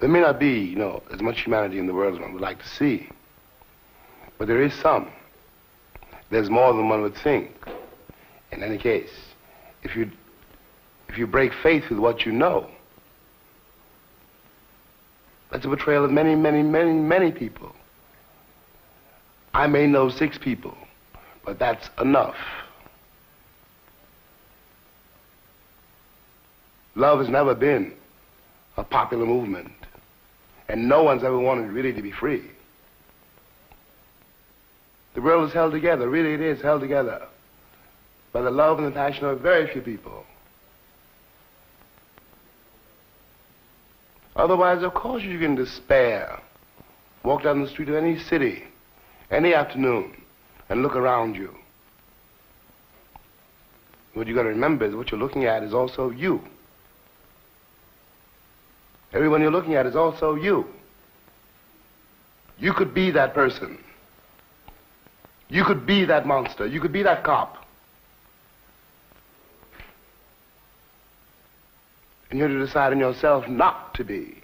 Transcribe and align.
There 0.00 0.08
may 0.08 0.20
not 0.20 0.38
be, 0.38 0.60
you 0.60 0.76
know, 0.76 1.02
as 1.12 1.20
much 1.20 1.40
humanity 1.40 1.78
in 1.78 1.86
the 1.86 1.94
world 1.94 2.14
as 2.14 2.20
one 2.20 2.32
would 2.32 2.42
like 2.42 2.60
to 2.60 2.68
see. 2.68 3.08
But 4.38 4.46
there 4.46 4.62
is 4.62 4.72
some. 4.74 5.10
There's 6.30 6.50
more 6.50 6.72
than 6.72 6.88
one 6.88 7.02
would 7.02 7.16
think. 7.16 7.50
In 8.52 8.62
any 8.62 8.78
case, 8.78 9.10
if 9.82 9.96
you 9.96 10.10
if 11.08 11.18
you 11.18 11.26
break 11.26 11.52
faith 11.62 11.84
with 11.88 11.98
what 11.98 12.26
you 12.26 12.32
know, 12.32 12.68
that's 15.50 15.64
a 15.64 15.68
betrayal 15.68 16.04
of 16.04 16.10
many, 16.10 16.34
many, 16.34 16.62
many, 16.62 16.92
many 16.92 17.32
people. 17.32 17.74
I 19.54 19.66
may 19.66 19.86
know 19.86 20.10
six 20.10 20.38
people, 20.38 20.76
but 21.44 21.58
that's 21.58 21.88
enough. 22.00 22.36
Love 26.94 27.20
has 27.20 27.28
never 27.28 27.54
been 27.54 27.94
a 28.76 28.84
popular 28.84 29.24
movement, 29.24 29.70
and 30.68 30.88
no 30.88 31.02
one's 31.02 31.24
ever 31.24 31.38
wanted 31.38 31.70
really 31.72 31.92
to 31.92 32.02
be 32.02 32.12
free. 32.12 32.50
The 35.14 35.22
world 35.22 35.48
is 35.48 35.54
held 35.54 35.72
together, 35.72 36.08
really 36.08 36.34
it 36.34 36.40
is 36.40 36.60
held 36.60 36.80
together, 36.80 37.26
by 38.32 38.42
the 38.42 38.50
love 38.50 38.78
and 38.78 38.86
the 38.86 38.92
passion 38.92 39.24
of 39.24 39.40
very 39.40 39.66
few 39.72 39.80
people. 39.80 40.24
Otherwise, 44.36 44.84
of 44.84 44.94
course, 44.94 45.22
you 45.24 45.38
can 45.38 45.56
despair. 45.56 46.40
Walk 47.24 47.42
down 47.42 47.60
the 47.60 47.68
street 47.68 47.88
of 47.88 47.96
any 47.96 48.18
city, 48.18 48.62
any 49.30 49.52
afternoon, 49.52 50.22
and 50.68 50.82
look 50.82 50.94
around 50.94 51.34
you. 51.34 51.52
What 54.14 54.26
you've 54.26 54.36
got 54.36 54.44
to 54.44 54.50
remember 54.50 54.84
is 54.84 54.94
what 54.94 55.10
you're 55.10 55.20
looking 55.20 55.44
at 55.44 55.64
is 55.64 55.74
also 55.74 56.10
you. 56.10 56.40
Everyone 59.14 59.40
you're 59.40 59.50
looking 59.50 59.74
at 59.74 59.86
is 59.86 59.96
also 59.96 60.34
you. 60.34 60.66
You 62.58 62.74
could 62.74 62.92
be 62.92 63.10
that 63.12 63.32
person. 63.32 63.78
You 65.48 65.64
could 65.64 65.86
be 65.86 66.04
that 66.04 66.26
monster. 66.26 66.66
You 66.66 66.78
could 66.78 66.92
be 66.92 67.02
that 67.04 67.24
cop. 67.24 67.64
And 72.30 72.38
you're 72.38 72.48
to 72.48 72.58
decide 72.58 72.92
in 72.92 72.98
yourself 72.98 73.48
not 73.48 73.94
to 73.94 74.04
be. 74.04 74.42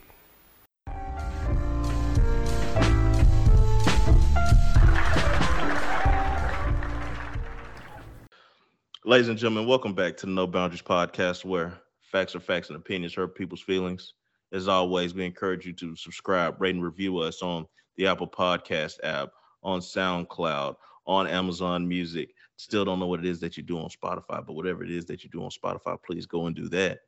Ladies 9.05 9.29
and 9.29 9.37
gentlemen, 9.37 9.69
welcome 9.69 9.93
back 9.93 10.17
to 10.17 10.25
the 10.25 10.33
No 10.33 10.47
Boundaries 10.47 10.81
podcast 10.81 11.45
where 11.45 11.75
facts 12.11 12.35
are 12.35 12.41
facts 12.41 12.71
and 12.71 12.79
opinions 12.79 13.13
hurt 13.13 13.35
people's 13.35 13.61
feelings. 13.61 14.15
As 14.55 14.69
always, 14.69 15.15
we 15.15 15.25
encourage 15.25 15.67
you 15.67 15.73
to 15.73 15.97
subscribe, 15.97 16.61
rate, 16.61 16.77
and 16.77 16.85
review 16.85 17.19
us 17.19 17.43
on 17.43 17.67
the 17.97 18.07
Apple 18.07 18.29
Podcast 18.29 18.99
app, 19.03 19.31
on 19.65 19.81
SoundCloud, 19.81 20.77
on 21.07 21.27
Amazon 21.27 21.89
Music. 21.89 22.31
Still 22.57 22.85
don't 22.85 23.01
know 23.01 23.09
what 23.09 23.19
it 23.19 23.27
is 23.27 23.41
that 23.41 23.57
you 23.57 23.65
do 23.65 23.79
on 23.79 23.89
Spotify, 23.89 24.47
but 24.47 24.53
whatever 24.53 24.85
it 24.85 24.93
is 24.93 25.07
that 25.07 25.25
you 25.25 25.31
do 25.31 25.43
on 25.43 25.51
Spotify, 25.51 26.01
please 26.07 26.25
go 26.27 26.47
and 26.47 26.55
do 26.55 26.69
that. 26.69 27.01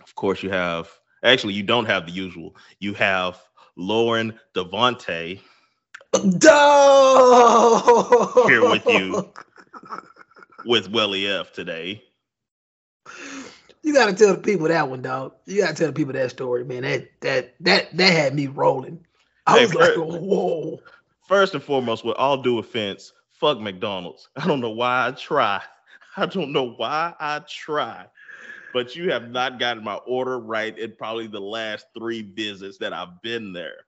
Of 0.00 0.14
course, 0.14 0.40
you 0.44 0.50
have 0.50 0.88
actually 1.24 1.54
you 1.54 1.64
don't 1.64 1.86
have 1.86 2.06
the 2.06 2.12
usual. 2.12 2.54
You 2.78 2.94
have 2.94 3.40
Lauren 3.74 4.38
Devontae 4.54 5.40
here 8.46 8.70
with 8.70 8.86
you 8.86 9.32
with 10.64 10.88
Welly 10.88 11.26
F 11.26 11.52
today. 11.52 12.04
You 13.88 13.94
gotta 13.94 14.12
tell 14.12 14.34
the 14.34 14.42
people 14.42 14.68
that 14.68 14.90
one, 14.90 15.00
dog. 15.00 15.32
You 15.46 15.62
gotta 15.62 15.72
tell 15.72 15.86
the 15.86 15.94
people 15.94 16.12
that 16.12 16.28
story, 16.28 16.62
man. 16.62 16.82
That 16.82 17.08
that 17.20 17.54
that 17.60 17.96
that 17.96 18.12
had 18.12 18.34
me 18.34 18.46
rolling. 18.46 19.02
I 19.46 19.60
Hey, 19.60 19.64
was 19.64 19.74
like, 19.74 19.94
whoa. 19.96 20.78
First 21.26 21.54
and 21.54 21.62
foremost, 21.62 22.04
with 22.04 22.18
all 22.18 22.36
due 22.36 22.58
offense, 22.58 23.14
fuck 23.30 23.58
McDonald's. 23.58 24.28
I 24.36 24.46
don't 24.46 24.60
know 24.60 24.68
why 24.68 25.08
I 25.08 25.12
try. 25.12 25.62
I 26.18 26.26
don't 26.26 26.52
know 26.52 26.72
why 26.72 27.14
I 27.18 27.40
try. 27.48 28.04
But 28.74 28.94
you 28.94 29.10
have 29.10 29.30
not 29.30 29.58
gotten 29.58 29.82
my 29.82 29.94
order 30.06 30.38
right 30.38 30.78
in 30.78 30.92
probably 30.98 31.26
the 31.26 31.40
last 31.40 31.86
three 31.98 32.20
visits 32.20 32.76
that 32.78 32.92
I've 32.92 33.22
been 33.22 33.54
there. 33.54 33.86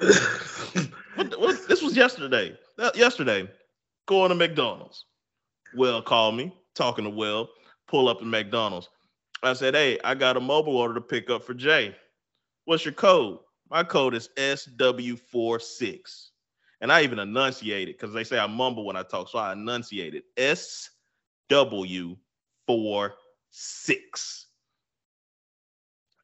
What, 1.16 1.38
what, 1.38 1.68
this 1.68 1.82
was 1.82 1.94
yesterday. 1.94 2.56
Uh, 2.78 2.90
Yesterday, 2.94 3.46
going 4.06 4.30
to 4.30 4.34
McDonald's. 4.34 5.04
Will 5.74 6.00
called 6.00 6.36
me, 6.36 6.56
talking 6.74 7.04
to 7.04 7.10
Will, 7.10 7.50
pull 7.88 8.08
up 8.08 8.18
to 8.20 8.24
McDonald's. 8.24 8.88
I 9.42 9.52
said, 9.54 9.74
Hey, 9.74 9.98
I 10.04 10.14
got 10.14 10.36
a 10.36 10.40
mobile 10.40 10.76
order 10.76 10.94
to 10.94 11.00
pick 11.00 11.30
up 11.30 11.44
for 11.44 11.54
Jay. 11.54 11.94
What's 12.64 12.84
your 12.84 12.94
code? 12.94 13.38
My 13.70 13.82
code 13.82 14.14
is 14.14 14.28
SW46. 14.36 16.28
And 16.80 16.92
I 16.92 17.02
even 17.02 17.18
enunciated 17.18 17.96
because 17.96 18.12
they 18.12 18.24
say 18.24 18.38
I 18.38 18.46
mumble 18.46 18.84
when 18.84 18.96
I 18.96 19.02
talk. 19.02 19.28
So 19.28 19.38
I 19.38 19.52
enunciated 19.52 20.24
SW46. 20.36 22.16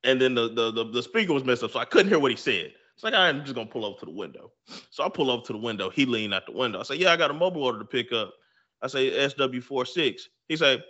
And 0.05 0.21
then 0.21 0.35
the, 0.35 0.49
the, 0.49 0.71
the, 0.73 0.85
the 0.93 1.03
speaker 1.03 1.33
was 1.33 1.45
messed 1.45 1.65
up, 1.65 1.73
so 1.73 1.81
I 1.81 1.85
couldn't 1.85 2.09
hear 2.09 2.19
what 2.19 2.31
he 2.31 2.37
said. 2.37 2.73
It's 2.95 3.05
like, 3.05 3.15
I'm 3.15 3.43
just 3.43 3.55
gonna 3.55 3.69
pull 3.69 3.85
over 3.85 3.99
to 4.01 4.07
the 4.07 4.13
window. 4.13 4.51
So 4.91 5.05
I 5.05 5.09
pull 5.09 5.31
over 5.31 5.45
to 5.47 5.53
the 5.53 5.59
window. 5.59 5.89
He 5.91 6.05
leaned 6.05 6.35
out 6.35 6.47
the 6.47 6.53
window. 6.53 6.81
I 6.81 6.83
say, 6.83 6.97
Yeah, 6.97 7.13
I 7.13 7.17
got 7.17 7.31
a 7.31 7.35
mobile 7.35 7.63
order 7.63 7.79
to 7.79 7.85
pick 7.85 8.13
up. 8.13 8.35
I 8.83 8.89
say 8.89 9.11
SW46. 9.11 10.21
He 10.49 10.57
say, 10.57 10.83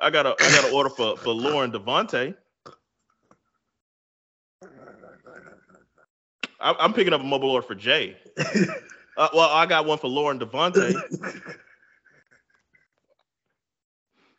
I 0.00 0.10
got 0.10 0.26
a 0.26 0.36
I 0.42 0.50
got 0.50 0.64
an 0.64 0.70
order 0.72 0.90
for, 0.90 1.16
for 1.18 1.32
Lauren 1.32 1.72
Devontae. 1.72 2.34
I- 6.60 6.76
I'm 6.78 6.92
picking 6.92 7.12
up 7.12 7.20
a 7.20 7.24
mobile 7.24 7.50
order 7.50 7.66
for 7.66 7.74
Jay. 7.74 8.16
Uh, 9.18 9.28
well, 9.34 9.48
I 9.50 9.66
got 9.66 9.86
one 9.86 9.98
for 9.98 10.08
Lauren 10.08 10.38
Devontae. 10.38 10.94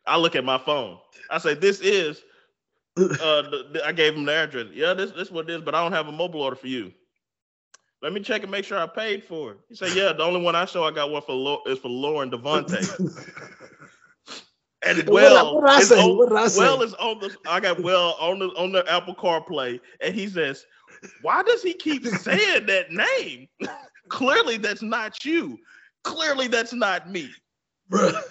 I 0.06 0.18
look 0.18 0.36
at 0.36 0.44
my 0.44 0.58
phone. 0.58 1.00
I 1.30 1.38
say, 1.40 1.54
"This 1.56 1.80
is." 1.82 2.22
Uh, 3.20 3.42
the, 3.44 3.70
the- 3.74 3.86
I 3.86 3.92
gave 3.92 4.16
him 4.16 4.26
the 4.26 4.34
address. 4.34 4.68
Yeah, 4.74 4.94
this 4.94 5.12
this 5.12 5.32
what 5.32 5.50
it 5.50 5.56
is, 5.56 5.62
but 5.62 5.76
I 5.76 5.82
don't 5.84 5.94
have 5.94 6.08
a 6.08 6.12
mobile 6.12 6.42
order 6.42 6.56
for 6.56 6.68
you. 6.68 6.94
Let 8.02 8.14
me 8.14 8.22
check 8.22 8.44
and 8.44 8.52
make 8.52 8.66
sure 8.66 8.78
I 8.80 8.88
paid 8.88 9.24
for 9.24 9.54
it. 9.54 9.58
He 9.70 9.76
said, 9.76 9.94
"Yeah, 9.94 10.14
the 10.14 10.24
only 10.24 10.42
one 10.42 10.56
I 10.56 10.66
show 10.66 10.84
I 10.84 10.92
got 10.92 11.10
one 11.12 11.22
for 11.24 11.34
Lau- 11.36 11.64
is 11.66 11.80
for 11.80 11.90
Lauren 11.90 12.30
Devontae." 12.32 12.90
And 14.88 15.10
What 15.10 15.24
I- 15.24 15.26
well, 15.34 15.56
what 15.56 15.70
I 15.70 15.82
say? 15.82 16.00
on- 16.02 16.18
What 16.18 16.34
I 16.34 16.48
say? 16.48 16.60
Well 16.60 16.82
is 16.82 16.94
on 16.96 17.20
the. 17.20 17.36
I 17.48 17.60
got 17.60 17.80
well 17.82 18.16
on 18.20 18.40
the 18.40 18.48
on 18.50 18.72
the 18.72 18.90
Apple 18.92 19.16
CarPlay, 19.16 19.80
and 20.02 20.16
he 20.16 20.28
says, 20.28 20.66
"Why 21.22 21.44
does 21.44 21.62
he 21.64 21.74
keep 21.74 22.06
saying 22.06 22.66
that 22.68 22.92
name? 22.92 23.48
Clearly, 24.10 24.58
that's 24.58 24.82
not 24.82 25.26
you. 25.26 25.58
Clearly, 26.04 26.48
that's 26.48 26.74
not 26.74 27.10
me. 27.10 27.30
Bruh. 27.92 28.22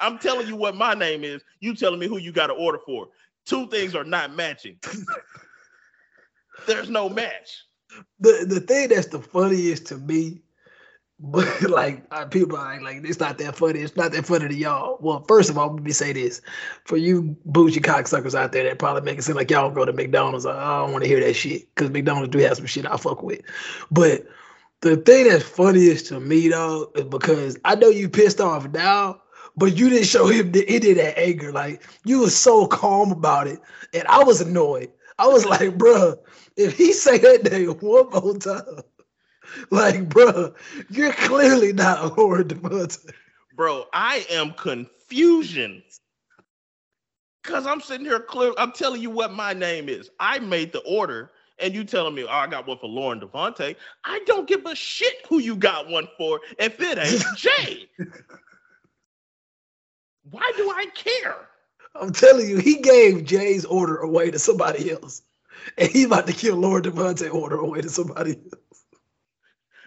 I'm 0.00 0.18
telling 0.18 0.48
you 0.48 0.56
what 0.56 0.74
my 0.76 0.94
name 0.94 1.22
is. 1.24 1.42
You 1.60 1.74
telling 1.74 2.00
me 2.00 2.06
who 2.08 2.16
you 2.16 2.32
got 2.32 2.46
to 2.48 2.54
order 2.54 2.78
for. 2.84 3.08
Two 3.44 3.68
things 3.68 3.94
are 3.94 4.04
not 4.04 4.34
matching. 4.34 4.78
There's 6.66 6.90
no 6.90 7.08
match. 7.08 7.64
the 8.18 8.44
the 8.48 8.60
thing 8.60 8.88
that's 8.88 9.06
the 9.08 9.20
funniest 9.20 9.86
to 9.86 9.96
me, 9.98 10.40
but 11.22 11.68
like 11.68 12.08
people 12.30 12.56
are 12.56 12.80
like, 12.80 12.80
like 12.80 13.04
it's 13.04 13.20
not 13.20 13.36
that 13.38 13.54
funny. 13.54 13.80
It's 13.80 13.94
not 13.94 14.12
that 14.12 14.24
funny 14.24 14.48
to 14.48 14.54
y'all. 14.54 14.96
Well, 15.00 15.22
first 15.28 15.50
of 15.50 15.58
all, 15.58 15.74
let 15.74 15.82
me 15.82 15.92
say 15.92 16.14
this: 16.14 16.40
for 16.86 16.96
you 16.96 17.36
bougie 17.44 17.80
cocksuckers 17.80 18.34
out 18.34 18.52
there 18.52 18.64
that 18.64 18.78
probably 18.78 19.02
make 19.02 19.18
it 19.18 19.22
seem 19.22 19.36
like 19.36 19.50
y'all 19.50 19.70
go 19.70 19.84
to 19.84 19.92
McDonald's. 19.92 20.46
I 20.46 20.56
I 20.56 20.78
don't 20.80 20.92
want 20.92 21.04
to 21.04 21.08
hear 21.08 21.20
that 21.20 21.34
shit 21.34 21.74
because 21.74 21.90
McDonald's 21.90 22.30
do 22.30 22.38
have 22.38 22.56
some 22.56 22.64
shit 22.64 22.86
I 22.86 22.96
fuck 22.96 23.22
with. 23.22 23.42
But 23.90 24.26
the 24.80 24.96
thing 24.96 25.28
that's 25.28 25.44
funniest 25.44 26.06
to 26.06 26.20
me 26.20 26.48
though 26.48 26.90
is 26.94 27.04
because 27.04 27.58
I 27.66 27.74
know 27.74 27.88
you 27.88 28.08
pissed 28.08 28.40
off 28.40 28.70
now. 28.70 29.20
But 29.56 29.76
you 29.76 29.90
didn't 29.90 30.06
show 30.06 30.28
him 30.28 30.52
the, 30.52 30.64
any 30.68 30.92
of 30.92 30.96
that 30.98 31.18
anger. 31.18 31.52
Like 31.52 31.82
you 32.06 32.20
was 32.20 32.34
so 32.34 32.66
calm 32.66 33.12
about 33.12 33.46
it, 33.46 33.60
and 33.92 34.06
I 34.08 34.24
was 34.24 34.40
annoyed. 34.40 34.90
I 35.18 35.26
was 35.26 35.44
like, 35.44 35.76
bruh, 35.76 36.16
if 36.56 36.78
he 36.78 36.94
say 36.94 37.18
that 37.18 37.50
name 37.50 37.68
one 37.80 38.08
more 38.08 38.38
time, 38.38 38.82
like, 39.70 40.08
bro, 40.08 40.54
you're 40.88 41.12
clearly 41.12 41.72
not 41.72 42.16
Lauren 42.16 42.48
Devontae. 42.48 43.12
Bro, 43.54 43.86
I 43.92 44.24
am 44.30 44.52
confusion. 44.52 45.82
Cause 47.42 47.66
I'm 47.66 47.80
sitting 47.80 48.06
here 48.06 48.20
clear. 48.20 48.52
I'm 48.58 48.72
telling 48.72 49.00
you 49.00 49.10
what 49.10 49.32
my 49.32 49.52
name 49.54 49.88
is. 49.88 50.10
I 50.20 50.38
made 50.38 50.72
the 50.72 50.80
order, 50.80 51.30
and 51.58 51.74
you 51.74 51.84
telling 51.84 52.14
me, 52.14 52.24
oh, 52.24 52.28
I 52.28 52.46
got 52.46 52.66
one 52.66 52.78
for 52.78 52.86
Lauren 52.86 53.18
Devontae. 53.18 53.76
I 54.04 54.20
don't 54.26 54.46
give 54.46 54.66
a 54.66 54.74
shit 54.74 55.14
who 55.28 55.38
you 55.38 55.56
got 55.56 55.88
one 55.88 56.06
for 56.18 56.40
if 56.58 56.80
it 56.80 56.98
ain't 56.98 57.24
Jay. 57.36 57.88
Why 60.30 60.52
do 60.56 60.70
I 60.70 60.86
care? 60.94 61.48
I'm 61.94 62.12
telling 62.12 62.48
you, 62.48 62.58
he 62.58 62.76
gave 62.76 63.24
Jay's 63.24 63.64
order 63.64 63.96
away 63.96 64.30
to 64.30 64.38
somebody 64.38 64.90
else. 64.92 65.22
And 65.76 65.90
he 65.90 66.04
about 66.04 66.26
to 66.26 66.32
kill 66.32 66.56
Lauren 66.56 66.84
Devontae 66.84 67.32
order 67.32 67.56
away 67.56 67.80
to 67.80 67.88
somebody 67.88 68.36
else. 68.52 68.69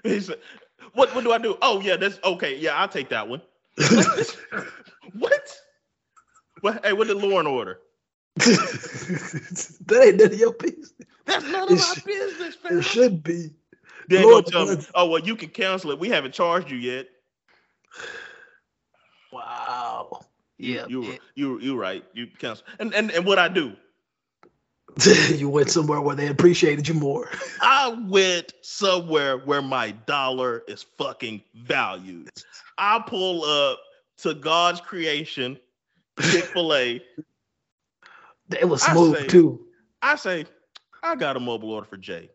He 0.04 0.20
said, 0.20 0.38
what, 0.94 1.14
what 1.16 1.24
do 1.24 1.32
I 1.32 1.38
do? 1.38 1.58
Oh, 1.62 1.80
yeah, 1.82 1.96
that's 1.96 2.20
okay. 2.24 2.58
Yeah, 2.58 2.76
I'll 2.76 2.88
take 2.88 3.10
that 3.10 3.28
one. 3.28 3.42
what? 5.14 5.58
What? 6.62 6.86
Hey, 6.86 6.94
what 6.94 7.08
did 7.08 7.18
Lauren 7.18 7.48
order? 7.48 7.80
that 8.36 10.02
ain't 10.04 10.18
none 10.18 10.34
of 10.34 10.40
your 10.40 10.54
business. 10.54 10.94
That's 11.26 11.46
none 11.46 11.64
It 11.70 11.74
of 11.74 11.78
my 11.80 11.86
should- 11.94 12.04
business, 12.06 12.56
fam. 12.56 12.80
It 12.80 12.82
should 12.84 13.24
be. 13.24 13.54
Then 14.10 14.24
gonna 14.24 14.34
Lord 14.34 14.46
tell 14.48 14.66
me, 14.66 14.78
oh 14.96 15.08
well, 15.10 15.22
you 15.22 15.36
can 15.36 15.50
cancel 15.50 15.92
it. 15.92 16.00
We 16.00 16.10
haven't 16.10 16.34
charged 16.34 16.70
you 16.70 16.78
yet. 16.78 17.08
Wow. 19.32 20.26
Yeah. 20.58 20.86
You 20.88 21.02
man. 21.02 21.20
you 21.36 21.60
you 21.60 21.78
right. 21.78 22.04
You 22.14 22.28
cancel. 22.38 22.66
And 22.80 22.94
and 22.94 23.12
and 23.12 23.26
what 23.26 23.40
I 23.40 23.48
do? 23.48 23.74
you 25.36 25.50
went 25.50 25.70
somewhere 25.70 26.02
where 26.02 26.16
they 26.16 26.28
appreciated 26.28 26.88
you 26.88 26.94
more. 26.94 27.30
I 27.62 27.98
went 28.08 28.54
somewhere 28.62 29.38
where 29.38 29.62
my 29.62 29.92
dollar 29.92 30.64
is 30.68 30.84
fucking 30.98 31.42
valued. 31.56 32.30
I 32.78 33.04
pull 33.06 33.44
up 33.44 33.80
to 34.18 34.34
God's 34.34 34.82
creation, 34.82 35.58
Chick 36.20 36.46
Fil 36.46 36.74
A. 36.74 37.02
It 38.60 38.66
was 38.70 38.84
I 38.84 38.92
smooth 38.94 39.18
say- 39.18 39.28
too. 39.28 39.66
I 40.02 40.16
say, 40.16 40.46
I 41.02 41.16
got 41.16 41.38
a 41.38 41.40
mobile 41.40 41.72
order 41.72 41.88
for 41.88 41.98
Jay. 41.98 42.30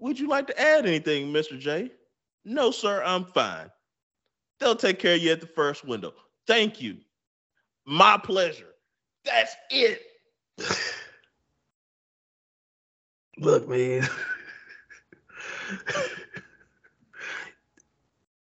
Would 0.00 0.18
you 0.18 0.28
like 0.28 0.46
to 0.48 0.60
add 0.60 0.84
anything, 0.84 1.32
Mr. 1.32 1.58
J? 1.58 1.90
No, 2.44 2.70
sir, 2.70 3.02
I'm 3.04 3.24
fine. 3.24 3.70
They'll 4.58 4.76
take 4.76 4.98
care 4.98 5.14
of 5.14 5.22
you 5.22 5.30
at 5.30 5.40
the 5.40 5.46
first 5.46 5.84
window. 5.86 6.12
Thank 6.46 6.82
you. 6.82 6.98
My 7.86 8.18
pleasure. 8.18 8.74
That's 9.24 9.54
it. 9.70 10.02
Look, 13.40 13.68
man. 13.68 14.06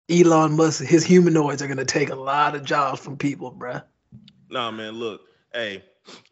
Elon 0.09 0.53
Musk, 0.53 0.83
his 0.83 1.03
humanoids 1.05 1.61
are 1.61 1.67
gonna 1.67 1.85
take 1.85 2.09
a 2.09 2.15
lot 2.15 2.55
of 2.55 2.63
jobs 2.63 2.99
from 2.99 3.15
people, 3.17 3.51
bruh. 3.51 3.83
Nah, 4.49 4.71
man, 4.71 4.93
look. 4.93 5.21
Hey, 5.53 5.83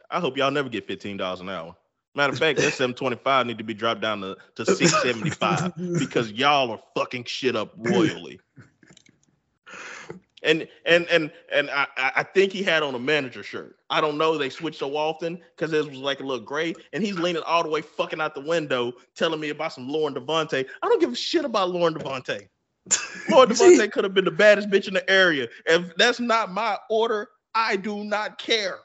I 0.10 0.20
hope 0.20 0.36
y'all 0.38 0.52
never 0.52 0.70
get 0.70 0.88
$15 0.88 1.42
an 1.42 1.50
hour. 1.50 1.76
Matter 2.16 2.34
of 2.34 2.40
fact, 2.40 2.58
that 2.60 2.74
725 2.74 3.46
need 3.46 3.58
to 3.60 3.64
be 3.64 3.74
dropped 3.74 4.02
down 4.02 4.22
to, 4.22 4.38
to 4.56 4.66
675 4.66 6.00
because 6.00 6.32
y'all 6.32 6.72
are 6.72 6.80
fucking 6.96 7.26
shit 7.26 7.56
up 7.56 7.74
royally. 7.78 8.40
And 10.46 10.68
and 10.86 11.08
and 11.10 11.32
and 11.52 11.70
I, 11.72 11.88
I 11.98 12.24
think 12.24 12.52
he 12.54 12.62
had 12.64 12.84
on 12.84 12.94
a 12.96 13.00
manager 13.00 13.42
shirt. 13.44 13.78
I 13.90 14.00
don't 14.00 14.18
know. 14.18 14.38
They 14.38 14.50
switch 14.50 14.78
so 14.78 14.96
often 14.96 15.40
because 15.58 15.74
it 15.74 15.86
was 15.90 15.98
like 15.98 16.20
a 16.20 16.24
little 16.24 16.46
gray, 16.46 16.76
and 16.94 17.04
he's 17.04 17.16
leaning 17.18 17.42
all 17.46 17.64
the 17.64 17.70
way 17.70 17.82
fucking 17.82 18.22
out 18.22 18.36
the 18.36 18.42
window, 18.42 18.94
telling 19.16 19.40
me 19.40 19.50
about 19.50 19.74
some 19.74 19.90
Lauren 19.90 20.14
Devontae. 20.14 20.66
I 20.84 20.88
don't 20.88 21.02
give 21.02 21.12
a 21.12 21.16
shit 21.16 21.46
about 21.46 21.72
Lauren 21.72 21.96
Devontae. 21.96 22.48
Lauren 23.30 23.50
Devontae 23.50 23.92
could 23.92 24.04
have 24.04 24.14
been 24.14 24.26
the 24.26 24.32
baddest 24.32 24.70
bitch 24.70 24.88
in 24.88 24.94
the 24.94 25.10
area. 25.10 25.48
If 25.66 25.96
that's 25.98 26.20
not 26.20 26.52
my 26.52 26.78
order, 26.92 27.30
I 27.56 27.76
do 27.76 28.04
not 28.04 28.38
care. 28.38 28.78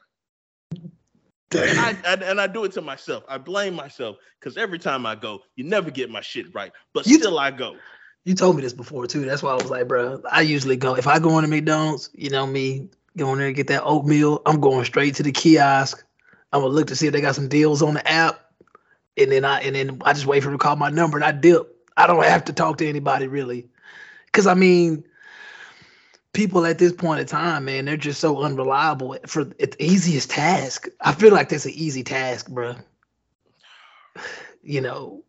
And 1.52 1.78
I, 1.78 1.96
I- 2.06 2.14
and 2.24 2.40
I 2.40 2.46
do 2.46 2.64
it 2.64 2.72
to 2.72 2.80
myself. 2.80 3.24
I 3.28 3.36
blame 3.36 3.74
myself 3.74 4.16
because 4.38 4.56
every 4.56 4.78
time 4.78 5.04
I 5.04 5.14
go, 5.14 5.40
you 5.56 5.64
never 5.64 5.90
get 5.90 6.08
my 6.08 6.20
shit 6.22 6.46
right. 6.54 6.72
But 6.94 7.06
You- 7.06 7.18
still, 7.18 7.38
I 7.38 7.50
go. 7.50 7.76
You 8.25 8.34
told 8.34 8.56
me 8.56 8.62
this 8.62 8.72
before 8.72 9.06
too. 9.06 9.25
That's 9.25 9.43
why 9.43 9.52
I 9.52 9.55
was 9.55 9.70
like, 9.70 9.88
bro, 9.88 10.22
I 10.31 10.43
usually 10.43 10.76
go 10.76 10.94
if 10.94 11.06
I 11.06 11.19
go 11.19 11.38
into 11.38 11.49
McDonald's, 11.49 12.11
you 12.14 12.31
know 12.31 12.46
me, 12.46 12.88
go 13.17 13.32
in 13.32 13.38
there 13.38 13.46
and 13.49 13.56
get 13.56 13.69
that 13.69 13.82
oatmeal. 13.84 14.43
I'm 14.46 14.61
going 14.61 14.84
straight 14.84 15.14
to 15.17 15.22
the 15.22 15.32
kiosk. 15.32 16.05
I'm 16.52 16.61
gonna 16.61 16.72
look 16.72 16.88
to 16.88 16.96
see 16.96 17.06
if 17.06 17.12
they 17.12 17.20
got 17.20 17.34
some 17.34 17.49
deals 17.49 17.82
on 17.82 17.94
the 17.94 18.06
app, 18.08 18.52
and 19.17 19.32
then 19.32 19.44
I 19.44 19.61
and 19.61 19.75
then 19.75 20.00
I 20.05 20.12
just 20.12 20.26
wait 20.26 20.43
for 20.43 20.50
them 20.50 20.58
to 20.58 20.62
call 20.62 20.76
my 20.76 20.90
number 20.90 21.17
and 21.17 21.25
I 21.25 21.32
dip. 21.32 21.76
I 21.96 22.06
don't 22.06 22.25
have 22.25 22.44
to 22.46 22.52
talk 22.52 22.78
to 22.78 22.88
anybody 22.88 23.26
really, 23.26 23.69
because 24.26 24.46
I 24.46 24.55
mean, 24.55 25.05
people 26.32 26.67
at 26.67 26.78
this 26.78 26.93
point 26.93 27.20
in 27.20 27.26
time, 27.26 27.64
man, 27.64 27.87
they're 27.87 27.96
just 27.96 28.20
so 28.20 28.43
unreliable 28.43 29.17
for 29.26 29.44
the 29.44 29.76
easiest 29.82 30.31
task. 30.31 30.88
I 31.00 31.12
feel 31.12 31.32
like 31.32 31.49
that's 31.49 31.67
an 31.67 31.72
easy 31.75 32.05
task, 32.05 32.49
bro. 32.49 32.76
You 34.62 34.82
know, 34.82 35.25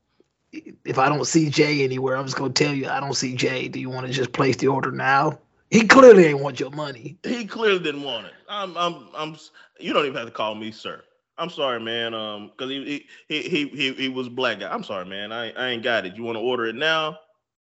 if 0.51 0.97
I 0.97 1.09
don't 1.09 1.25
see 1.25 1.49
Jay 1.49 1.83
anywhere, 1.83 2.17
I'm 2.17 2.25
just 2.25 2.37
gonna 2.37 2.53
tell 2.53 2.73
you 2.73 2.87
I 2.87 2.99
don't 2.99 3.13
see 3.13 3.35
Jay. 3.35 3.67
Do 3.67 3.79
you 3.79 3.89
want 3.89 4.07
to 4.07 4.13
just 4.13 4.33
place 4.33 4.57
the 4.57 4.67
order 4.67 4.91
now? 4.91 5.39
He 5.69 5.87
clearly 5.87 6.25
ain't 6.25 6.41
want 6.41 6.59
your 6.59 6.71
money. 6.71 7.17
He 7.23 7.45
clearly 7.45 7.79
didn't 7.79 8.03
want 8.03 8.27
it. 8.27 8.33
I'm, 8.49 8.75
I'm, 8.77 9.07
I'm. 9.15 9.37
You 9.79 9.93
don't 9.93 10.05
even 10.05 10.17
have 10.17 10.27
to 10.27 10.31
call 10.31 10.53
me 10.55 10.71
sir. 10.71 11.01
I'm 11.37 11.49
sorry, 11.49 11.79
man. 11.79 12.13
Um, 12.13 12.51
because 12.51 12.69
he, 12.69 13.07
he, 13.27 13.41
he, 13.41 13.67
he, 13.69 13.93
he 13.93 14.09
was 14.09 14.27
black 14.29 14.59
guy. 14.59 14.71
I'm 14.71 14.83
sorry, 14.83 15.05
man. 15.05 15.31
I, 15.31 15.51
I 15.53 15.69
ain't 15.69 15.81
got 15.81 16.05
it. 16.05 16.15
You 16.15 16.23
want 16.23 16.35
to 16.35 16.41
order 16.41 16.65
it 16.65 16.75
now? 16.75 17.17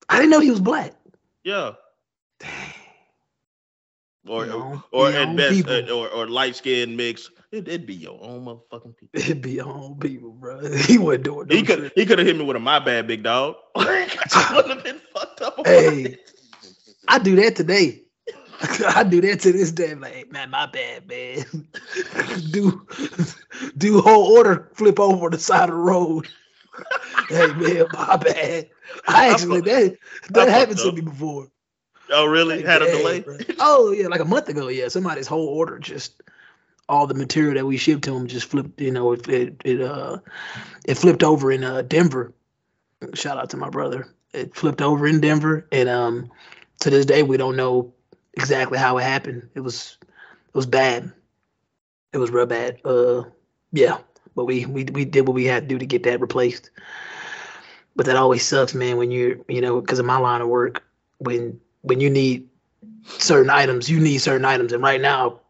I 0.08 0.18
didn't 0.18 0.30
know 0.30 0.40
he 0.40 0.50
was 0.50 0.60
black. 0.60 0.92
Yeah. 1.42 1.72
Or, 4.26 4.44
You 4.44 4.50
know, 4.52 4.84
or 4.92 5.10
your 5.10 5.20
at 5.20 5.36
best, 5.36 5.68
uh, 5.68 5.92
or, 5.92 6.08
or 6.08 6.28
light 6.28 6.56
skin 6.56 6.94
mix. 6.96 7.30
It, 7.54 7.68
it'd 7.68 7.86
be 7.86 7.94
your 7.94 8.18
own 8.20 8.46
motherfucking 8.46 8.96
people. 8.96 9.20
It'd 9.20 9.40
be 9.40 9.52
your 9.52 9.68
own 9.68 9.96
people, 10.00 10.32
bro. 10.32 10.60
He 10.76 10.98
wasn't 10.98 11.24
doing 11.24 11.46
no 11.46 11.54
He 11.54 11.62
could, 11.62 11.92
he 11.94 12.04
could 12.04 12.18
have 12.18 12.26
hit 12.26 12.36
me 12.36 12.44
with 12.44 12.56
a 12.56 12.60
my 12.60 12.80
bad, 12.80 13.06
big 13.06 13.22
dog. 13.22 13.54
I 13.76 14.50
wouldn't 14.52 14.74
have 14.74 14.82
been 14.82 15.00
fucked 15.14 15.40
up. 15.40 15.64
Hey. 15.64 16.18
I 17.06 17.20
do 17.20 17.36
that 17.36 17.54
today. 17.54 18.02
I 18.88 19.04
do 19.04 19.20
that 19.20 19.38
to 19.40 19.52
this 19.52 19.70
day. 19.70 19.92
I'm 19.92 20.00
like, 20.00 20.14
hey, 20.14 20.24
man, 20.30 20.50
my 20.50 20.66
bad, 20.66 21.06
man. 21.06 21.44
do 22.50 22.84
do 23.78 24.00
whole 24.00 24.36
order 24.36 24.70
flip 24.74 24.98
over 24.98 25.30
the 25.30 25.38
side 25.38 25.68
of 25.68 25.76
the 25.76 25.80
road. 25.80 26.26
hey 27.28 27.46
man, 27.54 27.86
my 27.92 28.16
bad. 28.16 28.68
I 29.06 29.28
actually 29.28 29.60
that 29.60 29.96
that 30.30 30.48
I 30.48 30.50
happened 30.50 30.78
to 30.78 30.90
me 30.90 31.02
before. 31.02 31.48
Oh, 32.10 32.26
really? 32.26 32.56
Like, 32.56 32.66
Had 32.66 32.82
a 32.82 32.90
delay? 32.90 33.20
bro. 33.20 33.38
Oh 33.60 33.92
yeah, 33.92 34.08
like 34.08 34.20
a 34.20 34.24
month 34.24 34.48
ago. 34.48 34.68
Yeah, 34.68 34.88
somebody's 34.88 35.28
whole 35.28 35.46
order 35.46 35.78
just 35.78 36.20
all 36.88 37.06
the 37.06 37.14
material 37.14 37.54
that 37.54 37.66
we 37.66 37.76
shipped 37.76 38.04
to 38.04 38.14
him 38.14 38.26
just 38.26 38.46
flipped. 38.46 38.80
You 38.80 38.90
know, 38.90 39.12
it 39.12 39.28
it, 39.28 39.62
it 39.64 39.80
uh 39.80 40.18
it 40.86 40.94
flipped 40.96 41.22
over 41.22 41.50
in 41.50 41.64
uh 41.64 41.82
Denver. 41.82 42.32
Shout 43.14 43.38
out 43.38 43.50
to 43.50 43.56
my 43.56 43.70
brother. 43.70 44.08
It 44.32 44.54
flipped 44.54 44.82
over 44.82 45.06
in 45.06 45.20
Denver, 45.20 45.66
and 45.72 45.88
um 45.88 46.30
to 46.80 46.90
this 46.90 47.06
day 47.06 47.22
we 47.22 47.36
don't 47.36 47.56
know 47.56 47.94
exactly 48.34 48.78
how 48.78 48.98
it 48.98 49.02
happened. 49.04 49.48
It 49.54 49.60
was 49.60 49.98
it 50.02 50.54
was 50.54 50.66
bad. 50.66 51.12
It 52.12 52.18
was 52.18 52.30
real 52.30 52.46
bad. 52.46 52.78
Uh 52.84 53.24
yeah, 53.72 53.98
but 54.34 54.44
we 54.44 54.66
we 54.66 54.84
we 54.84 55.04
did 55.04 55.26
what 55.26 55.34
we 55.34 55.44
had 55.44 55.64
to 55.64 55.68
do 55.68 55.78
to 55.78 55.86
get 55.86 56.04
that 56.04 56.20
replaced. 56.20 56.70
But 57.96 58.06
that 58.06 58.16
always 58.16 58.44
sucks, 58.44 58.74
man. 58.74 58.96
When 58.96 59.10
you're 59.10 59.36
you 59.48 59.60
know 59.60 59.80
because 59.80 59.98
of 59.98 60.06
my 60.06 60.18
line 60.18 60.40
of 60.40 60.48
work 60.48 60.82
when 61.18 61.60
when 61.82 62.00
you 62.00 62.10
need 62.10 62.48
certain 63.04 63.50
items, 63.50 63.88
you 63.88 64.00
need 64.00 64.18
certain 64.18 64.44
items. 64.44 64.72
And 64.72 64.82
right 64.82 65.00
now, 65.00 65.40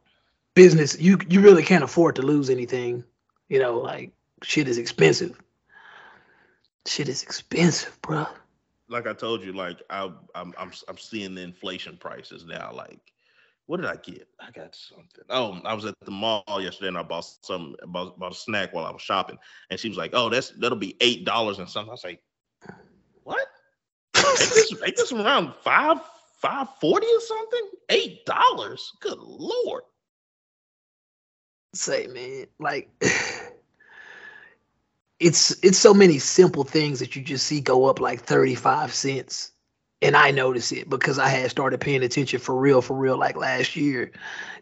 business, 0.55 0.99
you 0.99 1.19
you 1.29 1.41
really 1.41 1.63
can't 1.63 1.85
afford 1.85 2.17
to 2.17 2.23
lose 2.23 2.51
anything. 2.51 3.05
You 3.49 3.59
know, 3.59 3.79
like 3.79 4.13
shit 4.43 4.69
is 4.69 4.79
expensive. 4.79 5.41
Shit 6.87 7.09
is 7.09 7.23
expensive, 7.23 8.01
bro. 8.03 8.27
like 8.89 9.07
I 9.07 9.13
told 9.15 9.43
you, 9.43 9.53
like 9.53 9.83
I, 9.91 10.11
I'm, 10.35 10.53
I'm, 10.59 10.73
I'm 10.89 10.99
seeing 10.99 11.35
the 11.35 11.43
inflation 11.43 11.97
prices 11.97 12.45
now. 12.45 12.73
Like, 12.73 13.01
what 13.67 13.79
did 13.79 13.87
I 13.87 13.97
get? 13.97 14.29
I 14.41 14.51
got 14.51 14.75
something. 14.75 15.25
Oh, 15.31 15.61
I 15.65 15.73
was 15.73 15.87
at 15.87 15.95
the 16.05 16.11
mall 16.11 16.45
yesterday 16.61 16.89
and 16.89 16.99
I 16.99 17.03
bought 17.03 17.25
some, 17.43 17.77
bought, 17.87 18.19
bought 18.19 18.33
a 18.33 18.37
snack 18.37 18.75
while 18.75 18.85
I 18.85 18.91
was 18.91 19.03
shopping, 19.03 19.39
and 19.71 19.81
she 19.81 19.89
was 19.89 19.97
like, 19.99 20.11
"Oh, 20.13 20.29
that's 20.29 20.51
that'll 20.51 20.79
be 20.79 20.97
eight 21.01 21.25
dollars 21.25 21.59
and 21.59 21.69
something." 21.69 21.91
I 21.91 21.93
was 21.93 22.05
like, 22.05 22.23
"What? 23.23 23.47
Ain't 24.17 24.39
this, 24.39 24.75
ain't 24.85 24.97
this 24.97 25.13
around 25.13 25.55
five, 25.63 25.99
five 26.39 26.69
forty 26.81 27.07
or 27.07 27.21
something? 27.21 27.71
Eight 27.89 28.27
dollars? 28.27 28.93
Good 29.01 29.19
lord!" 29.19 29.85
Say, 31.75 32.07
man, 32.07 32.47
like 32.59 32.91
it's 35.21 35.57
it's 35.63 35.79
so 35.79 35.93
many 35.95 36.19
simple 36.19 36.65
things 36.65 37.01
that 37.01 37.17
you 37.17 37.23
just 37.23 37.47
see 37.47 37.61
go 37.61 37.87
up 37.87 38.01
like 38.01 38.23
35 38.23 38.93
cents. 38.93 39.51
And 40.03 40.17
I 40.17 40.33
notice 40.33 40.71
it 40.71 40.91
because 40.91 41.19
I 41.19 41.29
had 41.29 41.51
started 41.51 41.81
paying 41.81 42.03
attention 42.03 42.39
for 42.39 42.55
real, 42.55 42.83
for 42.83 42.95
real, 42.95 43.19
like 43.19 43.37
last 43.37 43.75
year. 43.75 44.13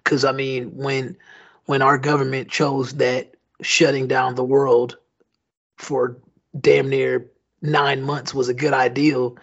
Cause 0.05 0.25
I 0.25 0.33
mean, 0.33 0.77
when 0.77 1.17
when 1.67 1.83
our 1.83 1.99
government 1.99 2.51
chose 2.51 2.95
that 2.95 3.35
shutting 3.61 4.09
down 4.09 4.35
the 4.35 4.45
world 4.45 4.97
for 5.77 6.17
damn 6.59 6.89
near 6.89 7.31
nine 7.61 8.03
months 8.03 8.35
was 8.35 8.49
a 8.49 8.55
good 8.55 8.73
ideal, 8.73 9.37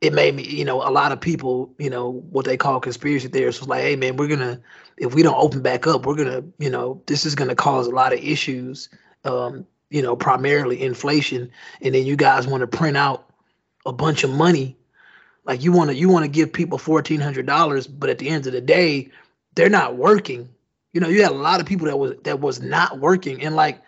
it 0.00 0.12
made 0.12 0.34
me, 0.34 0.44
you 0.44 0.64
know, 0.64 0.86
a 0.86 0.90
lot 0.90 1.12
of 1.12 1.20
people, 1.20 1.74
you 1.78 1.88
know, 1.88 2.10
what 2.30 2.44
they 2.44 2.56
call 2.56 2.80
conspiracy 2.80 3.28
theorists 3.28 3.60
was 3.60 3.68
like, 3.68 3.82
hey 3.82 3.96
man, 3.96 4.16
we're 4.16 4.28
gonna 4.28 4.60
if 4.98 5.14
we 5.14 5.22
don't 5.22 5.36
open 5.36 5.62
back 5.62 5.86
up, 5.86 6.06
we're 6.06 6.16
gonna, 6.16 6.44
you 6.58 6.70
know, 6.70 7.02
this 7.06 7.24
is 7.24 7.34
gonna 7.34 7.54
cause 7.54 7.86
a 7.86 7.90
lot 7.90 8.12
of 8.12 8.20
issues. 8.20 8.88
Um, 9.24 9.66
you 9.90 10.02
know, 10.02 10.16
primarily 10.16 10.82
inflation, 10.82 11.50
and 11.80 11.94
then 11.94 12.04
you 12.04 12.16
guys 12.16 12.46
want 12.46 12.60
to 12.62 12.66
print 12.66 12.96
out 12.96 13.32
a 13.84 13.92
bunch 13.92 14.24
of 14.24 14.30
money. 14.30 14.76
Like 15.44 15.62
you 15.62 15.72
want 15.72 15.90
to 15.90 15.96
you 15.96 16.08
want 16.08 16.24
to 16.24 16.30
give 16.30 16.52
people 16.52 16.76
fourteen 16.76 17.20
hundred 17.20 17.46
dollars, 17.46 17.86
but 17.86 18.10
at 18.10 18.18
the 18.18 18.28
end 18.28 18.46
of 18.46 18.52
the 18.52 18.60
day, 18.60 19.10
they're 19.54 19.70
not 19.70 19.96
working. 19.96 20.48
You 20.92 21.00
know, 21.00 21.08
you 21.08 21.22
had 21.22 21.30
a 21.30 21.36
lot 21.36 21.60
of 21.60 21.66
people 21.66 21.86
that 21.86 21.98
was 21.98 22.14
that 22.24 22.40
was 22.40 22.60
not 22.60 22.98
working, 22.98 23.42
and 23.42 23.54
like 23.54 23.80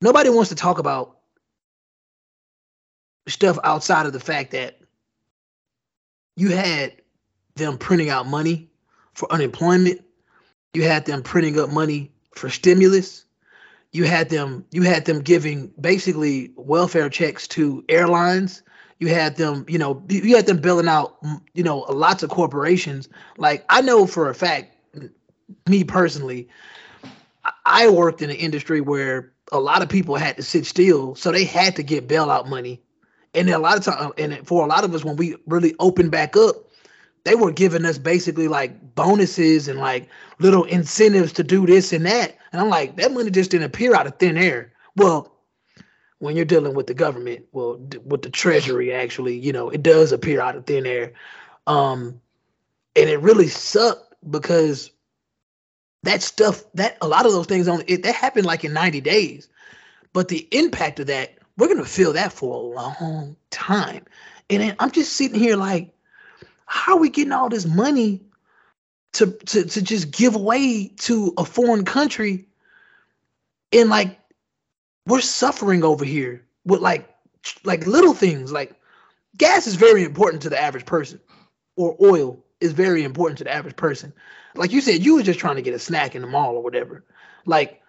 nobody 0.00 0.30
wants 0.30 0.50
to 0.50 0.54
talk 0.56 0.78
about 0.78 1.18
stuff 3.26 3.58
outside 3.64 4.06
of 4.06 4.12
the 4.12 4.20
fact 4.20 4.50
that 4.52 4.78
you 6.36 6.50
had 6.50 6.92
them 7.56 7.78
printing 7.78 8.10
out 8.10 8.26
money 8.26 8.68
for 9.14 9.30
unemployment. 9.32 10.00
You 10.74 10.84
had 10.84 11.04
them 11.04 11.22
printing 11.22 11.58
up 11.58 11.70
money 11.70 12.10
for 12.34 12.48
stimulus. 12.48 13.24
You 13.92 14.04
had 14.04 14.30
them 14.30 14.64
you 14.70 14.82
had 14.82 15.04
them 15.04 15.20
giving 15.20 15.70
basically 15.80 16.52
welfare 16.56 17.10
checks 17.10 17.46
to 17.48 17.84
airlines. 17.88 18.62
You 18.98 19.08
had 19.08 19.36
them, 19.36 19.66
you 19.68 19.78
know, 19.78 20.02
you 20.08 20.36
had 20.36 20.46
them 20.46 20.58
billing 20.58 20.86
out, 20.86 21.18
you 21.54 21.64
know, 21.64 21.80
lots 21.80 22.22
of 22.22 22.30
corporations. 22.30 23.08
Like 23.36 23.64
I 23.68 23.80
know 23.80 24.06
for 24.06 24.30
a 24.30 24.34
fact, 24.34 24.76
me 25.68 25.84
personally, 25.84 26.48
I 27.66 27.90
worked 27.90 28.22
in 28.22 28.30
an 28.30 28.36
industry 28.36 28.80
where 28.80 29.32
a 29.50 29.60
lot 29.60 29.82
of 29.82 29.88
people 29.88 30.16
had 30.16 30.36
to 30.36 30.42
sit 30.42 30.64
still, 30.64 31.14
so 31.14 31.32
they 31.32 31.44
had 31.44 31.76
to 31.76 31.82
get 31.82 32.08
bailout 32.08 32.48
money. 32.48 32.80
And 33.34 33.48
a 33.48 33.58
lot 33.58 33.78
of 33.78 33.84
time, 33.84 34.12
and 34.18 34.46
for 34.46 34.64
a 34.64 34.68
lot 34.68 34.84
of 34.84 34.94
us, 34.94 35.04
when 35.04 35.16
we 35.16 35.36
really 35.46 35.74
opened 35.78 36.10
back 36.10 36.36
up, 36.36 36.56
they 37.24 37.34
were 37.34 37.52
giving 37.52 37.84
us 37.84 37.98
basically 37.98 38.48
like 38.48 38.94
bonuses 38.94 39.68
and 39.68 39.78
like 39.78 40.08
little 40.38 40.64
incentives 40.64 41.32
to 41.34 41.44
do 41.44 41.66
this 41.66 41.92
and 41.92 42.04
that. 42.04 42.36
And 42.52 42.60
I'm 42.60 42.68
like, 42.68 42.96
that 42.96 43.12
money 43.12 43.30
just 43.30 43.50
didn't 43.50 43.66
appear 43.66 43.94
out 43.94 44.06
of 44.06 44.18
thin 44.18 44.36
air. 44.36 44.72
Well, 44.96 45.32
when 46.18 46.36
you're 46.36 46.44
dealing 46.44 46.74
with 46.74 46.86
the 46.86 46.94
government, 46.94 47.46
well, 47.52 47.80
with 48.04 48.22
the 48.22 48.30
treasury, 48.30 48.92
actually, 48.92 49.38
you 49.38 49.52
know, 49.52 49.70
it 49.70 49.82
does 49.82 50.12
appear 50.12 50.40
out 50.40 50.56
of 50.56 50.66
thin 50.66 50.86
air. 50.86 51.12
Um, 51.66 52.20
and 52.94 53.08
it 53.08 53.20
really 53.20 53.48
sucked 53.48 54.14
because 54.30 54.90
that 56.02 56.22
stuff, 56.22 56.64
that 56.74 56.98
a 57.00 57.08
lot 57.08 57.26
of 57.26 57.32
those 57.32 57.46
things 57.46 57.68
on 57.68 57.82
it, 57.86 58.02
that 58.02 58.14
happened 58.14 58.46
like 58.46 58.64
in 58.64 58.72
90 58.72 59.00
days. 59.00 59.48
But 60.12 60.28
the 60.28 60.46
impact 60.50 61.00
of 61.00 61.06
that, 61.06 61.38
we're 61.56 61.68
gonna 61.68 61.84
feel 61.84 62.14
that 62.14 62.32
for 62.32 62.54
a 62.54 62.58
long 62.58 63.36
time. 63.50 64.04
And 64.48 64.76
I'm 64.78 64.90
just 64.90 65.14
sitting 65.14 65.38
here 65.38 65.56
like, 65.56 65.92
how 66.66 66.94
are 66.94 67.00
we 67.00 67.10
getting 67.10 67.32
all 67.32 67.48
this 67.48 67.66
money 67.66 68.22
to 69.14 69.32
to 69.46 69.64
to 69.64 69.82
just 69.82 70.10
give 70.10 70.34
away 70.34 70.88
to 71.00 71.34
a 71.36 71.44
foreign 71.44 71.84
country? 71.84 72.48
And 73.72 73.90
like 73.90 74.18
we're 75.06 75.20
suffering 75.20 75.84
over 75.84 76.04
here 76.04 76.44
with 76.64 76.80
like 76.80 77.08
like 77.64 77.86
little 77.86 78.14
things 78.14 78.52
like 78.52 78.74
gas 79.36 79.66
is 79.66 79.74
very 79.74 80.04
important 80.04 80.42
to 80.42 80.50
the 80.50 80.60
average 80.60 80.86
person 80.86 81.20
or 81.76 81.96
oil 82.00 82.44
is 82.60 82.72
very 82.72 83.02
important 83.02 83.38
to 83.38 83.44
the 83.44 83.52
average 83.52 83.76
person. 83.76 84.12
Like 84.54 84.72
you 84.72 84.80
said 84.80 85.04
you 85.04 85.16
were 85.16 85.22
just 85.22 85.38
trying 85.38 85.56
to 85.56 85.62
get 85.62 85.74
a 85.74 85.78
snack 85.78 86.14
in 86.14 86.22
the 86.22 86.28
mall 86.28 86.54
or 86.54 86.62
whatever. 86.62 87.04
Like 87.44 87.82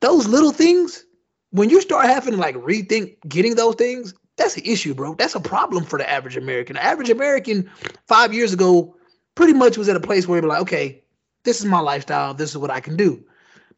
those 0.00 0.28
little 0.28 0.52
things 0.52 1.04
when 1.52 1.70
you 1.70 1.80
start 1.80 2.06
having 2.06 2.34
to 2.34 2.40
like 2.40 2.56
rethink 2.56 3.16
getting 3.28 3.54
those 3.54 3.76
things 3.76 4.14
that's 4.36 4.56
an 4.56 4.64
issue, 4.64 4.94
bro. 4.94 5.14
That's 5.14 5.34
a 5.34 5.40
problem 5.40 5.84
for 5.84 5.98
the 5.98 6.08
average 6.08 6.36
American. 6.36 6.74
The 6.74 6.82
average 6.82 7.10
American 7.10 7.70
five 8.06 8.32
years 8.32 8.52
ago 8.52 8.96
pretty 9.34 9.52
much 9.52 9.76
was 9.76 9.88
at 9.88 9.96
a 9.96 10.00
place 10.00 10.26
where 10.26 10.40
he 10.40 10.46
was 10.46 10.50
like, 10.50 10.62
okay, 10.62 11.02
this 11.44 11.60
is 11.60 11.66
my 11.66 11.80
lifestyle. 11.80 12.34
This 12.34 12.50
is 12.50 12.58
what 12.58 12.70
I 12.70 12.80
can 12.80 12.96
do. 12.96 13.22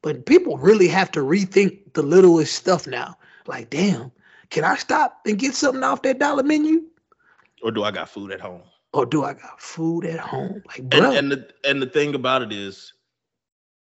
But 0.03 0.27
people 0.27 0.59
really 0.59 0.89
have 0.89 1.11
to 1.13 1.21
rethink 1.21 1.95
the 1.95 2.03
littlest 2.03 2.55
stuff 2.55 2.87
now. 2.87 3.17
Like, 3.47 3.71
damn, 3.71 4.13
can 4.51 4.65
I 4.65 4.77
stop 4.77 5.21
and 5.27 5.39
get 5.39 5.55
something 5.55 5.83
off 5.83 6.03
that 6.03 6.19
dollar 6.19 6.43
menu? 6.43 6.85
Or 7.63 7.71
do 7.71 7.83
I 7.85 7.91
got 7.91 8.09
food 8.09 8.31
at 8.31 8.41
home? 8.41 8.63
Or 8.93 9.07
do 9.07 9.25
I 9.25 9.35
got 9.35 9.61
food 9.61 10.05
at 10.05 10.21
home? 10.21 10.63
Like, 10.69 10.83
bro. 10.89 11.09
And, 11.09 11.17
and 11.17 11.33
the 11.33 11.49
and 11.65 11.83
the 11.83 11.87
thing 11.87 12.15
about 12.15 12.43
it 12.43 12.53
is 12.53 12.93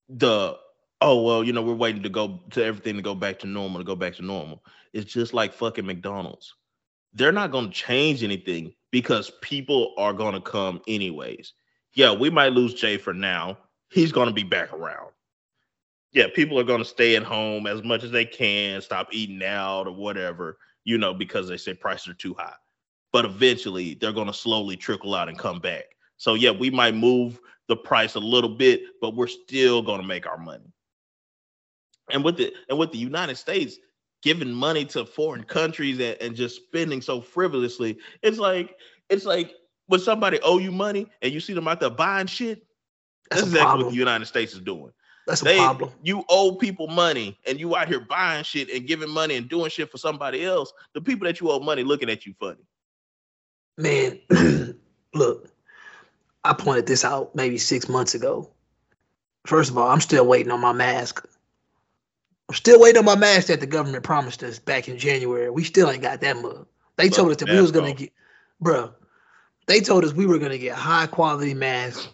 the 0.09 0.57
oh 1.01 1.23
well, 1.23 1.45
you 1.45 1.53
know, 1.53 1.63
we're 1.63 1.75
waiting 1.75 2.03
to 2.03 2.09
go 2.09 2.41
to 2.51 2.65
everything 2.65 2.97
to 2.97 3.03
go 3.03 3.15
back 3.15 3.39
to 3.41 3.47
normal, 3.47 3.81
to 3.81 3.85
go 3.85 3.97
back 3.97 4.15
to 4.17 4.23
normal. 4.25 4.65
It's 4.93 5.13
just 5.13 5.35
like 5.35 5.53
fucking 5.53 5.87
McDonald's. 5.87 6.55
They're 7.13 7.33
not 7.33 7.51
gonna 7.51 7.71
change 7.71 8.23
anything 8.23 8.75
because 8.91 9.31
people 9.43 9.95
are 9.99 10.13
gonna 10.13 10.41
come 10.41 10.81
anyways. 10.87 11.53
Yeah, 11.95 12.13
we 12.13 12.31
might 12.31 12.53
lose 12.53 12.75
Jay 12.75 12.97
for 12.99 13.15
now. 13.15 13.59
He's 13.91 14.13
gonna 14.13 14.33
be 14.33 14.43
back 14.43 14.73
around. 14.73 15.11
Yeah, 16.13 16.27
people 16.35 16.59
are 16.59 16.65
gonna 16.65 16.85
stay 16.85 17.17
at 17.17 17.23
home 17.23 17.67
as 17.67 17.83
much 17.83 18.05
as 18.05 18.11
they 18.11 18.25
can, 18.25 18.81
stop 18.81 19.09
eating 19.13 19.43
out 19.43 19.87
or 19.87 19.93
whatever, 19.93 20.59
you 20.85 20.99
know, 20.99 21.15
because 21.15 21.49
they 21.49 21.57
say 21.57 21.75
prices 21.75 22.09
are 22.09 22.15
too 22.15 22.35
high. 22.39 22.55
But 23.13 23.25
eventually 23.25 23.95
they're 23.95 24.13
gonna 24.13 24.33
slowly 24.33 24.77
trickle 24.77 25.15
out 25.15 25.29
and 25.29 25.39
come 25.39 25.61
back. 25.61 25.85
So 26.17 26.35
yeah, 26.35 26.51
we 26.51 26.71
might 26.71 26.95
move 26.95 27.39
the 27.69 27.77
price 27.77 28.15
a 28.15 28.21
little 28.21 28.57
bit, 28.57 28.83
but 29.01 29.15
we're 29.15 29.27
still 29.27 29.83
gonna 29.83 30.03
make 30.03 30.27
our 30.27 30.39
money 30.39 30.73
and 32.11 32.25
with 32.25 32.37
the 32.37 32.53
and 32.69 32.79
with 32.79 32.93
the 32.93 32.99
United 32.99 33.37
States 33.37 33.77
giving 34.23 34.53
money 34.53 34.85
to 34.85 35.05
foreign 35.05 35.45
countries 35.45 36.01
and, 36.01 36.17
and 36.21 36.35
just 36.35 36.57
spending 36.57 37.01
so 37.01 37.21
frivolously, 37.21 37.99
it's 38.23 38.39
like 38.39 38.77
it's 39.09 39.25
like 39.25 39.55
when 39.87 40.01
somebody 40.01 40.39
owe 40.43 40.59
you 40.59 40.73
money 40.73 41.07
and 41.23 41.33
you 41.33 41.41
see 41.41 41.53
them 41.53 41.69
out 41.69 41.81
there 41.81 41.91
buying 41.91 42.27
shit. 42.27 42.67
That's, 43.31 43.43
that's 43.43 43.53
exactly 43.53 43.65
problem. 43.65 43.87
what 43.87 43.93
the 43.93 43.99
United 43.99 44.27
States 44.27 44.55
is 44.55 44.61
doing. 44.61 44.93
That's 45.27 45.41
they, 45.41 45.59
a 45.59 45.63
problem. 45.63 45.91
You 46.03 46.25
owe 46.29 46.55
people 46.55 46.87
money 46.87 47.39
and 47.47 47.59
you 47.59 47.75
out 47.77 47.89
here 47.89 48.01
buying 48.01 48.45
shit 48.45 48.71
and 48.71 48.87
giving 48.87 49.11
money 49.11 49.37
and 49.37 49.49
doing 49.49 49.71
shit 49.71 49.91
for 49.91 49.99
somebody 49.99 50.45
else. 50.45 50.73
The 50.95 51.01
people 51.01 51.27
that 51.27 51.41
you 51.41 51.51
owe 51.51 51.59
money 51.59 51.83
looking 51.83 52.09
at 52.09 52.25
you 52.25 52.35
funny. 52.39 52.65
Man, 53.77 54.21
look, 55.15 55.51
I 56.45 56.53
pointed 56.53 56.87
this 56.87 57.05
out 57.05 57.35
maybe 57.35 57.59
six 57.59 57.89
months 57.89 58.15
ago. 58.15 58.51
First 59.47 59.71
of 59.71 59.79
all, 59.79 59.89
I'm 59.89 60.01
still 60.01 60.27
waiting 60.27 60.53
on 60.53 60.61
my 60.61 60.73
mask. 60.73 61.27
I'm 62.49 62.55
still 62.55 62.81
waiting 62.81 62.99
on 62.99 63.05
my 63.05 63.17
mask 63.17 63.49
that 63.49 63.61
the 63.61 63.67
government 63.67 64.05
promised 64.05 64.43
us 64.43 64.59
back 64.59 64.89
in 64.89 64.99
January. 64.99 65.51
We 65.51 65.65
still 65.65 65.91
ain't 65.91 66.03
got 66.03 66.21
that 66.21 66.37
mug. 66.37 66.67
They 66.97 67.09
told 67.09 67.31
us 67.31 67.37
that 67.39 67.49
we 67.49 67.61
was 67.61 67.73
gonna 67.73 67.93
get, 67.93 68.13
bro. 68.61 68.93
They 69.67 69.81
told 69.81 70.05
us 70.05 70.15
we 70.15 70.27
were 70.27 70.39
gonna 70.39 70.59
get 70.59 70.75
high 70.75 71.09
quality 71.09 71.55
masks, 71.55 72.09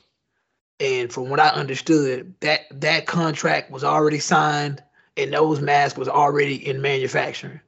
and 0.81 1.13
from 1.13 1.29
what 1.29 1.39
I 1.39 1.49
understood, 1.51 2.35
that 2.41 2.63
that 2.73 3.07
contract 3.07 3.71
was 3.71 3.85
already 3.85 4.19
signed, 4.19 4.83
and 5.17 5.33
those 5.33 5.61
masks 5.61 5.99
was 5.99 6.09
already 6.09 6.67
in 6.67 6.81
manufacturing. 6.81 7.61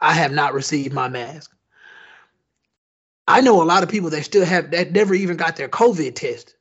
I 0.00 0.14
have 0.14 0.32
not 0.32 0.54
received 0.54 0.94
my 0.94 1.08
mask. 1.08 1.54
I 3.28 3.40
know 3.42 3.62
a 3.62 3.64
lot 3.64 3.82
of 3.82 3.88
people 3.88 4.10
that 4.10 4.24
still 4.24 4.44
have 4.44 4.70
that 4.70 4.92
never 4.92 5.14
even 5.14 5.36
got 5.36 5.56
their 5.56 5.68
COVID 5.68 6.14
test. 6.14 6.55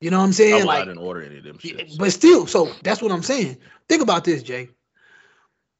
You 0.00 0.10
know 0.10 0.18
what 0.18 0.24
I'm 0.24 0.32
saying? 0.32 0.62
I, 0.62 0.64
like, 0.64 0.82
I 0.82 0.84
didn't 0.84 0.98
order 0.98 1.22
any 1.22 1.38
of 1.38 1.44
them 1.44 1.58
shit. 1.58 1.98
But 1.98 2.12
still, 2.12 2.46
so 2.46 2.72
that's 2.82 3.02
what 3.02 3.10
I'm 3.10 3.22
saying. 3.22 3.58
Think 3.88 4.02
about 4.02 4.24
this, 4.24 4.42
Jay. 4.42 4.68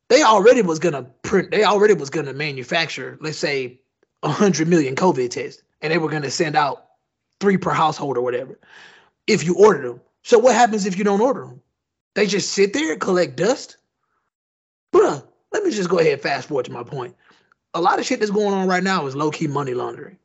They 0.08 0.22
already 0.22 0.62
was 0.62 0.78
gonna 0.78 1.04
print. 1.22 1.50
They 1.50 1.64
already 1.64 1.94
was 1.94 2.10
gonna 2.10 2.32
manufacture, 2.32 3.18
let's 3.20 3.38
say, 3.38 3.80
hundred 4.24 4.66
million 4.66 4.96
COVID 4.96 5.30
tests, 5.30 5.62
and 5.82 5.92
they 5.92 5.98
were 5.98 6.08
gonna 6.08 6.30
send 6.30 6.56
out 6.56 6.86
three 7.40 7.58
per 7.58 7.70
household 7.70 8.16
or 8.16 8.22
whatever. 8.22 8.58
If 9.26 9.44
you 9.44 9.54
order 9.54 9.86
them, 9.86 10.00
so 10.22 10.38
what 10.38 10.54
happens 10.54 10.86
if 10.86 10.96
you 10.98 11.04
don't 11.04 11.20
order 11.20 11.42
them? 11.46 11.60
They 12.14 12.26
just 12.26 12.52
sit 12.52 12.72
there 12.72 12.92
and 12.92 13.00
collect 13.00 13.36
dust, 13.36 13.76
bruh. 14.92 15.22
Let 15.52 15.62
me 15.62 15.70
just 15.70 15.88
go 15.88 15.98
ahead 15.98 16.14
and 16.14 16.22
fast 16.22 16.48
forward 16.48 16.64
to 16.66 16.72
my 16.72 16.82
point. 16.82 17.14
A 17.74 17.80
lot 17.80 17.98
of 17.98 18.06
shit 18.06 18.18
that's 18.18 18.30
going 18.32 18.54
on 18.54 18.66
right 18.66 18.82
now 18.82 19.06
is 19.06 19.14
low 19.14 19.30
key 19.30 19.46
money 19.46 19.74
laundering. 19.74 20.18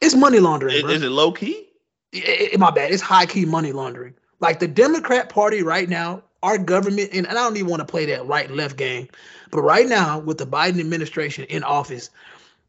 It's 0.00 0.14
money 0.14 0.38
laundering. 0.40 0.76
Is, 0.76 0.84
is 0.84 1.02
it 1.02 1.10
low 1.10 1.32
key? 1.32 1.69
It, 2.12 2.54
it, 2.54 2.60
my 2.60 2.70
bad. 2.70 2.92
It's 2.92 3.02
high 3.02 3.26
key 3.26 3.44
money 3.44 3.72
laundering. 3.72 4.14
Like 4.40 4.58
the 4.58 4.68
Democrat 4.68 5.28
Party 5.28 5.62
right 5.62 5.88
now 5.88 6.22
our 6.42 6.58
government, 6.58 7.10
and 7.12 7.26
I 7.26 7.34
don't 7.34 7.56
even 7.56 7.68
want 7.68 7.80
to 7.80 7.86
play 7.86 8.06
that 8.06 8.26
right 8.26 8.50
left 8.50 8.76
game, 8.76 9.08
but 9.50 9.62
right 9.62 9.86
now 9.86 10.18
with 10.18 10.38
the 10.38 10.46
Biden 10.46 10.80
administration 10.80 11.44
in 11.44 11.62
office, 11.62 12.10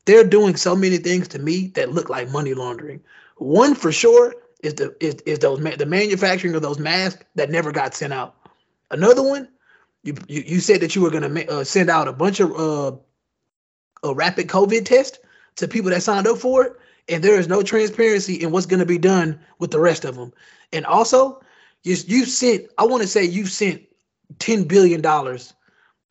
they're 0.05 0.25
doing 0.25 0.55
so 0.55 0.75
many 0.75 0.97
things 0.97 1.27
to 1.29 1.39
me 1.39 1.67
that 1.75 1.91
look 1.91 2.09
like 2.09 2.29
money 2.29 2.53
laundering. 2.53 3.01
One 3.37 3.75
for 3.75 3.91
sure 3.91 4.35
is 4.61 4.75
the 4.75 4.95
is, 4.99 5.15
is 5.25 5.39
those 5.39 5.59
the 5.59 5.85
manufacturing 5.85 6.55
of 6.55 6.61
those 6.61 6.79
masks 6.79 7.23
that 7.35 7.49
never 7.49 7.71
got 7.71 7.93
sent 7.93 8.13
out. 8.13 8.35
Another 8.89 9.23
one, 9.23 9.47
you 10.03 10.15
you, 10.27 10.43
you 10.45 10.59
said 10.59 10.81
that 10.81 10.95
you 10.95 11.01
were 11.01 11.09
going 11.09 11.33
to 11.33 11.51
uh, 11.51 11.63
send 11.63 11.89
out 11.89 12.07
a 12.07 12.13
bunch 12.13 12.39
of 12.39 12.51
uh, 12.51 12.91
a 14.03 14.13
rapid 14.13 14.47
COVID 14.47 14.85
test 14.85 15.19
to 15.55 15.67
people 15.67 15.91
that 15.91 16.01
signed 16.01 16.27
up 16.27 16.37
for 16.37 16.65
it, 16.65 16.73
and 17.11 17.23
there 17.23 17.37
is 17.37 17.47
no 17.47 17.61
transparency 17.61 18.35
in 18.35 18.51
what's 18.51 18.65
going 18.65 18.79
to 18.79 18.85
be 18.85 18.97
done 18.97 19.39
with 19.59 19.71
the 19.71 19.79
rest 19.79 20.05
of 20.05 20.15
them. 20.15 20.31
And 20.71 20.85
also, 20.85 21.41
you 21.83 21.95
you 22.07 22.25
sent 22.25 22.67
I 22.77 22.85
want 22.85 23.01
to 23.01 23.07
say—you've 23.07 23.51
sent 23.51 23.83
ten 24.39 24.63
billion 24.63 25.01
dollars 25.01 25.53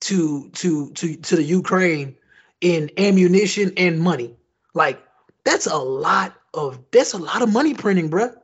to 0.03 0.51
to 0.51 0.91
to 0.91 1.17
to 1.17 1.37
the 1.37 1.43
Ukraine 1.43 2.15
in 2.61 2.91
ammunition 2.99 3.73
and 3.77 3.99
money. 3.99 4.37
Like 4.75 5.03
that's 5.45 5.67
a 5.67 5.79
lot 5.79 6.35
of 6.53 6.79
that's 6.91 7.15
a 7.15 7.19
lot 7.19 7.43
of 7.43 7.51
money 7.51 7.75
printing, 7.75 8.11
bruh. 8.11 8.35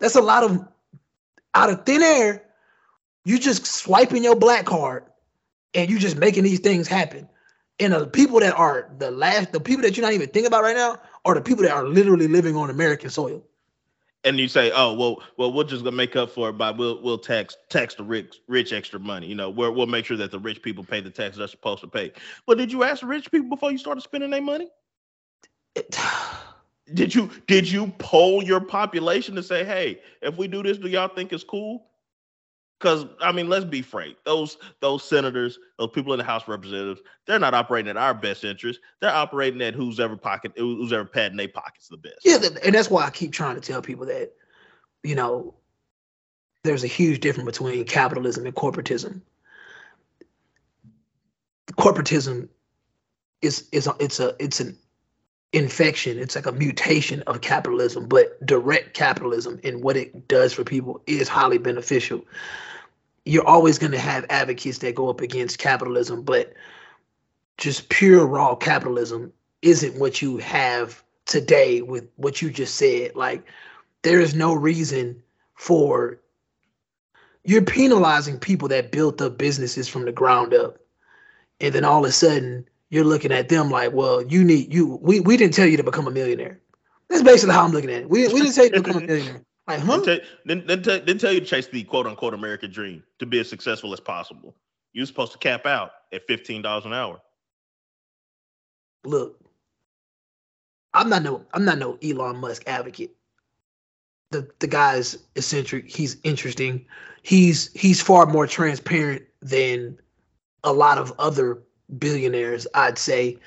That's 0.00 0.16
a 0.16 0.20
lot 0.20 0.42
of 0.42 0.66
out 1.54 1.70
of 1.70 1.86
thin 1.86 2.02
air. 2.02 2.42
You 3.24 3.38
just 3.38 3.64
swiping 3.64 4.24
your 4.24 4.34
black 4.34 4.64
card 4.64 5.04
and 5.74 5.88
you 5.88 5.98
just 6.00 6.16
making 6.16 6.42
these 6.42 6.58
things 6.58 6.88
happen. 6.88 7.28
And 7.78 7.92
the 7.92 8.06
people 8.06 8.40
that 8.40 8.54
are 8.54 8.90
the 8.98 9.10
last, 9.10 9.52
the 9.52 9.60
people 9.60 9.82
that 9.82 9.96
you're 9.96 10.04
not 10.04 10.12
even 10.12 10.28
thinking 10.28 10.46
about 10.46 10.62
right 10.62 10.76
now 10.76 10.98
are 11.24 11.34
the 11.34 11.40
people 11.40 11.62
that 11.62 11.72
are 11.72 11.84
literally 11.84 12.28
living 12.28 12.56
on 12.56 12.70
American 12.70 13.10
soil 13.10 13.42
and 14.24 14.38
you 14.38 14.48
say, 14.48 14.70
"Oh, 14.74 14.94
well, 14.94 15.22
well, 15.36 15.52
we're 15.52 15.64
just 15.64 15.84
gonna 15.84 15.96
make 15.96 16.16
up 16.16 16.30
for 16.30 16.50
it 16.50 16.52
by 16.52 16.70
we'll 16.70 17.02
we'll 17.02 17.18
tax 17.18 17.56
tax 17.68 17.94
the 17.94 18.04
rich 18.04 18.40
rich 18.46 18.72
extra 18.72 19.00
money. 19.00 19.26
You 19.26 19.34
know, 19.34 19.50
we'll 19.50 19.72
we'll 19.72 19.86
make 19.86 20.04
sure 20.04 20.16
that 20.16 20.30
the 20.30 20.38
rich 20.38 20.62
people 20.62 20.84
pay 20.84 21.00
the 21.00 21.10
taxes 21.10 21.38
they're 21.38 21.48
supposed 21.48 21.80
to 21.80 21.88
pay." 21.88 22.12
But 22.46 22.58
did 22.58 22.70
you 22.70 22.84
ask 22.84 23.00
the 23.00 23.06
rich 23.06 23.30
people 23.30 23.48
before 23.48 23.72
you 23.72 23.78
started 23.78 24.02
spending 24.02 24.30
their 24.30 24.42
money? 24.42 24.68
did 26.94 27.14
you 27.14 27.30
did 27.46 27.70
you 27.70 27.92
poll 27.98 28.42
your 28.42 28.60
population 28.60 29.34
to 29.34 29.42
say, 29.42 29.64
"Hey, 29.64 30.00
if 30.20 30.36
we 30.36 30.46
do 30.46 30.62
this, 30.62 30.78
do 30.78 30.88
y'all 30.88 31.08
think 31.08 31.32
it's 31.32 31.44
cool?" 31.44 31.86
Because 32.82 33.06
I 33.20 33.30
mean, 33.30 33.48
let's 33.48 33.64
be 33.64 33.80
frank. 33.80 34.16
Those 34.24 34.58
those 34.80 35.04
senators, 35.04 35.60
those 35.78 35.90
people 35.90 36.12
in 36.14 36.18
the 36.18 36.24
House 36.24 36.48
Representatives, 36.48 37.00
they're 37.26 37.38
not 37.38 37.54
operating 37.54 37.88
at 37.88 37.96
our 37.96 38.12
best 38.12 38.42
interest. 38.42 38.80
They're 39.00 39.14
operating 39.14 39.62
at 39.62 39.74
who's 39.74 40.00
ever 40.00 40.16
pocket, 40.16 40.52
who's 40.56 40.92
ever 40.92 41.04
padding 41.04 41.36
their 41.36 41.46
pockets 41.46 41.86
the 41.86 41.96
best. 41.96 42.16
Yeah, 42.24 42.38
and 42.64 42.74
that's 42.74 42.90
why 42.90 43.06
I 43.06 43.10
keep 43.10 43.30
trying 43.30 43.54
to 43.54 43.60
tell 43.60 43.82
people 43.82 44.06
that, 44.06 44.32
you 45.04 45.14
know, 45.14 45.54
there's 46.64 46.82
a 46.82 46.88
huge 46.88 47.20
difference 47.20 47.46
between 47.46 47.84
capitalism 47.84 48.46
and 48.46 48.54
corporatism. 48.54 49.20
Corporatism 51.74 52.48
is 53.42 53.68
is 53.70 53.86
a, 53.86 53.94
it's 54.00 54.18
a 54.18 54.34
it's 54.40 54.58
an 54.58 54.76
infection. 55.52 56.18
It's 56.18 56.34
like 56.34 56.46
a 56.46 56.52
mutation 56.52 57.22
of 57.22 57.40
capitalism, 57.40 58.06
but 58.06 58.44
direct 58.46 58.94
capitalism 58.94 59.60
and 59.62 59.82
what 59.82 59.96
it 59.96 60.28
does 60.28 60.52
for 60.52 60.64
people 60.64 61.02
is 61.06 61.28
highly 61.28 61.58
beneficial 61.58 62.24
you're 63.24 63.46
always 63.46 63.78
going 63.78 63.92
to 63.92 63.98
have 63.98 64.26
advocates 64.30 64.78
that 64.78 64.94
go 64.94 65.08
up 65.08 65.20
against 65.20 65.58
capitalism, 65.58 66.22
but 66.22 66.54
just 67.56 67.88
pure 67.88 68.26
raw 68.26 68.54
capitalism 68.54 69.32
isn't 69.62 69.98
what 69.98 70.20
you 70.20 70.38
have 70.38 71.02
today 71.26 71.82
with 71.82 72.08
what 72.16 72.42
you 72.42 72.50
just 72.50 72.74
said. 72.74 73.14
Like, 73.14 73.46
there 74.02 74.20
is 74.20 74.34
no 74.34 74.54
reason 74.54 75.22
for 75.54 76.18
you're 77.44 77.62
penalizing 77.62 78.38
people 78.38 78.68
that 78.68 78.90
built 78.90 79.20
up 79.20 79.38
businesses 79.38 79.88
from 79.88 80.04
the 80.04 80.12
ground 80.12 80.54
up. 80.54 80.78
And 81.60 81.72
then 81.72 81.84
all 81.84 82.04
of 82.04 82.08
a 82.08 82.12
sudden, 82.12 82.68
you're 82.92 83.04
looking 83.04 83.32
at 83.32 83.48
them 83.48 83.70
like, 83.70 83.94
well, 83.94 84.22
you 84.22 84.44
need 84.44 84.72
you. 84.72 84.98
We, 85.00 85.20
we 85.20 85.38
didn't 85.38 85.54
tell 85.54 85.66
you 85.66 85.78
to 85.78 85.82
become 85.82 86.06
a 86.06 86.10
millionaire. 86.10 86.60
That's 87.08 87.22
basically 87.22 87.54
how 87.54 87.64
I'm 87.64 87.72
looking 87.72 87.90
at 87.90 88.02
it. 88.02 88.10
We, 88.10 88.28
we 88.28 88.40
didn't 88.40 88.52
say 88.52 88.68
to 88.68 88.82
become 88.82 89.02
a 89.02 89.06
millionaire. 89.06 89.40
Like, 89.66 89.80
huh? 89.80 90.00
Didn't 90.00 90.04
tell, 90.04 90.28
didn't, 90.46 90.82
tell, 90.82 90.98
didn't 90.98 91.20
tell 91.22 91.32
you 91.32 91.40
to 91.40 91.46
chase 91.46 91.68
the 91.68 91.84
quote 91.84 92.06
unquote 92.06 92.34
American 92.34 92.70
dream 92.70 93.02
to 93.18 93.24
be 93.24 93.40
as 93.40 93.48
successful 93.48 93.94
as 93.94 94.00
possible. 94.00 94.54
You're 94.92 95.06
supposed 95.06 95.32
to 95.32 95.38
cap 95.38 95.64
out 95.64 95.92
at 96.12 96.28
$15 96.28 96.84
an 96.84 96.92
hour. 96.92 97.22
Look, 99.04 99.40
I'm 100.92 101.08
not 101.08 101.22
no 101.22 101.46
I'm 101.54 101.64
not 101.64 101.78
no 101.78 101.96
Elon 102.02 102.36
Musk 102.36 102.64
advocate. 102.66 103.16
The 104.32 104.46
the 104.58 104.66
guy's 104.66 105.16
eccentric, 105.34 105.90
he's 105.90 106.18
interesting. 106.24 106.84
He's 107.22 107.72
he's 107.72 108.02
far 108.02 108.26
more 108.26 108.46
transparent 108.46 109.22
than 109.40 109.98
a 110.62 110.72
lot 110.74 110.98
of 110.98 111.14
other 111.18 111.62
billionaires, 111.98 112.66
I'd 112.74 112.98
say. 112.98 113.38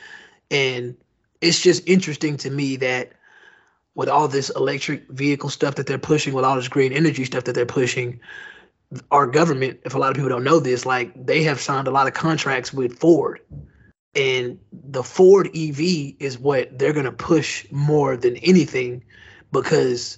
And 0.52 0.96
it's 1.42 1.62
just 1.62 1.88
interesting 1.88 2.38
to 2.38 2.50
me 2.50 2.78
that 2.78 3.14
with 3.96 4.10
all 4.10 4.28
this 4.28 4.50
electric 4.50 5.10
vehicle 5.10 5.50
stuff 5.50 5.76
that 5.76 5.88
they're 5.88 5.98
pushing, 5.98 6.34
with 6.34 6.46
all 6.46 6.56
this 6.56 6.68
green 6.68 6.92
energy 6.92 7.26
stuff 7.26 7.46
that 7.46 7.56
they're 7.56 7.66
pushing, 7.66 8.20
our 9.12 9.26
government, 9.26 9.80
if 9.84 9.96
a 9.96 9.98
lot 9.98 10.10
of 10.10 10.16
people 10.16 10.30
don't 10.30 10.44
know 10.44 10.60
this, 10.60 10.86
like 10.86 11.26
they 11.26 11.44
have 11.44 11.60
signed 11.60 11.88
a 11.88 11.92
lot 11.92 12.08
of 12.08 12.14
contracts 12.14 12.74
with 12.74 13.00
Ford. 13.00 13.40
And 14.14 14.60
the 14.72 15.04
Ford 15.04 15.48
EV 15.56 15.80
is 16.20 16.38
what 16.38 16.78
they're 16.78 16.94
gonna 16.94 17.12
push 17.12 17.70
more 17.72 18.16
than 18.16 18.38
anything 18.38 19.04
because 19.52 20.18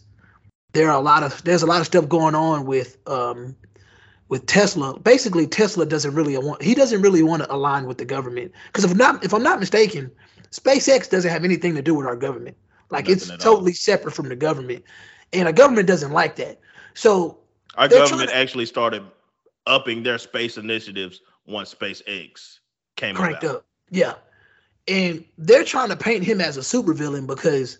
there 0.73 0.89
are 0.89 0.97
a 0.97 1.01
lot 1.01 1.23
of 1.23 1.43
there's 1.43 1.63
a 1.63 1.67
lot 1.67 1.79
of 1.79 1.87
stuff 1.87 2.07
going 2.07 2.35
on 2.35 2.65
with 2.65 2.97
um 3.07 3.55
with 4.29 4.45
Tesla. 4.45 4.99
Basically, 4.99 5.47
Tesla 5.47 5.85
doesn't 5.85 6.13
really 6.13 6.37
want 6.37 6.61
he 6.61 6.75
doesn't 6.75 7.01
really 7.01 7.23
want 7.23 7.43
to 7.43 7.53
align 7.53 7.85
with 7.85 7.97
the 7.97 8.05
government. 8.05 8.51
Because 8.67 8.83
if 8.83 8.95
not 8.95 9.23
if 9.23 9.33
I'm 9.33 9.43
not 9.43 9.59
mistaken, 9.59 10.11
SpaceX 10.51 11.09
doesn't 11.09 11.31
have 11.31 11.43
anything 11.43 11.75
to 11.75 11.81
do 11.81 11.95
with 11.95 12.05
our 12.05 12.15
government. 12.15 12.57
Like 12.89 13.07
Nothing 13.07 13.33
it's 13.33 13.43
totally 13.43 13.71
all. 13.71 13.75
separate 13.75 14.13
from 14.13 14.29
the 14.29 14.35
government, 14.35 14.83
and 15.33 15.47
the 15.47 15.53
government 15.53 15.87
doesn't 15.87 16.11
like 16.11 16.35
that. 16.37 16.59
So 16.93 17.39
our 17.75 17.87
government 17.87 18.29
to, 18.29 18.35
actually 18.35 18.65
started 18.65 19.03
upping 19.65 20.03
their 20.03 20.17
space 20.17 20.57
initiatives 20.57 21.21
once 21.45 21.73
SpaceX 21.73 22.59
came 22.95 23.15
cranked 23.15 23.43
about. 23.43 23.57
up. 23.57 23.65
Yeah, 23.89 24.15
and 24.87 25.23
they're 25.37 25.63
trying 25.63 25.89
to 25.89 25.95
paint 25.95 26.23
him 26.23 26.41
as 26.41 26.57
a 26.57 26.61
supervillain 26.61 27.27
because 27.27 27.79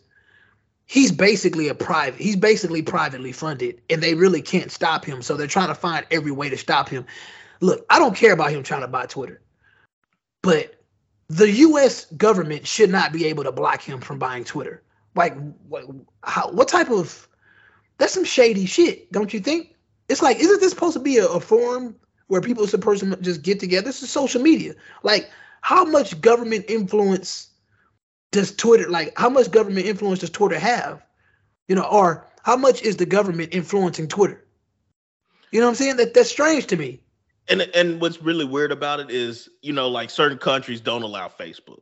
he's 0.88 1.12
basically 1.12 1.68
a 1.68 1.76
private. 1.76 2.20
He's 2.20 2.36
basically 2.36 2.82
privately 2.82 3.34
funded, 3.34 3.82
and 3.90 4.02
they 4.02 4.16
really 4.16 4.42
can't 4.42 4.72
stop 4.72 5.06
him. 5.06 5.22
So 5.22 5.36
they're 5.36 5.46
trying 5.46 5.68
to 5.68 5.76
find 5.76 6.06
every 6.10 6.32
way 6.32 6.50
to 6.50 6.58
stop 6.58 6.90
him. 6.90 7.06
Look, 7.60 7.86
I 7.90 8.00
don't 8.00 8.16
care 8.16 8.34
about 8.34 8.52
him 8.52 8.64
trying 8.64 8.82
to 8.82 8.88
buy 8.88 9.06
Twitter, 9.06 9.42
but 10.42 10.82
the 11.28 11.52
U.S. 11.52 12.06
government 12.06 12.66
should 12.66 12.90
not 12.90 13.12
be 13.12 13.26
able 13.26 13.44
to 13.44 13.52
block 13.52 13.82
him 13.82 14.00
from 14.00 14.18
buying 14.18 14.46
Twitter. 14.46 14.82
Like, 15.16 15.36
what, 15.68 15.86
how, 16.24 16.50
what 16.52 16.68
type 16.68 16.90
of? 16.90 17.28
That's 17.98 18.14
some 18.14 18.26
shady 18.26 18.66
shit, 18.66 19.12
don't 19.12 19.34
you 19.34 19.40
think? 19.40 19.76
It's 20.08 20.22
like, 20.22 20.38
isn't 20.38 20.62
this 20.62 20.70
supposed 20.70 20.94
to 20.94 21.00
be 21.00 21.18
a, 21.18 21.28
a 21.28 21.40
forum 21.40 21.96
where 22.28 22.42
people 22.42 22.68
supposed 22.68 23.04
to 23.04 23.16
just 23.18 23.42
get 23.42 23.60
together? 23.60 23.86
This 23.86 24.04
is 24.04 24.12
social 24.12 24.42
media. 24.42 24.76
Like, 25.02 25.30
how 25.62 25.84
much 25.84 26.22
government 26.22 26.66
influence 26.70 27.50
does 28.32 28.56
Twitter? 28.56 28.90
Like, 28.90 29.14
how 29.18 29.30
much 29.30 29.52
government 29.52 29.86
influence 29.86 30.20
does 30.20 30.30
Twitter 30.30 30.60
have? 30.60 31.06
You 31.68 31.76
know, 31.76 31.84
or 31.84 32.28
how 32.44 32.56
much 32.56 32.82
is 32.82 32.98
the 32.98 33.06
government 33.06 33.54
influencing 33.54 34.08
Twitter? 34.08 34.46
You 35.52 35.60
know 35.60 35.68
what 35.68 35.72
I'm 35.72 35.76
saying? 35.76 35.98
That 35.98 36.14
that's 36.14 36.30
strange 36.30 36.68
to 36.68 36.78
me. 36.78 37.02
And 37.50 37.62
and 37.62 38.02
what's 38.02 38.22
really 38.22 38.46
weird 38.46 38.72
about 38.72 39.00
it 39.00 39.10
is, 39.10 39.50
you 39.62 39.74
know, 39.74 39.88
like 39.88 40.10
certain 40.10 40.38
countries 40.38 40.82
don't 40.82 41.04
allow 41.04 41.28
Facebook. 41.28 41.80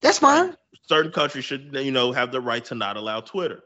That's 0.00 0.18
fine 0.18 0.56
certain 0.86 1.12
countries 1.12 1.44
should, 1.44 1.74
you 1.74 1.90
know, 1.90 2.12
have 2.12 2.32
the 2.32 2.40
right 2.40 2.64
to 2.66 2.74
not 2.74 2.96
allow 2.96 3.20
Twitter. 3.20 3.62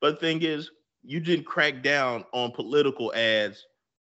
But 0.00 0.14
the 0.14 0.26
thing 0.26 0.42
is, 0.42 0.70
you 1.04 1.20
didn't 1.20 1.46
crack 1.46 1.82
down 1.82 2.24
on 2.32 2.52
political 2.52 3.12
ads 3.14 3.66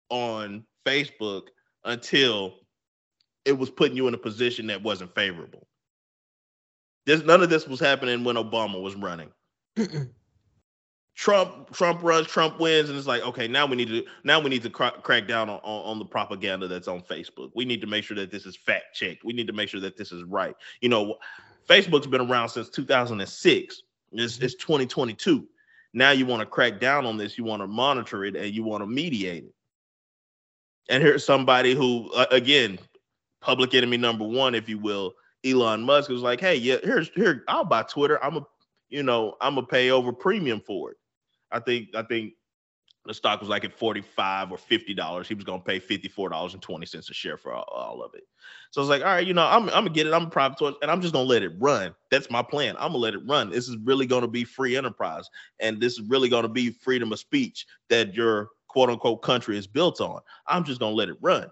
on 0.10 0.66
Facebook 0.86 1.48
until 1.84 2.56
it 3.44 3.58
was 3.58 3.70
putting 3.70 3.96
you 3.96 4.08
in 4.08 4.14
a 4.14 4.18
position 4.18 4.68
that 4.68 4.82
wasn't 4.82 5.14
favorable. 5.14 5.68
This 7.06 7.24
none 7.24 7.42
of 7.42 7.50
this 7.50 7.68
was 7.68 7.80
happening 7.80 8.24
when 8.24 8.36
Obama 8.36 8.82
was 8.82 8.96
running. 8.96 9.32
Trump 11.16 11.72
Trump 11.72 12.04
runs, 12.04 12.28
Trump 12.28 12.60
wins, 12.60 12.90
and 12.90 12.98
it's 12.98 13.08
like, 13.08 13.22
okay, 13.24 13.48
now 13.48 13.66
we 13.66 13.78
need 13.78 13.88
to 13.88 14.04
now 14.24 14.40
we 14.40 14.50
need 14.50 14.64
to 14.64 14.70
cr- 14.70 15.00
crack 15.02 15.28
down 15.28 15.50
on, 15.50 15.60
on, 15.64 15.86
on 15.86 16.00
the 16.00 16.06
propaganda 16.06 16.68
that's 16.68 16.90
on 16.90 17.02
Facebook. 17.02 17.52
We 17.56 17.64
need 17.64 17.80
to 17.82 17.88
make 17.88 18.04
sure 18.04 18.18
that 18.18 18.32
this 18.32 18.46
is 18.46 18.58
fact 18.58 18.94
checked. 18.94 19.24
We 19.24 19.34
need 19.34 19.48
to 19.48 19.54
make 19.54 19.70
sure 19.70 19.80
that 19.80 19.96
this 19.96 20.12
is 20.12 20.24
right. 20.24 20.56
You 20.82 20.90
know, 20.90 21.16
Facebook's 21.68 22.08
been 22.08 22.22
around 22.22 22.50
since 22.50 22.70
2006. 22.70 23.82
It's, 24.12 24.40
it's 24.40 24.56
2022. 24.56 25.48
Now 25.94 26.12
you 26.12 26.26
want 26.26 26.42
to 26.42 26.46
crack 26.46 26.82
down 26.82 27.06
on 27.06 27.18
this. 27.18 27.38
You 27.38 27.46
want 27.46 27.62
to 27.62 27.68
monitor 27.68 28.26
it 28.26 28.36
and 28.36 28.54
you 28.54 28.64
want 28.64 28.84
to 28.84 28.88
mediate 28.88 29.46
it. 29.46 29.54
And 30.90 31.02
here's 31.02 31.26
somebody 31.26 31.74
who, 31.74 32.12
uh, 32.12 32.26
again, 32.32 32.78
public 33.40 33.74
enemy 33.74 33.98
number 33.98 34.26
one, 34.26 34.54
if 34.54 34.68
you 34.68 34.78
will, 34.78 35.14
Elon 35.46 35.84
Musk 35.84 36.10
was 36.10 36.22
like, 36.22 36.40
"Hey, 36.40 36.56
yeah, 36.56 36.78
here's 36.84 37.10
here, 37.10 37.44
I'll 37.48 37.66
buy 37.66 37.84
Twitter. 37.84 38.24
I'm 38.24 38.38
a, 38.38 38.42
you 38.90 39.04
know, 39.04 39.36
I'm 39.42 39.56
gonna 39.56 39.68
pay 39.68 39.92
over 39.92 40.12
premium 40.12 40.62
for 40.62 40.92
it." 40.92 40.98
I 41.52 41.60
think 41.60 41.90
I 41.96 42.04
think 42.04 42.34
the 43.06 43.14
stock 43.14 43.40
was 43.40 43.50
like 43.50 43.64
at 43.64 43.78
45 43.78 44.52
or 44.52 44.58
50 44.58 44.94
dollars. 44.94 45.28
He 45.28 45.36
was 45.36 45.44
going 45.44 45.62
to 45.62 45.66
pay 45.66 45.80
54 45.80 46.30
dollars 46.30 46.54
and 46.54 46.62
20 46.62 46.86
cents 46.86 47.10
a 47.10 47.14
share 47.14 47.38
for 47.38 47.54
all, 47.54 47.64
all, 47.72 48.04
of 48.04 48.14
it. 48.16 48.24
So 48.72 48.82
i 48.82 48.84
was 48.84 48.90
like 48.90 49.02
all 49.02 49.08
right 49.08 49.26
you 49.26 49.34
know 49.34 49.46
i'm, 49.46 49.64
I'm 49.70 49.86
gonna 49.86 49.90
get 49.92 50.08
it. 50.08 50.14
I'm 50.14 50.26
a 50.26 50.30
private 50.30 50.58
source 50.58 50.76
and 50.82 50.92
i'm 50.92 51.02
just 51.02 51.14
gonna 51.14 51.28
let 51.28 51.44
it 51.44 51.54
run. 51.60 51.94
That's 52.12 52.30
my 52.30 52.42
plan. 52.42 52.76
I'm 52.78 52.90
gonna 52.90 52.98
let 52.98 53.14
it 53.14 53.22
run. 53.28 53.52
This 53.52 53.68
is 53.68 53.78
really 53.84 54.08
to 54.24 54.28
be 54.28 54.44
free 54.44 54.76
enterprise 54.76 55.30
and 55.60 55.80
this 55.80 55.94
is 55.94 56.02
really 56.08 56.30
to 56.44 56.50
be 56.50 56.72
freedom 56.72 57.12
of 57.12 57.20
speech 57.20 57.66
that 57.90 58.14
your 58.16 58.50
quote 58.68 58.90
unquote 58.90 59.22
country 59.22 59.58
is 59.58 59.68
built 59.68 60.02
on. 60.02 60.22
I'm 60.48 60.64
just 60.64 60.80
gonna 60.80 60.96
let 60.96 61.10
it 61.10 61.18
run 61.22 61.50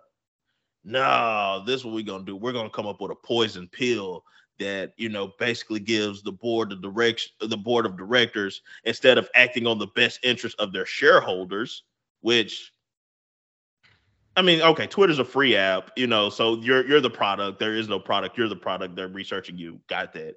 no 0.83 1.63
this 1.65 1.75
is 1.79 1.85
what 1.85 1.93
we're 1.93 2.03
gonna 2.03 2.23
do 2.23 2.35
we're 2.35 2.51
gonna 2.51 2.69
come 2.69 2.87
up 2.87 2.99
with 3.01 3.11
a 3.11 3.15
poison 3.15 3.67
pill 3.71 4.23
that 4.59 4.93
you 4.97 5.09
know 5.09 5.31
basically 5.39 5.79
gives 5.79 6.21
the 6.21 6.31
board 6.31 6.69
the 6.69 6.75
direction 6.75 7.31
the 7.41 7.57
board 7.57 7.85
of 7.85 7.97
directors 7.97 8.61
instead 8.83 9.17
of 9.17 9.29
acting 9.35 9.65
on 9.65 9.79
the 9.79 9.87
best 9.87 10.19
interest 10.23 10.55
of 10.59 10.73
their 10.73 10.85
shareholders 10.85 11.83
which 12.21 12.71
I 14.35 14.41
mean, 14.41 14.61
okay, 14.61 14.87
Twitter's 14.87 15.19
a 15.19 15.25
free 15.25 15.55
app, 15.55 15.91
you 15.95 16.07
know, 16.07 16.29
so 16.29 16.55
you're 16.59 16.85
you're 16.87 17.01
the 17.01 17.09
product. 17.09 17.59
There 17.59 17.75
is 17.75 17.87
no 17.87 17.99
product. 17.99 18.37
You're 18.37 18.49
the 18.49 18.55
product. 18.55 18.95
They're 18.95 19.07
researching 19.07 19.57
you. 19.57 19.79
Got 19.87 20.13
that. 20.13 20.35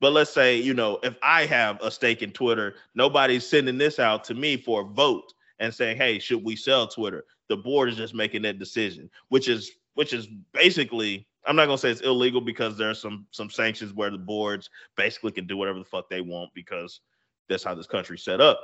But 0.00 0.12
let's 0.12 0.32
say, 0.32 0.56
you 0.56 0.74
know, 0.74 0.98
if 1.02 1.16
I 1.22 1.46
have 1.46 1.80
a 1.80 1.90
stake 1.90 2.22
in 2.22 2.32
Twitter, 2.32 2.74
nobody's 2.94 3.46
sending 3.46 3.78
this 3.78 3.98
out 3.98 4.24
to 4.24 4.34
me 4.34 4.56
for 4.56 4.82
a 4.82 4.84
vote 4.84 5.32
and 5.60 5.72
saying, 5.72 5.96
"Hey, 5.96 6.18
should 6.18 6.42
we 6.42 6.56
sell 6.56 6.88
Twitter?" 6.88 7.24
The 7.48 7.56
board 7.56 7.88
is 7.88 7.96
just 7.96 8.14
making 8.14 8.42
that 8.42 8.58
decision, 8.58 9.08
which 9.28 9.48
is 9.48 9.70
which 9.96 10.12
is 10.12 10.28
basically 10.52 11.26
I'm 11.46 11.56
not 11.56 11.66
gonna 11.66 11.78
say 11.78 11.90
it's 11.90 12.02
illegal 12.02 12.40
because 12.40 12.76
there's 12.78 13.00
some 13.00 13.26
some 13.30 13.50
sanctions 13.50 13.92
where 13.92 14.10
the 14.10 14.18
boards 14.18 14.70
basically 14.96 15.32
can 15.32 15.46
do 15.46 15.56
whatever 15.56 15.78
the 15.78 15.84
fuck 15.84 16.08
they 16.08 16.20
want 16.20 16.50
because 16.54 17.00
that's 17.48 17.64
how 17.64 17.74
this 17.74 17.86
country's 17.86 18.22
set 18.22 18.40
up. 18.40 18.60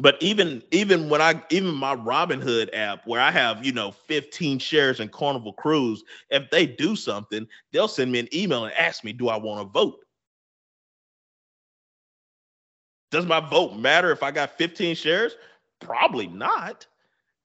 But 0.00 0.16
even 0.20 0.62
even 0.70 1.08
when 1.08 1.22
I 1.22 1.42
even 1.50 1.74
my 1.74 1.94
Robinhood 1.94 2.70
app 2.74 3.06
where 3.06 3.20
I 3.20 3.30
have 3.30 3.64
you 3.64 3.72
know 3.72 3.92
15 3.92 4.58
shares 4.58 5.00
in 5.00 5.08
Carnival 5.08 5.52
Cruise, 5.52 6.02
if 6.30 6.50
they 6.50 6.66
do 6.66 6.96
something, 6.96 7.46
they'll 7.72 7.88
send 7.88 8.10
me 8.10 8.18
an 8.18 8.28
email 8.34 8.64
and 8.64 8.74
ask 8.74 9.04
me, 9.04 9.12
do 9.12 9.28
I 9.28 9.36
want 9.36 9.60
to 9.60 9.72
vote? 9.72 10.04
Does 13.10 13.26
my 13.26 13.40
vote 13.40 13.76
matter 13.76 14.10
if 14.10 14.22
I 14.22 14.30
got 14.30 14.56
15 14.56 14.96
shares? 14.96 15.34
Probably 15.80 16.26
not 16.26 16.86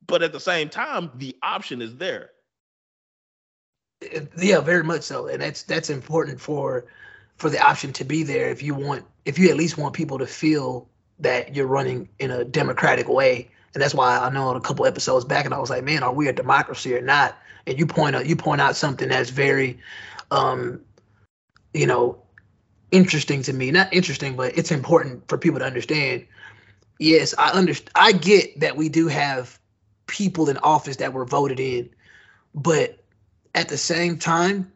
but 0.08 0.24
at 0.24 0.32
the 0.32 0.40
same 0.40 0.70
time, 0.70 1.12
the 1.16 1.36
option 1.44 1.82
is 1.82 1.96
there. 1.98 2.32
Yeah, 4.38 4.60
very 4.62 4.84
much 4.84 5.02
so, 5.04 5.28
and 5.28 5.42
that's 5.42 5.64
that's 5.64 5.90
important 5.90 6.40
for 6.40 6.86
for 7.38 7.50
the 7.50 7.60
option 7.60 7.94
to 7.94 8.04
be 8.04 8.24
there 8.24 8.50
if 8.50 8.62
you 8.62 8.76
want 8.76 9.06
if 9.26 9.40
you 9.40 9.50
at 9.50 9.58
least 9.58 9.78
want 9.78 9.96
people 9.96 10.20
to 10.20 10.28
feel 10.28 10.88
that 11.20 11.56
you're 11.56 11.68
running 11.68 12.08
in 12.20 12.30
a 12.32 12.46
democratic 12.46 13.10
way. 13.10 13.50
And 13.74 13.82
that's 13.82 13.94
why 13.96 14.18
I 14.18 14.30
know 14.30 14.50
a 14.56 14.62
couple 14.62 14.86
episodes 14.86 15.26
back, 15.26 15.46
and 15.46 15.54
I 15.54 15.60
was 15.60 15.70
like, 15.70 15.84
man, 15.84 16.04
are 16.04 16.14
we 16.14 16.28
a 16.28 16.34
democracy 16.34 16.96
or 16.96 17.02
not? 17.02 17.38
And 17.66 17.78
you 17.78 17.86
point 17.88 18.16
out 18.16 18.28
you 18.28 18.36
point 18.36 18.62
out 18.62 18.76
something 18.76 19.10
that's 19.10 19.32
very, 19.32 19.80
um, 20.32 20.82
you 21.74 21.88
know, 21.88 22.18
interesting 22.92 23.42
to 23.44 23.54
me. 23.54 23.72
Not 23.72 23.94
interesting, 23.94 24.36
but 24.36 24.58
it's 24.58 24.72
important 24.72 25.28
for 25.28 25.38
people 25.38 25.60
to 25.60 25.66
understand. 25.66 26.26
Yes, 27.00 27.34
I 27.38 27.52
understand. 27.52 27.92
I 27.96 28.12
get 28.14 28.60
that 28.62 28.78
we 28.78 28.90
do 28.90 29.08
have 29.08 29.60
people 30.08 30.50
in 30.50 30.58
office 30.60 30.98
that 30.98 31.14
were 31.14 31.26
voted 31.26 31.60
in, 31.60 31.90
but 32.56 33.00
at 33.58 33.70
the 33.70 33.78
same 33.78 34.20
time, 34.20 34.72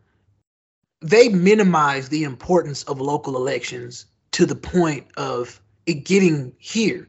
they 1.02 1.30
minimize 1.30 2.10
the 2.10 2.24
importance 2.24 2.82
of 2.84 3.00
local 3.00 3.36
elections 3.36 4.08
to 4.32 4.44
the 4.48 4.56
point 4.56 5.06
of 5.18 5.62
it 5.86 6.04
getting 6.04 6.52
here. 6.58 7.08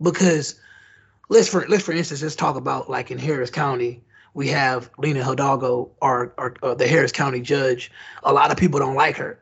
Because 0.00 0.58
let's 1.28 1.46
for 1.46 1.66
let's 1.68 1.84
for 1.84 1.92
instance 1.92 2.22
let's 2.22 2.34
talk 2.34 2.56
about 2.56 2.88
like 2.88 3.10
in 3.10 3.18
Harris 3.18 3.50
County 3.50 4.02
we 4.32 4.48
have 4.48 4.90
Lina 4.96 5.22
Hidalgo 5.22 5.90
our, 6.00 6.32
our 6.38 6.54
uh, 6.62 6.74
the 6.74 6.88
Harris 6.88 7.12
County 7.12 7.42
judge. 7.42 7.92
A 8.22 8.32
lot 8.32 8.50
of 8.50 8.56
people 8.56 8.80
don't 8.80 8.94
like 8.94 9.16
her. 9.18 9.38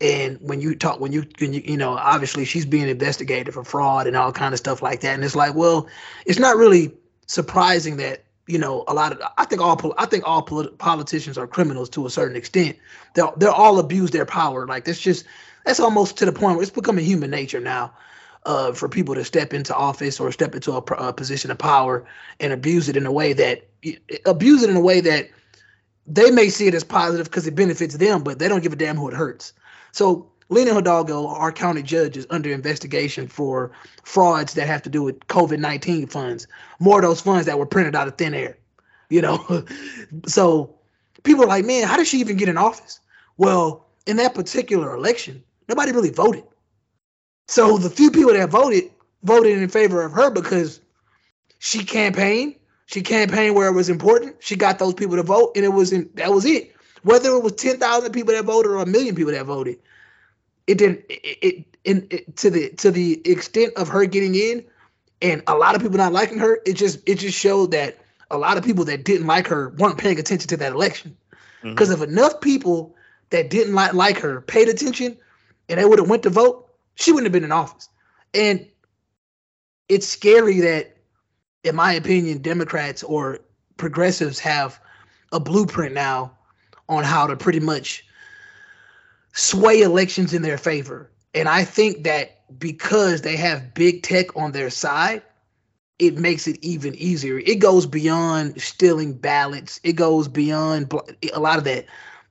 And 0.00 0.38
when 0.40 0.62
you 0.62 0.74
talk 0.74 0.98
when 0.98 1.12
you 1.12 1.26
when 1.40 1.52
you 1.52 1.60
you 1.62 1.76
know 1.76 1.90
obviously 1.90 2.46
she's 2.46 2.64
being 2.64 2.88
investigated 2.88 3.52
for 3.52 3.64
fraud 3.64 4.06
and 4.06 4.16
all 4.16 4.32
kind 4.32 4.54
of 4.54 4.58
stuff 4.58 4.80
like 4.80 5.00
that. 5.02 5.14
And 5.14 5.24
it's 5.24 5.36
like 5.36 5.54
well 5.54 5.88
it's 6.24 6.38
not 6.38 6.56
really 6.56 6.90
surprising 7.26 7.98
that 7.98 8.24
you 8.52 8.58
know 8.58 8.84
a 8.86 8.94
lot 8.94 9.12
of 9.12 9.20
i 9.38 9.44
think 9.44 9.62
all 9.62 9.94
i 9.96 10.04
think 10.04 10.22
all 10.26 10.42
polit- 10.42 10.76
politicians 10.78 11.38
are 11.38 11.46
criminals 11.46 11.88
to 11.88 12.04
a 12.06 12.10
certain 12.10 12.36
extent 12.36 12.76
they'll 13.14 13.32
they'll 13.38 13.50
all 13.50 13.78
abuse 13.78 14.10
their 14.10 14.26
power 14.26 14.66
like 14.66 14.84
that's 14.84 15.00
just 15.00 15.24
that's 15.64 15.80
almost 15.80 16.18
to 16.18 16.26
the 16.26 16.32
point 16.32 16.56
where 16.56 16.62
it's 16.62 16.70
becoming 16.70 17.04
human 17.04 17.30
nature 17.30 17.60
now 17.60 17.92
uh, 18.44 18.72
for 18.72 18.88
people 18.88 19.14
to 19.14 19.24
step 19.24 19.54
into 19.54 19.74
office 19.74 20.18
or 20.18 20.32
step 20.32 20.54
into 20.54 20.72
a, 20.72 20.78
a, 20.78 21.12
position 21.12 21.50
of 21.52 21.58
power 21.58 22.04
and 22.40 22.52
abuse 22.52 22.88
it 22.88 22.96
in 22.96 23.06
a 23.06 23.12
way 23.12 23.32
that 23.32 23.68
abuse 24.26 24.64
it 24.64 24.70
in 24.70 24.74
a 24.74 24.80
way 24.80 25.00
that 25.00 25.30
they 26.06 26.30
may 26.32 26.48
see 26.48 26.66
it 26.66 26.74
as 26.74 26.82
positive 26.82 27.26
because 27.26 27.46
it 27.46 27.54
benefits 27.54 27.96
them, 27.96 28.24
but 28.24 28.40
they 28.40 28.48
don't 28.48 28.62
give 28.62 28.72
a 28.72 28.76
damn 28.76 28.96
who 28.96 29.08
it 29.08 29.14
hurts. 29.14 29.52
So 29.92 30.31
Lina 30.52 30.74
Hidalgo, 30.74 31.28
our 31.28 31.50
county 31.50 31.82
judge, 31.82 32.16
is 32.16 32.26
under 32.28 32.52
investigation 32.52 33.26
for 33.26 33.72
frauds 34.04 34.52
that 34.54 34.66
have 34.66 34.82
to 34.82 34.90
do 34.90 35.02
with 35.02 35.18
COVID 35.28 35.58
nineteen 35.58 36.06
funds. 36.06 36.46
More 36.78 36.98
of 36.98 37.04
those 37.04 37.22
funds 37.22 37.46
that 37.46 37.58
were 37.58 37.66
printed 37.66 37.96
out 37.96 38.06
of 38.06 38.18
thin 38.18 38.34
air. 38.34 38.58
You 39.08 39.22
know, 39.22 39.64
so 40.26 40.74
people 41.22 41.44
are 41.44 41.48
like, 41.48 41.64
man, 41.64 41.88
how 41.88 41.96
did 41.96 42.06
she 42.06 42.18
even 42.18 42.36
get 42.36 42.50
in 42.50 42.58
office? 42.58 43.00
Well, 43.38 43.86
in 44.06 44.16
that 44.18 44.34
particular 44.34 44.94
election, 44.94 45.42
nobody 45.68 45.90
really 45.90 46.10
voted. 46.10 46.44
So 47.48 47.78
the 47.78 47.90
few 47.90 48.10
people 48.10 48.34
that 48.34 48.50
voted 48.50 48.90
voted 49.22 49.56
in 49.56 49.68
favor 49.70 50.02
of 50.02 50.12
her 50.12 50.30
because 50.30 50.80
she 51.60 51.82
campaigned. 51.84 52.56
She 52.86 53.00
campaigned 53.00 53.54
where 53.54 53.68
it 53.68 53.72
was 53.72 53.88
important. 53.88 54.36
She 54.40 54.56
got 54.56 54.78
those 54.78 54.92
people 54.92 55.16
to 55.16 55.22
vote, 55.22 55.52
and 55.56 55.64
it 55.64 55.72
was 55.72 55.92
in, 55.92 56.10
that 56.14 56.30
was 56.30 56.44
it. 56.44 56.74
Whether 57.04 57.30
it 57.30 57.42
was 57.42 57.52
ten 57.52 57.78
thousand 57.78 58.12
people 58.12 58.34
that 58.34 58.44
voted 58.44 58.70
or 58.70 58.76
a 58.76 58.86
million 58.86 59.14
people 59.14 59.32
that 59.32 59.46
voted, 59.46 59.78
it 60.66 60.78
didn't. 60.78 61.04
It, 61.08 61.38
it, 61.42 61.64
it, 61.84 62.12
it 62.12 62.36
to 62.36 62.50
the 62.50 62.70
to 62.70 62.90
the 62.90 63.20
extent 63.28 63.74
of 63.76 63.88
her 63.88 64.04
getting 64.06 64.34
in, 64.34 64.64
and 65.20 65.42
a 65.46 65.54
lot 65.54 65.74
of 65.74 65.82
people 65.82 65.98
not 65.98 66.12
liking 66.12 66.38
her. 66.38 66.60
It 66.66 66.74
just 66.74 67.00
it 67.06 67.18
just 67.18 67.38
showed 67.38 67.72
that 67.72 67.98
a 68.30 68.38
lot 68.38 68.56
of 68.56 68.64
people 68.64 68.84
that 68.86 69.04
didn't 69.04 69.26
like 69.26 69.46
her 69.48 69.70
weren't 69.70 69.98
paying 69.98 70.18
attention 70.18 70.48
to 70.48 70.56
that 70.58 70.72
election. 70.72 71.16
Because 71.62 71.90
mm-hmm. 71.90 72.02
if 72.02 72.08
enough 72.08 72.40
people 72.40 72.96
that 73.30 73.50
didn't 73.50 73.74
like 73.74 73.94
like 73.94 74.18
her 74.18 74.40
paid 74.40 74.68
attention, 74.68 75.16
and 75.68 75.78
they 75.78 75.84
would 75.84 75.98
have 75.98 76.08
went 76.08 76.22
to 76.24 76.30
vote, 76.30 76.68
she 76.94 77.12
wouldn't 77.12 77.26
have 77.26 77.32
been 77.32 77.44
in 77.44 77.52
office. 77.52 77.88
And 78.34 78.66
it's 79.88 80.06
scary 80.06 80.60
that, 80.60 80.96
in 81.64 81.76
my 81.76 81.92
opinion, 81.92 82.38
Democrats 82.38 83.02
or 83.02 83.40
progressives 83.76 84.38
have 84.38 84.80
a 85.32 85.40
blueprint 85.40 85.94
now 85.94 86.32
on 86.88 87.04
how 87.04 87.26
to 87.26 87.36
pretty 87.36 87.60
much 87.60 88.04
sway 89.32 89.80
elections 89.80 90.32
in 90.34 90.42
their 90.42 90.58
favor. 90.58 91.10
And 91.34 91.48
I 91.48 91.64
think 91.64 92.04
that 92.04 92.42
because 92.58 93.22
they 93.22 93.36
have 93.36 93.74
big 93.74 94.02
tech 94.02 94.36
on 94.36 94.52
their 94.52 94.70
side, 94.70 95.22
it 95.98 96.18
makes 96.18 96.46
it 96.46 96.58
even 96.62 96.94
easier. 96.96 97.38
It 97.38 97.58
goes 97.58 97.86
beyond 97.86 98.60
stealing 98.60 99.14
ballots. 99.14 99.80
It 99.84 99.92
goes 99.92 100.28
beyond 100.28 100.92
a 101.32 101.40
lot 101.40 101.58
of 101.58 101.64
that. 101.64 101.86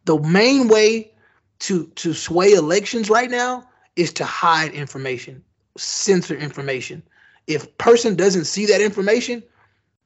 The 0.05 0.19
main 0.19 0.67
way 0.67 1.11
to 1.59 1.85
to 1.87 2.13
sway 2.13 2.51
elections 2.51 3.09
right 3.09 3.29
now 3.29 3.67
is 3.95 4.11
to 4.13 4.25
hide 4.25 4.73
information, 4.73 5.43
censor 5.77 6.35
information. 6.35 7.03
If 7.47 7.77
person 7.77 8.15
doesn't 8.15 8.45
see 8.45 8.65
that 8.65 8.81
information, 8.81 9.43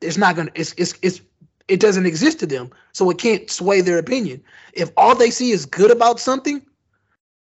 it's 0.02 0.18
not 0.18 0.36
gonna 0.36 0.52
it's 0.54 0.74
it's 0.78 0.94
it's 1.02 1.22
it 1.68 1.80
doesn't 1.80 2.06
exist 2.06 2.40
to 2.40 2.46
them. 2.46 2.70
So 2.94 3.10
it 3.10 3.18
can't 3.18 3.50
sway 3.50 3.82
their 3.82 3.98
opinion. 3.98 4.44
If 4.74 4.92
all 4.96 5.16
they 5.16 5.32
see 5.32 5.52
is 5.52 5.66
good 5.66 5.92
about 5.92 6.20
something, 6.20 6.62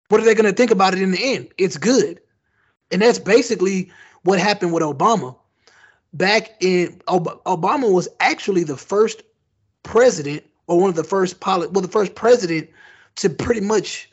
what 0.09 0.21
are 0.21 0.25
they 0.25 0.35
gonna 0.35 0.53
think 0.53 0.71
about 0.71 0.93
it 0.93 1.01
in 1.01 1.11
the 1.11 1.33
end? 1.35 1.49
It's 1.57 1.77
good. 1.77 2.19
And 2.91 3.01
that's 3.01 3.19
basically 3.19 3.91
what 4.23 4.39
happened 4.39 4.73
with 4.73 4.83
Obama. 4.83 5.35
Back 6.13 6.51
in 6.61 7.01
Obama 7.07 7.91
was 7.91 8.07
actually 8.19 8.63
the 8.63 8.77
first 8.77 9.23
president 9.83 10.43
or 10.67 10.79
one 10.79 10.89
of 10.89 10.95
the 10.95 11.03
first 11.03 11.39
pilot 11.39 11.71
well 11.71 11.81
the 11.81 11.87
first 11.87 12.15
president 12.15 12.69
to 13.15 13.29
pretty 13.29 13.61
much 13.61 14.09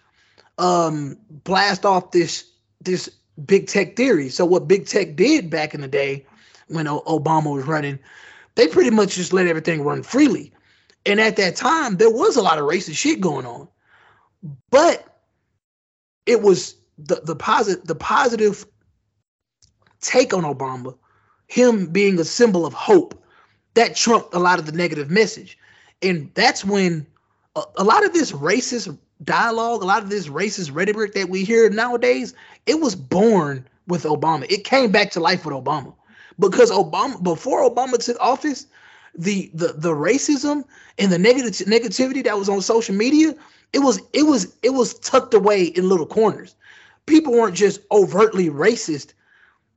um, 0.59 1.17
blast 1.31 1.85
off 1.85 2.11
this 2.11 2.45
this 2.81 3.09
big 3.47 3.67
tech 3.67 3.97
theory. 3.97 4.29
So 4.29 4.45
what 4.45 4.69
big 4.69 4.87
tech 4.87 5.17
did 5.17 5.51
back 5.51 5.75
in 5.75 5.81
the 5.81 5.89
day 5.89 6.27
when 6.69 6.87
o- 6.87 7.03
Obama 7.03 7.55
was 7.55 7.65
running, 7.65 7.99
they 8.55 8.69
pretty 8.69 8.91
much 8.91 9.15
just 9.15 9.33
let 9.33 9.47
everything 9.47 9.83
run 9.83 10.03
freely. 10.03 10.53
And 11.07 11.21
at 11.21 11.37
that 11.37 11.57
time, 11.57 11.97
there 11.97 12.11
was 12.11 12.37
a 12.37 12.43
lot 12.43 12.59
of 12.59 12.65
racist 12.65 12.97
shit 12.97 13.21
going 13.21 13.47
on, 13.47 13.69
but 14.71 15.12
it 16.27 16.43
was 16.43 16.77
the 16.99 17.21
the 17.25 17.37
positive 17.37 17.85
the 17.87 17.95
positive 17.95 18.67
take 20.01 20.35
on 20.35 20.43
Obama, 20.43 20.97
him 21.47 21.87
being 21.87 22.19
a 22.19 22.25
symbol 22.25 22.67
of 22.67 22.75
hope, 22.75 23.23
that 23.75 23.97
trumped 23.97 24.35
a 24.35 24.39
lot 24.39 24.59
of 24.59 24.67
the 24.67 24.73
negative 24.73 25.11
message, 25.11 25.59
and 26.03 26.31
that's 26.35 26.65
when 26.65 27.07
a, 27.57 27.63
a 27.79 27.85
lot 27.85 28.05
of 28.05 28.13
this 28.13 28.33
racist 28.33 28.97
dialogue, 29.25 29.83
a 29.83 29.87
lot 29.87 30.03
of 30.03 30.11
this 30.11 30.29
racist 30.29 30.75
rhetoric 30.75 31.15
that 31.15 31.29
we 31.29 31.45
hear 31.45 31.71
nowadays, 31.71 32.35
it 32.67 32.81
was 32.81 32.95
born 32.95 33.67
with 33.87 34.05
Obama. 34.05 34.51
It 34.51 34.65
came 34.65 34.91
back 34.91 35.11
to 35.13 35.21
life 35.21 35.45
with 35.45 35.55
Obama. 35.55 35.95
Because 36.39 36.71
Obama 36.71 37.23
before 37.23 37.69
Obama 37.69 38.03
took 38.03 38.17
office, 38.21 38.67
the 39.15 39.51
the 39.55 39.75
the 39.77 39.91
racism 39.91 40.65
and 40.99 41.13
the 41.13 41.19
negative 41.19 41.67
negativity 41.67 42.25
that 42.25 42.39
was 42.39 42.49
on 42.49 42.63
social 42.63 42.95
media, 42.95 43.35
it 43.73 43.81
was 43.81 44.01
it 44.13 44.25
was 44.25 44.55
it 44.63 44.71
was 44.71 44.95
tucked 44.95 45.35
away 45.35 45.65
in 45.65 45.89
little 45.89 46.07
corners. 46.07 46.55
People 47.07 47.33
weren't 47.33 47.57
just 47.57 47.81
overtly 47.91 48.49
racist, 48.49 49.15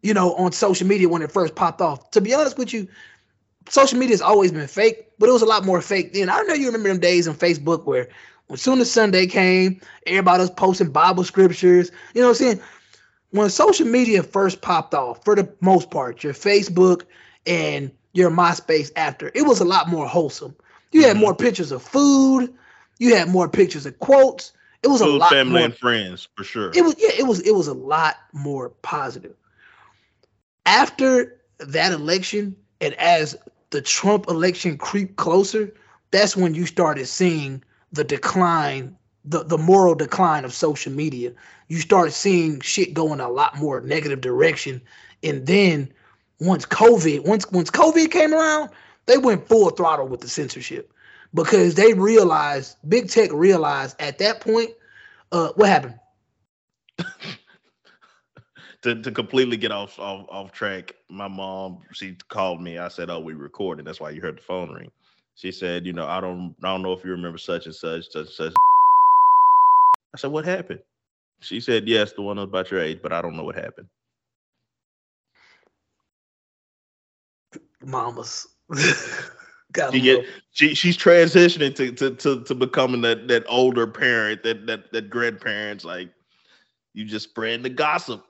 you 0.04 0.14
know, 0.14 0.36
on 0.36 0.52
social 0.52 0.88
media 0.88 1.10
when 1.10 1.22
it 1.22 1.32
first 1.32 1.56
popped 1.56 1.82
off. 1.82 2.12
To 2.12 2.22
be 2.22 2.34
honest 2.34 2.58
with 2.58 2.74
you, 2.74 2.88
social 3.70 3.98
media 3.98 4.14
has 4.14 4.22
always 4.22 4.52
been 4.52 4.68
fake, 4.68 5.10
but 5.18 5.30
it 5.30 5.32
was 5.32 5.42
a 5.42 5.48
lot 5.48 5.66
more 5.66 5.82
fake 5.82 6.14
then. 6.14 6.30
I 6.30 6.38
don't 6.38 6.48
know 6.48 6.54
you 6.54 6.68
remember 6.68 6.90
them 6.90 7.00
days 7.00 7.28
on 7.28 7.36
Facebook 7.36 7.86
where 7.86 8.10
as 8.52 8.62
soon 8.62 8.80
as 8.80 8.92
Sunday 8.92 9.26
came, 9.26 9.82
everybody 10.06 10.42
was 10.42 10.52
posting 10.52 10.92
Bible 10.92 11.24
scriptures. 11.24 11.92
You 12.14 12.22
know 12.22 12.28
what 12.28 12.42
I'm 12.42 12.46
saying? 12.46 12.62
When 13.32 13.50
social 13.50 13.88
media 13.88 14.24
first 14.24 14.62
popped 14.62 14.94
off, 14.94 15.24
for 15.26 15.36
the 15.36 15.52
most 15.62 15.90
part, 15.90 16.24
your 16.24 16.34
Facebook 16.34 17.04
and 17.46 17.92
your 18.14 18.30
MySpace 18.30 18.92
after, 18.96 19.32
it 19.34 19.42
was 19.42 19.60
a 19.60 19.66
lot 19.66 19.90
more 19.90 20.08
wholesome. 20.08 20.56
You 20.92 21.02
had 21.02 21.14
mm-hmm. 21.14 21.22
more 21.22 21.36
pictures 21.36 21.72
of 21.72 21.82
food. 21.82 22.54
You 23.00 23.16
had 23.16 23.30
more 23.30 23.50
pictures 23.50 23.86
of 23.86 24.00
quotes. 24.00 24.54
It 24.84 24.88
was 24.88 25.02
a 25.02 25.06
lot 25.06 25.20
more. 25.20 25.30
family 25.30 25.54
more, 25.54 25.66
and 25.66 25.76
friends 25.76 26.28
for 26.36 26.44
sure. 26.44 26.72
It 26.74 26.84
was 26.84 26.96
yeah, 26.98 27.10
it 27.18 27.26
was 27.26 27.40
it 27.42 27.56
was 27.56 27.68
a 27.68 27.74
lot 27.74 28.18
more 28.34 28.70
positive. 28.70 29.36
After 30.66 31.40
that 31.60 31.92
election, 31.92 32.56
and 32.82 32.94
as 32.96 33.36
the 33.72 33.82
Trump 33.82 34.28
election 34.28 34.78
creeped 34.78 35.16
closer, 35.16 35.74
that's 36.12 36.36
when 36.38 36.54
you 36.54 36.66
started 36.66 37.08
seeing 37.08 37.64
the 37.92 38.04
decline, 38.04 38.96
the, 39.24 39.44
the 39.44 39.58
moral 39.58 39.96
decline 39.96 40.46
of 40.46 40.54
social 40.54 40.92
media. 40.92 41.34
You 41.68 41.80
start 41.80 42.14
seeing 42.14 42.62
shit 42.62 42.94
going 42.94 43.20
a 43.20 43.30
lot 43.30 43.58
more 43.58 43.82
negative 43.82 44.22
direction. 44.22 44.82
And 45.24 45.48
then 45.48 45.92
once 46.40 46.66
COVID, 46.66 47.26
once 47.26 47.50
once 47.52 47.72
COVID 47.72 48.12
came 48.12 48.34
around, 48.34 48.70
they 49.08 49.18
went 49.18 49.48
full 49.48 49.70
throttle 49.72 50.08
with 50.08 50.22
the 50.22 50.30
censorship 50.30 50.92
because 51.36 51.76
they 51.76 51.94
realized, 51.94 52.78
big 52.88 53.10
tech 53.10 53.32
realized 53.32 53.96
at 54.02 54.18
that 54.20 54.40
point, 54.40 54.72
uh, 55.32 55.50
what 55.56 55.70
happened? 55.70 56.00
to, 58.82 59.02
to 59.02 59.12
completely 59.12 59.58
get 59.58 59.72
off, 59.72 60.00
off 60.00 60.26
off 60.30 60.52
track, 60.54 60.94
my 61.10 61.28
mom 61.28 61.80
she 61.92 62.16
called 62.30 62.62
me. 62.62 62.78
I 62.78 62.88
said, 62.88 63.10
"Oh, 63.10 63.20
we 63.20 63.34
recorded." 63.34 63.86
That's 63.86 64.00
why 64.00 64.12
you 64.12 64.22
heard 64.22 64.38
the 64.38 64.44
phone 64.44 64.72
ring. 64.72 64.90
She 65.36 65.52
said, 65.52 65.86
"You 65.86 65.92
know, 65.94 66.08
I 66.08 66.22
don't 66.22 66.56
I 66.64 66.68
don't 66.72 66.82
know 66.82 66.94
if 66.94 67.04
you 67.04 67.12
remember 67.12 67.38
such 67.38 67.66
and 67.66 67.76
such 67.76 68.10
such 68.10 68.28
and 68.28 68.30
such." 68.30 68.54
I 70.14 70.18
said, 70.18 70.32
"What 70.32 70.46
happened?" 70.46 70.80
She 71.42 71.60
said, 71.60 71.88
"Yes, 71.88 72.14
the 72.14 72.22
one 72.22 72.38
about 72.38 72.72
your 72.72 72.80
age, 72.80 73.00
but 73.04 73.12
I 73.12 73.22
don't 73.22 73.36
know 73.36 73.44
what 73.44 73.56
happened." 73.56 73.88
Mamas. 77.82 78.48
she 79.92 80.02
get 80.02 80.26
she 80.52 80.74
she's 80.74 80.98
transitioning 80.98 81.76
to, 81.76 81.92
to 81.92 82.12
to 82.16 82.44
to 82.44 82.56
becoming 82.56 83.02
that 83.02 83.28
that 83.28 83.44
older 83.48 83.88
parent, 83.88 84.44
that 84.44 84.66
that 84.68 84.92
that 84.92 85.10
grandparents. 85.10 85.86
Like 85.86 86.10
you 86.94 87.06
just 87.06 87.30
spread 87.30 87.64
the 87.64 87.70
gossip, 87.70 88.24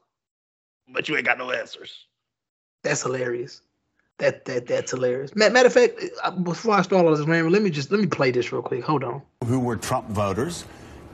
but 0.89 1.08
you 1.08 1.15
ain't 1.15 1.25
got 1.25 1.38
no 1.38 1.51
answers. 1.51 2.05
That's 2.84 3.01
hilarious. 3.01 3.62
That 4.17 4.45
that 4.45 4.67
that's 4.67 4.91
hilarious. 4.91 5.36
Matter 5.36 5.67
of 5.67 5.73
fact, 5.73 6.01
uh, 6.23 6.31
before 6.31 6.75
I 6.75 6.81
start 6.81 7.05
all 7.05 7.15
this, 7.15 7.27
man, 7.27 7.49
let 7.49 7.62
me 7.62 7.69
just 7.69 7.91
let 7.91 7.99
me 7.99 8.08
play 8.08 8.31
this 8.31 8.51
real 8.51 8.62
quick. 8.62 8.84
Hold 8.84 9.03
on. 9.03 9.21
Who 9.45 9.60
were 9.60 9.75
Trump 9.75 10.08
voters? 10.10 10.65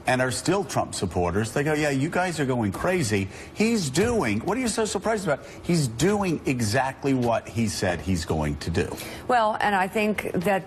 And 0.07 0.21
are 0.21 0.31
still 0.31 0.63
Trump 0.63 0.95
supporters. 0.95 1.51
They 1.51 1.63
go, 1.63 1.73
yeah, 1.73 1.89
you 1.89 2.09
guys 2.09 2.39
are 2.39 2.45
going 2.45 2.71
crazy. 2.71 3.27
He's 3.53 3.89
doing, 3.89 4.39
what 4.39 4.57
are 4.57 4.61
you 4.61 4.67
so 4.67 4.85
surprised 4.85 5.25
about? 5.25 5.45
He's 5.63 5.87
doing 5.87 6.41
exactly 6.45 7.13
what 7.13 7.47
he 7.47 7.67
said 7.67 8.01
he's 8.01 8.25
going 8.25 8.57
to 8.57 8.69
do. 8.69 8.95
Well, 9.27 9.57
and 9.61 9.75
I 9.75 9.87
think 9.87 10.31
that 10.33 10.63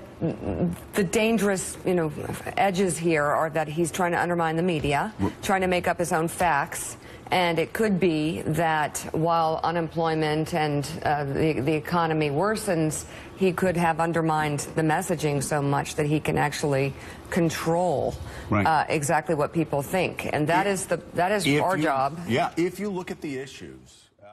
the 0.95 1.05
dangerous, 1.05 1.77
you 1.85 1.95
know, 1.95 2.13
edges 2.57 2.97
here 2.97 3.25
are 3.25 3.51
that 3.51 3.69
he's 3.69 3.91
trying 3.91 4.13
to 4.13 4.21
undermine 4.21 4.57
the 4.57 4.63
media, 4.63 5.13
trying 5.43 5.61
to 5.63 5.67
make 5.67 5.89
up 5.89 5.99
his 5.99 6.13
own 6.13 6.29
facts. 6.29 6.97
And 7.35 7.59
it 7.59 7.73
could 7.73 7.99
be 7.99 8.43
that 8.43 8.99
while 9.11 9.59
unemployment 9.65 10.55
and 10.55 10.89
uh, 11.03 11.25
the, 11.25 11.55
the 11.55 11.73
economy 11.73 12.31
worsens, 12.31 13.07
he 13.37 13.53
could 13.53 13.77
have 13.77 13.99
undermined 13.99 14.61
the 14.77 14.83
messaging 14.83 15.43
so 15.43 15.61
much 15.61 15.97
that 15.97 16.07
he 16.07 16.21
can 16.21 16.39
actually 16.39 16.95
control 17.31 18.15
right. 18.51 18.65
uh, 18.65 18.85
exactly 18.89 19.35
what 19.35 19.53
people 19.53 19.83
think, 19.83 20.31
and 20.33 20.47
that 20.47 20.69
if, 20.69 20.75
is 20.75 20.87
the 20.87 20.99
that 21.15 21.33
is 21.33 21.45
our 21.61 21.77
you, 21.77 21.83
job. 21.83 22.21
Yeah, 22.29 22.53
if 22.57 22.79
you 22.79 22.89
look 22.89 23.11
at 23.11 23.21
the 23.21 23.37
issues. 23.37 24.11
Uh, 24.23 24.29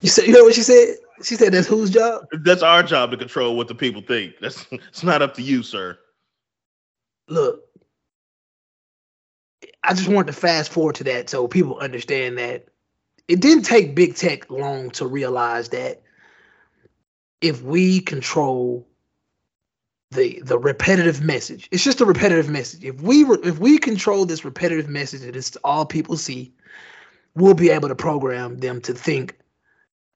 you 0.00 0.08
said, 0.08 0.26
you 0.26 0.32
know 0.32 0.42
what 0.42 0.56
she 0.56 0.62
said? 0.62 0.96
She 1.22 1.36
said 1.36 1.52
that's 1.52 1.68
whose 1.68 1.90
job? 1.90 2.24
That's 2.32 2.64
our 2.64 2.82
job 2.82 3.12
to 3.12 3.16
control 3.16 3.56
what 3.56 3.68
the 3.68 3.76
people 3.76 4.02
think. 4.02 4.40
That's 4.40 4.66
it's 4.72 5.04
not 5.04 5.22
up 5.22 5.34
to 5.34 5.42
you, 5.42 5.62
sir. 5.62 6.00
Look, 7.28 7.62
I 9.82 9.94
just 9.94 10.08
wanted 10.08 10.28
to 10.28 10.38
fast 10.38 10.72
forward 10.72 10.96
to 10.96 11.04
that 11.04 11.30
so 11.30 11.48
people 11.48 11.78
understand 11.78 12.38
that 12.38 12.66
it 13.28 13.40
didn't 13.40 13.64
take 13.64 13.94
big 13.94 14.14
tech 14.14 14.50
long 14.50 14.90
to 14.90 15.06
realize 15.06 15.70
that 15.70 16.02
if 17.40 17.62
we 17.62 18.00
control 18.00 18.86
the 20.10 20.40
the 20.44 20.58
repetitive 20.58 21.22
message. 21.22 21.68
It's 21.70 21.84
just 21.84 22.00
a 22.00 22.04
repetitive 22.04 22.50
message. 22.50 22.84
If 22.84 23.00
we 23.00 23.24
were 23.24 23.38
if 23.44 23.58
we 23.58 23.78
control 23.78 24.26
this 24.26 24.44
repetitive 24.44 24.88
message 24.88 25.20
that 25.22 25.36
it's 25.36 25.56
all 25.62 25.86
people 25.86 26.16
see, 26.16 26.52
we'll 27.34 27.54
be 27.54 27.70
able 27.70 27.88
to 27.88 27.94
program 27.94 28.58
them 28.58 28.80
to 28.82 28.92
think 28.92 29.38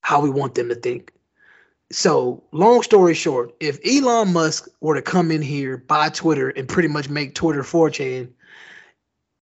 how 0.00 0.20
we 0.20 0.30
want 0.30 0.54
them 0.54 0.68
to 0.68 0.74
think. 0.74 1.12
So, 1.92 2.42
long 2.50 2.82
story 2.82 3.14
short, 3.14 3.54
if 3.60 3.78
Elon 3.86 4.32
Musk 4.32 4.68
were 4.80 4.94
to 4.94 5.02
come 5.02 5.30
in 5.30 5.42
here, 5.42 5.76
buy 5.76 6.08
Twitter, 6.08 6.48
and 6.48 6.68
pretty 6.68 6.88
much 6.88 7.08
make 7.08 7.34
Twitter 7.34 7.62
4chan, 7.62 8.30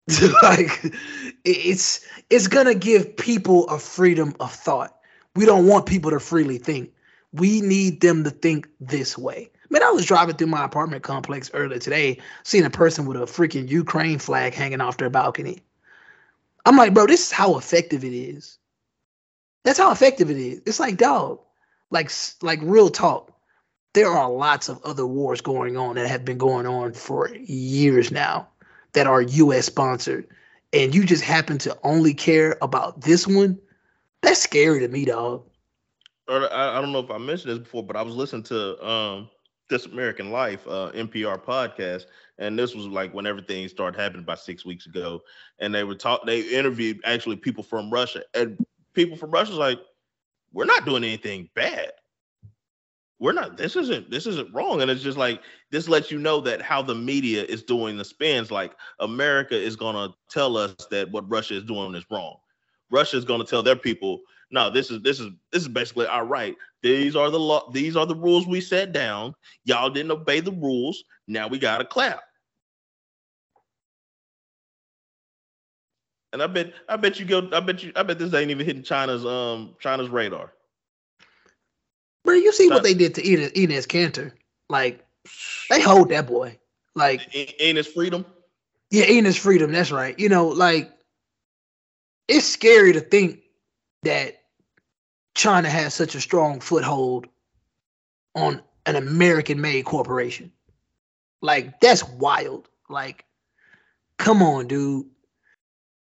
like 0.43 0.95
it's 1.43 2.05
it's 2.29 2.47
gonna 2.47 2.75
give 2.75 3.15
people 3.17 3.67
a 3.67 3.79
freedom 3.79 4.35
of 4.39 4.51
thought. 4.51 4.97
We 5.35 5.45
don't 5.45 5.67
want 5.67 5.85
people 5.85 6.11
to 6.11 6.19
freely 6.19 6.57
think. 6.57 6.91
We 7.31 7.61
need 7.61 8.01
them 8.01 8.23
to 8.23 8.31
think 8.31 8.67
this 8.79 9.17
way. 9.17 9.51
Man, 9.69 9.83
I 9.83 9.91
was 9.91 10.05
driving 10.05 10.35
through 10.35 10.47
my 10.47 10.65
apartment 10.65 11.03
complex 11.03 11.51
earlier 11.53 11.77
today, 11.77 12.19
seeing 12.43 12.65
a 12.65 12.71
person 12.71 13.05
with 13.05 13.17
a 13.17 13.25
freaking 13.25 13.69
Ukraine 13.69 14.17
flag 14.17 14.55
hanging 14.55 14.81
off 14.81 14.97
their 14.97 15.11
balcony. 15.11 15.59
I'm 16.65 16.75
like, 16.75 16.93
bro, 16.93 17.05
this 17.05 17.27
is 17.27 17.31
how 17.31 17.57
effective 17.57 18.03
it 18.03 18.13
is. 18.13 18.57
That's 19.63 19.77
how 19.77 19.91
effective 19.91 20.31
it 20.31 20.37
is. 20.37 20.61
It's 20.65 20.79
like, 20.79 20.97
dog, 20.97 21.39
like, 21.91 22.09
like 22.41 22.59
real 22.63 22.89
talk. 22.89 23.31
There 23.93 24.09
are 24.09 24.29
lots 24.29 24.69
of 24.69 24.83
other 24.83 25.05
wars 25.05 25.41
going 25.41 25.77
on 25.77 25.95
that 25.95 26.07
have 26.07 26.25
been 26.25 26.37
going 26.39 26.65
on 26.65 26.93
for 26.93 27.29
years 27.35 28.11
now 28.11 28.47
that 28.93 29.07
are 29.07 29.21
U.S. 29.21 29.65
sponsored, 29.65 30.27
and 30.73 30.93
you 30.93 31.05
just 31.05 31.23
happen 31.23 31.57
to 31.59 31.77
only 31.83 32.13
care 32.13 32.57
about 32.61 33.01
this 33.01 33.27
one. 33.27 33.59
That's 34.21 34.41
scary 34.41 34.79
to 34.79 34.87
me, 34.87 35.05
dog. 35.05 35.43
I, 36.27 36.77
I 36.77 36.81
don't 36.81 36.91
know 36.91 36.99
if 36.99 37.09
I 37.09 37.17
mentioned 37.17 37.51
this 37.51 37.59
before, 37.59 37.83
but 37.83 37.95
I 37.95 38.01
was 38.01 38.15
listening 38.15 38.43
to 38.43 38.87
um, 38.87 39.29
this 39.69 39.85
American 39.85 40.31
Life 40.31 40.67
uh, 40.67 40.91
NPR 40.93 41.43
podcast, 41.43 42.05
and 42.37 42.57
this 42.57 42.75
was 42.75 42.85
like 42.87 43.13
when 43.13 43.25
everything 43.25 43.67
started 43.67 43.99
happening 43.99 44.23
about 44.23 44.39
six 44.39 44.65
weeks 44.65 44.85
ago, 44.85 45.21
and 45.59 45.73
they 45.73 45.83
were 45.83 45.95
talk. 45.95 46.25
They 46.25 46.41
interviewed 46.41 46.99
actually 47.03 47.37
people 47.37 47.63
from 47.63 47.89
Russia, 47.89 48.23
and 48.33 48.63
people 48.93 49.17
from 49.17 49.31
Russia 49.31 49.51
was 49.51 49.59
like, 49.59 49.79
"We're 50.53 50.65
not 50.65 50.85
doing 50.85 51.03
anything 51.03 51.49
bad. 51.55 51.91
We're 53.19 53.33
not. 53.33 53.57
This 53.57 53.75
isn't. 53.75 54.09
This 54.09 54.25
isn't 54.25 54.53
wrong." 54.53 54.81
And 54.81 54.89
it's 54.89 55.03
just 55.03 55.17
like 55.17 55.41
this 55.71 55.89
lets 55.89 56.09
you 56.09 56.19
know 56.19 56.39
that 56.41 56.61
how 56.61 56.81
the 56.81 56.95
media 56.95 57.43
is 57.43 57.63
doing 57.63 57.97
the 57.97 58.05
spins. 58.05 58.49
Like 58.51 58.73
America 58.99 59.55
is 59.55 59.75
gonna 59.75 60.13
tell 60.29 60.57
us 60.57 60.73
that 60.89 61.11
what 61.11 61.29
Russia 61.29 61.55
is 61.55 61.63
doing 61.63 61.95
is 61.95 62.05
wrong. 62.09 62.37
Russia 62.89 63.17
is 63.17 63.25
gonna 63.25 63.43
tell 63.43 63.61
their 63.61 63.75
people 63.75 64.21
no, 64.51 64.69
this 64.69 64.89
is 64.89 65.01
this 65.01 65.19
is 65.19 65.29
this 65.51 65.61
is 65.61 65.67
basically 65.67 66.07
all 66.07 66.23
right. 66.23 66.55
These 66.81 67.15
are 67.15 67.29
the 67.29 67.39
law. 67.39 67.69
These 67.71 67.95
are 67.95 68.05
the 68.05 68.15
rules 68.15 68.47
we 68.47 68.61
set 68.61 68.91
down. 68.91 69.35
Y'all 69.63 69.89
didn't 69.89 70.11
obey 70.11 70.39
the 70.39 70.51
rules. 70.51 71.03
Now 71.27 71.47
we 71.47 71.59
got 71.59 71.79
to 71.79 71.85
clap. 71.85 72.21
And 76.33 76.41
I 76.41 76.47
bet 76.47 76.73
I 76.87 76.95
bet 76.95 77.19
you 77.19 77.25
go. 77.25 77.47
I 77.53 77.59
bet 77.59 77.83
you. 77.83 77.91
I 77.95 78.03
bet 78.03 78.17
this 78.17 78.33
ain't 78.33 78.51
even 78.51 78.65
hitting 78.65 78.83
China's 78.83 79.25
um 79.25 79.75
China's 79.79 80.09
radar. 80.09 80.53
Bro, 82.29 82.37
you 82.37 82.53
see 82.53 82.69
what 82.69 82.83
they 82.83 82.93
did 82.93 83.15
to 83.15 83.21
Enes, 83.21 83.53
Enes 83.53 83.87
Kanter? 83.87 84.31
Like 84.69 85.05
they 85.69 85.81
hold 85.81 86.09
that 86.09 86.27
boy. 86.27 86.57
Like 86.95 87.21
Enes 87.31 87.87
Freedom. 87.87 88.25
Yeah, 88.91 89.05
Enes 89.05 89.37
Freedom. 89.37 89.71
That's 89.71 89.91
right. 89.91 90.17
You 90.19 90.29
know, 90.29 90.47
like 90.47 90.91
it's 92.27 92.45
scary 92.45 92.93
to 92.93 93.01
think 93.01 93.41
that 94.03 94.43
China 95.35 95.69
has 95.69 95.93
such 95.93 96.15
a 96.15 96.21
strong 96.21 96.59
foothold 96.59 97.27
on 98.35 98.61
an 98.85 98.95
American 98.95 99.59
made 99.59 99.85
corporation. 99.85 100.51
Like, 101.41 101.79
that's 101.79 102.03
wild. 102.07 102.67
Like, 102.89 103.25
come 104.17 104.41
on, 104.41 104.67
dude. 104.67 105.07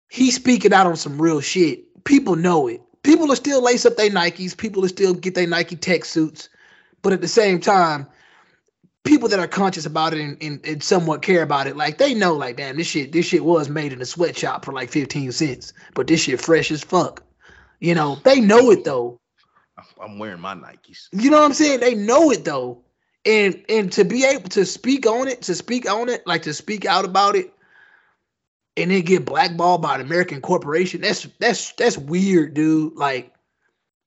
He's 0.08 0.36
speaking 0.36 0.72
out 0.72 0.86
on 0.86 0.96
some 0.96 1.20
real 1.20 1.40
shit. 1.40 2.04
People 2.04 2.36
know 2.36 2.68
it. 2.68 2.80
People 3.04 3.30
are 3.30 3.36
still 3.36 3.62
lace 3.62 3.86
up 3.86 3.96
their 3.96 4.10
Nikes. 4.10 4.56
People 4.56 4.84
are 4.84 4.88
still 4.88 5.14
get 5.14 5.36
their 5.36 5.46
Nike 5.46 5.76
tech 5.76 6.04
suits. 6.04 6.48
But 7.02 7.12
at 7.12 7.20
the 7.20 7.28
same 7.28 7.60
time, 7.60 8.06
people 9.04 9.28
that 9.28 9.38
are 9.38 9.46
conscious 9.46 9.86
about 9.86 10.14
it 10.14 10.20
and, 10.20 10.42
and, 10.42 10.66
and, 10.66 10.82
somewhat 10.82 11.20
care 11.20 11.42
about 11.42 11.66
it, 11.66 11.76
like 11.76 11.98
they 11.98 12.14
know, 12.14 12.34
like, 12.34 12.56
damn, 12.56 12.76
this 12.76 12.86
shit, 12.86 13.12
this 13.12 13.26
shit 13.26 13.44
was 13.44 13.68
made 13.68 13.92
in 13.92 14.00
a 14.00 14.06
sweatshop 14.06 14.64
for 14.64 14.72
like 14.72 14.90
15 14.90 15.32
cents. 15.32 15.74
But 15.94 16.06
this 16.06 16.22
shit 16.22 16.40
fresh 16.40 16.70
as 16.70 16.82
fuck. 16.82 17.22
You 17.78 17.94
know, 17.94 18.18
they 18.24 18.40
know 18.40 18.70
it 18.70 18.84
though. 18.84 19.20
I'm 20.02 20.18
wearing 20.18 20.40
my 20.40 20.54
Nikes. 20.54 21.08
You 21.12 21.30
know 21.30 21.38
what 21.38 21.46
I'm 21.46 21.52
saying? 21.52 21.80
They 21.80 21.94
know 21.94 22.30
it 22.30 22.44
though. 22.44 22.82
And 23.26 23.64
and 23.68 23.92
to 23.92 24.04
be 24.04 24.24
able 24.24 24.48
to 24.50 24.64
speak 24.64 25.06
on 25.06 25.28
it, 25.28 25.42
to 25.42 25.54
speak 25.54 25.90
on 25.90 26.08
it, 26.08 26.26
like 26.26 26.42
to 26.42 26.54
speak 26.54 26.84
out 26.84 27.04
about 27.04 27.36
it, 27.36 27.52
and 28.76 28.90
then 28.90 29.02
get 29.02 29.24
blackballed 29.24 29.82
by 29.82 29.94
an 29.94 30.00
American 30.00 30.40
corporation, 30.40 31.00
that's 31.00 31.28
that's 31.38 31.72
that's 31.72 31.98
weird, 31.98 32.54
dude. 32.54 32.96
Like 32.96 33.32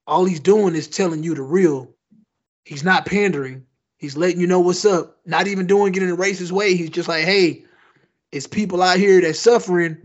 all 0.05 0.25
he's 0.25 0.39
doing 0.39 0.75
is 0.75 0.87
telling 0.87 1.23
you 1.23 1.35
the 1.35 1.41
real. 1.41 1.93
He's 2.65 2.83
not 2.83 3.05
pandering. 3.05 3.65
He's 3.97 4.17
letting 4.17 4.39
you 4.39 4.47
know 4.47 4.59
what's 4.59 4.85
up. 4.85 5.17
Not 5.25 5.47
even 5.47 5.67
doing 5.67 5.95
it 5.95 6.03
in 6.03 6.09
a 6.09 6.17
racist 6.17 6.51
way. 6.51 6.75
He's 6.75 6.89
just 6.89 7.07
like, 7.07 7.23
hey, 7.23 7.65
it's 8.31 8.47
people 8.47 8.83
out 8.83 8.97
here 8.97 9.21
that's 9.21 9.39
suffering. 9.39 9.97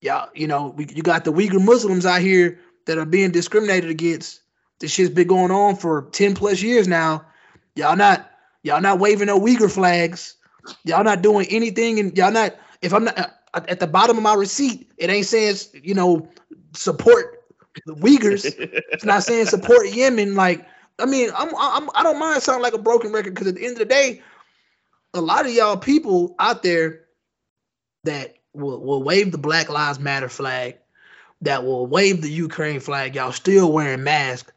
Y'all, 0.00 0.28
you 0.34 0.46
know, 0.46 0.74
we, 0.76 0.86
you 0.94 1.02
got 1.02 1.24
the 1.24 1.32
Uyghur 1.32 1.62
Muslims 1.64 2.06
out 2.06 2.20
here 2.20 2.58
that 2.86 2.98
are 2.98 3.04
being 3.04 3.32
discriminated 3.32 3.90
against 3.90 4.40
this 4.80 4.92
shit's 4.92 5.10
been 5.10 5.28
going 5.28 5.50
on 5.50 5.76
for 5.76 6.08
10 6.12 6.34
plus 6.34 6.62
years 6.62 6.88
now. 6.88 7.24
Y'all 7.74 7.96
not 7.96 8.30
y'all 8.62 8.80
not 8.80 8.98
waving 8.98 9.26
no 9.26 9.40
Uyghur 9.40 9.70
flags. 9.70 10.36
Y'all 10.84 11.04
not 11.04 11.22
doing 11.22 11.46
anything 11.50 11.98
and 11.98 12.16
y'all 12.16 12.32
not 12.32 12.54
if 12.80 12.94
I'm 12.94 13.04
not 13.04 13.34
at 13.54 13.80
the 13.80 13.86
bottom 13.86 14.16
of 14.16 14.22
my 14.22 14.34
receipt, 14.34 14.90
it 14.96 15.10
ain't 15.10 15.26
saying, 15.26 15.56
you 15.82 15.94
know, 15.94 16.28
support 16.74 17.44
the 17.86 17.94
Uyghurs. 17.94 18.44
it's 18.58 19.04
not 19.04 19.22
saying 19.22 19.46
support 19.46 19.88
Yemen. 19.88 20.34
Like, 20.34 20.66
I 20.98 21.06
mean, 21.06 21.30
I'm, 21.36 21.50
I'm 21.56 21.88
I 21.94 22.02
don't 22.02 22.18
mind 22.18 22.42
sounding 22.42 22.62
like 22.62 22.74
a 22.74 22.78
broken 22.78 23.12
record 23.12 23.34
because 23.34 23.48
at 23.48 23.54
the 23.54 23.64
end 23.64 23.72
of 23.72 23.78
the 23.78 23.84
day, 23.84 24.22
a 25.12 25.20
lot 25.20 25.46
of 25.46 25.52
y'all 25.52 25.76
people 25.76 26.34
out 26.38 26.62
there 26.62 27.04
that 28.04 28.36
will, 28.52 28.80
will 28.80 29.02
wave 29.02 29.32
the 29.32 29.38
Black 29.38 29.68
Lives 29.68 29.98
Matter 29.98 30.28
flag 30.28 30.76
that 31.42 31.64
will 31.64 31.86
wave 31.86 32.22
the 32.22 32.30
Ukraine 32.30 32.80
flag, 32.80 33.14
y'all 33.14 33.32
still 33.32 33.70
wearing 33.72 34.02
masks, 34.02 34.52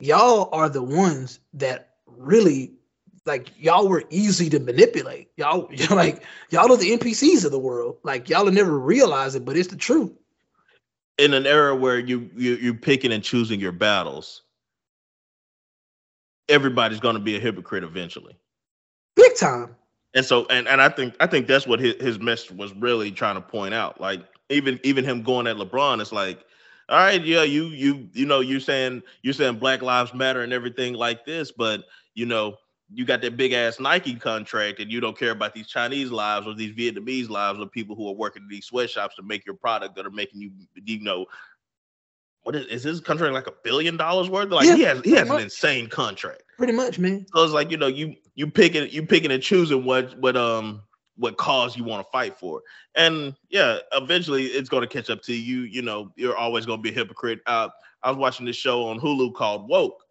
y'all 0.00 0.48
are 0.52 0.68
the 0.68 0.82
ones 0.82 1.40
that 1.54 1.94
really 2.06 2.72
like 3.30 3.52
y'all 3.58 3.88
were 3.88 4.04
easy 4.10 4.50
to 4.50 4.58
manipulate. 4.58 5.30
Y'all, 5.36 5.68
you're 5.72 5.96
like 5.96 6.22
y'all 6.50 6.70
are 6.72 6.76
the 6.76 6.96
NPCs 6.96 7.44
of 7.44 7.52
the 7.52 7.58
world. 7.58 7.98
Like 8.02 8.28
y'all 8.28 8.44
will 8.44 8.52
never 8.52 8.78
realize 8.78 9.34
it, 9.34 9.44
but 9.44 9.56
it's 9.56 9.68
the 9.68 9.76
truth. 9.76 10.12
In 11.18 11.34
an 11.34 11.46
era 11.46 11.76
where 11.76 11.98
you, 11.98 12.30
you 12.34 12.56
you're 12.56 12.74
picking 12.74 13.12
and 13.12 13.22
choosing 13.22 13.60
your 13.60 13.72
battles, 13.72 14.42
everybody's 16.48 17.00
going 17.00 17.14
to 17.14 17.20
be 17.20 17.36
a 17.36 17.40
hypocrite 17.40 17.84
eventually. 17.84 18.36
Big 19.16 19.36
time. 19.36 19.76
And 20.14 20.24
so, 20.24 20.46
and 20.46 20.66
and 20.66 20.80
I 20.82 20.88
think 20.88 21.14
I 21.20 21.26
think 21.26 21.46
that's 21.46 21.66
what 21.66 21.78
his, 21.78 21.94
his 22.00 22.18
message 22.18 22.50
was 22.52 22.74
really 22.74 23.12
trying 23.12 23.36
to 23.36 23.40
point 23.40 23.74
out. 23.74 24.00
Like 24.00 24.22
even 24.48 24.80
even 24.82 25.04
him 25.04 25.22
going 25.22 25.46
at 25.46 25.56
LeBron, 25.56 26.00
it's 26.00 26.10
like, 26.10 26.44
all 26.88 26.98
right, 26.98 27.24
yeah, 27.24 27.44
you 27.44 27.66
you 27.66 28.08
you 28.12 28.26
know 28.26 28.40
you're 28.40 28.58
saying 28.58 29.02
you're 29.22 29.34
saying 29.34 29.58
Black 29.58 29.82
Lives 29.82 30.12
Matter 30.12 30.42
and 30.42 30.52
everything 30.52 30.94
like 30.94 31.24
this, 31.24 31.52
but 31.52 31.84
you 32.14 32.26
know 32.26 32.56
you 32.92 33.04
got 33.04 33.20
that 33.22 33.36
big 33.36 33.52
ass 33.52 33.78
Nike 33.78 34.14
contract 34.14 34.80
and 34.80 34.90
you 34.90 35.00
don't 35.00 35.18
care 35.18 35.30
about 35.30 35.54
these 35.54 35.68
Chinese 35.68 36.10
lives 36.10 36.46
or 36.46 36.54
these 36.54 36.74
Vietnamese 36.74 37.28
lives 37.28 37.60
or 37.60 37.66
people 37.66 37.94
who 37.94 38.08
are 38.08 38.14
working 38.14 38.42
in 38.42 38.48
these 38.48 38.66
sweatshops 38.66 39.16
to 39.16 39.22
make 39.22 39.46
your 39.46 39.54
product 39.54 39.94
that 39.96 40.06
are 40.06 40.10
making 40.10 40.40
you 40.40 40.50
you 40.84 41.00
know 41.00 41.26
what 42.42 42.56
is, 42.56 42.66
is 42.66 42.82
his 42.82 43.00
contract 43.00 43.34
like 43.34 43.46
a 43.46 43.52
billion 43.62 43.96
dollars 43.96 44.28
worth? 44.28 44.50
Like 44.50 44.66
Yeah, 44.66 44.76
he 44.76 44.82
has 44.82 45.00
he 45.02 45.12
has 45.12 45.28
much. 45.28 45.38
an 45.38 45.44
insane 45.44 45.88
contract. 45.88 46.42
Pretty 46.56 46.72
much, 46.72 46.98
man. 46.98 47.26
So 47.34 47.44
it's 47.44 47.52
like 47.52 47.70
you 47.70 47.76
know 47.76 47.86
you 47.86 48.16
you 48.34 48.50
picking 48.50 48.88
you 48.90 49.06
picking 49.06 49.30
and 49.30 49.42
choosing 49.42 49.84
what 49.84 50.18
what 50.18 50.36
um 50.36 50.82
what 51.16 51.36
cause 51.36 51.76
you 51.76 51.84
want 51.84 52.04
to 52.04 52.10
fight 52.10 52.38
for, 52.38 52.62
and 52.94 53.34
yeah, 53.50 53.78
eventually 53.92 54.46
it's 54.46 54.70
going 54.70 54.80
to 54.80 54.86
catch 54.86 55.10
up 55.10 55.22
to 55.22 55.34
you. 55.34 55.62
You 55.62 55.82
know 55.82 56.12
you're 56.16 56.36
always 56.36 56.64
going 56.66 56.78
to 56.78 56.82
be 56.82 56.90
a 56.90 56.94
hypocrite. 56.94 57.40
Uh, 57.46 57.68
I 58.02 58.10
was 58.10 58.16
watching 58.16 58.46
this 58.46 58.56
show 58.56 58.88
on 58.88 58.98
Hulu 58.98 59.34
called 59.34 59.68
Woke, 59.68 60.02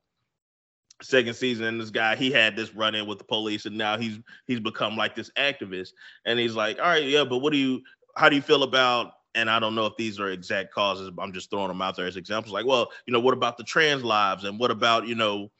second 1.02 1.34
season, 1.34 1.66
and 1.66 1.82
this 1.82 1.92
guy 1.92 2.16
he 2.16 2.32
had 2.32 2.56
this 2.56 2.74
run 2.76 2.96
in 2.96 3.08
with 3.08 3.18
the 3.18 3.24
police, 3.24 3.66
and 3.66 3.78
now 3.78 3.98
he's 3.98 4.20
he's 4.48 4.60
become 4.60 4.98
like 4.98 5.16
this 5.16 5.32
activist, 5.38 5.94
and 6.26 6.40
he's 6.40 6.56
like, 6.56 6.78
all 6.80 6.86
right, 6.86 7.06
yeah, 7.06 7.24
but 7.24 7.40
what 7.40 7.54
do 7.54 7.60
you 7.60 7.82
how 8.16 8.30
do 8.30 8.36
you 8.36 8.42
feel 8.42 8.64
about 8.64 9.14
and 9.36 9.50
I 9.50 9.60
don't 9.60 9.76
know 9.76 9.86
if 9.86 9.96
these 9.96 10.20
are 10.20 10.30
exact 10.30 10.74
causes, 10.74 11.12
but 11.12 11.22
I'm 11.22 11.34
just 11.34 11.50
throwing 11.50 11.68
them 11.68 11.82
out 11.82 11.96
there 11.96 12.08
as 12.08 12.18
examples. 12.18 12.54
Like, 12.54 12.66
well, 12.66 12.90
you 13.06 13.14
know, 13.14 13.20
what 13.20 13.34
about 13.34 13.58
the 13.58 13.64
trans 13.64 14.04
lives 14.04 14.44
and 14.44 14.60
what 14.60 14.72
about, 14.72 15.08
you 15.08 15.16
know, 15.16 15.52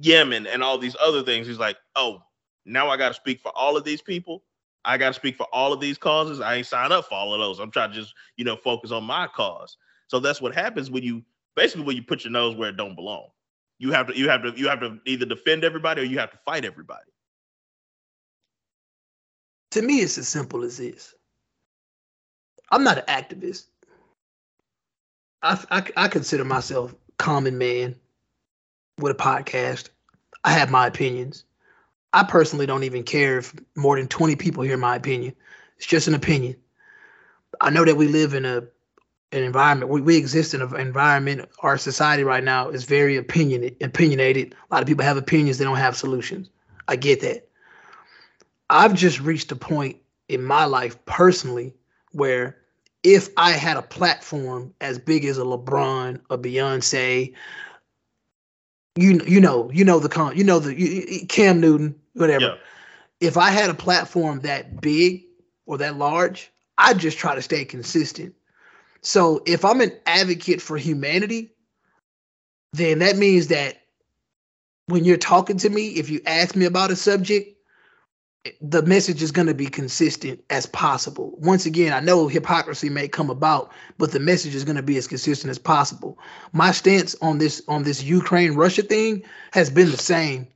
Yemen 0.00 0.46
and 0.46 0.62
all 0.62 0.78
these 0.78 0.96
other 1.00 1.22
things? 1.22 1.46
He's 1.46 1.58
like, 1.58 1.76
oh, 1.96 2.22
now 2.66 2.88
I 2.88 2.96
got 2.96 3.08
to 3.08 3.14
speak 3.14 3.40
for 3.40 3.52
all 3.56 3.76
of 3.76 3.84
these 3.84 4.02
people. 4.02 4.42
I 4.84 4.98
got 4.98 5.08
to 5.08 5.14
speak 5.14 5.36
for 5.36 5.46
all 5.52 5.72
of 5.72 5.80
these 5.80 5.98
causes. 5.98 6.40
I 6.40 6.56
ain't 6.56 6.66
signed 6.66 6.92
up 6.92 7.08
for 7.08 7.14
all 7.14 7.32
of 7.32 7.40
those. 7.40 7.60
I'm 7.60 7.70
trying 7.70 7.90
to 7.90 7.96
just, 7.96 8.14
you 8.36 8.44
know, 8.44 8.56
focus 8.56 8.90
on 8.90 9.04
my 9.04 9.26
cause. 9.28 9.76
So 10.08 10.18
that's 10.18 10.40
what 10.40 10.54
happens 10.54 10.90
when 10.90 11.02
you 11.02 11.22
basically 11.54 11.84
when 11.84 11.96
you 11.96 12.02
put 12.02 12.24
your 12.24 12.32
nose 12.32 12.56
where 12.56 12.70
it 12.70 12.76
don't 12.76 12.94
belong. 12.94 13.28
You 13.78 13.92
have 13.92 14.08
to, 14.08 14.16
you 14.16 14.28
have 14.28 14.42
to, 14.42 14.52
you 14.56 14.68
have 14.68 14.80
to 14.80 14.98
either 15.06 15.24
defend 15.24 15.64
everybody 15.64 16.02
or 16.02 16.04
you 16.04 16.18
have 16.18 16.30
to 16.32 16.38
fight 16.44 16.64
everybody. 16.64 17.10
To 19.72 19.82
me, 19.82 20.00
it's 20.00 20.18
as 20.18 20.28
simple 20.28 20.64
as 20.64 20.78
this. 20.78 21.14
I'm 22.70 22.84
not 22.84 22.98
an 22.98 23.04
activist. 23.04 23.66
I, 25.42 25.58
I, 25.70 25.84
I 25.96 26.08
consider 26.08 26.44
myself 26.44 26.94
common 27.18 27.58
man 27.58 27.94
with 28.98 29.12
a 29.12 29.22
podcast. 29.22 29.90
I 30.44 30.52
have 30.52 30.70
my 30.70 30.86
opinions. 30.86 31.44
I 32.12 32.24
personally 32.24 32.66
don't 32.66 32.84
even 32.84 33.02
care 33.02 33.38
if 33.38 33.54
more 33.76 33.96
than 33.96 34.08
20 34.08 34.34
people 34.36 34.62
hear 34.62 34.76
my 34.76 34.96
opinion. 34.96 35.34
It's 35.76 35.86
just 35.86 36.08
an 36.08 36.14
opinion. 36.14 36.56
I 37.60 37.70
know 37.70 37.84
that 37.84 37.96
we 37.96 38.08
live 38.08 38.34
in 38.34 38.44
a 38.44 38.62
an 39.32 39.42
environment 39.42 39.90
we, 39.90 40.00
we 40.00 40.16
exist 40.16 40.54
in 40.54 40.62
an 40.62 40.76
environment 40.76 41.48
our 41.60 41.76
society 41.76 42.24
right 42.24 42.42
now 42.42 42.68
is 42.70 42.84
very 42.84 43.16
opinion 43.16 43.74
opinionated. 43.82 44.54
A 44.70 44.74
lot 44.74 44.82
of 44.82 44.88
people 44.88 45.04
have 45.04 45.16
opinions, 45.16 45.58
they 45.58 45.64
don't 45.64 45.76
have 45.76 45.96
solutions. 45.96 46.48
I 46.86 46.96
get 46.96 47.20
that. 47.20 47.48
I've 48.70 48.94
just 48.94 49.20
reached 49.20 49.52
a 49.52 49.56
point 49.56 49.96
in 50.28 50.42
my 50.42 50.64
life 50.64 51.02
personally 51.06 51.74
where 52.12 52.56
if 53.02 53.28
I 53.36 53.52
had 53.52 53.76
a 53.76 53.82
platform 53.82 54.74
as 54.80 54.98
big 54.98 55.24
as 55.24 55.38
a 55.38 55.42
LeBron, 55.42 56.20
a 56.30 56.38
Beyonce, 56.38 57.34
you 58.96 59.20
you 59.26 59.40
know 59.40 59.70
you 59.72 59.84
know 59.84 60.00
the 60.00 60.08
con 60.08 60.36
you 60.36 60.44
know 60.44 60.58
the 60.58 60.78
you, 60.78 61.04
you- 61.08 61.26
Cam 61.26 61.60
Newton 61.60 61.94
whatever. 62.14 62.44
Yeah. 62.44 62.54
If 63.20 63.36
I 63.36 63.50
had 63.50 63.68
a 63.68 63.74
platform 63.74 64.40
that 64.40 64.80
big 64.80 65.24
or 65.66 65.78
that 65.78 65.96
large, 65.96 66.52
I'd 66.78 66.98
just 66.98 67.18
try 67.18 67.34
to 67.34 67.42
stay 67.42 67.64
consistent. 67.64 68.34
So 69.02 69.42
if 69.46 69.64
I'm 69.64 69.80
an 69.80 69.92
advocate 70.06 70.60
for 70.60 70.76
humanity, 70.76 71.52
then 72.72 72.98
that 73.00 73.16
means 73.16 73.48
that 73.48 73.82
when 74.86 75.04
you're 75.04 75.16
talking 75.16 75.58
to 75.58 75.68
me, 75.68 75.88
if 75.90 76.10
you 76.10 76.20
ask 76.26 76.56
me 76.56 76.64
about 76.64 76.90
a 76.90 76.96
subject, 76.96 77.58
the 78.60 78.82
message 78.82 79.22
is 79.22 79.32
going 79.32 79.48
to 79.48 79.54
be 79.54 79.66
consistent 79.66 80.42
as 80.48 80.66
possible. 80.66 81.34
Once 81.38 81.66
again, 81.66 81.92
I 81.92 82.00
know 82.00 82.28
hypocrisy 82.28 82.88
may 82.88 83.08
come 83.08 83.30
about, 83.30 83.72
but 83.98 84.12
the 84.12 84.20
message 84.20 84.54
is 84.54 84.64
going 84.64 84.76
to 84.76 84.82
be 84.82 84.96
as 84.96 85.06
consistent 85.06 85.50
as 85.50 85.58
possible. 85.58 86.18
My 86.52 86.72
stance 86.72 87.14
on 87.20 87.38
this 87.38 87.62
on 87.68 87.82
this 87.82 88.02
Ukraine 88.02 88.54
Russia 88.54 88.82
thing 88.82 89.24
has 89.52 89.70
been 89.70 89.90
the 89.90 89.98
same, 89.98 90.46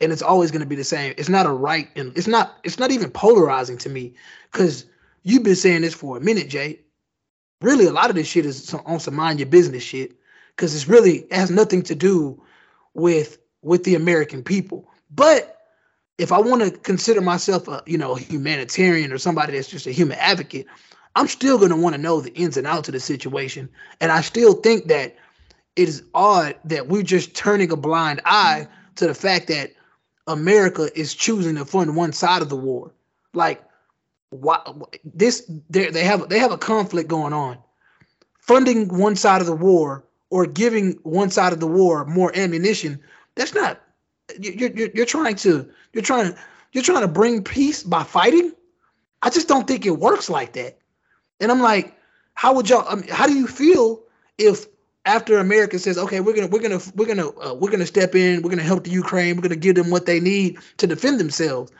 and 0.00 0.12
it's 0.12 0.22
always 0.22 0.50
going 0.50 0.60
to 0.62 0.68
be 0.68 0.76
the 0.76 0.84
same. 0.84 1.14
It's 1.16 1.28
not 1.28 1.46
a 1.46 1.52
right 1.52 1.88
and 1.96 2.16
it's 2.16 2.26
not 2.26 2.58
it's 2.64 2.78
not 2.78 2.90
even 2.90 3.10
polarizing 3.10 3.78
to 3.78 3.88
me 3.88 4.14
because 4.50 4.84
you've 5.22 5.44
been 5.44 5.56
saying 5.56 5.82
this 5.82 5.94
for 5.94 6.16
a 6.16 6.20
minute, 6.20 6.48
Jay. 6.48 6.80
Really, 7.62 7.86
a 7.86 7.92
lot 7.92 8.10
of 8.10 8.16
this 8.16 8.26
shit 8.26 8.44
is 8.44 8.64
some, 8.64 8.82
on 8.86 9.00
some 9.00 9.14
mind 9.14 9.38
your 9.38 9.48
business 9.48 9.82
shit 9.82 10.12
because 10.56 10.74
it's 10.74 10.88
really 10.88 11.20
it 11.20 11.32
has 11.32 11.50
nothing 11.50 11.82
to 11.82 11.94
do 11.94 12.42
with 12.94 13.38
with 13.62 13.84
the 13.84 13.94
American 13.94 14.42
people, 14.42 14.88
but 15.10 15.58
if 16.18 16.30
I 16.32 16.38
want 16.38 16.62
to 16.62 16.70
consider 16.70 17.20
myself 17.20 17.68
a 17.68 17.82
you 17.86 17.96
know 17.98 18.12
a 18.12 18.18
humanitarian 18.18 19.12
or 19.12 19.18
somebody 19.18 19.52
that's 19.52 19.68
just 19.68 19.86
a 19.86 19.92
human 19.92 20.18
advocate, 20.18 20.66
I'm 21.14 21.28
still 21.28 21.58
going 21.58 21.70
to 21.70 21.76
want 21.76 21.94
to 21.94 22.00
know 22.00 22.20
the 22.20 22.34
ins 22.34 22.56
and 22.56 22.66
outs 22.66 22.88
of 22.88 22.92
the 22.92 23.00
situation, 23.00 23.68
and 24.00 24.12
I 24.12 24.20
still 24.20 24.54
think 24.54 24.88
that 24.88 25.16
it 25.76 25.88
is 25.88 26.02
odd 26.14 26.56
that 26.64 26.88
we're 26.88 27.02
just 27.02 27.34
turning 27.34 27.70
a 27.72 27.76
blind 27.76 28.20
eye 28.24 28.68
to 28.96 29.06
the 29.06 29.14
fact 29.14 29.48
that 29.48 29.72
America 30.26 30.88
is 30.98 31.14
choosing 31.14 31.56
to 31.56 31.64
fund 31.64 31.96
one 31.96 32.12
side 32.12 32.42
of 32.42 32.48
the 32.48 32.56
war. 32.56 32.92
Like, 33.34 33.64
why 34.32 34.60
this? 35.04 35.50
They 35.70 36.04
have 36.04 36.28
they 36.28 36.38
have 36.38 36.52
a 36.52 36.58
conflict 36.58 37.08
going 37.08 37.32
on. 37.32 37.58
Funding 38.40 38.88
one 38.88 39.16
side 39.16 39.40
of 39.40 39.46
the 39.46 39.54
war 39.54 40.04
or 40.30 40.46
giving 40.46 40.98
one 41.02 41.30
side 41.30 41.52
of 41.52 41.60
the 41.60 41.66
war 41.66 42.04
more 42.06 42.32
ammunition. 42.36 43.00
That's 43.36 43.54
not 43.54 43.80
you're, 44.40 44.70
you're 44.70 44.90
you're 44.94 45.06
trying 45.06 45.36
to 45.36 45.68
you're 45.92 46.02
trying 46.02 46.34
you're 46.72 46.84
trying 46.84 47.02
to 47.02 47.08
bring 47.08 47.42
peace 47.42 47.82
by 47.82 48.02
fighting 48.02 48.52
i 49.22 49.30
just 49.30 49.48
don't 49.48 49.66
think 49.66 49.86
it 49.86 49.90
works 49.98 50.30
like 50.30 50.52
that 50.52 50.78
and 51.40 51.50
i'm 51.50 51.60
like 51.60 51.96
how 52.34 52.54
would 52.54 52.68
y'all 52.68 52.86
I 52.88 52.96
mean, 52.96 53.08
how 53.08 53.26
do 53.26 53.34
you 53.34 53.46
feel 53.46 54.02
if 54.38 54.66
after 55.04 55.38
america 55.38 55.78
says 55.78 55.98
okay 55.98 56.20
we're 56.20 56.34
gonna 56.34 56.46
we're 56.48 56.62
gonna 56.62 56.80
we're 56.94 57.06
gonna 57.06 57.28
uh, 57.28 57.54
we're 57.54 57.70
gonna 57.70 57.86
step 57.86 58.14
in 58.14 58.42
we're 58.42 58.50
gonna 58.50 58.62
help 58.62 58.84
the 58.84 58.90
ukraine 58.90 59.36
we're 59.36 59.42
gonna 59.42 59.56
give 59.56 59.76
them 59.76 59.90
what 59.90 60.06
they 60.06 60.20
need 60.20 60.58
to 60.78 60.86
defend 60.86 61.20
themselves 61.20 61.72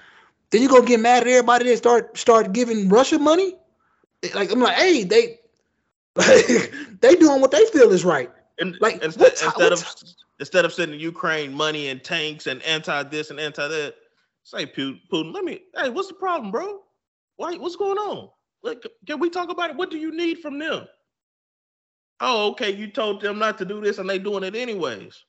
then 0.53 0.63
you're 0.63 0.71
gonna 0.71 0.87
get 0.87 1.01
mad 1.01 1.23
at 1.25 1.29
everybody 1.29 1.67
that 1.71 1.79
start 1.79 2.17
start 2.19 2.53
giving 2.53 2.89
russia 2.91 3.19
money 3.19 3.55
like 4.35 4.53
i'm 4.53 4.61
like 4.61 4.77
hey 4.77 5.05
they 5.05 5.39
they 7.01 7.17
doing 7.17 7.41
what 7.41 7.51
they 7.51 7.65
feel 7.67 7.91
is 7.93 8.05
right 8.05 8.31
And 8.61 8.77
Like, 8.81 9.03
instead, 9.03 9.21
what's- 9.23 9.43
instead 9.43 9.73
of 9.73 9.81
what's- 9.81 10.17
instead 10.41 10.65
of 10.65 10.73
sending 10.75 11.01
Ukraine 11.01 11.53
money 11.55 11.89
and 11.89 12.03
tanks 12.05 12.47
and 12.47 12.63
anti 12.65 13.03
this 13.05 13.31
and 13.31 13.41
anti 13.41 13.67
that, 13.69 13.95
say 14.45 14.67
Putin, 14.67 15.01
Putin, 15.11 15.33
let 15.35 15.45
me. 15.45 15.61
Hey, 15.77 15.89
what's 15.89 16.09
the 16.09 16.15
problem, 16.15 16.51
bro? 16.53 16.81
Why? 17.37 17.55
What's 17.57 17.77
going 17.77 17.99
on? 17.99 18.29
Like, 18.63 18.83
can 19.07 19.19
we 19.21 19.31
talk 19.31 19.51
about 19.51 19.71
it? 19.71 19.77
What 19.77 19.91
do 19.91 19.99
you 19.99 20.13
need 20.15 20.39
from 20.41 20.59
them? 20.59 20.87
Oh, 22.21 22.51
okay. 22.51 22.71
You 22.71 22.89
told 22.91 23.21
them 23.23 23.39
not 23.39 23.57
to 23.59 23.65
do 23.65 23.81
this, 23.81 23.99
and 23.99 24.09
they 24.11 24.19
doing 24.19 24.45
it 24.45 24.55
anyways. 24.55 25.25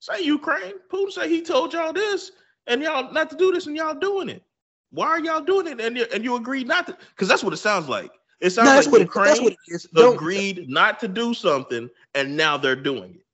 Say 0.00 0.22
Ukraine. 0.22 0.74
Putin 0.92 1.12
say 1.12 1.28
he 1.28 1.40
told 1.42 1.72
y'all 1.72 1.92
this, 1.92 2.32
and 2.70 2.82
y'all 2.82 3.12
not 3.12 3.30
to 3.30 3.36
do 3.36 3.52
this, 3.52 3.66
and 3.66 3.76
y'all 3.76 3.94
doing 3.94 4.30
it. 4.30 4.42
Why 4.92 5.08
are 5.08 5.20
y'all 5.20 5.42
doing 5.42 5.66
it? 5.66 5.80
And 5.80 5.96
you, 5.96 6.06
and 6.14 6.24
you 6.24 6.36
agreed 6.36 6.66
not 6.68 6.86
to? 6.88 6.96
Because 7.10 7.28
that's 7.28 7.44
what 7.44 7.52
it 7.52 7.58
sounds 7.58 7.88
like. 7.88 8.12
It 8.40 8.50
sounds 8.50 8.70
No, 8.70 8.76
like 8.76 8.86
what 8.92 9.02
it, 9.02 9.04
Ukraine 9.04 9.26
that's 9.26 9.40
what 9.40 9.52
it 9.52 9.58
is 9.68 9.86
don't, 9.94 10.14
agreed 10.14 10.68
not 10.68 10.98
to 11.00 11.08
do 11.08 11.34
something, 11.34 11.90
and 12.14 12.36
now 12.36 12.56
they're 12.56 12.76
doing 12.76 13.16
it. 13.16 13.26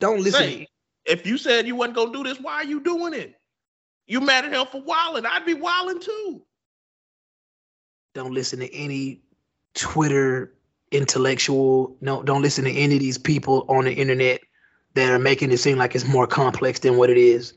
don't 0.00 0.20
listen 0.22 0.40
Say, 0.40 0.66
if 1.04 1.26
you 1.26 1.38
said 1.38 1.66
you 1.66 1.76
wasn't 1.76 1.96
gonna 1.96 2.12
do 2.12 2.24
this, 2.24 2.40
why 2.40 2.54
are 2.54 2.64
you 2.64 2.80
doing 2.80 3.14
it? 3.14 3.34
You 4.06 4.20
mad 4.20 4.46
at 4.46 4.52
him 4.52 4.66
for 4.66 4.82
wilding? 4.82 5.26
I'd 5.26 5.44
be 5.44 5.54
wilding 5.54 6.00
too. 6.00 6.42
don't 8.14 8.32
listen 8.32 8.60
to 8.60 8.74
any 8.74 9.20
Twitter 9.74 10.54
intellectual. 10.92 11.96
No, 12.00 12.22
don't 12.22 12.42
listen 12.42 12.64
to 12.64 12.72
any 12.72 12.94
of 12.94 13.00
these 13.00 13.18
people 13.18 13.66
on 13.68 13.84
the 13.84 13.92
internet 13.92 14.40
that 14.94 15.12
are 15.12 15.18
making 15.18 15.52
it 15.52 15.58
seem 15.58 15.78
like 15.78 15.94
it's 15.94 16.06
more 16.08 16.26
complex 16.26 16.80
than 16.80 16.96
what 16.96 17.10
it 17.10 17.18
is. 17.18 17.54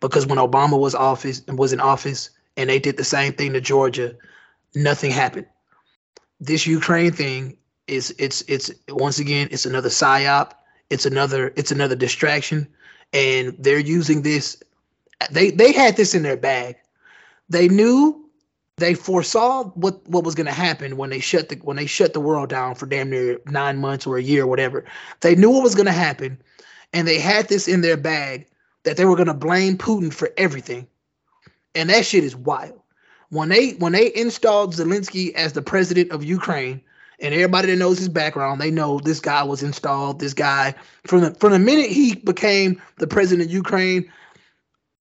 Because 0.00 0.26
when 0.26 0.38
Obama 0.38 0.78
was 0.78 0.94
office 0.94 1.42
was 1.46 1.72
in 1.72 1.80
office 1.80 2.30
and 2.56 2.68
they 2.68 2.78
did 2.78 2.96
the 2.96 3.04
same 3.04 3.32
thing 3.32 3.52
to 3.52 3.60
Georgia, 3.60 4.16
nothing 4.74 5.10
happened. 5.10 5.46
This 6.40 6.66
Ukraine 6.66 7.12
thing 7.12 7.56
is 7.86 8.14
it's 8.18 8.42
it's 8.48 8.70
once 8.88 9.18
again 9.18 9.48
it's 9.50 9.66
another 9.66 9.90
psyop. 9.90 10.52
It's 10.88 11.06
another 11.06 11.52
it's 11.56 11.70
another 11.70 11.94
distraction, 11.94 12.66
and 13.12 13.54
they're 13.58 13.78
using 13.78 14.22
this. 14.22 14.62
They 15.30 15.50
they 15.50 15.72
had 15.72 15.96
this 15.96 16.14
in 16.14 16.22
their 16.22 16.36
bag. 16.36 16.76
They 17.50 17.68
knew 17.68 18.24
they 18.78 18.94
foresaw 18.94 19.64
what 19.64 20.06
what 20.08 20.24
was 20.24 20.34
going 20.34 20.46
to 20.46 20.52
happen 20.52 20.96
when 20.96 21.10
they 21.10 21.20
shut 21.20 21.50
the 21.50 21.56
when 21.56 21.76
they 21.76 21.86
shut 21.86 22.14
the 22.14 22.20
world 22.20 22.48
down 22.48 22.74
for 22.74 22.86
damn 22.86 23.10
near 23.10 23.38
nine 23.46 23.76
months 23.76 24.06
or 24.06 24.16
a 24.16 24.22
year 24.22 24.44
or 24.44 24.46
whatever. 24.46 24.84
They 25.20 25.36
knew 25.36 25.50
what 25.50 25.62
was 25.62 25.74
going 25.74 25.86
to 25.86 25.92
happen, 25.92 26.40
and 26.94 27.06
they 27.06 27.18
had 27.20 27.48
this 27.48 27.68
in 27.68 27.82
their 27.82 27.98
bag 27.98 28.46
that 28.84 28.96
they 28.96 29.04
were 29.04 29.16
going 29.16 29.28
to 29.28 29.34
blame 29.34 29.76
Putin 29.76 30.12
for 30.12 30.30
everything, 30.36 30.86
and 31.74 31.90
that 31.90 32.06
shit 32.06 32.24
is 32.24 32.36
wild. 32.36 32.80
When 33.30 33.48
they 33.48 33.72
when 33.72 33.92
they 33.92 34.14
installed 34.14 34.74
Zelensky 34.74 35.32
as 35.34 35.52
the 35.52 35.62
president 35.62 36.10
of 36.10 36.24
Ukraine, 36.24 36.80
and 37.20 37.34
everybody 37.34 37.70
that 37.70 37.76
knows 37.76 37.98
his 37.98 38.08
background, 38.08 38.60
they 38.60 38.70
know 38.70 38.98
this 38.98 39.20
guy 39.20 39.42
was 39.42 39.62
installed. 39.62 40.20
This 40.20 40.34
guy 40.34 40.74
from 41.06 41.20
the 41.20 41.34
from 41.34 41.52
the 41.52 41.58
minute 41.58 41.90
he 41.90 42.14
became 42.16 42.80
the 42.98 43.06
president 43.06 43.48
of 43.48 43.52
Ukraine, 43.52 44.10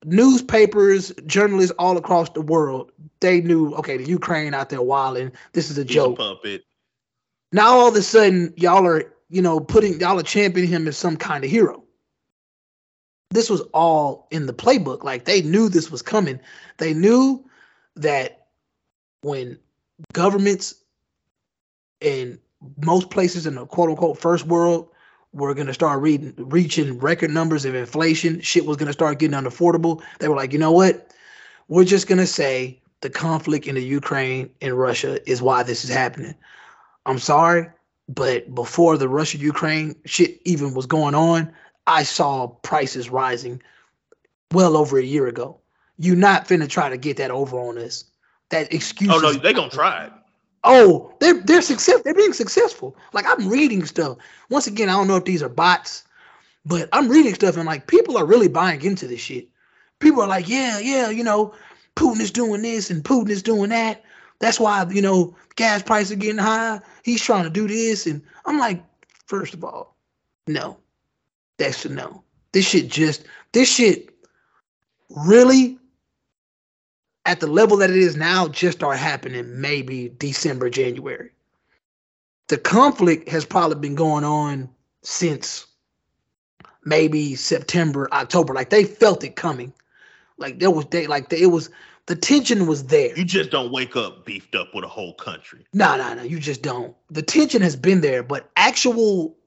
newspapers, 0.05 1.11
journalists 1.25 1.71
all 1.79 1.97
across 1.97 2.29
the 2.31 2.41
world, 2.41 2.91
they 3.19 3.41
knew 3.41 3.73
okay, 3.75 3.97
the 3.97 4.07
Ukraine 4.07 4.53
out 4.53 4.69
there 4.69 4.81
wilding. 4.81 5.31
This 5.53 5.69
is 5.69 5.77
a 5.77 5.83
He's 5.83 6.03
a 6.03 6.09
joke. 6.09 6.17
puppet. 6.17 6.63
Now 7.51 7.77
all 7.77 7.87
of 7.87 7.95
a 7.95 8.01
sudden, 8.01 8.53
y'all 8.57 8.85
are 8.85 9.11
you 9.29 9.41
know 9.41 9.59
putting 9.59 9.99
y'all 9.99 10.19
are 10.19 10.23
championing 10.23 10.69
him 10.69 10.87
as 10.87 10.97
some 10.97 11.17
kind 11.17 11.43
of 11.43 11.49
hero. 11.49 11.83
This 13.31 13.49
was 13.49 13.61
all 13.73 14.27
in 14.31 14.45
the 14.45 14.53
playbook. 14.53 15.03
Like 15.03 15.25
they 15.25 15.41
knew 15.41 15.69
this 15.69 15.91
was 15.91 16.01
coming. 16.01 16.39
They 16.77 16.93
knew 16.93 17.43
that 17.95 18.47
when 19.21 19.59
governments 20.13 20.75
in 22.01 22.39
most 22.83 23.09
places 23.09 23.45
in 23.45 23.55
the 23.55 23.65
quote 23.65 23.89
unquote 23.89 24.17
first 24.17 24.45
world 24.47 24.89
were 25.33 25.53
going 25.53 25.67
to 25.67 25.73
start 25.73 26.01
reading, 26.01 26.33
reaching 26.37 26.97
record 26.99 27.29
numbers 27.29 27.65
of 27.65 27.75
inflation, 27.75 28.41
shit 28.41 28.65
was 28.65 28.77
going 28.77 28.87
to 28.87 28.93
start 28.93 29.19
getting 29.19 29.39
unaffordable. 29.39 30.01
They 30.19 30.27
were 30.27 30.35
like, 30.35 30.53
you 30.53 30.59
know 30.59 30.71
what? 30.71 31.13
We're 31.67 31.83
just 31.83 32.07
going 32.07 32.17
to 32.17 32.27
say 32.27 32.81
the 33.01 33.09
conflict 33.09 33.67
in 33.67 33.75
the 33.75 33.83
Ukraine 33.83 34.49
and 34.61 34.77
Russia 34.77 35.19
is 35.29 35.41
why 35.41 35.63
this 35.63 35.83
is 35.83 35.89
happening. 35.91 36.33
I'm 37.05 37.19
sorry, 37.19 37.67
but 38.07 38.53
before 38.55 38.97
the 38.97 39.07
Russia 39.07 39.37
Ukraine 39.37 39.95
shit 40.05 40.39
even 40.45 40.73
was 40.73 40.85
going 40.85 41.15
on, 41.15 41.53
I 41.89 42.03
saw 42.03 42.47
prices 42.47 43.09
rising 43.09 43.61
well 44.53 44.77
over 44.77 44.99
a 44.99 45.03
year 45.03 45.27
ago. 45.27 45.59
You're 45.97 46.15
not 46.15 46.47
finna 46.47 46.69
try 46.69 46.87
to 46.87 46.97
get 46.97 47.17
that 47.17 47.31
over 47.31 47.57
on 47.57 47.79
us. 47.79 48.05
That 48.49 48.71
excuse. 48.71 49.11
Oh 49.11 49.17
no, 49.19 49.33
they 49.33 49.53
gonna 49.53 49.71
try 49.71 50.05
it. 50.05 50.13
Oh, 50.63 51.13
they're 51.19 51.41
they're 51.41 51.63
success. 51.63 52.01
They're 52.03 52.13
being 52.13 52.33
successful. 52.33 52.95
Like 53.11 53.25
I'm 53.27 53.49
reading 53.49 53.85
stuff. 53.85 54.17
Once 54.49 54.67
again, 54.67 54.87
I 54.87 54.93
don't 54.93 55.07
know 55.07 55.15
if 55.15 55.25
these 55.25 55.41
are 55.41 55.49
bots, 55.49 56.05
but 56.63 56.89
I'm 56.93 57.09
reading 57.09 57.33
stuff 57.33 57.57
and 57.57 57.65
like 57.65 57.87
people 57.87 58.17
are 58.17 58.25
really 58.25 58.47
buying 58.47 58.83
into 58.83 59.07
this 59.07 59.19
shit. 59.19 59.49
People 59.99 60.21
are 60.21 60.27
like, 60.27 60.47
yeah, 60.47 60.79
yeah, 60.79 61.09
you 61.09 61.23
know, 61.23 61.53
Putin 61.95 62.21
is 62.21 62.31
doing 62.31 62.61
this 62.61 62.91
and 62.91 63.03
Putin 63.03 63.29
is 63.29 63.43
doing 63.43 63.71
that. 63.71 64.03
That's 64.39 64.59
why 64.59 64.85
you 64.89 65.01
know 65.01 65.35
gas 65.55 65.81
prices 65.81 66.11
are 66.11 66.15
getting 66.15 66.37
high. 66.37 66.81
He's 67.03 67.23
trying 67.23 67.45
to 67.45 67.49
do 67.49 67.67
this, 67.67 68.05
and 68.05 68.21
I'm 68.45 68.59
like, 68.59 68.83
first 69.25 69.55
of 69.55 69.63
all, 69.63 69.95
no, 70.47 70.77
that's 71.59 71.85
a 71.85 71.89
no. 71.89 72.23
This 72.51 72.67
shit 72.67 72.89
just 72.89 73.25
this 73.51 73.71
shit 73.71 74.09
really 75.09 75.77
at 77.25 77.39
the 77.39 77.47
level 77.47 77.77
that 77.77 77.89
it 77.89 77.97
is 77.97 78.15
now 78.15 78.47
just 78.47 78.79
start 78.79 78.97
happening 78.97 79.61
maybe 79.61 80.09
December, 80.17 80.69
January. 80.69 81.29
The 82.47 82.57
conflict 82.57 83.29
has 83.29 83.45
probably 83.45 83.75
been 83.75 83.95
going 83.95 84.23
on 84.23 84.69
since 85.03 85.67
maybe 86.83 87.35
September, 87.35 88.09
October. 88.11 88.53
Like 88.53 88.71
they 88.71 88.83
felt 88.83 89.23
it 89.23 89.35
coming. 89.35 89.73
Like 90.37 90.59
there 90.59 90.71
was 90.71 90.85
they 90.87 91.05
like 91.05 91.31
it 91.31 91.47
was 91.47 91.69
the 92.07 92.15
tension 92.15 92.65
was 92.65 92.85
there. 92.85 93.15
You 93.15 93.25
just 93.25 93.51
don't 93.51 93.71
wake 93.71 93.95
up 93.95 94.25
beefed 94.25 94.55
up 94.55 94.73
with 94.73 94.83
a 94.83 94.87
whole 94.87 95.13
country. 95.13 95.67
No, 95.73 95.95
no, 95.97 96.15
no, 96.15 96.23
you 96.23 96.39
just 96.39 96.63
don't. 96.63 96.95
The 97.11 97.21
tension 97.21 97.61
has 97.61 97.75
been 97.75 98.01
there, 98.01 98.23
but 98.23 98.49
actual 98.55 99.37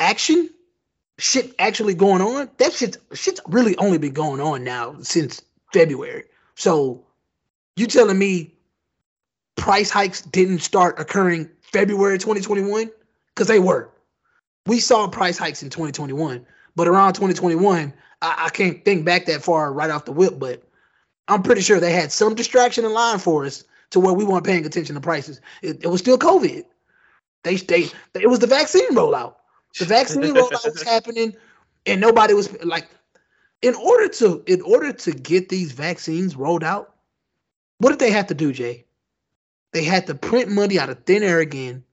action, 0.00 0.50
shit 1.18 1.54
actually 1.58 1.94
going 1.94 2.22
on, 2.22 2.50
that 2.56 2.72
shit's 2.72 2.98
shit's 3.12 3.40
really 3.46 3.76
only 3.76 3.98
been 3.98 4.12
going 4.12 4.40
on 4.40 4.64
now 4.64 4.96
since 5.00 5.42
February. 5.72 6.24
So 6.56 7.04
you 7.76 7.86
telling 7.86 8.18
me 8.18 8.54
price 9.56 9.90
hikes 9.90 10.22
didn't 10.22 10.60
start 10.60 10.98
occurring 10.98 11.48
February 11.60 12.18
2021? 12.18 12.90
Because 13.28 13.46
they 13.46 13.60
were. 13.60 13.90
We 14.66 14.80
saw 14.80 15.06
price 15.08 15.38
hikes 15.38 15.62
in 15.62 15.70
2021, 15.70 16.44
but 16.74 16.88
around 16.88 17.14
2021, 17.14 17.92
I, 18.22 18.44
I 18.46 18.48
can't 18.50 18.84
think 18.84 19.04
back 19.04 19.26
that 19.26 19.42
far 19.42 19.72
right 19.72 19.90
off 19.90 20.04
the 20.04 20.12
whip, 20.12 20.38
but 20.38 20.62
I'm 21.28 21.42
pretty 21.42 21.60
sure 21.60 21.78
they 21.78 21.92
had 21.92 22.12
some 22.12 22.34
distraction 22.34 22.84
in 22.84 22.92
line 22.92 23.18
for 23.18 23.44
us 23.44 23.64
to 23.90 24.00
where 24.00 24.12
we 24.12 24.24
weren't 24.24 24.44
paying 24.44 24.66
attention 24.66 24.94
to 24.94 25.00
prices. 25.00 25.40
It, 25.62 25.84
it 25.84 25.88
was 25.88 26.00
still 26.00 26.18
COVID. 26.18 26.64
They 27.42 27.56
they 27.56 27.88
it 28.14 28.28
was 28.28 28.40
the 28.40 28.46
vaccine 28.46 28.94
rollout. 28.94 29.36
The 29.78 29.84
vaccine 29.84 30.22
rollout 30.22 30.64
was 30.64 30.82
happening, 30.82 31.36
and 31.86 32.00
nobody 32.00 32.34
was 32.34 32.50
like, 32.64 32.88
in 33.62 33.74
order 33.74 34.08
to 34.08 34.42
in 34.46 34.60
order 34.62 34.92
to 34.92 35.12
get 35.12 35.48
these 35.48 35.72
vaccines 35.72 36.34
rolled 36.36 36.64
out, 36.64 36.94
what 37.78 37.90
did 37.90 37.98
they 37.98 38.10
have 38.10 38.26
to 38.28 38.34
do, 38.34 38.52
Jay? 38.52 38.84
They 39.72 39.84
had 39.84 40.06
to 40.08 40.14
print 40.14 40.48
money 40.50 40.78
out 40.78 40.90
of 40.90 41.04
thin 41.04 41.22
air 41.22 41.38
again 41.40 41.84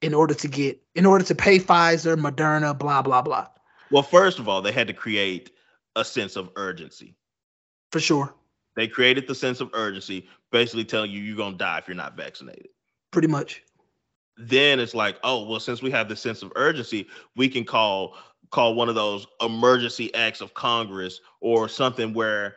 in 0.00 0.14
order 0.14 0.34
to 0.34 0.48
get 0.48 0.82
in 0.94 1.06
order 1.06 1.24
to 1.24 1.34
pay 1.34 1.58
Pfizer, 1.58 2.16
Moderna, 2.16 2.76
blah 2.76 3.02
blah 3.02 3.22
blah. 3.22 3.46
Well, 3.90 4.02
first 4.02 4.38
of 4.38 4.48
all, 4.48 4.62
they 4.62 4.72
had 4.72 4.88
to 4.88 4.94
create 4.94 5.50
a 5.96 6.04
sense 6.04 6.36
of 6.36 6.50
urgency. 6.56 7.14
For 7.90 8.00
sure, 8.00 8.34
They 8.74 8.88
created 8.88 9.28
the 9.28 9.34
sense 9.34 9.60
of 9.60 9.68
urgency, 9.74 10.26
basically 10.50 10.86
telling 10.86 11.10
you 11.10 11.20
you're 11.20 11.36
gonna 11.36 11.56
die 11.58 11.78
if 11.78 11.86
you're 11.86 11.94
not 11.94 12.16
vaccinated. 12.16 12.68
pretty 13.10 13.28
much. 13.28 13.62
Then 14.36 14.80
it's 14.80 14.94
like, 14.94 15.18
oh 15.24 15.46
well, 15.46 15.60
since 15.60 15.82
we 15.82 15.90
have 15.90 16.08
this 16.08 16.20
sense 16.20 16.42
of 16.42 16.52
urgency, 16.56 17.06
we 17.36 17.48
can 17.48 17.64
call 17.64 18.16
call 18.50 18.74
one 18.74 18.88
of 18.88 18.94
those 18.94 19.26
emergency 19.40 20.14
acts 20.14 20.40
of 20.40 20.54
Congress 20.54 21.20
or 21.40 21.68
something 21.68 22.12
where 22.12 22.56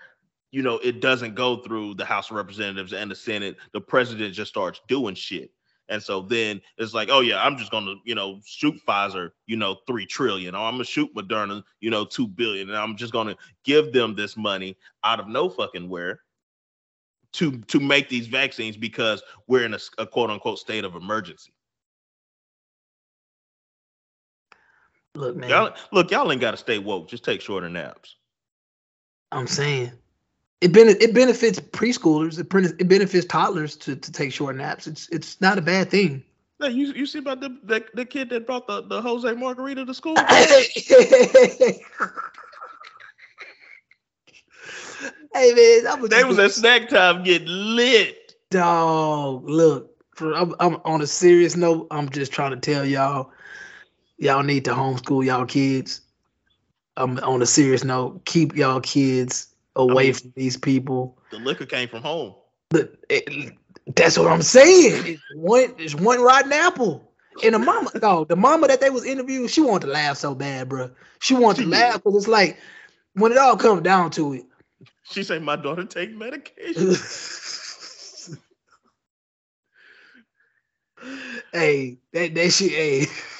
you 0.51 0.61
know 0.61 0.77
it 0.79 1.01
doesn't 1.01 1.35
go 1.35 1.57
through 1.57 1.95
the 1.95 2.05
House 2.05 2.29
of 2.29 2.37
Representatives 2.37 2.93
and 2.93 3.11
the 3.11 3.15
Senate. 3.15 3.57
The 3.73 3.81
president 3.81 4.33
just 4.33 4.49
starts 4.49 4.81
doing 4.87 5.15
shit. 5.15 5.51
And 5.87 6.01
so 6.01 6.21
then 6.21 6.61
it's 6.77 6.93
like, 6.93 7.09
oh 7.11 7.19
yeah, 7.19 7.43
I'm 7.43 7.57
just 7.57 7.71
gonna, 7.71 7.95
you 8.05 8.15
know, 8.15 8.39
shoot 8.45 8.75
Pfizer, 8.87 9.31
you 9.45 9.55
know, 9.55 9.77
three 9.85 10.05
trillion, 10.05 10.55
or 10.55 10.65
I'm 10.65 10.75
gonna 10.75 10.83
shoot 10.83 11.13
Moderna, 11.13 11.63
you 11.79 11.91
know, 11.91 12.05
two 12.05 12.27
billion, 12.27 12.69
and 12.69 12.77
I'm 12.77 12.95
just 12.95 13.13
gonna 13.13 13.35
give 13.63 13.93
them 13.93 14.15
this 14.15 14.35
money 14.35 14.77
out 15.03 15.19
of 15.19 15.27
no 15.27 15.49
fucking 15.49 15.87
where 15.89 16.21
to 17.33 17.59
to 17.59 17.79
make 17.79 18.09
these 18.09 18.27
vaccines 18.27 18.77
because 18.77 19.21
we're 19.47 19.65
in 19.65 19.75
a 19.97 20.07
quote 20.07 20.31
unquote 20.31 20.57
state 20.57 20.85
of 20.85 20.95
emergency. 20.95 21.53
Look, 25.15 25.35
man, 25.35 25.49
Y'all 25.49 25.73
look, 25.91 26.11
y'all 26.11 26.31
ain't 26.31 26.41
gotta 26.41 26.57
stay 26.57 26.77
woke. 26.77 27.09
Just 27.09 27.23
take 27.23 27.41
shorter 27.41 27.69
naps. 27.69 28.17
I'm 29.31 29.47
saying 29.47 29.91
it 30.61 30.71
ben- 30.71 30.89
it 30.89 31.13
benefits 31.13 31.59
preschoolers. 31.59 32.39
It, 32.39 32.49
ben- 32.49 32.75
it 32.79 32.87
benefits 32.87 33.25
toddlers 33.25 33.75
to, 33.77 33.95
to 33.95 34.11
take 34.11 34.31
short 34.31 34.55
naps. 34.55 34.87
It's 34.87 35.07
it's 35.09 35.39
not 35.41 35.57
a 35.57 35.61
bad 35.61 35.89
thing. 35.89 36.23
Hey, 36.59 36.71
you 36.71 36.87
you 36.93 37.05
see 37.05 37.19
about 37.19 37.41
the 37.41 37.57
the, 37.63 37.85
the 37.93 38.05
kid 38.05 38.29
that 38.29 38.45
brought 38.45 38.67
the, 38.67 38.81
the 38.81 39.01
Jose 39.01 39.31
Margarita 39.33 39.85
to 39.85 39.93
school? 39.93 40.15
hey 40.27 40.53
man, 45.33 45.87
I'm 45.87 46.07
they 46.07 46.23
was 46.23 46.39
at 46.39 46.51
snack 46.51 46.89
time 46.89 47.23
getting 47.23 47.47
lit. 47.47 48.35
dog. 48.49 49.47
Look, 49.47 49.91
for, 50.15 50.33
I'm, 50.33 50.55
I'm 50.59 50.77
on 50.85 51.01
a 51.01 51.07
serious 51.07 51.55
note. 51.55 51.87
I'm 51.91 52.09
just 52.09 52.31
trying 52.31 52.51
to 52.51 52.57
tell 52.57 52.85
y'all, 52.85 53.31
y'all 54.17 54.43
need 54.43 54.65
to 54.65 54.71
homeschool 54.71 55.25
y'all 55.25 55.45
kids. 55.45 56.01
I'm 56.97 57.17
on 57.19 57.41
a 57.41 57.45
serious 57.45 57.83
note. 57.83 58.25
Keep 58.25 58.55
y'all 58.55 58.79
kids 58.79 59.53
away 59.75 60.05
mean- 60.05 60.13
from 60.13 60.33
these 60.35 60.57
people. 60.57 61.17
The 61.31 61.37
liquor 61.37 61.65
came 61.65 61.89
from 61.89 62.01
home. 62.01 62.35
But 62.69 62.95
it, 63.09 63.53
that's 63.95 64.17
what 64.17 64.31
I'm 64.31 64.41
saying. 64.41 65.05
It's 65.05 65.21
one, 65.33 65.75
it's 65.77 65.95
one 65.95 66.21
rotten 66.21 66.51
apple. 66.51 67.11
And 67.43 67.53
the 67.53 67.59
mama, 67.59 67.91
no, 68.01 68.23
the 68.23 68.35
mama 68.35 68.67
that 68.67 68.81
they 68.81 68.89
was 68.89 69.05
interviewing, 69.05 69.47
she 69.47 69.61
wanted 69.61 69.87
to 69.87 69.91
laugh 69.93 70.17
so 70.17 70.33
bad, 70.33 70.69
bro. 70.69 70.91
She 71.19 71.33
wanted 71.35 71.63
to 71.63 71.69
laugh 71.69 71.95
because 71.95 72.15
it's 72.15 72.27
like 72.27 72.57
when 73.13 73.31
it 73.31 73.37
all 73.37 73.57
comes 73.57 73.81
down 73.81 74.11
to 74.11 74.33
it. 74.33 74.45
She 75.03 75.23
said, 75.23 75.43
"My 75.43 75.55
daughter 75.55 75.85
take 75.85 76.15
medication." 76.15 76.95
hey, 81.55 81.97
that 82.13 82.35
that 82.35 82.51
shit, 82.51 82.71
hey, 82.71 83.05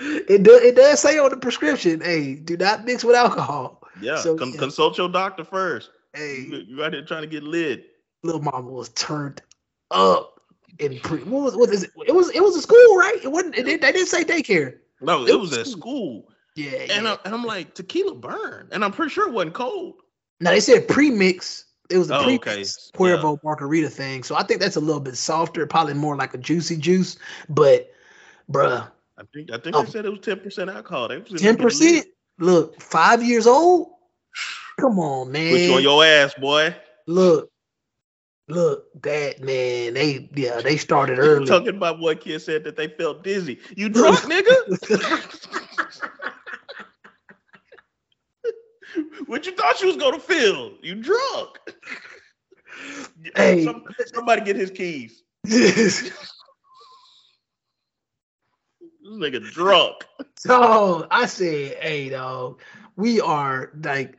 it 0.00 0.42
does 0.42 0.60
it 0.62 0.76
does 0.76 1.00
say 1.00 1.18
on 1.18 1.30
the 1.30 1.36
prescription, 1.36 2.00
hey, 2.00 2.34
do 2.34 2.56
not 2.56 2.84
mix 2.84 3.04
with 3.04 3.16
alcohol. 3.16 3.82
Yeah, 4.00 4.16
So, 4.16 4.36
con- 4.36 4.52
yeah. 4.52 4.58
consult 4.58 4.96
your 4.96 5.08
doctor 5.08 5.44
first. 5.44 5.90
Hey, 6.14 6.46
you 6.68 6.82
out 6.82 6.92
here 6.92 7.04
trying 7.04 7.22
to 7.22 7.28
get 7.28 7.42
lit. 7.42 7.84
little 8.22 8.40
mama 8.40 8.68
was 8.70 8.88
turned 8.90 9.42
up. 9.90 10.40
in 10.78 10.98
pre, 11.00 11.18
what 11.24 11.42
was 11.42 11.56
what 11.56 11.70
is 11.70 11.84
it? 11.84 11.90
It 12.06 12.12
was 12.14 12.30
it 12.30 12.40
was 12.42 12.56
a 12.56 12.62
school, 12.62 12.96
right? 12.96 13.18
It 13.22 13.30
wasn't. 13.30 13.56
It, 13.58 13.64
they 13.80 13.92
didn't 13.92 14.06
say 14.08 14.24
daycare. 14.24 14.78
No, 15.00 15.24
It 15.24 15.30
it 15.30 15.36
was 15.40 15.50
was 15.50 15.58
at 15.58 15.66
school. 15.66 16.28
Yeah, 16.56 16.70
And, 16.90 17.04
yeah. 17.04 17.12
I, 17.12 17.18
and 17.24 17.34
I'm 17.34 17.44
like, 17.44 17.74
tequila 17.74 18.14
burn. 18.14 18.68
And 18.72 18.84
I'm 18.84 18.92
pretty 18.92 19.10
sure 19.10 19.28
it 19.28 19.32
wasn't 19.32 19.54
cold. 19.54 19.94
now 20.40 20.50
they 20.50 20.60
said 20.60 20.88
pre-mix. 20.88 21.64
It 21.90 21.98
was 21.98 22.10
a 22.10 22.18
Oh, 22.18 22.22
pre-mix 22.22 22.46
okay. 22.48 22.62
Cuervo 22.96 23.38
margarita 23.42 23.90
thing. 23.90 24.22
So 24.22 24.36
I 24.36 24.42
think 24.42 24.60
that's 24.60 24.76
a 24.76 24.80
little 24.80 25.00
bit 25.00 25.16
softer, 25.16 25.66
probably 25.66 25.94
more 25.94 26.16
like 26.16 26.34
a 26.34 26.38
juicy 26.38 26.76
juice. 26.76 27.18
But, 27.48 27.90
bruh, 28.50 28.88
I 29.18 29.22
think 29.34 29.50
I 29.52 29.58
think 29.58 29.76
Oh. 29.76 29.82
they 29.82 29.90
said 29.90 30.06
it 30.06 30.10
was 30.10 30.20
10% 30.20 30.74
alcohol. 30.74 31.08
Ten 31.08 31.56
percent. 31.56 32.06
Look, 32.38 32.80
five 32.80 33.22
years 33.22 33.46
old. 33.46 33.90
Come 34.78 34.98
on, 34.98 35.30
man. 35.30 35.52
Put 35.52 35.60
you 35.60 35.74
on 35.74 35.82
your 35.82 36.04
ass, 36.04 36.32
boy. 36.34 36.74
look, 37.06 37.50
look, 38.48 38.86
that 39.02 39.40
man. 39.40 39.94
They 39.94 40.30
yeah, 40.34 40.60
they 40.62 40.76
started 40.78 41.18
early. 41.18 41.46
Talking 41.46 41.76
about 41.76 41.98
what 41.98 42.20
kid 42.20 42.40
said 42.40 42.64
that 42.64 42.76
they 42.76 42.88
felt 42.88 43.22
dizzy. 43.22 43.58
You 43.76 43.88
drunk, 43.90 44.20
nigga? 44.20 45.56
what 49.26 49.46
you 49.46 49.52
thought 49.52 49.80
you 49.80 49.88
was 49.88 49.96
gonna 49.96 50.18
feel? 50.18 50.72
You 50.82 50.96
drunk. 50.96 51.58
Hey. 53.36 53.64
Some- 53.64 53.84
somebody 54.14 54.42
get 54.42 54.56
his 54.56 54.70
keys. 54.70 55.22
This 55.44 56.10
nigga 59.06 59.42
drunk. 59.50 60.04
so 60.36 61.06
I 61.10 61.26
said, 61.26 61.76
hey, 61.80 62.08
dog, 62.08 62.60
we 62.96 63.20
are 63.20 63.70
like, 63.82 64.16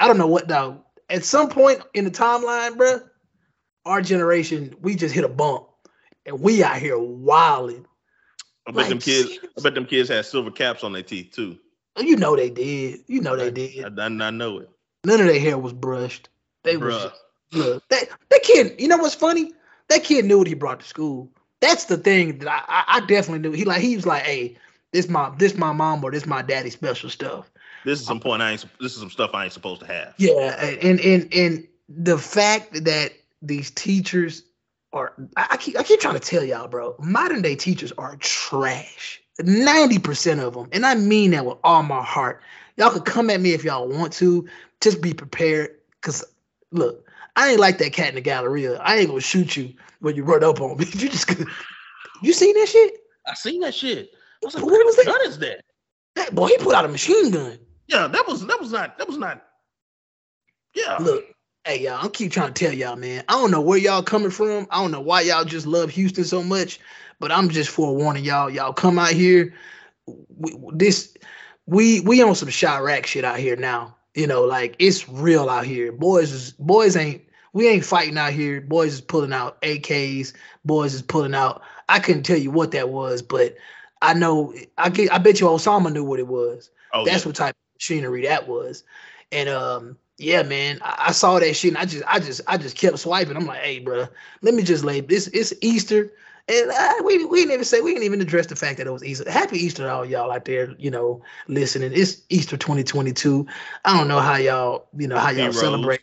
I 0.00 0.06
don't 0.06 0.18
know 0.18 0.26
what 0.26 0.48
dog. 0.48 0.82
At 1.10 1.24
some 1.24 1.48
point 1.48 1.82
in 1.94 2.04
the 2.04 2.10
timeline, 2.10 2.76
bruh, 2.76 3.02
our 3.84 4.00
generation, 4.00 4.74
we 4.80 4.94
just 4.94 5.14
hit 5.14 5.24
a 5.24 5.28
bump, 5.28 5.66
and 6.24 6.40
we 6.40 6.62
out 6.62 6.76
here 6.76 6.98
wilding. 6.98 7.84
I 8.66 8.70
bet 8.70 8.76
Like, 8.76 8.88
them 8.88 8.98
kids. 9.00 9.38
I 9.58 9.60
bet 9.62 9.74
them 9.74 9.86
kids 9.86 10.08
had 10.08 10.24
silver 10.24 10.50
caps 10.50 10.84
on 10.84 10.92
their 10.92 11.02
teeth 11.02 11.32
too. 11.32 11.58
You 11.98 12.16
know 12.16 12.36
they 12.36 12.50
did. 12.50 13.00
You 13.06 13.20
know 13.20 13.36
they 13.36 13.50
did. 13.50 13.98
I, 13.98 14.04
I 14.04 14.30
know 14.30 14.58
it. 14.58 14.70
None 15.04 15.20
of 15.20 15.26
their 15.26 15.40
hair 15.40 15.58
was 15.58 15.72
brushed. 15.72 16.28
They 16.64 16.76
was 16.76 16.94
Bruh. 16.94 17.12
look. 17.52 17.88
That 17.88 18.08
that 18.30 18.42
kid. 18.42 18.80
You 18.80 18.88
know 18.88 18.98
what's 18.98 19.14
funny? 19.14 19.52
That 19.88 20.04
kid 20.04 20.24
knew 20.24 20.38
what 20.38 20.46
he 20.46 20.54
brought 20.54 20.80
to 20.80 20.86
school. 20.86 21.30
That's 21.60 21.86
the 21.86 21.96
thing 21.96 22.38
that 22.38 22.48
I, 22.48 22.62
I, 22.66 22.84
I 22.96 23.00
definitely 23.00 23.40
knew. 23.40 23.52
He 23.52 23.64
like 23.64 23.80
he 23.80 23.96
was 23.96 24.06
like, 24.06 24.22
hey, 24.22 24.56
this 24.92 25.08
my 25.08 25.30
this 25.36 25.56
my 25.56 25.72
mom 25.72 26.04
or 26.04 26.10
this 26.10 26.26
my 26.26 26.42
daddy 26.42 26.70
special 26.70 27.10
stuff. 27.10 27.50
This 27.84 28.00
is 28.00 28.06
some 28.06 28.20
point 28.20 28.42
I 28.42 28.52
ain't. 28.52 28.64
This 28.80 28.94
is 28.94 29.00
some 29.00 29.10
stuff 29.10 29.30
I 29.34 29.44
ain't 29.44 29.52
supposed 29.52 29.80
to 29.80 29.86
have. 29.86 30.14
Yeah, 30.18 30.64
and 30.82 31.00
and 31.00 31.32
and 31.34 31.68
the 31.88 32.18
fact 32.18 32.84
that 32.84 33.12
these 33.42 33.70
teachers 33.70 34.44
are 34.92 35.14
I, 35.36 35.48
I 35.52 35.56
keep 35.56 35.78
I 35.78 35.82
keep 35.82 36.00
trying 36.00 36.14
to 36.14 36.20
tell 36.20 36.44
y'all, 36.44 36.68
bro, 36.68 36.94
modern 36.98 37.42
day 37.42 37.56
teachers 37.56 37.92
are 37.92 38.16
trash. 38.16 39.21
90% 39.40 40.40
of 40.40 40.54
them. 40.54 40.68
And 40.72 40.84
I 40.84 40.94
mean 40.94 41.30
that 41.32 41.46
with 41.46 41.58
all 41.64 41.82
my 41.82 42.02
heart. 42.02 42.42
Y'all 42.76 42.90
could 42.90 43.04
come 43.04 43.30
at 43.30 43.40
me 43.40 43.52
if 43.52 43.64
y'all 43.64 43.88
want 43.88 44.12
to. 44.14 44.48
Just 44.80 45.00
be 45.00 45.12
prepared. 45.14 45.76
Cause 46.00 46.24
look, 46.70 47.06
I 47.36 47.50
ain't 47.50 47.60
like 47.60 47.78
that 47.78 47.92
cat 47.92 48.10
in 48.10 48.14
the 48.16 48.20
galleria. 48.20 48.78
I 48.78 48.96
ain't 48.96 49.08
gonna 49.08 49.20
shoot 49.20 49.56
you 49.56 49.72
when 50.00 50.16
you 50.16 50.24
run 50.24 50.44
up 50.44 50.60
on 50.60 50.76
me. 50.76 50.86
You 50.94 51.08
just 51.08 51.30
you 52.22 52.32
seen 52.32 52.54
that 52.58 52.68
shit? 52.68 52.94
I 53.26 53.34
seen 53.34 53.60
that 53.60 53.74
shit. 53.74 54.10
I 54.42 54.46
was 54.46 54.54
like, 54.54 54.64
What 54.64 54.72
what 54.72 54.86
was 54.86 54.96
that? 54.96 55.06
gun 55.06 55.20
is 55.26 55.38
that? 55.38 55.64
That 56.16 56.34
boy, 56.34 56.48
he 56.48 56.58
put 56.58 56.74
out 56.74 56.84
a 56.84 56.88
machine 56.88 57.30
gun. 57.30 57.58
Yeah, 57.88 58.06
that 58.08 58.26
was 58.26 58.46
that 58.46 58.60
was 58.60 58.72
not 58.72 58.98
that 58.98 59.06
was 59.06 59.18
not. 59.18 59.44
Yeah, 60.74 60.96
Look, 61.00 61.24
hey 61.64 61.80
y'all, 61.82 62.04
I 62.04 62.08
keep 62.08 62.32
trying 62.32 62.52
to 62.52 62.64
tell 62.64 62.72
y'all, 62.72 62.96
man. 62.96 63.24
I 63.28 63.32
don't 63.32 63.50
know 63.50 63.60
where 63.60 63.78
y'all 63.78 64.02
coming 64.02 64.30
from. 64.30 64.66
I 64.70 64.80
don't 64.80 64.90
know 64.90 65.00
why 65.00 65.20
y'all 65.22 65.44
just 65.44 65.66
love 65.66 65.90
Houston 65.90 66.24
so 66.24 66.42
much, 66.42 66.80
but 67.22 67.30
I'm 67.30 67.48
just 67.50 67.70
forewarning 67.70 68.24
y'all. 68.24 68.50
Y'all 68.50 68.72
come 68.72 68.98
out 68.98 69.12
here. 69.12 69.54
We, 70.06 70.56
this 70.74 71.16
we 71.66 72.00
we 72.00 72.20
on 72.20 72.34
some 72.34 72.48
Chiraq 72.48 73.06
shit 73.06 73.24
out 73.24 73.38
here 73.38 73.54
now. 73.54 73.96
You 74.12 74.26
know, 74.26 74.42
like 74.42 74.74
it's 74.80 75.08
real 75.08 75.48
out 75.48 75.64
here. 75.64 75.92
Boys 75.92 76.32
is 76.32 76.50
boys 76.50 76.96
ain't 76.96 77.22
we 77.52 77.68
ain't 77.68 77.84
fighting 77.84 78.18
out 78.18 78.32
here. 78.32 78.60
Boys 78.60 78.94
is 78.94 79.00
pulling 79.00 79.32
out 79.32 79.62
AKs. 79.62 80.32
Boys 80.64 80.94
is 80.94 81.02
pulling 81.02 81.32
out. 81.32 81.62
I 81.88 82.00
couldn't 82.00 82.24
tell 82.24 82.36
you 82.36 82.50
what 82.50 82.72
that 82.72 82.88
was, 82.88 83.22
but 83.22 83.54
I 84.02 84.14
know 84.14 84.52
I 84.76 84.90
get, 84.90 85.12
I 85.12 85.18
bet 85.18 85.38
you 85.38 85.46
Osama 85.46 85.92
knew 85.92 86.02
what 86.02 86.18
it 86.18 86.26
was. 86.26 86.70
oh, 86.92 87.04
That's 87.04 87.22
yeah. 87.22 87.28
what 87.28 87.36
type 87.36 87.54
of 87.54 87.76
machinery 87.76 88.22
that 88.26 88.48
was. 88.48 88.82
And 89.30 89.48
um, 89.48 89.96
yeah, 90.18 90.42
man, 90.42 90.80
I, 90.82 91.04
I 91.06 91.12
saw 91.12 91.38
that 91.38 91.54
shit 91.54 91.70
and 91.70 91.78
I 91.78 91.84
just 91.84 92.02
I 92.08 92.18
just 92.18 92.40
I 92.48 92.56
just 92.56 92.76
kept 92.76 92.98
swiping. 92.98 93.36
I'm 93.36 93.46
like, 93.46 93.62
hey, 93.62 93.78
bro, 93.78 94.08
let 94.40 94.54
me 94.54 94.64
just 94.64 94.82
lay 94.82 95.00
this. 95.02 95.28
It's 95.28 95.54
Easter. 95.60 96.10
And 96.48 96.70
uh, 96.70 96.94
we 97.04 97.24
we 97.24 97.38
didn't 97.40 97.52
even 97.52 97.64
say 97.64 97.80
we 97.80 97.92
didn't 97.92 98.04
even 98.04 98.20
address 98.20 98.46
the 98.46 98.56
fact 98.56 98.78
that 98.78 98.86
it 98.86 98.90
was 98.90 99.04
Easter. 99.04 99.30
Happy 99.30 99.58
Easter 99.58 99.84
to 99.84 99.92
all 99.92 100.04
y'all 100.04 100.30
out 100.30 100.44
there, 100.44 100.74
you 100.78 100.90
know, 100.90 101.22
listening. 101.46 101.92
It's 101.94 102.22
Easter 102.30 102.56
2022. 102.56 103.46
I 103.84 103.96
don't 103.96 104.08
know 104.08 104.18
how 104.18 104.36
y'all, 104.36 104.86
you 104.98 105.06
know, 105.06 105.18
how 105.18 105.30
y'all 105.30 105.52
Heroes. 105.52 105.60
celebrate. 105.60 106.00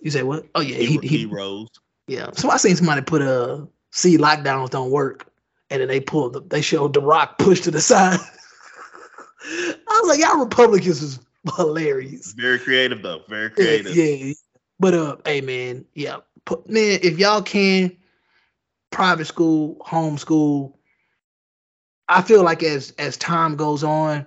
You 0.00 0.10
say 0.10 0.22
what? 0.22 0.46
Oh 0.54 0.60
yeah, 0.60 0.76
he, 0.76 0.98
He, 0.98 1.08
he, 1.08 1.18
heroes. 1.18 1.68
yeah. 2.06 2.30
So 2.34 2.50
I 2.50 2.56
seen 2.56 2.76
somebody 2.76 3.02
put 3.02 3.20
a 3.22 3.66
see 3.90 4.16
lockdowns 4.16 4.70
don't 4.70 4.90
work, 4.90 5.26
and 5.70 5.80
then 5.80 5.88
they 5.88 6.00
pulled 6.00 6.34
the, 6.34 6.40
they 6.40 6.60
showed 6.62 6.94
the 6.94 7.00
rock 7.00 7.38
pushed 7.38 7.64
to 7.64 7.70
the 7.72 7.80
side. 7.80 8.20
I 9.44 10.00
was 10.02 10.08
like, 10.08 10.20
y'all 10.20 10.38
Republicans 10.38 11.02
is 11.02 11.18
hilarious. 11.56 12.32
Very 12.32 12.58
creative 12.60 13.02
though. 13.02 13.22
Very 13.28 13.50
Yeah, 13.50 13.64
creative. 13.82 13.96
yeah. 13.96 14.32
But 14.78 14.94
uh, 14.94 15.16
hey 15.24 15.40
man, 15.40 15.84
yeah, 15.94 16.18
put, 16.44 16.68
man, 16.68 17.00
if 17.02 17.18
y'all 17.18 17.42
can, 17.42 17.96
private 18.92 19.26
school, 19.26 19.76
homeschool. 19.84 20.74
I 22.08 22.22
feel 22.22 22.44
like 22.44 22.62
as 22.62 22.92
as 22.98 23.16
time 23.16 23.56
goes 23.56 23.82
on, 23.82 24.26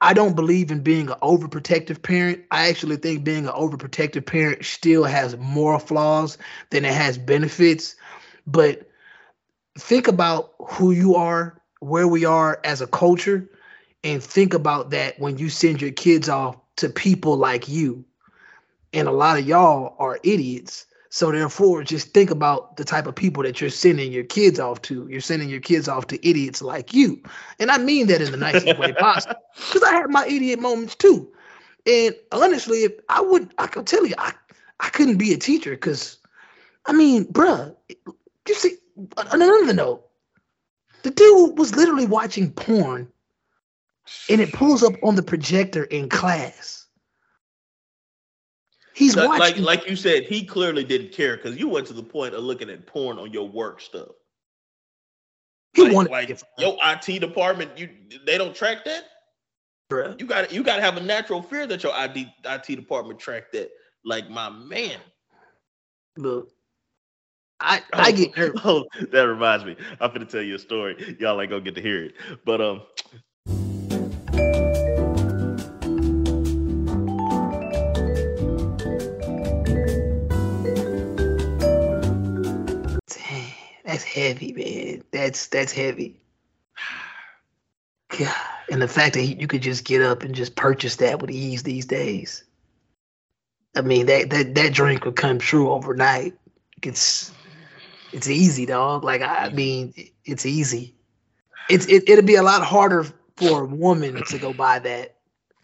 I 0.00 0.14
don't 0.14 0.36
believe 0.36 0.70
in 0.70 0.80
being 0.80 1.08
an 1.08 1.16
overprotective 1.22 2.02
parent. 2.02 2.44
I 2.50 2.68
actually 2.68 2.96
think 2.96 3.24
being 3.24 3.46
an 3.46 3.52
overprotective 3.52 4.26
parent 4.26 4.64
still 4.64 5.04
has 5.04 5.36
more 5.38 5.78
flaws 5.80 6.38
than 6.70 6.84
it 6.84 6.92
has 6.92 7.18
benefits. 7.18 7.96
But 8.46 8.88
think 9.78 10.08
about 10.08 10.54
who 10.58 10.92
you 10.92 11.16
are, 11.16 11.60
where 11.80 12.08
we 12.08 12.24
are 12.24 12.60
as 12.64 12.80
a 12.80 12.86
culture, 12.86 13.48
and 14.04 14.22
think 14.22 14.54
about 14.54 14.90
that 14.90 15.18
when 15.18 15.38
you 15.38 15.48
send 15.48 15.80
your 15.80 15.90
kids 15.90 16.28
off 16.28 16.56
to 16.76 16.88
people 16.88 17.36
like 17.36 17.68
you. 17.68 18.04
And 18.92 19.08
a 19.08 19.12
lot 19.12 19.38
of 19.38 19.46
y'all 19.46 19.96
are 19.98 20.18
idiots. 20.22 20.86
So 21.10 21.32
therefore, 21.32 21.84
just 21.84 22.12
think 22.12 22.30
about 22.30 22.76
the 22.76 22.84
type 22.84 23.06
of 23.06 23.14
people 23.14 23.42
that 23.44 23.60
you're 23.60 23.70
sending 23.70 24.12
your 24.12 24.24
kids 24.24 24.60
off 24.60 24.82
to. 24.82 25.08
You're 25.08 25.20
sending 25.22 25.48
your 25.48 25.60
kids 25.60 25.88
off 25.88 26.06
to 26.08 26.28
idiots 26.28 26.60
like 26.60 26.92
you. 26.92 27.22
And 27.58 27.70
I 27.70 27.78
mean 27.78 28.08
that 28.08 28.20
in 28.20 28.30
the 28.30 28.36
nicest 28.36 28.78
way 28.78 28.92
possible. 28.98 29.36
Because 29.54 29.82
I 29.82 29.92
had 29.92 30.10
my 30.10 30.26
idiot 30.26 30.60
moments 30.60 30.94
too. 30.94 31.32
And 31.86 32.14
honestly, 32.32 32.84
if 32.84 32.92
I 33.08 33.22
would 33.22 33.52
I 33.56 33.66
could 33.66 33.86
tell 33.86 34.06
you 34.06 34.14
I, 34.18 34.32
I 34.80 34.90
couldn't 34.90 35.16
be 35.16 35.32
a 35.32 35.38
teacher 35.38 35.70
because 35.70 36.18
I 36.84 36.92
mean, 36.92 37.24
bruh, 37.26 37.74
you 38.46 38.54
see 38.54 38.76
on 39.16 39.26
another 39.42 39.72
note, 39.72 40.04
the 41.02 41.10
dude 41.10 41.58
was 41.58 41.74
literally 41.74 42.06
watching 42.06 42.50
porn 42.50 43.10
and 44.28 44.40
it 44.40 44.52
pulls 44.52 44.82
up 44.82 44.94
on 45.02 45.14
the 45.14 45.22
projector 45.22 45.84
in 45.84 46.08
class. 46.08 46.77
He's 48.98 49.14
Like, 49.14 49.28
like 49.28 49.38
watching 49.38 49.62
like 49.62 49.88
you 49.88 49.94
said, 49.94 50.24
he 50.24 50.44
clearly 50.44 50.82
didn't 50.82 51.12
care 51.12 51.36
because 51.36 51.56
you 51.56 51.68
went 51.68 51.86
to 51.86 51.92
the 51.92 52.02
point 52.02 52.34
of 52.34 52.42
looking 52.42 52.68
at 52.68 52.84
porn 52.84 53.16
on 53.16 53.32
your 53.32 53.48
work 53.48 53.80
stuff. 53.80 54.08
he 55.72 55.84
like, 55.84 55.92
wanted 55.92 56.10
like 56.10 56.42
your 56.58 56.76
IT 56.82 57.20
department, 57.20 57.78
you 57.78 57.90
they 58.26 58.36
don't 58.36 58.56
track 58.56 58.84
that. 58.86 59.04
bruh. 59.88 60.18
You 60.20 60.26
got 60.26 60.50
you 60.50 60.64
got 60.64 60.76
to 60.76 60.82
have 60.82 60.96
a 60.96 61.00
natural 61.00 61.42
fear 61.42 61.64
that 61.68 61.84
your 61.84 61.92
IT 61.94 62.26
IT 62.44 62.66
department 62.66 63.20
track 63.20 63.52
that. 63.52 63.70
Like 64.04 64.28
my 64.30 64.50
man. 64.50 64.98
Look, 66.16 66.50
I 67.60 67.82
I 67.92 68.10
get 68.10 68.36
nervous. 68.36 68.60
Oh, 68.64 68.84
that 69.12 69.22
reminds 69.22 69.64
me. 69.64 69.76
I'm 70.00 70.12
gonna 70.12 70.24
tell 70.24 70.42
you 70.42 70.56
a 70.56 70.58
story. 70.58 71.16
Y'all 71.20 71.40
ain't 71.40 71.50
gonna 71.50 71.62
get 71.62 71.76
to 71.76 71.82
hear 71.82 72.06
it. 72.06 72.14
But 72.44 72.60
um, 72.60 72.82
that's 83.88 84.04
heavy, 84.04 84.52
man. 84.52 85.02
That's 85.12 85.46
that's 85.46 85.72
heavy. 85.72 86.20
God, 88.18 88.34
and 88.70 88.82
the 88.82 88.88
fact 88.88 89.14
that 89.14 89.24
you 89.24 89.46
could 89.46 89.62
just 89.62 89.84
get 89.84 90.02
up 90.02 90.22
and 90.22 90.34
just 90.34 90.56
purchase 90.56 90.96
that 90.96 91.20
with 91.20 91.30
ease 91.30 91.62
these 91.62 91.86
days. 91.86 92.44
I 93.74 93.80
mean, 93.80 94.04
that 94.06 94.28
that 94.28 94.54
that 94.54 94.74
drink 94.74 95.06
would 95.06 95.16
come 95.16 95.38
true 95.38 95.70
overnight. 95.70 96.34
It's 96.82 97.32
it's 98.12 98.28
easy, 98.28 98.66
dog. 98.66 99.04
Like 99.04 99.22
I 99.22 99.48
mean, 99.48 99.94
it's 100.22 100.44
easy. 100.44 100.94
It's 101.70 101.86
it, 101.86 102.06
it'll 102.10 102.26
be 102.26 102.34
a 102.34 102.42
lot 102.42 102.62
harder 102.62 103.06
for 103.36 103.62
a 103.62 103.66
woman 103.66 104.22
to 104.22 104.38
go 104.38 104.52
buy 104.52 104.80
that. 104.80 105.16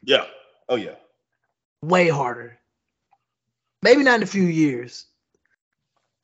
yeah. 0.02 0.24
Oh 0.70 0.76
yeah. 0.76 0.94
Way 1.82 2.08
harder. 2.08 2.58
Maybe 3.82 4.02
not 4.02 4.16
in 4.16 4.22
a 4.22 4.26
few 4.26 4.44
years. 4.44 5.04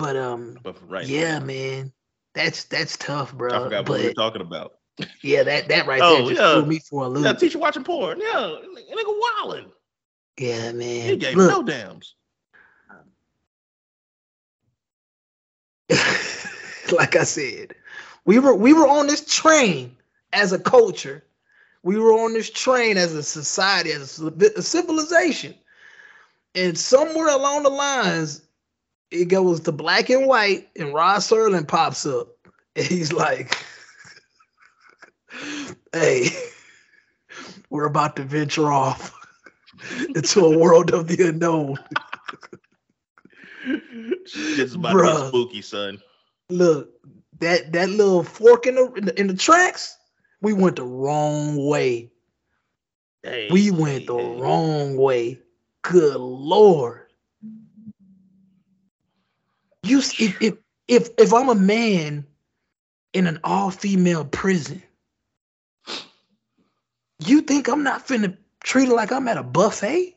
But 0.01 0.17
um, 0.17 0.59
But 0.63 0.77
right 0.89 1.07
yeah, 1.07 1.39
now, 1.39 1.45
man, 1.45 1.93
that's 2.35 2.65
that's 2.65 2.97
tough, 2.97 3.33
bro. 3.35 3.55
I 3.55 3.65
forgot 3.65 3.85
but 3.85 3.93
what 3.93 4.01
we 4.01 4.07
were 4.09 4.15
talking 4.15 4.41
about. 4.43 4.73
yeah, 5.23 5.43
that 5.45 5.69
that 5.69 5.87
right 5.87 6.03
Oh, 6.03 6.17
there 6.17 6.35
just 6.35 6.41
yeah. 6.41 6.53
threw 6.53 6.67
me 6.67 6.81
for 6.81 7.05
a 7.05 7.09
loop. 7.09 7.25
Yeah, 7.25 7.33
teacher 7.35 7.59
watching 7.59 7.85
porn. 7.85 8.19
Yeah, 8.21 8.57
nigga 8.93 9.21
wilding. 9.45 9.71
yeah, 10.39 10.73
man. 10.73 11.09
He 11.11 11.17
gave 11.17 11.37
Look, 11.37 11.51
no 11.51 11.63
dams. 11.63 12.15
like 16.93 17.17
I 17.17 17.25
said, 17.25 17.75
we 18.25 18.39
were 18.39 18.55
we 18.55 18.73
were 18.73 18.87
on 18.89 19.07
this 19.07 19.25
train 19.33 19.97
as 20.33 20.53
a 20.53 20.59
culture. 20.59 21.25
We 21.83 21.99
were 21.99 22.13
on 22.13 22.35
this 22.35 22.51
train 22.51 22.97
as 22.99 23.15
a 23.15 23.23
society, 23.23 23.93
as 23.93 24.21
a, 24.21 24.27
a 24.57 24.63
civilization. 24.63 25.55
And 26.55 26.77
somewhere 26.79 27.29
along 27.29 27.63
the 27.63 27.71
lines, 27.71 28.43
it 29.11 29.27
goes 29.27 29.61
to 29.61 29.73
black 29.73 30.11
and 30.11 30.27
white, 30.27 30.69
and 30.77 30.95
Rod 30.95 31.19
Serling 31.21 31.67
pops 31.67 32.07
up. 32.07 32.29
And 32.77 32.87
he's 32.87 33.13
like, 33.13 33.57
Hey, 35.93 36.29
we're 37.71 37.87
about 37.87 38.17
to 38.17 38.23
venture 38.25 38.71
off 38.71 39.13
into 40.15 40.45
a 40.45 40.59
world 40.59 40.93
of 40.93 41.09
the 41.09 41.29
unknown. 41.29 41.79
Shit's 44.27 44.75
about 44.75 44.93
to 44.93 44.97
Bruh. 44.99 45.19
get 45.19 45.29
spooky, 45.29 45.63
son. 45.63 45.99
look 46.49 46.91
that 47.41 47.73
that 47.73 47.89
little 47.89 48.23
fork 48.23 48.67
in 48.67 48.75
the 48.77 48.93
in 48.93 49.05
the, 49.07 49.21
in 49.21 49.27
the 49.27 49.35
tracks 49.35 49.97
we 50.43 50.53
went 50.53 50.77
the 50.77 50.85
wrong 50.85 51.67
way 51.67 52.11
Hey, 53.23 53.49
we 53.51 53.71
went 53.71 54.07
the 54.07 54.15
wrong 54.15 54.97
way 54.97 55.39
good 55.83 56.17
lord 56.17 57.00
you 59.91 59.99
if 59.99 60.43
if 60.43 60.55
if, 60.89 61.09
if 61.19 61.33
i'm 61.33 61.49
a 61.49 61.55
man 61.55 62.27
in 63.13 63.27
an 63.27 63.39
all-female 63.45 64.25
prison 64.25 64.83
you 67.25 67.41
think 67.43 67.69
i'm 67.69 67.83
not 67.83 68.07
finna 68.07 68.37
treat 68.63 68.89
it 68.89 68.95
like 68.95 69.13
i'm 69.13 69.29
at 69.29 69.37
a 69.37 69.43
buffet 69.43 70.15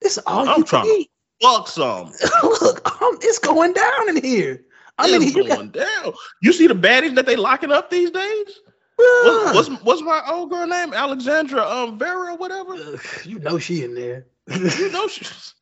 it's 0.00 0.18
all 0.18 0.48
I'm 0.48 0.58
you 0.58 0.64
trying 0.64 0.84
can 0.84 0.94
to 0.94 1.00
eat 1.02 1.10
Fuck 1.42 1.66
some. 1.68 2.12
look 2.42 2.80
I'm, 3.02 3.16
it's 3.20 3.38
going 3.38 3.72
down 3.72 4.08
in 4.08 4.22
here 4.22 4.64
i'm 4.98 5.12
in 5.12 5.22
it's 5.22 5.34
going 5.34 5.70
down. 5.70 6.12
You 6.40 6.52
see 6.52 6.66
the 6.66 6.74
baddies 6.74 7.14
that 7.16 7.26
they 7.26 7.36
locking 7.36 7.72
up 7.72 7.90
these 7.90 8.10
days? 8.10 8.60
What's, 8.96 9.68
what's 9.68 9.82
what's 9.82 10.02
my 10.02 10.22
old 10.30 10.50
girl 10.50 10.66
name? 10.66 10.94
Alexandra 10.94 11.68
um 11.68 11.98
Vera 11.98 12.32
or 12.32 12.36
whatever. 12.36 12.76
You 13.24 13.38
know 13.40 13.58
she 13.58 13.82
in 13.82 13.94
there. 13.94 14.26
You 14.48 14.90
know 14.92 15.08
she's. 15.08 15.54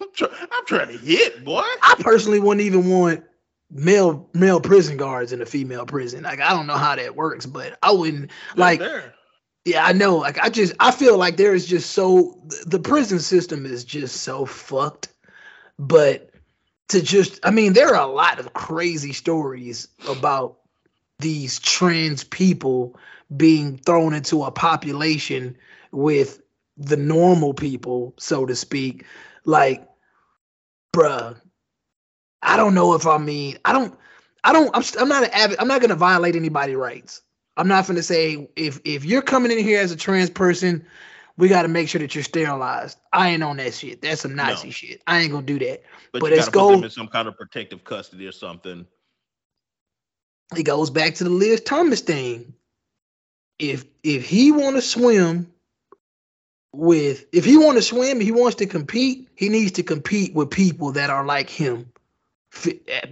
I'm, 0.00 0.12
try, 0.12 0.28
I'm 0.52 0.66
trying 0.66 0.88
to 0.88 0.98
hit, 0.98 1.44
boy. 1.44 1.62
I 1.82 1.96
personally 2.00 2.40
wouldn't 2.40 2.64
even 2.64 2.88
want 2.88 3.24
male 3.70 4.28
male 4.34 4.60
prison 4.60 4.96
guards 4.96 5.32
in 5.32 5.40
a 5.40 5.46
female 5.46 5.86
prison. 5.86 6.24
Like 6.24 6.40
I 6.40 6.50
don't 6.50 6.66
know 6.66 6.76
how 6.76 6.96
that 6.96 7.16
works, 7.16 7.46
but 7.46 7.78
I 7.82 7.92
wouldn't 7.92 8.30
like. 8.56 8.80
there. 8.80 9.14
Yeah, 9.64 9.84
I 9.84 9.92
know. 9.92 10.16
Like 10.16 10.38
I 10.38 10.48
just 10.48 10.72
I 10.80 10.90
feel 10.90 11.18
like 11.18 11.36
there 11.36 11.54
is 11.54 11.66
just 11.66 11.90
so 11.90 12.40
the 12.66 12.80
prison 12.80 13.18
system 13.20 13.66
is 13.66 13.84
just 13.84 14.22
so 14.22 14.46
fucked. 14.46 15.08
But 15.78 16.30
to 16.88 17.02
just 17.02 17.40
I 17.44 17.50
mean, 17.50 17.74
there 17.74 17.94
are 17.94 18.08
a 18.08 18.12
lot 18.12 18.38
of 18.40 18.52
crazy 18.52 19.12
stories 19.12 19.88
about 20.08 20.58
these 21.18 21.58
trans 21.58 22.24
people 22.24 22.96
being 23.36 23.76
thrown 23.78 24.14
into 24.14 24.42
a 24.42 24.50
population 24.50 25.56
with 25.92 26.40
the 26.76 26.96
normal 26.96 27.54
people, 27.54 28.14
so 28.18 28.46
to 28.46 28.56
speak. 28.56 29.04
Like, 29.44 29.86
bruh, 30.92 31.36
I 32.42 32.56
don't 32.56 32.74
know 32.74 32.94
if 32.94 33.06
I 33.06 33.18
mean 33.18 33.58
I 33.64 33.72
don't 33.72 33.98
I 34.44 34.52
don't 34.52 34.74
I'm, 34.74 34.82
st- 34.82 35.02
I'm 35.02 35.08
not 35.08 35.24
an 35.24 35.30
avid, 35.32 35.58
I'm 35.60 35.68
not 35.68 35.80
gonna 35.80 35.96
violate 35.96 36.36
anybody's 36.36 36.76
rights. 36.76 37.22
I'm 37.56 37.68
not 37.68 37.86
gonna 37.86 38.02
say 38.02 38.48
if 38.56 38.80
if 38.84 39.04
you're 39.04 39.22
coming 39.22 39.52
in 39.52 39.58
here 39.58 39.80
as 39.80 39.92
a 39.92 39.96
trans 39.96 40.30
person, 40.30 40.86
we 41.36 41.48
got 41.48 41.62
to 41.62 41.68
make 41.68 41.88
sure 41.88 42.00
that 42.00 42.14
you're 42.14 42.24
sterilized. 42.24 42.98
I 43.12 43.30
ain't 43.30 43.42
on 43.42 43.56
that 43.58 43.74
shit. 43.74 44.02
That's 44.02 44.20
some 44.22 44.36
Nazi 44.36 44.68
No. 44.68 44.72
shit. 44.72 45.02
I 45.06 45.20
ain't 45.20 45.32
gonna 45.32 45.46
do 45.46 45.58
that. 45.60 45.82
But, 46.12 46.20
but 46.20 46.30
you 46.30 46.36
it's 46.36 46.48
gotta 46.48 46.52
put 46.52 46.68
them 46.74 46.84
in 46.84 46.90
some 46.90 47.08
kind 47.08 47.28
of 47.28 47.36
protective 47.36 47.84
custody 47.84 48.26
or 48.26 48.32
something. 48.32 48.86
It 50.56 50.64
goes 50.64 50.90
back 50.90 51.14
to 51.16 51.24
the 51.24 51.30
Liz 51.30 51.60
Thomas 51.62 52.00
thing. 52.00 52.54
If 53.58 53.84
if 54.02 54.26
he 54.26 54.52
want 54.52 54.76
to 54.76 54.82
swim 54.82 55.52
with 56.72 57.26
if 57.32 57.44
he 57.44 57.56
want 57.56 57.76
to 57.76 57.82
swim, 57.82 58.20
he 58.20 58.32
wants 58.32 58.56
to 58.56 58.66
compete, 58.66 59.28
he 59.34 59.48
needs 59.48 59.72
to 59.72 59.82
compete 59.82 60.34
with 60.34 60.50
people 60.50 60.92
that 60.92 61.10
are 61.10 61.24
like 61.24 61.50
him. 61.50 61.90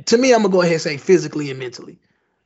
To 0.06 0.18
me, 0.18 0.32
I'm 0.32 0.42
gonna 0.42 0.52
go 0.52 0.62
ahead 0.62 0.74
and 0.74 0.82
say 0.82 0.96
physically 0.96 1.50
and 1.50 1.58
mentally. 1.58 1.98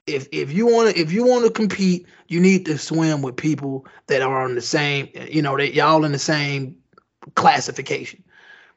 If 0.06 0.28
if 0.32 0.52
you 0.52 0.66
want 0.66 0.94
to 0.94 1.00
if 1.00 1.12
you 1.12 1.24
want 1.26 1.44
to 1.44 1.50
compete, 1.50 2.06
you 2.28 2.40
need 2.40 2.66
to 2.66 2.78
swim 2.78 3.22
with 3.22 3.36
people 3.36 3.86
that 4.08 4.22
are 4.22 4.42
on 4.42 4.54
the 4.54 4.60
same, 4.60 5.08
you 5.28 5.42
know, 5.42 5.56
that 5.56 5.74
y'all 5.74 6.04
in 6.04 6.12
the 6.12 6.18
same 6.18 6.76
classification. 7.34 8.22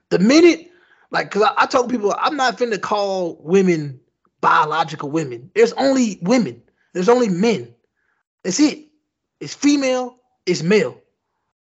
The 0.10 0.20
minute, 0.20 0.72
like, 1.12 1.32
cause 1.32 1.42
I, 1.42 1.54
I 1.58 1.66
told 1.66 1.90
people 1.90 2.14
I'm 2.18 2.38
not 2.38 2.58
finna 2.58 2.80
call 2.80 3.38
women 3.42 4.00
biological 4.46 5.10
women. 5.10 5.50
There's 5.56 5.74
only 5.74 6.20
women. 6.22 6.62
There's 6.94 7.10
only 7.10 7.30
men. 7.30 7.74
That's 8.44 8.60
it. 8.60 8.88
It's 9.40 9.56
female. 9.56 10.18
It's 10.46 10.62
male. 10.62 11.02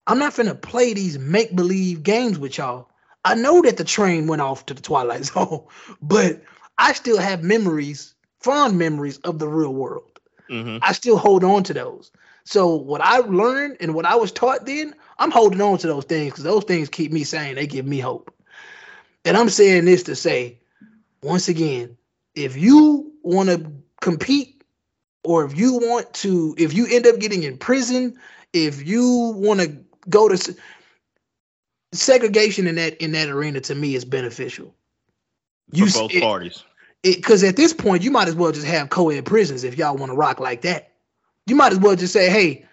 I'm 0.07 0.19
not 0.19 0.33
finna 0.33 0.59
play 0.59 0.93
these 0.93 1.17
make 1.17 1.55
believe 1.55 2.03
games 2.03 2.37
with 2.37 2.57
y'all. 2.57 2.89
I 3.25 3.35
know 3.35 3.61
that 3.61 3.77
the 3.77 3.85
train 3.85 4.27
went 4.27 4.41
off 4.41 4.65
to 4.65 4.73
the 4.73 4.81
twilight 4.81 5.25
zone, 5.25 5.65
but 6.01 6.41
I 6.77 6.93
still 6.93 7.17
have 7.17 7.43
memories, 7.43 8.13
fond 8.39 8.77
memories 8.77 9.17
of 9.19 9.39
the 9.39 9.47
real 9.47 9.73
world. 9.73 10.19
hmm 10.49 10.77
I 10.81 10.91
still 10.93 11.17
hold 11.17 11.43
on 11.43 11.63
to 11.63 11.73
those. 11.73 12.11
So 12.45 12.75
what 12.75 13.01
I 13.01 13.19
learned 13.19 13.77
and 13.79 13.95
what 13.95 14.05
I 14.05 14.15
was 14.15 14.31
taught 14.31 14.65
then, 14.65 14.93
I'm 15.17 15.31
holding 15.31 15.61
on 15.61 15.77
to 15.79 15.87
those 15.87 16.03
things 16.05 16.31
because 16.31 16.43
those 16.43 16.65
things 16.65 16.89
keep 16.89 17.11
me 17.11 17.23
sane. 17.23 17.55
They 17.55 17.67
give 17.67 17.85
me 17.85 17.99
hope. 17.99 18.33
And 19.23 19.37
I'm 19.37 19.49
saying 19.49 19.85
this 19.85 20.03
to 20.03 20.15
say, 20.15 20.59
once 21.21 21.47
again, 21.47 21.97
if 22.35 22.57
you 22.57 23.13
want 23.23 23.49
to 23.49 23.71
compete, 24.01 24.63
or 25.23 25.45
if 25.45 25.57
you 25.57 25.75
want 25.75 26.13
to, 26.15 26.53
if 26.57 26.73
you 26.73 26.87
end 26.89 27.07
up 27.07 27.19
getting 27.19 27.43
in 27.43 27.57
prison, 27.57 28.19
if 28.51 28.85
you 28.85 29.33
want 29.37 29.61
to 29.61 29.77
go 30.09 30.27
to 30.29 30.55
segregation 31.91 32.67
in 32.67 32.75
that 32.75 32.95
in 33.01 33.11
that 33.13 33.29
arena, 33.29 33.59
to 33.61 33.75
me 33.75 33.95
is 33.95 34.05
beneficial. 34.05 34.73
You 35.71 35.85
s- 35.85 35.97
both 35.97 36.13
it- 36.13 36.21
parties. 36.21 36.63
because 37.03 37.43
at 37.43 37.55
this 37.55 37.73
point 37.73 38.01
you 38.03 38.11
might 38.11 38.27
as 38.27 38.35
well 38.35 38.51
just 38.51 38.65
have 38.65 38.89
co-ed 38.89 39.25
prisons 39.25 39.63
if 39.63 39.77
y'all 39.77 39.95
want 39.97 40.11
to 40.11 40.15
rock 40.15 40.39
like 40.39 40.61
that. 40.61 40.91
You 41.47 41.55
might 41.55 41.73
as 41.73 41.79
well 41.79 41.95
just 41.95 42.13
say, 42.13 42.29
hey, 42.29 42.65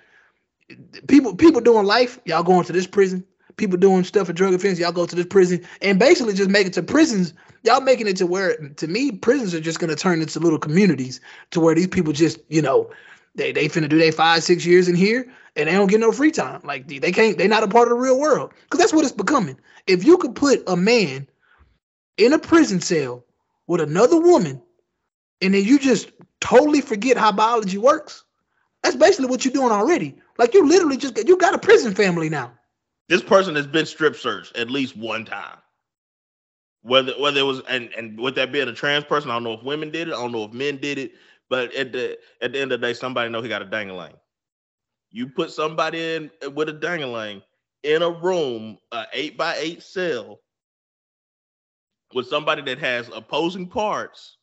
people 1.08 1.34
people 1.34 1.60
doing 1.60 1.86
life, 1.86 2.20
y'all 2.24 2.42
going 2.42 2.64
to 2.64 2.72
this 2.72 2.86
prison. 2.86 3.24
People 3.56 3.76
doing 3.76 4.04
stuff 4.04 4.28
for 4.28 4.32
drug 4.32 4.54
offense, 4.54 4.78
y'all 4.78 4.92
go 4.92 5.04
to 5.04 5.14
this 5.16 5.26
prison, 5.26 5.60
and 5.82 5.98
basically 5.98 6.32
just 6.32 6.48
make 6.48 6.66
it 6.66 6.72
to 6.74 6.82
prisons. 6.82 7.34
Y'all 7.64 7.82
making 7.82 8.06
it 8.06 8.16
to 8.16 8.26
where, 8.26 8.56
to 8.56 8.86
me, 8.86 9.12
prisons 9.12 9.54
are 9.54 9.60
just 9.60 9.78
gonna 9.80 9.96
turn 9.96 10.22
into 10.22 10.38
little 10.40 10.58
communities 10.58 11.20
to 11.50 11.60
where 11.60 11.74
these 11.74 11.88
people 11.88 12.12
just, 12.14 12.38
you 12.48 12.62
know, 12.62 12.88
they 13.34 13.52
they 13.52 13.68
finna 13.68 13.88
do 13.88 13.98
their 13.98 14.12
five 14.12 14.42
six 14.42 14.64
years 14.66 14.88
in 14.88 14.94
here 14.94 15.30
and 15.56 15.68
they 15.68 15.72
don't 15.72 15.88
get 15.88 16.00
no 16.00 16.12
free 16.12 16.30
time. 16.30 16.60
Like 16.64 16.86
they 16.88 17.12
can't, 17.12 17.36
they 17.38 17.48
not 17.48 17.62
a 17.62 17.68
part 17.68 17.88
of 17.88 17.96
the 17.96 18.02
real 18.02 18.18
world 18.18 18.52
because 18.64 18.78
that's 18.78 18.92
what 18.92 19.04
it's 19.04 19.12
becoming. 19.12 19.58
If 19.86 20.04
you 20.04 20.18
could 20.18 20.34
put 20.34 20.62
a 20.66 20.76
man 20.76 21.28
in 22.16 22.32
a 22.32 22.38
prison 22.38 22.80
cell 22.80 23.24
with 23.66 23.80
another 23.80 24.20
woman, 24.20 24.62
and 25.40 25.54
then 25.54 25.64
you 25.64 25.78
just 25.78 26.10
totally 26.40 26.80
forget 26.80 27.16
how 27.16 27.32
biology 27.32 27.78
works. 27.78 28.24
That's 28.82 28.96
basically 28.96 29.26
what 29.26 29.44
you're 29.44 29.52
doing 29.52 29.72
already. 29.72 30.16
Like 30.38 30.54
you 30.54 30.66
literally 30.66 30.96
just 30.96 31.16
you 31.26 31.36
got 31.36 31.54
a 31.54 31.58
prison 31.58 31.94
family 31.94 32.28
now. 32.28 32.52
This 33.08 33.22
person 33.22 33.56
has 33.56 33.66
been 33.66 33.86
strip 33.86 34.16
searched 34.16 34.56
at 34.56 34.70
least 34.70 34.96
one 34.96 35.24
time. 35.24 35.58
Whether 36.82 37.12
whether 37.14 37.40
it 37.40 37.44
was 37.44 37.60
and 37.68 37.90
and 37.96 38.18
with 38.18 38.36
that 38.36 38.52
being 38.52 38.68
a 38.68 38.72
trans 38.72 39.04
person, 39.04 39.30
I 39.30 39.34
don't 39.34 39.44
know 39.44 39.52
if 39.54 39.62
women 39.62 39.90
did 39.90 40.08
it, 40.08 40.14
I 40.14 40.16
don't 40.16 40.32
know 40.32 40.44
if 40.44 40.52
men 40.52 40.78
did 40.78 40.98
it, 40.98 41.12
but 41.50 41.74
at 41.74 41.92
the 41.92 42.16
at 42.40 42.52
the 42.52 42.60
end 42.60 42.72
of 42.72 42.80
the 42.80 42.86
day, 42.86 42.94
somebody 42.94 43.28
know 43.28 43.42
he 43.42 43.48
got 43.48 43.60
a 43.60 43.66
dangling. 43.66 44.14
You 45.10 45.28
put 45.28 45.50
somebody 45.50 46.14
in 46.14 46.30
with 46.54 46.68
a 46.68 46.72
dangling 46.72 47.42
in 47.82 48.02
a 48.02 48.10
room, 48.10 48.78
a 48.92 49.06
eight 49.12 49.36
by 49.36 49.56
eight 49.56 49.82
cell, 49.82 50.40
with 52.14 52.28
somebody 52.28 52.62
that 52.62 52.78
has 52.78 53.10
opposing 53.12 53.66
parts, 53.66 54.38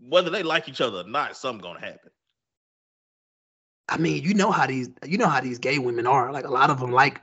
whether 0.00 0.30
they 0.30 0.44
like 0.44 0.68
each 0.68 0.80
other 0.80 0.98
or 0.98 1.08
not, 1.08 1.36
something 1.36 1.62
gonna 1.62 1.80
happen. 1.80 2.10
I 3.88 3.96
mean, 3.96 4.22
you 4.22 4.34
know 4.34 4.52
how 4.52 4.66
these 4.66 4.90
you 5.04 5.18
know 5.18 5.28
how 5.28 5.40
these 5.40 5.58
gay 5.58 5.78
women 5.78 6.06
are. 6.06 6.32
Like 6.32 6.46
a 6.46 6.50
lot 6.52 6.70
of 6.70 6.78
them 6.78 6.92
like 6.92 7.20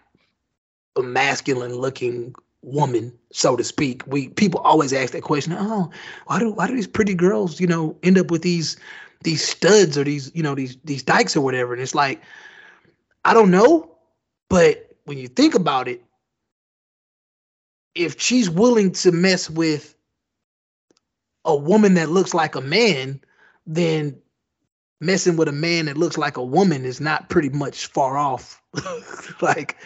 a 0.98 1.02
masculine 1.02 1.76
looking 1.76 2.36
woman, 2.66 3.14
so 3.32 3.56
to 3.56 3.64
speak. 3.64 4.06
We 4.08 4.30
people 4.30 4.60
always 4.62 4.92
ask 4.92 5.14
that 5.14 5.22
question. 5.22 5.54
Oh, 5.54 5.92
why 6.26 6.40
do 6.40 6.52
why 6.52 6.68
do 6.68 6.76
these 6.76 6.88
pretty 6.88 7.14
girls, 7.14 7.60
you 7.60 7.68
know, 7.68 7.98
end 8.04 8.18
up 8.18 8.32
with 8.32 8.42
these 8.42 8.78
these 9.24 9.48
studs 9.48 9.98
or 9.98 10.04
these 10.04 10.32
you 10.36 10.44
know 10.44 10.56
these 10.56 10.78
these 10.84 11.04
dykes 11.04 11.36
or 11.36 11.42
whatever? 11.42 11.74
And 11.74 11.82
it's 11.82 11.96
like, 11.96 12.22
I 13.24 13.34
don't 13.34 13.52
know, 13.52 13.96
but 14.50 14.92
when 15.06 15.18
you 15.18 15.28
think 15.28 15.56
about 15.56 15.88
it, 15.88 16.04
if 17.94 18.20
she's 18.20 18.50
willing 18.50 18.92
to 18.92 19.12
mess 19.12 19.50
with 19.50 19.96
a 21.46 21.56
woman 21.56 21.94
that 21.94 22.10
looks 22.10 22.34
like 22.34 22.56
a 22.56 22.62
man, 22.62 23.22
then 23.68 24.18
messing 25.00 25.38
with 25.38 25.48
a 25.48 25.54
man 25.54 25.86
that 25.86 25.98
looks 25.98 26.18
like 26.18 26.38
a 26.38 26.44
woman 26.44 26.86
is 26.86 27.00
not 27.00 27.30
pretty 27.30 27.50
much 27.50 27.86
far 27.88 28.18
off. 28.18 28.62
like 29.42 29.78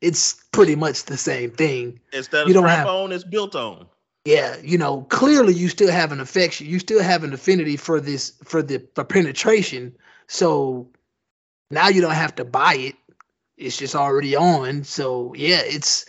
it's 0.00 0.34
pretty 0.52 0.76
much 0.76 1.04
the 1.04 1.16
same 1.16 1.50
thing. 1.50 2.00
Instead 2.12 2.42
of 2.42 2.48
You 2.48 2.54
don't 2.54 2.68
have- 2.68 2.86
on, 2.86 3.12
it's 3.12 3.24
built 3.24 3.54
on. 3.54 3.86
Yeah, 4.24 4.56
you 4.60 4.76
know, 4.76 5.02
clearly 5.02 5.54
you 5.54 5.68
still 5.68 5.90
have 5.90 6.10
an 6.10 6.18
affection, 6.20 6.66
you 6.66 6.80
still 6.80 7.00
have 7.00 7.22
an 7.22 7.32
affinity 7.32 7.76
for 7.76 8.00
this 8.00 8.32
for 8.44 8.60
the 8.60 8.82
for 8.96 9.04
penetration. 9.04 9.94
So 10.26 10.88
now 11.70 11.88
you 11.88 12.00
don't 12.00 12.10
have 12.10 12.34
to 12.36 12.44
buy 12.44 12.74
it. 12.74 12.96
It's 13.56 13.76
just 13.76 13.94
already 13.94 14.34
on. 14.34 14.82
So 14.82 15.32
yeah, 15.36 15.60
it's 15.64 16.06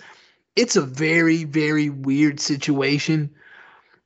it's 0.56 0.76
a 0.76 0.82
very 0.82 1.44
very 1.44 1.90
weird 1.92 2.40
situation 2.40 3.30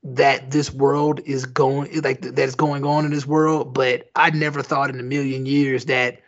that 0.04 0.52
this 0.52 0.74
world 0.74 1.22
is 1.26 1.46
going 1.46 2.02
like 2.02 2.20
that's 2.22 2.56
going 2.56 2.84
on 2.86 3.06
in 3.06 3.12
this 3.12 3.26
world, 3.26 3.74
but 3.74 4.10
I 4.18 4.30
never 4.32 4.62
thought 4.62 4.90
in 4.90 5.00
a 5.00 5.04
million 5.04 5.46
years 5.46 5.86
that 5.86 6.20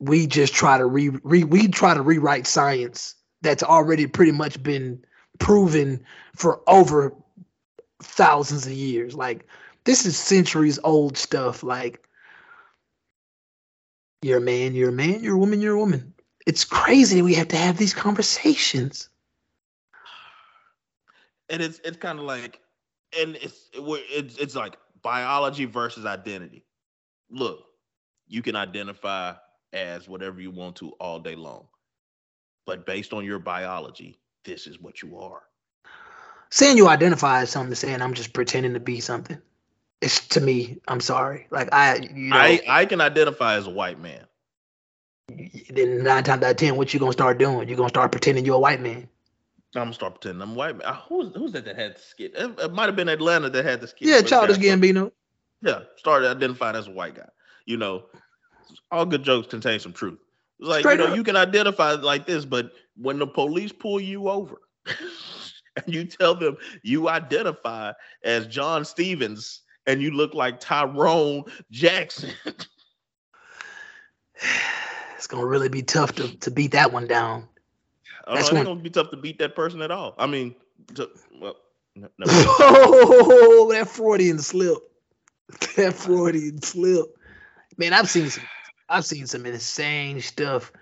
we 0.00 0.26
just 0.26 0.54
try 0.54 0.78
to 0.78 0.86
re, 0.86 1.08
re 1.22 1.44
we 1.44 1.68
try 1.68 1.94
to 1.94 2.02
rewrite 2.02 2.46
science 2.46 3.14
that's 3.42 3.62
already 3.62 4.06
pretty 4.06 4.32
much 4.32 4.62
been 4.62 5.04
proven 5.38 6.04
for 6.36 6.60
over 6.68 7.14
thousands 8.02 8.66
of 8.66 8.72
years. 8.72 9.14
Like 9.14 9.46
this 9.84 10.06
is 10.06 10.16
centuries 10.16 10.78
old 10.84 11.16
stuff. 11.16 11.62
Like 11.62 12.02
you're 14.22 14.38
a 14.38 14.42
man, 14.42 14.74
you're 14.74 14.90
a 14.90 14.92
man, 14.92 15.22
you're 15.22 15.36
a 15.36 15.38
woman, 15.38 15.60
you're 15.60 15.74
a 15.76 15.80
woman. 15.80 16.14
It's 16.46 16.64
crazy 16.64 17.22
we 17.22 17.34
have 17.34 17.48
to 17.48 17.56
have 17.56 17.76
these 17.76 17.94
conversations. 17.94 19.08
and 21.48 21.62
it's 21.62 21.80
it's 21.84 21.96
kind 21.96 22.18
of 22.18 22.24
like 22.24 22.60
and 23.18 23.36
it's 23.36 23.70
it's 23.74 24.36
it's 24.36 24.54
like 24.54 24.76
biology 25.02 25.64
versus 25.64 26.04
identity 26.04 26.64
look 27.30 27.64
you 28.26 28.42
can 28.42 28.56
identify 28.56 29.34
as 29.72 30.08
whatever 30.08 30.40
you 30.40 30.50
want 30.50 30.76
to 30.76 30.90
all 31.00 31.18
day 31.18 31.34
long 31.34 31.66
but 32.66 32.86
based 32.86 33.12
on 33.12 33.24
your 33.24 33.38
biology 33.38 34.18
this 34.44 34.66
is 34.66 34.80
what 34.80 35.02
you 35.02 35.18
are 35.18 35.42
Saying 36.50 36.78
you 36.78 36.88
identify 36.88 37.42
as 37.42 37.50
something, 37.50 37.74
saying 37.74 38.00
I'm 38.00 38.14
just 38.14 38.32
pretending 38.32 38.72
to 38.72 38.80
be 38.80 39.00
something. 39.00 39.36
It's 40.00 40.26
to 40.28 40.40
me, 40.40 40.78
I'm 40.88 40.98
sorry. 41.00 41.46
Like 41.50 41.68
I, 41.74 41.96
you 41.96 42.08
know, 42.30 42.36
i 42.38 42.60
i 42.66 42.86
can 42.86 43.02
identify 43.02 43.56
as 43.56 43.66
a 43.66 43.70
white 43.70 44.00
man 44.00 44.24
then 45.70 46.02
nine 46.02 46.24
times 46.24 46.42
out 46.42 46.52
of 46.52 46.56
ten, 46.56 46.76
what 46.76 46.94
you 46.94 47.00
gonna 47.00 47.12
start 47.12 47.38
doing? 47.38 47.68
You're 47.68 47.76
gonna 47.76 47.90
start 47.90 48.12
pretending 48.12 48.46
you're 48.46 48.56
a 48.56 48.60
white 48.60 48.80
man. 48.80 49.08
i'm 49.74 49.82
gonna 49.82 49.92
start 49.92 50.14
pretending 50.14 50.40
i'm 50.40 50.54
white 50.54 50.76
man 50.78 50.86
Uh, 50.86 50.94
who's 50.94 51.34
who's 51.36 51.52
that 51.52 51.66
that 51.66 51.76
had 51.76 51.96
the 51.96 52.00
skit 52.00 52.32
it, 52.34 52.58
it 52.58 52.72
might 52.72 52.86
have 52.86 52.96
been 52.96 53.08
atlanta 53.10 53.50
that 53.50 53.64
had 53.64 53.82
the 53.82 53.86
skit 53.88 54.08
Yeah, 54.08 54.22
childish 54.22 54.56
Gambino. 54.56 55.12
yeah 55.60 55.80
started 55.96 56.30
identifying 56.30 56.76
as 56.76 56.86
a 56.88 56.90
white 56.90 57.14
guy 57.14 57.28
you 57.66 57.76
know 57.76 58.06
all 58.90 59.06
good 59.06 59.22
jokes 59.22 59.46
contain 59.48 59.78
some 59.80 59.92
truth 59.92 60.18
It's 60.60 60.68
like 60.68 60.80
Straight 60.80 60.98
you 61.00 61.04
know 61.06 61.10
up. 61.12 61.16
you 61.16 61.24
can 61.24 61.36
identify 61.36 61.92
like 61.92 62.26
this 62.26 62.44
but 62.44 62.72
when 62.96 63.18
the 63.18 63.26
police 63.26 63.72
pull 63.72 64.00
you 64.00 64.28
over 64.28 64.58
and 64.86 65.94
you 65.94 66.04
tell 66.04 66.34
them 66.34 66.56
you 66.82 67.08
identify 67.08 67.92
as 68.24 68.46
john 68.46 68.84
stevens 68.84 69.62
and 69.86 70.02
you 70.02 70.10
look 70.10 70.34
like 70.34 70.60
tyrone 70.60 71.44
jackson 71.70 72.30
It's 75.16 75.26
gonna 75.26 75.46
really 75.46 75.68
be 75.68 75.82
tough 75.82 76.14
to, 76.16 76.36
to 76.38 76.50
beat 76.50 76.70
that 76.72 76.92
one 76.92 77.06
down. 77.08 77.48
oh, 78.28 78.34
That's 78.34 78.46
it's 78.48 78.52
when- 78.54 78.64
gonna 78.64 78.80
be 78.80 78.90
tough 78.90 79.10
to 79.10 79.16
beat 79.16 79.38
that 79.40 79.54
person 79.56 79.82
at 79.82 79.90
all 79.90 80.14
i 80.18 80.26
mean 80.26 80.54
to, 80.94 81.08
well 81.40 81.56
no, 81.96 82.08
no. 82.18 82.26
Oh, 82.28 83.68
that 83.72 83.88
Freudian 83.88 84.38
slip. 84.38 84.78
That 85.76 85.94
Freudian 85.94 86.62
slip. 86.62 87.06
Man, 87.76 87.92
I've 87.92 88.08
seen 88.08 88.30
some 88.30 88.44
I've 88.88 89.04
seen 89.04 89.26
some 89.26 89.46
insane 89.46 90.20
stuff, 90.20 90.72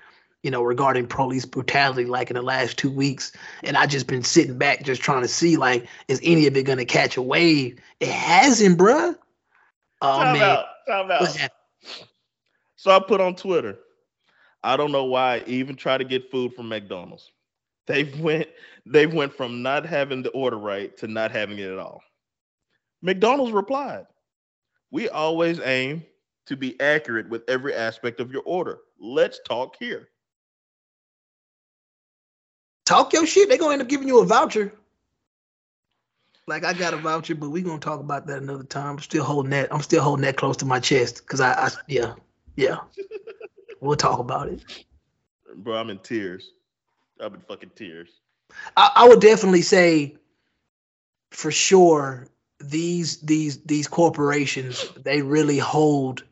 you 0.42 0.50
know, 0.50 0.62
regarding 0.62 1.06
police 1.06 1.44
brutality 1.44 2.04
like 2.04 2.30
in 2.30 2.36
the 2.36 2.42
last 2.42 2.78
two 2.78 2.90
weeks. 2.90 3.32
And 3.64 3.76
I 3.76 3.86
just 3.86 4.06
been 4.06 4.22
sitting 4.22 4.58
back 4.58 4.84
just 4.84 5.02
trying 5.02 5.22
to 5.22 5.28
see 5.28 5.56
like, 5.56 5.86
is 6.08 6.20
any 6.22 6.46
of 6.46 6.56
it 6.56 6.64
gonna 6.64 6.84
catch 6.84 7.16
a 7.16 7.22
wave? 7.22 7.78
It 8.00 8.08
hasn't, 8.08 8.78
bruh. 8.78 9.16
Oh 10.02 10.18
Time 10.18 10.38
man. 10.38 10.42
out, 10.42 10.66
time 10.86 11.10
out. 11.10 11.50
So 12.76 12.90
I 12.90 13.00
put 13.00 13.20
on 13.20 13.34
Twitter. 13.34 13.78
I 14.62 14.76
don't 14.76 14.92
know 14.92 15.04
why 15.04 15.36
I 15.36 15.44
even 15.46 15.76
try 15.76 15.98
to 15.98 16.04
get 16.04 16.30
food 16.30 16.54
from 16.54 16.68
McDonald's. 16.68 17.32
They've 17.86 18.18
went 18.20 18.48
they 18.84 19.06
went 19.06 19.32
from 19.32 19.62
not 19.62 19.84
having 19.86 20.22
the 20.22 20.30
order 20.30 20.58
right 20.58 20.96
to 20.98 21.08
not 21.08 21.32
having 21.32 21.58
it 21.58 21.70
at 21.70 21.78
all. 21.78 22.02
McDonald's 23.02 23.52
replied, 23.52 24.06
"We 24.90 25.08
always 25.08 25.60
aim 25.60 26.04
to 26.46 26.56
be 26.56 26.80
accurate 26.80 27.28
with 27.28 27.42
every 27.48 27.74
aspect 27.74 28.20
of 28.20 28.32
your 28.32 28.42
order. 28.44 28.78
Let's 28.98 29.40
talk 29.46 29.76
here." 29.78 30.08
Talk 32.86 33.12
your 33.12 33.26
shit. 33.26 33.48
They're 33.48 33.58
gonna 33.58 33.74
end 33.74 33.82
up 33.82 33.88
giving 33.88 34.08
you 34.08 34.20
a 34.20 34.24
voucher. 34.24 34.72
Like 36.46 36.64
I 36.64 36.72
got 36.72 36.94
a 36.94 36.98
voucher, 36.98 37.34
but 37.34 37.50
we're 37.50 37.64
gonna 37.64 37.80
talk 37.80 37.98
about 37.98 38.28
that 38.28 38.40
another 38.40 38.62
time. 38.62 38.92
I'm 38.92 38.98
still 39.00 39.24
holding 39.24 39.50
that. 39.50 39.72
I'm 39.74 39.82
still 39.82 40.02
holding 40.02 40.22
that 40.24 40.36
close 40.36 40.56
to 40.58 40.64
my 40.64 40.78
chest 40.78 41.18
because 41.18 41.40
I, 41.40 41.52
I, 41.52 41.70
yeah, 41.88 42.14
yeah. 42.54 42.78
we'll 43.80 43.96
talk 43.96 44.20
about 44.20 44.48
it. 44.48 44.84
Bro, 45.56 45.76
I'm 45.76 45.90
in 45.90 45.98
tears. 45.98 46.52
I'm 47.18 47.34
in 47.34 47.40
fucking 47.40 47.72
tears. 47.74 48.10
I, 48.76 48.92
I 48.94 49.08
would 49.08 49.20
definitely 49.20 49.62
say, 49.62 50.16
for 51.32 51.50
sure, 51.50 52.28
these 52.60 53.18
these 53.18 53.58
these 53.64 53.88
corporations 53.88 54.88
they 55.02 55.22
really 55.22 55.58
hold. 55.58 56.22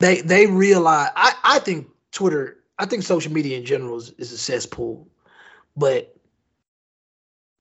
They 0.00 0.22
they 0.22 0.46
realize. 0.46 1.10
I 1.14 1.34
I 1.44 1.58
think 1.60 1.88
Twitter. 2.10 2.58
I 2.78 2.86
think 2.86 3.02
social 3.02 3.32
media 3.32 3.58
in 3.58 3.64
general 3.64 3.98
is, 3.98 4.10
is 4.12 4.32
a 4.32 4.38
cesspool, 4.38 5.06
but 5.76 6.16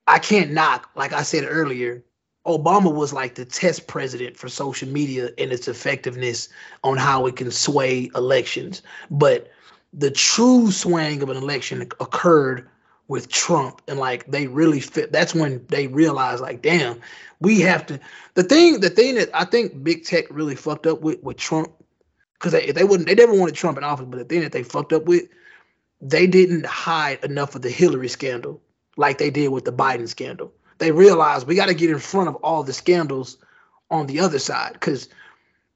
I 0.08 0.18
can't 0.18 0.52
knock. 0.52 0.90
Like 0.96 1.12
I 1.12 1.24
said 1.24 1.46
earlier, 1.48 2.02
Obama 2.48 2.94
was 2.94 3.12
like 3.12 3.36
the 3.36 3.44
test 3.44 3.88
president 3.88 4.38
for 4.38 4.48
social 4.48 4.88
media 4.88 5.32
and 5.38 5.52
its 5.52 5.68
effectiveness 5.68 6.48
on 6.84 6.96
how 6.98 7.26
it 7.26 7.36
can 7.36 7.52
sway 7.52 8.10
elections. 8.16 8.82
But 9.12 9.52
the 9.94 10.10
true 10.10 10.72
swaying 10.72 11.22
of 11.22 11.30
an 11.30 11.38
election 11.38 11.82
occurred 12.00 12.70
with 13.10 13.28
Trump 13.28 13.82
and 13.88 14.00
like 14.00 14.26
they 14.28 14.48
really 14.48 14.80
fit 14.80 15.12
that's 15.12 15.34
when 15.34 15.66
they 15.68 15.88
realized 15.88 16.42
like 16.42 16.62
damn 16.62 17.02
we 17.40 17.60
have 17.60 17.84
to 17.88 18.00
the 18.36 18.44
thing 18.44 18.80
the 18.82 18.90
thing 18.90 19.16
that 19.16 19.30
I 19.34 19.46
think 19.46 19.84
big 19.84 20.06
tech 20.06 20.26
really 20.30 20.56
fucked 20.56 20.86
up 20.86 21.02
with 21.02 21.22
with 21.24 21.36
Trump 21.36 21.72
because 22.40 22.54
they, 22.54 22.72
they 22.72 22.84
wouldn't 22.84 23.08
they 23.08 23.16
never 23.16 23.34
wanted 23.34 23.56
Trump 23.56 23.78
in 23.78 23.84
office 23.84 24.08
but 24.10 24.18
the 24.18 24.26
thing 24.26 24.42
that 24.42 24.52
they 24.52 24.64
fucked 24.64 24.94
up 24.94 25.06
with 25.06 25.24
they 26.02 26.28
didn't 26.28 26.66
hide 26.66 27.24
enough 27.24 27.56
of 27.56 27.62
the 27.62 27.70
Hillary 27.70 28.08
scandal 28.08 28.62
like 28.98 29.18
they 29.18 29.30
did 29.30 29.50
with 29.50 29.66
the 29.66 29.74
Biden 29.74 30.08
scandal 30.08 30.52
they 30.78 30.92
realized 30.92 31.48
we 31.48 31.56
got 31.56 31.68
to 31.68 31.74
get 31.74 31.90
in 31.90 32.00
front 32.00 32.30
of 32.30 32.36
all 32.36 32.64
the 32.64 32.74
scandals 32.74 33.38
on 33.92 34.08
the 34.08 34.20
other 34.20 34.40
side 34.40 34.74
because 34.74 35.10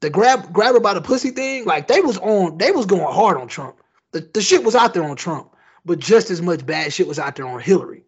the 0.00 0.10
grab 0.10 0.52
grab 0.52 0.74
her 0.74 0.80
by 0.80 0.94
the 0.94 1.00
pussy 1.00 1.30
thing 1.30 1.64
like 1.64 1.88
they 1.88 2.00
was 2.00 2.18
on 2.18 2.58
they 2.58 2.72
was 2.72 2.86
going 2.86 3.12
hard 3.12 3.36
on 3.36 3.48
Trump 3.48 3.76
the, 4.12 4.20
the 4.32 4.42
shit 4.42 4.64
was 4.64 4.74
out 4.74 4.94
there 4.94 5.04
on 5.04 5.16
Trump 5.16 5.50
but 5.84 5.98
just 5.98 6.30
as 6.30 6.40
much 6.40 6.64
bad 6.64 6.92
shit 6.92 7.06
was 7.06 7.18
out 7.18 7.36
there 7.36 7.46
on 7.46 7.60
Hillary. 7.60 8.04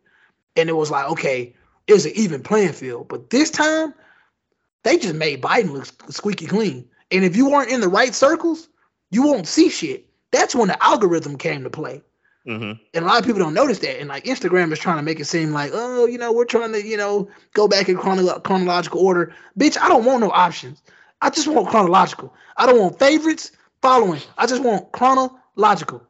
And 0.57 0.68
it 0.68 0.74
was 0.74 0.90
like, 0.90 1.11
okay, 1.11 1.54
it 1.86 1.92
was 1.92 2.07
an 2.07 2.12
even 2.14 2.42
playing 2.42 2.72
field. 2.72 3.09
But 3.09 3.30
this 3.30 3.50
time, 3.50 3.94
they 4.82 4.98
just 4.98 5.14
made 5.14 5.42
Biden 5.42 5.72
look 5.72 5.86
squeaky 6.12 6.46
clean. 6.46 6.88
And 7.11 7.24
if 7.24 7.36
you 7.36 7.48
weren't 7.48 7.70
in 7.70 7.80
the 7.80 7.88
right 7.88 8.14
circles, 8.14 8.68
you 9.11 9.22
won't 9.22 9.46
see 9.46 9.68
shit. 9.68 10.07
That's 10.32 10.54
when 10.54 10.68
the 10.68 10.82
algorithm 10.82 11.36
came 11.38 11.62
to 11.62 11.70
play. 11.70 12.02
Mm-hmm. 12.46 12.80
And 12.94 13.04
a 13.04 13.07
lot 13.07 13.18
of 13.18 13.24
people 13.24 13.40
don't 13.40 13.54
notice 13.54 13.80
that. 13.80 13.98
And 14.00 14.09
like 14.09 14.24
Instagram 14.24 14.72
is 14.72 14.78
trying 14.78 14.96
to 14.96 15.02
make 15.02 15.18
it 15.18 15.24
seem 15.24 15.52
like, 15.52 15.72
oh, 15.74 16.07
you 16.07 16.18
know, 16.18 16.32
we're 16.32 16.44
trying 16.44 16.72
to, 16.72 16.84
you 16.84 16.96
know, 16.96 17.28
go 17.54 17.66
back 17.66 17.88
in 17.88 17.96
chrono- 17.96 18.38
chronological 18.40 19.00
order. 19.00 19.34
Bitch, 19.59 19.76
I 19.80 19.88
don't 19.88 20.04
want 20.04 20.20
no 20.20 20.30
options. 20.30 20.82
I 21.22 21.30
just 21.30 21.48
want 21.48 21.68
chronological. 21.68 22.32
I 22.57 22.66
don't 22.66 22.78
want 22.78 22.98
favorites, 22.98 23.52
following. 23.82 24.20
I 24.38 24.46
just 24.46 24.62
want 24.62 24.92
chronological. 24.92 26.02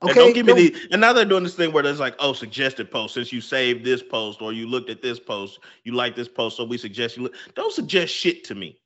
And 0.00 0.10
Okay. 0.10 0.20
don't 0.20 0.32
give 0.32 0.46
me 0.46 0.52
Don't- 0.70 0.74
the 0.74 0.88
and 0.92 1.00
now 1.00 1.12
they're 1.12 1.24
doing 1.24 1.44
this 1.44 1.54
thing 1.54 1.72
where 1.72 1.82
there's 1.82 2.00
like, 2.00 2.14
oh, 2.18 2.32
suggested 2.32 2.90
post. 2.90 3.14
Since 3.14 3.32
you 3.32 3.40
saved 3.40 3.84
this 3.84 4.02
post 4.02 4.40
or 4.42 4.52
you 4.52 4.66
looked 4.66 4.90
at 4.90 5.02
this 5.02 5.20
post, 5.20 5.60
you 5.84 5.92
like 5.92 6.16
this 6.16 6.28
post, 6.28 6.56
so 6.56 6.64
we 6.64 6.78
suggest 6.78 7.16
you 7.16 7.24
look. 7.24 7.34
Don't 7.54 7.72
suggest 7.72 8.12
shit 8.14 8.44
to 8.44 8.54
me. 8.54 8.78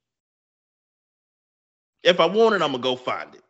If 2.03 2.19
I 2.19 2.25
want 2.25 2.55
it, 2.55 2.61
I'm 2.61 2.71
gonna 2.71 2.83
go 2.83 2.95
find 2.95 3.33
it. 3.35 3.43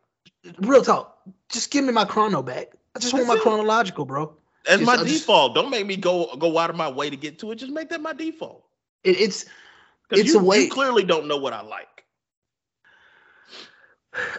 real 0.60 0.82
talk. 0.82 1.18
Just 1.50 1.70
give 1.70 1.84
me 1.84 1.92
my 1.92 2.04
chrono 2.04 2.42
back. 2.42 2.68
I 2.96 2.98
just 2.98 3.12
want 3.12 3.26
my 3.26 3.34
it. 3.34 3.42
chronological, 3.42 4.04
bro. 4.04 4.34
That's 4.64 4.80
Just- 4.80 4.86
my 4.86 4.94
I 4.94 5.04
just- 5.04 5.20
default. 5.26 5.54
Don't 5.54 5.70
make 5.70 5.86
me 5.86 5.96
go 5.96 6.34
go 6.36 6.58
out 6.58 6.70
of 6.70 6.76
my 6.76 6.88
way 6.90 7.10
to 7.10 7.16
get 7.16 7.38
to 7.40 7.50
it. 7.52 7.56
Just 7.56 7.72
make 7.72 7.88
that 7.90 8.00
my 8.00 8.12
default. 8.12 8.64
It, 9.04 9.20
it's 9.20 9.44
It's 10.10 10.32
you, 10.32 10.40
a 10.40 10.42
way- 10.42 10.64
you 10.64 10.70
clearly 10.70 11.04
don't 11.04 11.26
know 11.26 11.36
what 11.36 11.52
I 11.52 11.60
like. 11.62 12.04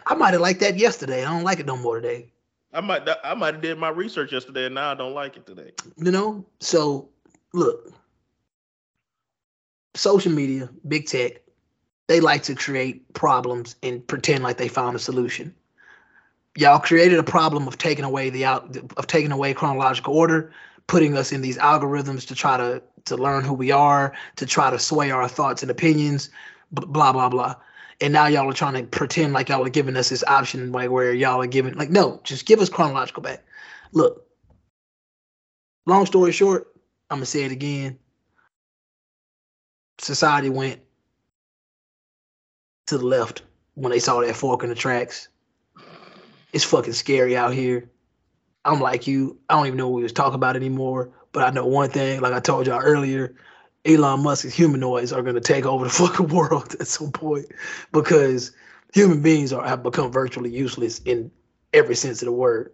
I 0.08 0.16
might 0.16 0.32
have 0.34 0.42
liked 0.42 0.60
that 0.62 0.78
yesterday. 0.78 1.24
I 1.24 1.32
don't 1.32 1.44
like 1.44 1.60
it 1.60 1.66
no 1.66 1.78
more 1.78 2.02
today. 2.02 2.32
I 2.74 2.82
might 2.82 3.08
I 3.24 3.34
might 3.34 3.54
have 3.56 3.62
did 3.64 3.78
my 3.78 3.90
research 3.90 4.32
yesterday 4.32 4.66
and 4.66 4.76
now 4.76 4.92
I 4.92 4.96
don't 4.96 5.14
like 5.14 5.38
it 5.38 5.46
today. 5.46 5.72
You 5.98 6.12
know? 6.12 6.46
So 6.60 7.10
look. 7.54 7.94
Social 9.96 10.32
media, 10.32 10.70
big 10.88 11.08
tech, 11.08 11.42
they 12.10 12.20
like 12.20 12.42
to 12.42 12.56
create 12.56 13.14
problems 13.14 13.76
and 13.84 14.06
pretend 14.06 14.44
like 14.44 14.58
they 14.58 14.68
found 14.68 14.96
a 14.96 15.00
solution. 15.00 15.54
Y'all 16.58 16.80
created 16.80 17.20
a 17.20 17.24
problem 17.24 17.68
of 17.68 17.78
taking 17.78 18.04
away 18.04 18.32
the 18.32 18.44
out 18.46 18.76
of 18.98 19.06
taking 19.06 19.32
away 19.32 19.54
chronological 19.54 20.18
order, 20.18 20.52
putting 20.88 21.16
us 21.16 21.32
in 21.32 21.42
these 21.42 21.60
algorithms 21.60 22.28
to 22.28 22.34
try 22.34 22.58
to 22.58 22.82
to 23.06 23.16
learn 23.16 23.46
who 23.46 23.54
we 23.54 23.70
are, 23.70 24.12
to 24.38 24.48
try 24.48 24.72
to 24.72 24.80
sway 24.80 25.12
our 25.12 25.28
thoughts 25.28 25.62
and 25.62 25.70
opinions, 25.70 26.32
blah 26.72 27.14
blah 27.14 27.30
blah. 27.30 27.56
And 28.02 28.12
now 28.12 28.26
y'all 28.26 28.50
are 28.50 28.54
trying 28.54 28.74
to 28.74 28.84
pretend 28.84 29.34
like 29.34 29.50
y'all 29.50 29.64
are 29.64 29.70
giving 29.70 29.96
us 29.96 30.10
this 30.10 30.24
option, 30.24 30.72
like 30.72 30.90
where 30.90 31.14
y'all 31.14 31.40
are 31.40 31.48
giving 31.48 31.76
like 31.76 31.92
no, 31.92 32.22
just 32.24 32.48
give 32.48 32.60
us 32.60 32.70
chronological 32.70 33.22
back. 33.22 33.44
Look, 33.92 34.26
long 35.86 36.08
story 36.08 36.32
short, 36.32 36.76
I'm 37.12 37.18
gonna 37.18 37.28
say 37.28 37.44
it 37.44 37.52
again. 37.52 38.00
Society 40.00 40.50
went 40.50 40.82
to 42.90 42.98
the 42.98 43.06
left 43.06 43.44
when 43.76 43.92
they 43.92 44.00
saw 44.00 44.22
that 44.22 44.36
fork 44.36 44.64
in 44.64 44.70
the 44.70 44.76
tracks. 44.76 45.30
It's 46.52 46.64
fucking 46.64 46.94
scary 46.94 47.38
out 47.38 47.54
here. 47.54 47.90
I'm 48.66 48.80
like 48.80 49.08
you. 49.08 49.38
I 49.50 49.56
don't 49.56 49.68
even 49.68 49.78
know 49.78 49.88
what 49.88 49.98
we 49.98 50.04
was 50.04 50.14
talking 50.14 50.36
about 50.36 50.56
anymore. 50.56 51.12
But 51.32 51.44
I 51.44 51.52
know 51.52 51.66
one 51.66 51.90
thing, 51.90 52.22
like 52.22 52.34
I 52.34 52.40
told 52.40 52.68
y'all 52.68 52.82
earlier, 52.82 53.36
Elon 53.86 54.22
Musk's 54.24 54.54
humanoids 54.54 55.14
are 55.14 55.22
gonna 55.22 55.40
take 55.40 55.66
over 55.66 55.86
the 55.86 55.90
fucking 55.92 56.28
world 56.28 56.76
at 56.80 56.88
some 56.88 57.12
point 57.12 57.48
because 57.92 58.52
human 58.94 59.22
beings 59.22 59.54
are 59.54 59.66
have 59.68 59.84
become 59.84 60.12
virtually 60.12 60.50
useless 60.50 61.00
in 61.06 61.32
every 61.74 61.96
sense 61.96 62.22
of 62.22 62.26
the 62.26 62.32
word. 62.32 62.72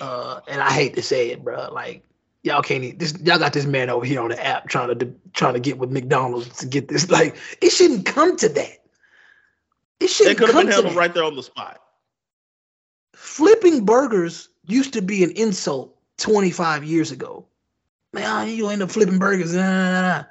Uh, 0.00 0.40
and 0.48 0.62
I 0.62 0.70
hate 0.72 0.94
to 0.94 1.02
say 1.02 1.30
it, 1.30 1.44
bro. 1.44 1.70
Like 1.70 2.02
y'all 2.42 2.62
can't 2.62 2.98
this. 2.98 3.14
Y'all 3.22 3.38
got 3.38 3.52
this 3.52 3.66
man 3.66 3.90
over 3.90 4.04
here 4.04 4.20
on 4.20 4.30
the 4.30 4.44
app 4.44 4.68
trying 4.68 4.98
to 4.98 5.14
trying 5.34 5.54
to 5.54 5.60
get 5.60 5.78
with 5.78 5.90
McDonald's 5.90 6.56
to 6.58 6.66
get 6.66 6.88
this. 6.88 7.10
Like 7.10 7.36
it 7.60 7.70
shouldn't 7.70 8.06
come 8.06 8.36
to 8.38 8.48
that. 8.48 8.78
It 10.02 10.08
shouldn't. 10.08 10.36
It 10.36 10.38
could 10.38 10.48
have 10.48 10.64
been 10.64 10.72
handled 10.72 10.96
right 10.96 11.14
there 11.14 11.22
on 11.22 11.36
the 11.36 11.42
spot. 11.42 11.80
Flipping 13.14 13.84
burgers 13.84 14.48
used 14.66 14.92
to 14.94 15.02
be 15.02 15.22
an 15.22 15.30
insult 15.32 15.96
25 16.18 16.82
years 16.82 17.12
ago. 17.12 17.46
Man, 18.12 18.48
you 18.48 18.68
end 18.68 18.82
up 18.82 18.90
flipping 18.90 19.18
burgers. 19.18 19.54
Nah, 19.54 19.62
nah, 19.62 19.92
nah, 19.92 20.18
nah. 20.18 20.24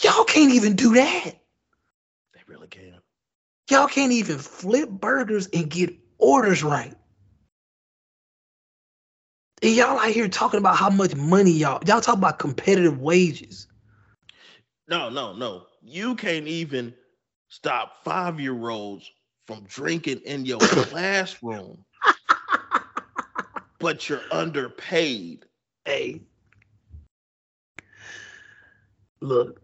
Y'all 0.00 0.24
can't 0.24 0.52
even 0.52 0.74
do 0.74 0.94
that. 0.94 1.32
They 2.32 2.40
really 2.46 2.68
can't. 2.68 3.02
Y'all 3.70 3.86
can't 3.86 4.12
even 4.12 4.38
flip 4.38 4.88
burgers 4.88 5.46
and 5.52 5.68
get 5.68 5.94
orders 6.18 6.64
right. 6.64 6.94
And 9.62 9.74
y'all 9.74 9.98
out 9.98 10.10
here 10.10 10.26
talking 10.28 10.58
about 10.58 10.76
how 10.76 10.90
much 10.90 11.14
money 11.14 11.52
y'all 11.52 11.82
y'all 11.86 12.00
talk 12.00 12.16
about 12.16 12.38
competitive 12.38 12.98
wages. 12.98 13.68
No, 14.88 15.10
no, 15.10 15.34
no. 15.34 15.66
You 15.82 16.16
can't 16.16 16.48
even 16.48 16.94
stop 17.52 18.02
five 18.02 18.40
year 18.40 18.70
olds 18.70 19.10
from 19.46 19.64
drinking 19.68 20.20
in 20.24 20.46
your 20.46 20.58
classroom, 20.60 21.84
but 23.78 24.08
you're 24.08 24.22
underpaid. 24.30 25.44
Hey, 25.84 26.22
look, 29.20 29.60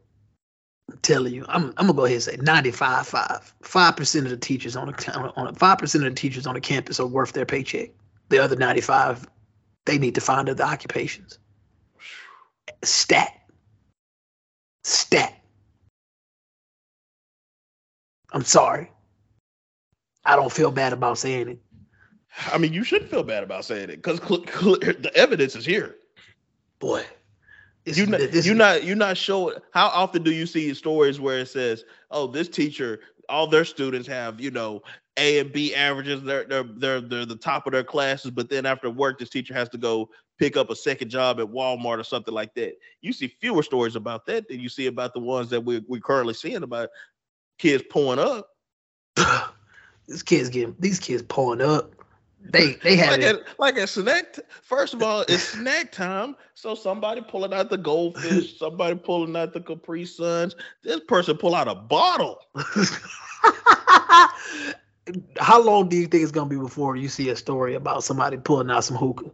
I'm 0.91 0.99
telling 0.99 1.32
you, 1.32 1.47
I'm 1.49 1.72
I'm 1.78 1.86
gonna 1.86 1.95
go 1.95 2.05
ahead 2.05 2.16
and 2.16 2.22
say 2.22 2.36
95 2.36 3.07
5. 3.07 3.55
Five 3.62 3.97
percent 3.97 4.26
of 4.26 4.30
the 4.30 4.36
teachers 4.36 4.76
on 4.76 4.91
a, 4.91 5.32
on 5.36 5.55
five 5.55 5.78
percent 5.78 6.05
of 6.05 6.14
the 6.14 6.20
teachers 6.20 6.47
on 6.47 6.55
the 6.55 6.61
campus 6.61 7.01
are 7.01 7.07
worth 7.07 7.32
their 7.32 7.47
paycheck. 7.47 7.89
The 8.28 8.39
other 8.39 8.57
95, 8.57 9.26
they 9.86 9.97
need 9.97 10.14
to 10.14 10.20
find 10.20 10.51
other 10.51 10.64
occupations. 10.64 11.39
Stat. 12.84 13.32
Stat. 14.84 15.32
I'm 18.33 18.45
sorry. 18.45 18.91
I 20.24 20.37
don't 20.37 20.53
feel 20.53 20.70
bad 20.70 20.93
about 20.93 21.18
saying 21.18 21.49
it. 21.49 21.59
I 22.53 22.59
mean, 22.59 22.72
you 22.72 22.85
shouldn't 22.85 23.11
feel 23.11 23.22
bad 23.22 23.43
about 23.43 23.64
saying 23.64 23.91
it 23.91 23.97
because 24.03 24.18
cl- 24.18 24.45
cl- 24.47 24.79
the 24.79 25.11
evidence 25.14 25.57
is 25.57 25.64
here. 25.64 25.97
Boy. 26.79 27.05
This, 27.85 27.97
You 27.97 28.07
not, 28.07 28.20
this- 28.20 28.47
you 28.47 28.95
not 28.95 29.16
showing. 29.16 29.57
How 29.72 29.87
often 29.89 30.22
do 30.22 30.31
you 30.33 30.47
see 30.47 30.72
stories 30.74 31.20
where 31.20 31.39
it 31.39 31.49
says, 31.49 31.85
"Oh, 32.11 32.26
this 32.26 32.49
teacher, 32.49 33.01
all 33.29 33.47
their 33.47 33.64
students 33.64 34.07
have, 34.09 34.41
you 34.41 34.51
know, 34.51 34.83
A 35.16 35.39
and 35.39 35.53
B 35.53 35.74
averages. 35.74 36.22
They're 36.22 36.45
they're 36.45 36.64
they're 36.64 37.01
they're 37.01 37.24
the 37.26 37.37
top 37.37 37.66
of 37.66 37.72
their 37.72 37.85
classes, 37.85 38.31
but 38.31 38.51
then 38.51 38.66
after 38.66 38.91
work, 38.91 39.18
this 39.18 39.31
teacher 39.31 39.55
has 39.55 39.70
to 39.70 39.79
go 39.79 40.11
pick 40.39 40.57
up 40.57 40.70
a 40.70 40.76
second 40.76 41.09
job 41.09 41.41
at 41.41 41.47
Walmart 41.47 41.99
or 41.99 42.05
something 42.05 42.35
like 42.35 42.55
that." 42.55 42.74
You 43.01 43.12
see 43.14 43.29
fewer 43.41 43.62
stories 43.62 43.97
about 43.97 44.26
that 44.26 44.49
than 44.49 44.61
you 44.61 44.68
see 44.68 44.87
about 44.87 45.14
the 45.14 45.20
ones 45.20 45.49
that 45.51 45.64
we 45.64 45.83
we're 45.89 46.01
currently 46.01 46.35
seeing 46.35 46.62
about 46.62 46.91
kids 47.59 47.85
pulling 47.91 48.19
up. 48.19 48.51
these 50.09 50.23
kids 50.23 50.49
getting 50.49 50.75
these 50.79 50.99
kids 50.99 51.23
pulling 51.23 51.61
up. 51.61 51.93
They 52.41 52.75
they 52.83 52.97
have 52.97 53.11
like 53.11 53.21
it. 53.21 53.37
at 53.37 53.59
like 53.59 53.77
at 53.77 53.89
snack. 53.89 54.35
T- 54.35 54.43
First 54.63 54.95
of 54.95 55.03
all, 55.03 55.23
it's 55.23 55.43
snack 55.43 55.93
time, 55.93 56.37
so 56.55 56.75
somebody 56.75 57.21
pulling 57.21 57.53
out 57.53 57.69
the 57.69 57.77
goldfish, 57.77 58.59
somebody 58.59 58.95
pulling 58.97 59.37
out 59.37 59.53
the 59.53 59.61
Capri 59.61 60.07
Suns. 60.07 60.55
This 60.83 61.01
person 61.01 61.37
pull 61.37 61.55
out 61.55 61.69
a 61.69 61.75
bottle. 61.75 62.41
How 65.41 65.61
long 65.63 65.89
do 65.89 65.97
you 65.97 66.07
think 66.07 66.23
it's 66.23 66.33
gonna 66.33 66.49
be 66.49 66.57
before 66.57 66.97
you 66.97 67.09
see 67.09 67.29
a 67.31 67.37
story 67.37 67.75
about 67.75 68.05
somebody 68.05 68.37
pulling 68.37 68.71
out 68.71 68.85
some 68.85 68.97
hookah 68.97 69.31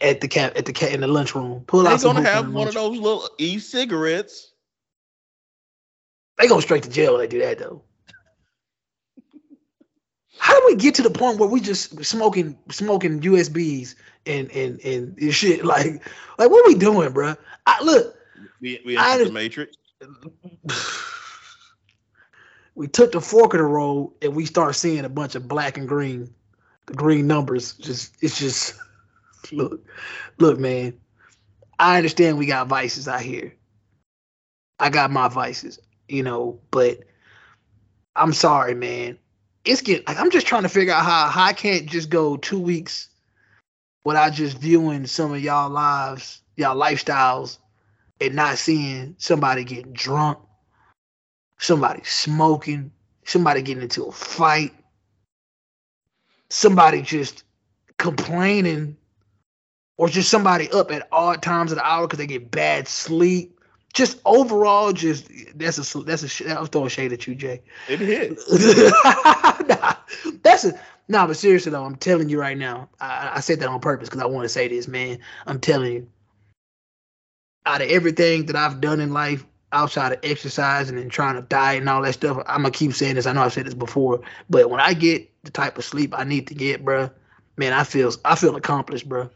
at 0.00 0.20
the 0.20 0.28
cat 0.28 0.56
at 0.56 0.66
the 0.66 0.72
cat 0.72 0.92
in 0.92 1.00
the 1.00 1.08
lunchroom? 1.08 1.64
Pull 1.66 1.84
They're 1.84 1.92
out 1.92 2.00
some 2.00 2.16
gonna 2.16 2.28
have 2.28 2.52
one 2.52 2.68
of 2.68 2.74
those 2.74 2.98
little 2.98 3.28
e-cigarettes. 3.38 4.53
They 6.38 6.48
go 6.48 6.60
straight 6.60 6.82
to 6.84 6.90
jail 6.90 7.12
when 7.12 7.20
they 7.20 7.28
do 7.28 7.38
that 7.40 7.58
though. 7.58 7.82
How 10.38 10.58
do 10.58 10.66
we 10.66 10.76
get 10.76 10.96
to 10.96 11.02
the 11.02 11.10
point 11.10 11.38
where 11.38 11.48
we 11.48 11.60
just 11.60 12.04
smoking 12.04 12.58
smoking 12.70 13.20
USBs 13.20 13.94
and 14.26 14.50
and 14.50 14.80
and, 14.84 15.18
and 15.18 15.34
shit 15.34 15.64
like 15.72 15.86
like 16.38 16.50
what 16.50 16.66
we 16.66 16.74
doing, 16.74 17.12
bruh? 17.12 17.36
I, 17.66 17.82
look, 17.82 18.16
We, 18.60 18.80
we 18.84 18.96
I 18.96 19.12
entered 19.14 19.28
the 19.28 19.32
matrix. 19.32 19.76
we 22.74 22.88
took 22.88 23.12
the 23.12 23.20
fork 23.20 23.54
of 23.54 23.58
the 23.58 23.64
road 23.64 24.12
and 24.20 24.34
we 24.34 24.44
start 24.44 24.74
seeing 24.74 25.04
a 25.04 25.08
bunch 25.08 25.34
of 25.34 25.48
black 25.48 25.78
and 25.78 25.88
green, 25.88 26.34
the 26.86 26.94
green 26.94 27.26
numbers. 27.26 27.74
Just 27.74 28.14
it's 28.20 28.38
just 28.38 28.74
look, 29.52 29.86
look, 30.38 30.58
man. 30.58 31.00
I 31.78 31.96
understand 31.96 32.38
we 32.38 32.46
got 32.46 32.68
vices 32.68 33.08
out 33.08 33.20
here. 33.22 33.54
I 34.78 34.90
got 34.90 35.10
my 35.10 35.28
vices, 35.28 35.78
you 36.14 36.22
know, 36.22 36.60
but 36.70 37.00
I'm 38.16 38.32
sorry, 38.32 38.74
man. 38.74 39.18
It's 39.64 39.80
get 39.80 40.06
like 40.06 40.18
I'm 40.18 40.30
just 40.30 40.46
trying 40.46 40.62
to 40.62 40.68
figure 40.68 40.92
out 40.92 41.04
how, 41.04 41.28
how 41.28 41.44
I 41.44 41.52
can't 41.52 41.86
just 41.86 42.10
go 42.10 42.36
two 42.36 42.60
weeks 42.60 43.08
without 44.04 44.32
just 44.32 44.58
viewing 44.58 45.06
some 45.06 45.32
of 45.32 45.40
y'all 45.40 45.70
lives, 45.70 46.42
y'all 46.56 46.76
lifestyles, 46.76 47.58
and 48.20 48.34
not 48.34 48.58
seeing 48.58 49.16
somebody 49.18 49.64
getting 49.64 49.92
drunk 49.92 50.38
somebody 51.58 52.02
smoking, 52.04 52.92
somebody 53.24 53.62
getting 53.62 53.82
into 53.82 54.04
a 54.04 54.12
fight, 54.12 54.74
somebody 56.50 57.02
just 57.02 57.44
complaining, 57.98 58.96
or 59.96 60.08
just 60.08 60.30
somebody 60.30 60.70
up 60.70 60.90
at 60.90 61.08
odd 61.12 61.42
times 61.42 61.72
of 61.72 61.78
the 61.78 61.86
hour 61.86 62.06
because 62.06 62.18
they 62.18 62.26
get 62.26 62.50
bad 62.50 62.88
sleep. 62.88 63.53
Just 63.94 64.18
overall, 64.24 64.92
just 64.92 65.30
that's 65.56 65.94
a 65.94 65.98
that's 66.00 66.40
a 66.40 66.58
I'm 66.58 66.66
throwing 66.66 66.88
shade 66.88 67.12
at 67.12 67.28
you, 67.28 67.36
Jay. 67.36 67.62
It 67.88 68.00
hit. 68.00 68.38
nah, 69.68 69.94
that's 70.42 70.64
a 70.64 70.80
nah, 71.06 71.28
but 71.28 71.36
seriously 71.36 71.70
though, 71.70 71.84
I'm 71.84 71.94
telling 71.94 72.28
you 72.28 72.40
right 72.40 72.58
now. 72.58 72.88
I, 73.00 73.34
I 73.36 73.40
said 73.40 73.60
that 73.60 73.68
on 73.68 73.78
purpose 73.78 74.08
because 74.08 74.20
I 74.20 74.26
want 74.26 74.44
to 74.44 74.48
say 74.48 74.66
this, 74.66 74.88
man. 74.88 75.20
I'm 75.46 75.60
telling 75.60 75.92
you. 75.92 76.08
Out 77.66 77.80
of 77.80 77.88
everything 77.88 78.46
that 78.46 78.56
I've 78.56 78.80
done 78.80 79.00
in 79.00 79.12
life, 79.12 79.46
outside 79.72 80.12
of 80.12 80.18
exercising 80.22 80.98
and 80.98 81.10
trying 81.10 81.36
to 81.36 81.42
diet 81.42 81.80
and 81.80 81.88
all 81.88 82.02
that 82.02 82.14
stuff, 82.14 82.42
I'm 82.46 82.62
gonna 82.62 82.72
keep 82.72 82.92
saying 82.94 83.14
this. 83.14 83.26
I 83.26 83.32
know 83.32 83.42
I've 83.42 83.52
said 83.52 83.66
this 83.66 83.74
before, 83.74 84.20
but 84.50 84.70
when 84.70 84.80
I 84.80 84.94
get 84.94 85.30
the 85.44 85.52
type 85.52 85.78
of 85.78 85.84
sleep 85.84 86.12
I 86.18 86.24
need 86.24 86.48
to 86.48 86.54
get, 86.54 86.84
bruh, 86.84 87.12
man, 87.56 87.72
I 87.72 87.84
feel 87.84 88.12
I 88.24 88.34
feel 88.34 88.56
accomplished, 88.56 89.08
bruh. 89.08 89.30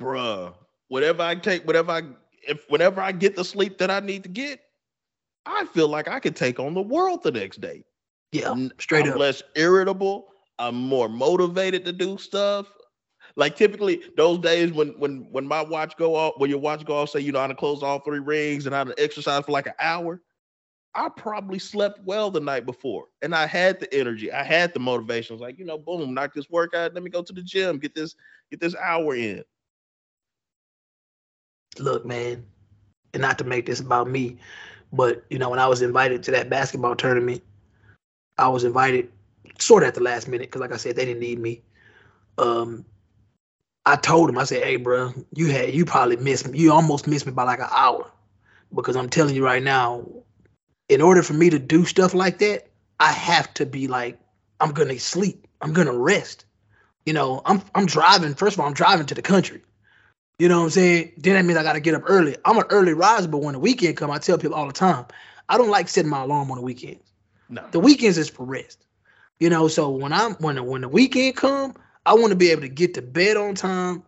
Bruh. 0.00 0.54
Whatever 0.88 1.22
I 1.22 1.34
take, 1.34 1.66
whatever 1.66 1.92
I 1.92 2.02
if 2.46 2.68
whenever 2.68 3.00
I 3.00 3.12
get 3.12 3.36
the 3.36 3.44
sleep 3.44 3.78
that 3.78 3.90
I 3.90 4.00
need 4.00 4.22
to 4.24 4.28
get, 4.28 4.60
I 5.46 5.66
feel 5.66 5.88
like 5.88 6.08
I 6.08 6.20
could 6.20 6.36
take 6.36 6.60
on 6.60 6.74
the 6.74 6.82
world 6.82 7.22
the 7.22 7.32
next 7.32 7.60
day. 7.60 7.84
Yeah, 8.32 8.54
straight 8.78 9.06
I'm 9.06 9.12
up. 9.12 9.18
less 9.18 9.42
irritable. 9.54 10.28
I'm 10.58 10.74
more 10.74 11.08
motivated 11.08 11.84
to 11.86 11.92
do 11.92 12.18
stuff. 12.18 12.66
Like 13.36 13.56
typically 13.56 14.02
those 14.16 14.38
days 14.40 14.72
when 14.72 14.88
when 14.98 15.26
when 15.30 15.46
my 15.46 15.62
watch 15.62 15.96
go 15.96 16.14
off, 16.16 16.34
when 16.38 16.50
your 16.50 16.58
watch 16.58 16.84
go 16.84 16.96
off, 16.96 17.10
say 17.10 17.20
you 17.20 17.32
know 17.32 17.40
I 17.40 17.46
to 17.46 17.54
close 17.54 17.82
all 17.82 18.00
three 18.00 18.18
rings 18.18 18.66
and 18.66 18.74
I 18.74 18.84
to 18.84 18.94
exercise 18.98 19.44
for 19.44 19.52
like 19.52 19.66
an 19.66 19.74
hour. 19.78 20.20
I 20.94 21.08
probably 21.08 21.58
slept 21.58 22.00
well 22.04 22.30
the 22.30 22.40
night 22.40 22.66
before, 22.66 23.06
and 23.22 23.34
I 23.34 23.46
had 23.46 23.78
the 23.78 23.92
energy, 23.94 24.32
I 24.32 24.42
had 24.42 24.74
the 24.74 24.80
motivation. 24.80 25.32
I 25.32 25.34
was 25.34 25.40
like, 25.40 25.58
you 25.58 25.64
know, 25.64 25.78
boom, 25.78 26.12
knock 26.14 26.34
this 26.34 26.50
workout. 26.50 26.94
Let 26.94 27.02
me 27.02 27.10
go 27.10 27.22
to 27.22 27.32
the 27.32 27.42
gym, 27.42 27.78
get 27.78 27.94
this 27.94 28.16
get 28.50 28.60
this 28.60 28.74
hour 28.74 29.14
in. 29.14 29.44
Look, 31.80 32.04
man, 32.04 32.44
and 33.14 33.22
not 33.22 33.38
to 33.38 33.44
make 33.44 33.66
this 33.66 33.80
about 33.80 34.08
me, 34.08 34.38
but 34.92 35.24
you 35.30 35.38
know, 35.38 35.50
when 35.50 35.58
I 35.58 35.68
was 35.68 35.82
invited 35.82 36.22
to 36.24 36.30
that 36.32 36.50
basketball 36.50 36.96
tournament 36.96 37.42
I 38.38 38.48
was 38.48 38.64
invited 38.64 39.10
sort 39.58 39.82
of 39.82 39.88
at 39.88 39.94
the 39.94 40.02
last 40.02 40.28
minute 40.28 40.48
because, 40.48 40.60
like 40.60 40.72
I 40.72 40.76
said, 40.76 40.96
they 40.96 41.04
didn't 41.04 41.20
need 41.20 41.40
me. 41.40 41.62
Um, 42.38 42.84
I 43.84 43.96
told 43.96 44.30
him, 44.30 44.38
I 44.38 44.44
said, 44.44 44.62
"Hey, 44.62 44.76
bro, 44.76 45.12
you 45.34 45.48
had 45.48 45.74
you 45.74 45.84
probably 45.84 46.16
missed 46.16 46.48
me. 46.48 46.58
You 46.58 46.72
almost 46.72 47.08
missed 47.08 47.26
me 47.26 47.32
by 47.32 47.42
like 47.42 47.58
an 47.58 47.68
hour 47.70 48.10
because 48.74 48.96
I'm 48.96 49.08
telling 49.08 49.34
you 49.34 49.44
right 49.44 49.62
now, 49.62 50.06
in 50.88 51.00
order 51.02 51.22
for 51.22 51.32
me 51.32 51.50
to 51.50 51.58
do 51.58 51.84
stuff 51.84 52.14
like 52.14 52.38
that, 52.38 52.68
I 53.00 53.12
have 53.12 53.52
to 53.54 53.66
be 53.66 53.88
like, 53.88 54.18
I'm 54.60 54.72
gonna 54.72 54.98
sleep. 54.98 55.46
I'm 55.60 55.72
gonna 55.72 55.96
rest. 55.96 56.44
You 57.06 57.12
know, 57.14 57.42
I'm 57.44 57.62
I'm 57.74 57.86
driving. 57.86 58.34
First 58.34 58.56
of 58.56 58.60
all, 58.60 58.66
I'm 58.66 58.74
driving 58.74 59.06
to 59.06 59.14
the 59.14 59.22
country. 59.22 59.62
You 60.38 60.48
know 60.48 60.58
what 60.58 60.64
I'm 60.64 60.70
saying? 60.70 61.12
Then 61.16 61.34
that 61.34 61.44
means 61.44 61.58
I 61.58 61.64
gotta 61.64 61.80
get 61.80 61.94
up 61.94 62.04
early. 62.06 62.36
I'm 62.44 62.58
an 62.58 62.64
early 62.70 62.94
riser, 62.94 63.28
but 63.28 63.38
when 63.38 63.54
the 63.54 63.58
weekend 63.58 63.96
come, 63.96 64.10
I 64.10 64.18
tell 64.18 64.38
people 64.38 64.54
all 64.54 64.66
the 64.68 64.72
time, 64.72 65.06
I 65.48 65.58
don't 65.58 65.70
like 65.70 65.88
setting 65.88 66.10
my 66.10 66.22
alarm 66.22 66.50
on 66.50 66.58
the 66.58 66.62
weekends. 66.62 67.12
No. 67.48 67.66
The 67.70 67.80
weekends 67.80 68.18
is 68.18 68.28
for 68.28 68.44
rest. 68.44 68.84
You 69.40 69.50
know, 69.50 69.66
so 69.68 69.90
when 69.90 70.12
I'm 70.12 70.34
when 70.34 70.56
the, 70.56 70.62
when 70.62 70.82
the 70.82 70.88
weekend 70.88 71.36
come, 71.36 71.74
I 72.06 72.14
want 72.14 72.30
to 72.30 72.36
be 72.36 72.50
able 72.50 72.62
to 72.62 72.68
get 72.68 72.94
to 72.94 73.02
bed 73.02 73.36
on 73.36 73.54
time 73.54 74.04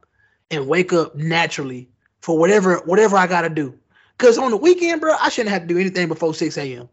and 0.50 0.68
wake 0.68 0.92
up 0.92 1.16
naturally 1.16 1.88
for 2.20 2.38
whatever 2.38 2.78
whatever 2.84 3.16
I 3.16 3.26
gotta 3.26 3.48
do. 3.48 3.76
Cause 4.18 4.38
on 4.38 4.50
the 4.50 4.56
weekend, 4.56 5.00
bro, 5.00 5.14
I 5.18 5.30
shouldn't 5.30 5.52
have 5.52 5.62
to 5.62 5.68
do 5.68 5.78
anything 5.78 6.06
before 6.08 6.34
6 6.34 6.56
a.m. 6.58 6.88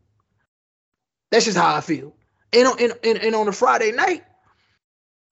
That's 1.30 1.46
just 1.46 1.58
how 1.58 1.76
I 1.76 1.82
feel. 1.82 2.16
And 2.54 2.68
on 2.68 2.80
and, 2.80 2.94
and, 3.04 3.18
and 3.20 3.36
on 3.36 3.48
a 3.48 3.52
Friday 3.52 3.92
night, 3.92 4.24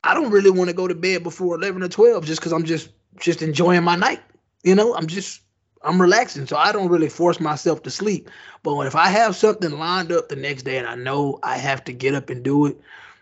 I 0.03 0.13
don't 0.13 0.31
really 0.31 0.51
want 0.51 0.69
to 0.69 0.75
go 0.75 0.87
to 0.87 0.95
bed 0.95 1.23
before 1.23 1.55
11 1.55 1.81
or 1.81 1.87
12 1.87 2.25
just 2.25 2.41
because 2.41 2.51
I'm 2.51 2.65
just 2.65 2.89
just 3.20 3.41
enjoying 3.41 3.84
my 3.84 3.95
night. 3.95 4.22
You 4.63 4.76
know, 4.76 4.95
I'm 4.95 5.07
just 5.07 5.41
I'm 5.84 6.01
relaxing, 6.01 6.47
so 6.47 6.57
I 6.57 6.72
don't 6.72 6.89
really 6.89 7.09
force 7.09 7.39
myself 7.39 7.84
to 7.84 7.91
sleep. 7.91 8.30
But 8.63 8.88
if 8.88 8.95
I 8.95 9.07
have 9.09 9.36
something 9.36 9.72
lined 9.72 10.11
up 10.11 10.30
the 10.30 10.36
next 10.36 10.63
day 10.63 10.78
and 10.78 10.88
I 10.88 10.95
know 10.95 11.39
I 11.43 11.57
have 11.57 11.84
to 11.86 11.93
get 11.93 12.16
up 12.16 12.30
and 12.30 12.43
do 12.43 12.66
it, 12.66 12.80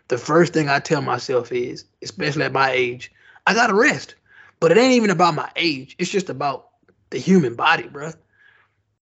the 0.07 0.17
first 0.17 0.53
thing 0.53 0.69
I 0.69 0.79
tell 0.79 1.01
myself 1.01 1.51
is, 1.51 1.85
especially 2.01 2.43
at 2.43 2.53
my 2.53 2.71
age, 2.71 3.11
I 3.45 3.53
gotta 3.53 3.73
rest. 3.73 4.15
But 4.59 4.71
it 4.71 4.77
ain't 4.77 4.93
even 4.93 5.09
about 5.09 5.35
my 5.35 5.49
age. 5.57 5.95
It's 5.99 6.09
just 6.09 6.29
about 6.29 6.69
the 7.09 7.19
human 7.19 7.55
body, 7.55 7.87
bro. 7.87 8.11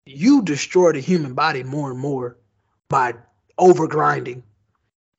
You 0.05 0.41
destroy 0.41 0.93
the 0.93 1.01
human 1.01 1.33
body 1.33 1.63
more 1.63 1.91
and 1.91 1.99
more 1.99 2.37
by 2.87 3.15
over 3.57 3.87
grinding. 3.87 4.43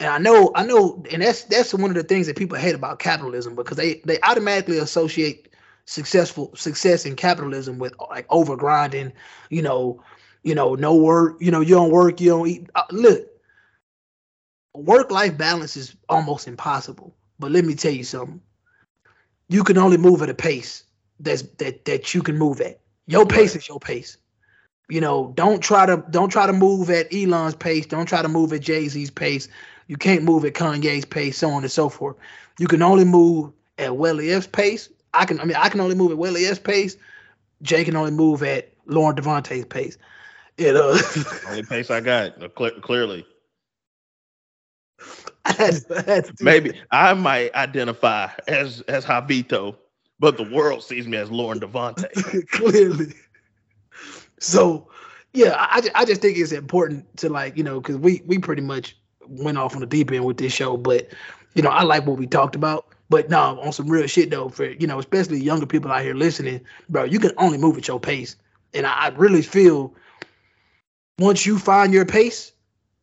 And 0.01 0.09
I 0.11 0.19
know, 0.19 0.51
I 0.55 0.65
know, 0.65 1.05
and 1.13 1.23
that's 1.23 1.45
that's 1.45 1.75
one 1.75 1.91
of 1.91 1.97
the 1.97 2.03
things 2.03 2.27
that 2.27 2.37
people 2.37 2.59
hate 2.59 2.75
about 2.75 2.99
capitalism 2.99 3.55
because 3.55 3.77
they 3.77 4.01
they 4.05 4.19
automatically 4.21 4.79
associate 4.79 5.52
successful 5.85 6.51
success 6.55 7.05
in 7.05 7.17
capitalism 7.17 7.79
with 7.79 7.95
like 8.11 8.27
over 8.31 8.57
grinding, 8.57 9.13
you 9.51 9.63
know, 9.63 10.03
you 10.43 10.55
know, 10.55 10.75
no 10.75 10.95
work, 10.95 11.37
you 11.41 11.51
know, 11.51 11.61
you 11.61 11.75
don't 11.75 11.91
work, 11.91 12.21
you 12.21 12.31
don't 12.31 12.49
eat. 12.49 12.71
Uh, 12.75 12.83
look, 12.91 13.27
work 14.75 15.11
life 15.11 15.37
balance 15.37 15.77
is 15.77 15.95
almost 16.09 16.49
impossible. 16.49 17.15
But 17.39 17.53
let 17.53 17.65
me 17.65 17.75
tell 17.75 17.93
you 17.93 18.05
something. 18.05 18.41
You 19.49 19.65
can 19.65 19.79
only 19.79 19.97
move 19.97 20.23
at 20.23 20.31
a 20.31 20.35
pace 20.35 20.85
that's 21.21 21.43
that 21.59 21.85
that 21.85 22.15
you 22.15 22.23
can 22.23 22.39
move 22.39 22.61
at. 22.61 22.81
Your 23.07 23.27
pace 23.27 23.55
is 23.57 23.69
your 23.69 23.81
pace. 23.81 24.17
You 24.89 25.01
know, 25.01 25.33
don't 25.37 25.61
try 25.61 25.87
to 25.87 26.05
don't 26.11 26.29
try 26.29 26.47
to 26.47 26.53
move 26.53 26.91
at 26.91 27.13
Elon's 27.13 27.55
pace. 27.55 27.87
Don't 27.87 28.07
try 28.07 28.23
to 28.23 28.29
move 28.29 28.53
at 28.53 28.61
Jay 28.61 28.89
Z's 28.89 29.11
pace. 29.11 29.49
You 29.89 29.97
can't 29.97 30.23
move 30.23 30.45
at 30.45 30.55
Kanye's 30.55 31.05
pace, 31.05 31.39
so 31.39 31.51
on 31.51 31.63
and 31.63 31.73
so 31.73 31.89
forth. 31.89 32.17
You 32.59 32.67
can 32.67 32.83
only 32.83 33.05
move 33.05 33.53
at 33.79 33.97
Willie 33.97 34.33
F's 34.33 34.47
pace. 34.47 34.89
I 35.15 35.25
can, 35.25 35.41
I 35.41 35.45
mean, 35.45 35.57
I 35.57 35.69
can 35.69 35.81
only 35.81 35.95
move 35.95 36.11
at 36.11 36.19
Willie 36.19 36.47
F's 36.47 36.59
pace. 36.59 36.97
Jay 37.63 37.85
can 37.85 37.97
only 37.97 38.11
move 38.11 38.43
at 38.43 38.73
Lauren 38.87 39.17
Devontae's 39.17 39.67
pace. 39.67 39.97
You 40.59 40.73
know, 40.73 40.97
Only 41.49 41.63
pace 41.63 41.91
I 41.91 42.01
got, 42.01 42.43
uh, 42.43 42.49
cle- 42.49 42.81
clearly. 42.83 43.27
I 45.45 45.53
had 45.53 45.75
I 45.91 46.03
had 46.03 46.25
to 46.27 46.33
do 46.33 46.45
Maybe 46.45 46.81
I 46.91 47.15
might 47.15 47.55
identify 47.55 48.29
as 48.47 48.83
as 48.83 49.05
Javito, 49.05 49.77
but 50.19 50.37
the 50.37 50.45
world 50.45 50.83
sees 50.83 51.07
me 51.09 51.17
as 51.17 51.31
Lauren 51.31 51.59
Devontae. 51.59 52.47
clearly. 52.51 53.15
So, 54.39 54.89
yeah, 55.33 55.57
I, 55.59 55.79
I 55.95 56.03
I 56.03 56.05
just 56.05 56.21
think 56.21 56.37
it's 56.37 56.53
important 56.53 57.17
to 57.19 57.29
like 57.29 57.57
you 57.57 57.65
know 57.65 57.81
because 57.81 57.97
we 57.97 58.23
we 58.27 58.39
pretty 58.39 58.63
much 58.63 58.97
went 59.27 59.59
off 59.59 59.75
on 59.75 59.81
the 59.81 59.87
deep 59.87 60.13
end 60.13 60.25
with 60.25 60.37
this 60.37 60.53
show, 60.53 60.77
but 60.77 61.09
you 61.55 61.63
know 61.63 61.71
I 61.71 61.83
like 61.83 62.07
what 62.07 62.19
we 62.19 62.27
talked 62.27 62.55
about. 62.55 62.87
But 63.13 63.29
no, 63.29 63.61
on 63.61 63.75
some 63.75 63.89
real 63.89 64.07
shit 64.07 64.31
though, 64.31 64.49
for 64.49 64.65
you 64.65 64.87
know 64.87 64.99
especially 64.99 65.39
younger 65.39 65.67
people 65.67 65.93
out 65.93 66.03
here 66.03 66.15
listening, 66.15 66.63
bro, 66.89 67.05
you 67.05 67.19
can 67.21 67.33
only 67.37 67.59
move 67.59 67.77
at 67.77 67.87
your 67.87 68.01
pace, 68.01 68.37
and 68.73 68.87
I, 68.87 68.93
I 68.93 69.09
really 69.11 69.43
feel 69.43 69.95
once 71.19 71.45
you 71.45 71.59
find 71.59 71.93
your 71.93 72.07
pace, 72.07 72.53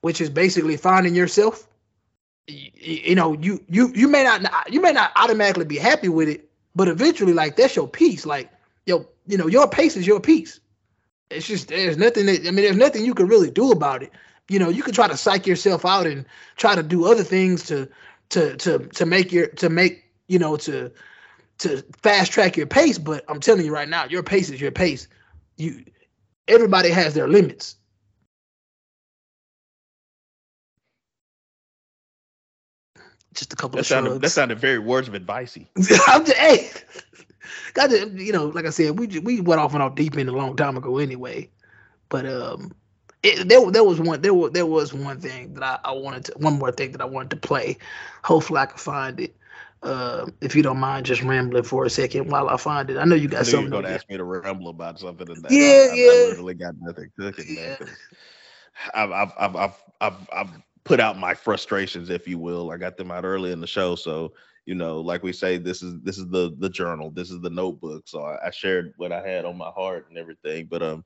which 0.01 0.19
is 0.19 0.31
basically 0.31 0.77
finding 0.77 1.13
yourself, 1.13 1.67
y- 2.49 2.71
y- 2.75 3.01
you 3.05 3.13
know 3.13 3.33
you 3.33 3.63
you 3.69 3.93
you 3.93 4.07
may 4.07 4.23
not 4.23 4.41
you 4.73 4.81
may 4.81 4.93
not 4.93 5.11
automatically 5.15 5.65
be 5.65 5.77
happy 5.77 6.09
with 6.09 6.27
it, 6.27 6.49
but 6.75 6.87
eventually 6.87 7.33
like 7.33 7.55
that's 7.55 7.75
your 7.75 7.87
piece. 7.87 8.25
Like 8.25 8.49
yo, 8.87 9.05
you 9.27 9.37
know 9.37 9.45
your 9.45 9.69
pace 9.69 9.95
is 9.95 10.07
your 10.07 10.19
piece. 10.19 10.59
It's 11.29 11.45
just 11.47 11.67
there's 11.67 11.97
nothing 11.97 12.25
that 12.25 12.47
I 12.47 12.51
mean 12.51 12.65
there's 12.65 12.77
nothing 12.77 13.05
you 13.05 13.13
can 13.13 13.27
really 13.27 13.51
do 13.51 13.71
about 13.71 14.01
it. 14.01 14.11
You 14.47 14.57
know 14.57 14.69
you 14.69 14.81
can 14.81 14.95
try 14.95 15.07
to 15.07 15.17
psych 15.17 15.45
yourself 15.45 15.85
out 15.85 16.07
and 16.07 16.25
try 16.55 16.73
to 16.73 16.81
do 16.81 17.05
other 17.05 17.23
things 17.23 17.63
to 17.67 17.87
to 18.29 18.55
to 18.57 18.79
to 18.79 19.05
make 19.05 19.31
your 19.31 19.47
to 19.47 19.69
make 19.69 20.03
you 20.27 20.39
know 20.39 20.57
to 20.57 20.91
to 21.59 21.83
fast 22.01 22.31
track 22.31 22.57
your 22.57 22.67
pace. 22.67 22.97
But 22.97 23.23
I'm 23.27 23.39
telling 23.39 23.65
you 23.65 23.73
right 23.73 23.89
now, 23.89 24.05
your 24.05 24.23
pace 24.23 24.49
is 24.49 24.61
your 24.61 24.71
pace. 24.71 25.07
You 25.57 25.83
everybody 26.47 26.89
has 26.89 27.13
their 27.13 27.27
limits. 27.27 27.75
Just 33.33 33.53
a 33.53 33.55
couple 33.55 33.77
That 33.77 33.81
of 33.81 33.85
sounded 33.85 34.09
shrugs. 34.11 34.21
that 34.21 34.29
sounded 34.31 34.59
very 34.59 34.79
words 34.79 35.07
of 35.07 35.13
advicey. 35.13 35.67
I'm 36.07 36.25
just, 36.25 36.37
hey, 36.37 36.69
got 37.73 37.89
to, 37.91 38.09
you 38.09 38.33
know, 38.33 38.47
like 38.47 38.65
I 38.65 38.71
said, 38.71 38.99
we 38.99 39.07
we 39.19 39.39
went 39.41 39.61
off 39.61 39.73
and 39.73 39.83
off 39.83 39.95
deep 39.95 40.17
end 40.17 40.29
a 40.29 40.33
long 40.33 40.55
time 40.55 40.77
ago 40.77 40.97
anyway. 40.97 41.49
But 42.09 42.25
um, 42.25 42.73
it, 43.23 43.47
there 43.49 43.69
there 43.71 43.83
was 43.83 43.99
one 43.99 44.21
there 44.21 44.33
was 44.33 44.51
there 44.51 44.65
was 44.65 44.93
one 44.93 45.19
thing 45.19 45.53
that 45.55 45.63
I, 45.63 45.89
I 45.89 45.91
wanted 45.91 46.25
to 46.25 46.33
one 46.37 46.57
more 46.59 46.71
thing 46.71 46.91
that 46.93 47.01
I 47.01 47.05
wanted 47.05 47.31
to 47.31 47.35
play. 47.37 47.77
Hopefully 48.23 48.59
I 48.59 48.65
can 48.67 48.77
find 48.77 49.19
it. 49.19 49.35
Uh, 49.81 50.27
if 50.41 50.55
you 50.55 50.61
don't 50.61 50.79
mind 50.79 51.05
just 51.05 51.23
rambling 51.23 51.63
for 51.63 51.85
a 51.85 51.89
second 51.89 52.29
while 52.29 52.49
I 52.49 52.57
find 52.57 52.89
it. 52.89 52.97
I 52.97 53.05
know 53.05 53.15
you 53.15 53.29
got 53.29 53.45
something. 53.45 53.73
on 53.73 53.81
gonna 53.81 53.93
ask 53.93 54.09
me 54.09 54.17
to 54.17 54.23
ramble 54.25 54.67
about 54.69 54.99
something. 54.99 55.25
That. 55.25 55.51
Yeah, 55.51 55.93
I, 55.93 55.95
yeah. 55.95 56.11
I 56.11 56.15
literally 56.29 56.53
got 56.53 56.75
nothing 56.81 57.09
cooking, 57.17 57.55
man. 57.55 57.77
'cause 57.77 57.89
I've, 58.93 59.11
I've, 59.11 59.31
I've, 59.39 59.55
I've, 59.55 59.83
I've, 60.01 60.29
I've 60.33 60.49
put 60.83 60.99
out 60.99 61.17
my 61.17 61.33
frustrations, 61.33 62.09
if 62.09 62.27
you 62.27 62.37
will. 62.39 62.71
I 62.71 62.77
got 62.77 62.97
them 62.97 63.11
out 63.11 63.23
early 63.25 63.51
in 63.51 63.61
the 63.61 63.67
show, 63.67 63.95
so 63.95 64.33
you 64.65 64.75
know, 64.75 64.99
like 64.99 65.23
we 65.23 65.31
say, 65.33 65.57
this 65.57 65.81
is 65.81 65.95
this 66.03 66.17
is 66.17 66.27
the 66.29 66.55
the 66.59 66.69
journal, 66.69 67.09
this 67.11 67.31
is 67.31 67.39
the 67.41 67.49
notebook. 67.49 68.03
So 68.07 68.21
I, 68.23 68.47
I 68.47 68.51
shared 68.51 68.93
what 68.97 69.11
I 69.11 69.25
had 69.25 69.45
on 69.45 69.57
my 69.57 69.69
heart 69.69 70.07
and 70.09 70.17
everything. 70.17 70.67
But 70.69 70.83
um, 70.83 71.05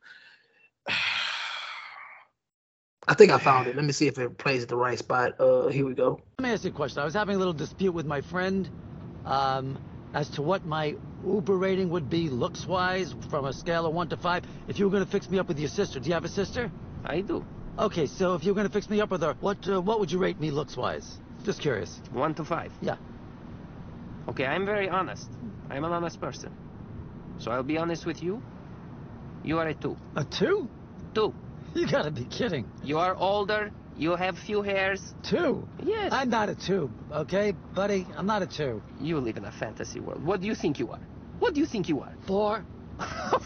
I 3.07 3.13
think 3.15 3.31
I 3.31 3.37
found 3.37 3.67
it. 3.67 3.75
Let 3.75 3.85
me 3.85 3.91
see 3.91 4.07
if 4.07 4.17
it 4.17 4.37
plays 4.37 4.63
at 4.63 4.69
the 4.69 4.77
right 4.77 4.97
spot. 4.97 5.39
Uh, 5.39 5.67
here 5.67 5.85
we 5.85 5.93
go. 5.93 6.21
Let 6.39 6.43
me 6.43 6.53
ask 6.53 6.63
you 6.63 6.69
a 6.69 6.73
question. 6.73 7.01
I 7.01 7.05
was 7.05 7.13
having 7.13 7.35
a 7.35 7.37
little 7.37 7.53
dispute 7.53 7.91
with 7.91 8.05
my 8.05 8.21
friend 8.21 8.69
um, 9.25 9.77
as 10.13 10.29
to 10.31 10.41
what 10.41 10.65
my 10.65 10.95
Uber 11.25 11.57
rating 11.57 11.89
would 11.89 12.09
be 12.09 12.29
looks 12.29 12.65
wise 12.65 13.13
from 13.29 13.45
a 13.45 13.53
scale 13.53 13.85
of 13.85 13.93
1 13.93 14.09
to 14.09 14.17
5 14.17 14.43
if 14.67 14.79
you 14.79 14.85
were 14.85 14.91
going 14.91 15.03
to 15.03 15.11
fix 15.11 15.29
me 15.29 15.37
up 15.39 15.47
with 15.47 15.59
your 15.59 15.69
sister. 15.69 15.99
Do 15.99 16.07
you 16.07 16.13
have 16.13 16.25
a 16.25 16.29
sister? 16.29 16.71
I 17.03 17.21
do. 17.21 17.45
Okay, 17.77 18.05
so 18.05 18.35
if 18.35 18.43
you 18.43 18.51
were 18.51 18.55
going 18.55 18.67
to 18.67 18.73
fix 18.73 18.89
me 18.89 19.01
up 19.01 19.09
with 19.11 19.21
her, 19.21 19.35
what 19.41 19.67
uh, 19.67 19.81
what 19.81 19.99
would 19.99 20.11
you 20.11 20.19
rate 20.19 20.39
me 20.39 20.51
looks 20.51 20.77
wise? 20.77 21.17
Just 21.43 21.59
curious. 21.59 21.99
One 22.11 22.35
to 22.35 22.45
five. 22.45 22.71
Yeah. 22.81 22.95
Okay, 24.29 24.45
I'm 24.45 24.65
very 24.65 24.87
honest. 24.89 25.29
I'm 25.69 25.83
an 25.83 25.91
honest 25.91 26.21
person. 26.21 26.51
So 27.39 27.51
I'll 27.51 27.63
be 27.63 27.77
honest 27.77 28.05
with 28.05 28.21
you. 28.23 28.41
You 29.43 29.59
are 29.59 29.67
a 29.67 29.73
two. 29.73 29.97
A 30.15 30.23
2? 30.23 30.69
Two. 31.13 31.33
You 31.75 31.87
got 31.89 32.03
to 32.03 32.11
be 32.11 32.25
kidding. 32.25 32.65
You 32.83 32.99
are 32.99 33.15
older. 33.15 33.71
You 33.97 34.15
have 34.15 34.37
few 34.37 34.61
hairs. 34.61 35.13
2? 35.23 35.67
Yes. 35.83 36.11
I'm 36.13 36.29
not 36.29 36.49
a 36.49 36.55
2, 36.55 36.89
okay, 37.11 37.53
buddy? 37.73 38.07
I'm 38.15 38.25
not 38.25 38.41
a 38.41 38.47
2. 38.47 38.81
You 39.01 39.19
live 39.19 39.37
in 39.37 39.45
a 39.45 39.51
fantasy 39.51 39.99
world. 39.99 40.23
What 40.25 40.41
do 40.41 40.47
you 40.47 40.55
think 40.55 40.79
you 40.79 40.89
are? 40.91 40.99
What 41.39 41.53
do 41.53 41.59
you 41.59 41.65
think 41.65 41.89
you 41.89 41.99
are? 42.01 42.13
4? 42.27 42.63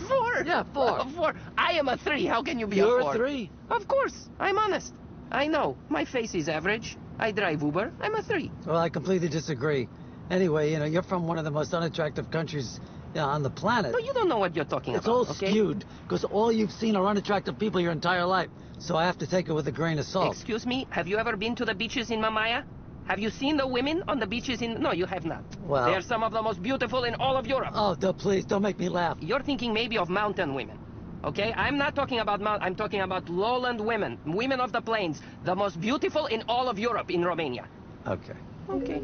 Four. 0.07 0.43
Yeah, 0.45 0.63
four. 0.73 1.05
Four. 1.15 1.33
I 1.57 1.73
am 1.73 1.87
a 1.87 1.95
three. 1.97 2.25
How 2.25 2.43
can 2.43 2.59
you 2.59 2.67
be 2.67 2.75
You're 2.77 2.99
a 2.99 3.03
four? 3.03 3.15
a 3.15 3.17
3. 3.17 3.49
Of 3.71 3.87
course. 3.87 4.27
I'm 4.39 4.57
honest. 4.57 4.93
I 5.31 5.47
know. 5.47 5.77
My 5.89 6.03
face 6.05 6.35
is 6.35 6.49
average. 6.49 6.97
I 7.17 7.31
drive 7.31 7.61
Uber. 7.61 7.91
I'm 8.01 8.13
a 8.15 8.21
three. 8.21 8.51
Well, 8.65 8.77
I 8.77 8.89
completely 8.89 9.29
disagree. 9.29 9.87
Anyway, 10.29 10.71
you 10.71 10.79
know, 10.79 10.85
you're 10.85 11.01
from 11.03 11.27
one 11.27 11.37
of 11.37 11.45
the 11.45 11.51
most 11.51 11.73
unattractive 11.73 12.29
countries 12.29 12.79
Uh, 13.15 13.19
on 13.25 13.41
the 13.43 13.49
planet. 13.49 13.91
No, 13.91 13.97
you 13.99 14.13
don't 14.13 14.27
know 14.29 14.37
what 14.37 14.55
you're 14.55 14.65
talking 14.65 14.93
It's 14.95 15.05
about. 15.05 15.21
It's 15.21 15.29
all 15.29 15.35
okay? 15.35 15.49
skewed 15.51 15.85
because 16.03 16.23
all 16.25 16.51
you've 16.51 16.71
seen 16.71 16.95
are 16.95 17.05
unattractive 17.07 17.57
people 17.57 17.79
your 17.81 17.91
entire 17.91 18.25
life. 18.25 18.49
So 18.79 18.95
I 18.95 19.05
have 19.05 19.17
to 19.19 19.27
take 19.27 19.49
it 19.49 19.53
with 19.53 19.67
a 19.67 19.71
grain 19.71 19.97
of 19.97 20.05
salt. 20.05 20.33
Excuse 20.35 20.65
me, 20.65 20.87
have 20.91 21.07
you 21.07 21.17
ever 21.17 21.35
been 21.35 21.55
to 21.55 21.65
the 21.65 21.73
beaches 21.73 22.11
in 22.11 22.19
Mamaia? 22.21 22.63
Have 23.07 23.19
you 23.19 23.29
seen 23.29 23.55
the 23.57 23.65
women 23.65 24.03
on 24.07 24.19
the 24.19 24.27
beaches 24.27 24.61
in... 24.61 24.81
No, 24.81 24.91
you 24.91 25.05
have 25.05 25.25
not. 25.25 25.43
Well- 25.61 25.85
They 25.85 25.95
are 25.95 26.01
some 26.01 26.23
of 26.23 26.31
the 26.33 26.41
most 26.41 26.61
beautiful 26.61 27.05
in 27.05 27.15
all 27.15 27.37
of 27.37 27.47
Europe. 27.47 27.71
Oh, 27.73 27.95
don't, 27.95 28.17
please, 28.17 28.43
don't 28.45 28.61
make 28.61 28.77
me 28.77 28.89
laugh. 28.89 29.17
You're 29.21 29.41
thinking 29.41 29.73
maybe 29.73 29.97
of 29.97 30.09
mountain 30.09 30.53
women. 30.53 30.77
Okay? 31.23 31.53
I'm 31.53 31.77
not 31.77 31.95
talking 31.95 32.19
about 32.19 32.41
mount. 32.41 32.61
I'm 32.61 32.75
talking 32.75 33.01
about 33.01 33.29
lowland 33.29 33.79
women, 33.81 34.19
women 34.25 34.59
of 34.59 34.71
the 34.73 34.81
plains, 34.81 35.21
the 35.45 35.55
most 35.55 35.79
beautiful 35.81 36.25
in 36.27 36.43
all 36.47 36.67
of 36.69 36.77
Europe 36.77 37.09
in 37.09 37.23
Romania. 37.23 37.65
Okay. 38.05 38.35
Okay. 38.69 39.01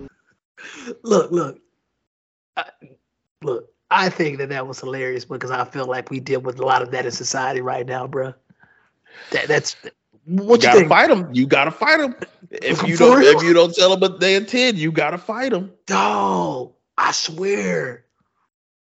Look, 1.04 1.32
look, 1.32 1.60
I, 2.56 2.66
look. 3.42 3.73
I 3.94 4.10
think 4.10 4.40
that 4.40 4.50
that 4.50 4.68
was 4.68 4.80
hilarious 4.80 5.26
because 5.26 5.52
I 5.52 5.66
feel 5.66 5.86
like 5.88 6.10
we 6.12 6.20
deal 6.20 6.42
with 6.42 6.60
a 6.60 6.66
lot 6.66 6.82
of 6.82 6.92
that 6.92 7.06
in 7.06 7.12
society 7.12 7.62
right 7.62 7.86
now, 7.86 8.08
bro. 8.08 8.34
That 9.32 9.48
that's 9.48 9.76
what 10.26 10.62
you 10.62 10.68
you, 10.68 10.70
gotta 10.70 10.82
think, 10.82 10.88
fight 10.88 11.10
them. 11.10 11.30
You 11.34 11.48
gotta 11.48 11.72
fight 11.72 11.98
them. 12.00 12.16
If 12.52 12.84
you 12.84 12.98
For 12.98 13.10
don't, 13.10 13.20
real? 13.20 13.38
if 13.38 13.42
you 13.42 13.54
don't 13.54 13.74
tell 13.76 13.90
them 13.92 14.00
what 14.00 14.20
they 14.20 14.36
intend, 14.36 14.78
you 14.78 14.92
gotta 14.92 15.18
fight 15.18 15.52
them. 15.52 15.72
dog? 15.88 16.74
I 16.98 17.12
swear, 17.12 18.06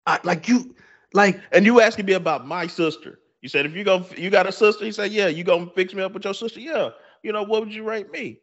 I, 0.07 0.19
like 0.25 0.49
you, 0.49 0.75
like 1.15 1.41
And 1.53 1.65
you 1.67 1.81
asking 1.81 2.07
me 2.07 2.13
about 2.15 2.47
my 2.47 2.67
sister. 2.67 3.21
You 3.43 3.49
said 3.49 3.67
if 3.67 3.75
you 3.75 3.85
go, 3.85 4.05
you 4.17 4.31
got 4.31 4.47
a 4.47 4.53
sister. 4.53 4.85
You 4.85 4.93
said, 4.93 5.13
yeah, 5.13 5.29
you 5.29 5.45
gonna 5.45 5.67
fix 5.75 5.95
me 5.95 6.03
up 6.03 6.13
with 6.13 6.25
your 6.25 6.35
sister. 6.35 6.61
Yeah. 6.61 6.91
You 7.23 7.33
know 7.33 7.43
what 7.45 7.63
would 7.63 7.75
you 7.75 7.85
rate 7.85 8.11
me? 8.13 8.41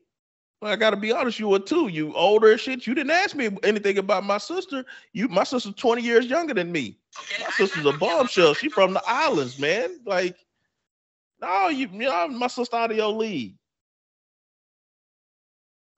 Well, 0.62 0.72
I 0.72 0.76
gotta 0.76 0.98
be 0.98 1.12
honest. 1.12 1.40
You 1.40 1.48
were 1.50 1.60
too. 1.60 1.88
You 1.88 2.14
older 2.14 2.58
shit. 2.58 2.86
You 2.86 2.94
didn't 2.94 3.12
ask 3.12 3.36
me 3.36 3.50
anything 3.64 3.98
about 3.98 4.24
my 4.24 4.38
sister. 4.38 4.86
You, 5.14 5.28
my 5.28 5.44
sister's 5.44 5.74
twenty 5.76 6.04
years 6.04 6.28
younger 6.28 6.54
than 6.54 6.72
me. 6.72 6.98
My 7.40 7.50
sister's 7.52 7.86
a 7.86 7.94
bombshell. 7.94 8.54
She 8.54 8.70
from 8.70 8.94
the 8.94 9.02
islands, 9.08 9.58
man. 9.58 10.00
Like, 10.06 10.38
no, 11.42 11.70
you, 11.70 11.88
you 11.92 12.00
know, 12.00 12.28
my 12.28 12.48
sister 12.48 12.76
out 12.76 12.92
of 12.92 12.98
your 12.98 13.12
league. 13.12 13.56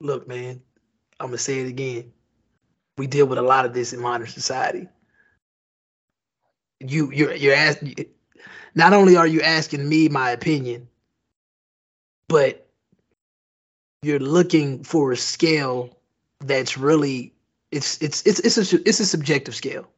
look, 0.00 0.28
man. 0.28 0.60
I'm 1.20 1.28
gonna 1.28 1.38
say 1.38 1.60
it 1.60 1.68
again. 1.68 2.12
We 2.96 3.06
deal 3.06 3.26
with 3.26 3.38
a 3.38 3.42
lot 3.42 3.64
of 3.64 3.74
this 3.74 3.92
in 3.92 4.00
modern 4.00 4.26
society. 4.28 4.88
You, 6.80 7.10
you're, 7.12 7.34
you're 7.34 7.54
asking. 7.54 7.94
Not 8.74 8.92
only 8.92 9.16
are 9.16 9.26
you 9.26 9.40
asking 9.40 9.88
me 9.88 10.08
my 10.08 10.30
opinion, 10.30 10.88
but 12.28 12.63
you're 14.04 14.18
looking 14.18 14.84
for 14.84 15.12
a 15.12 15.16
scale 15.16 15.96
that's 16.40 16.76
really 16.76 17.32
it's 17.70 18.00
it's 18.02 18.22
it's 18.26 18.40
it's 18.40 18.72
a 18.72 18.88
it's 18.88 19.00
a 19.00 19.06
subjective 19.06 19.54
scale. 19.54 19.88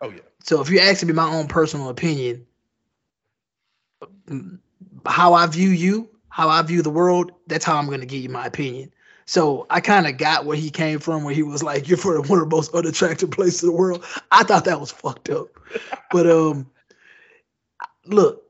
Oh 0.00 0.10
yeah. 0.10 0.20
So 0.42 0.60
if 0.60 0.70
you're 0.70 0.82
asking 0.82 1.08
me 1.08 1.14
my 1.14 1.28
own 1.28 1.48
personal 1.48 1.88
opinion, 1.88 2.46
how 5.06 5.34
I 5.34 5.46
view 5.46 5.70
you, 5.70 6.08
how 6.28 6.48
I 6.48 6.62
view 6.62 6.82
the 6.82 6.90
world, 6.90 7.32
that's 7.46 7.64
how 7.64 7.76
I'm 7.76 7.88
to 7.88 8.06
give 8.06 8.22
you 8.22 8.28
my 8.28 8.46
opinion. 8.46 8.92
So 9.26 9.66
I 9.70 9.80
kind 9.80 10.06
of 10.06 10.18
got 10.18 10.44
where 10.44 10.56
he 10.56 10.70
came 10.70 10.98
from, 10.98 11.24
where 11.24 11.34
he 11.34 11.42
was 11.42 11.62
like, 11.62 11.88
"You're 11.88 11.96
for 11.96 12.20
one 12.20 12.38
of 12.38 12.50
the 12.50 12.56
most 12.56 12.74
unattractive 12.74 13.30
places 13.30 13.62
in 13.62 13.70
the 13.70 13.74
world." 13.74 14.04
I 14.30 14.44
thought 14.44 14.66
that 14.66 14.80
was 14.80 14.92
fucked 14.92 15.30
up, 15.30 15.48
but 16.10 16.28
um, 16.28 16.70
look, 18.04 18.42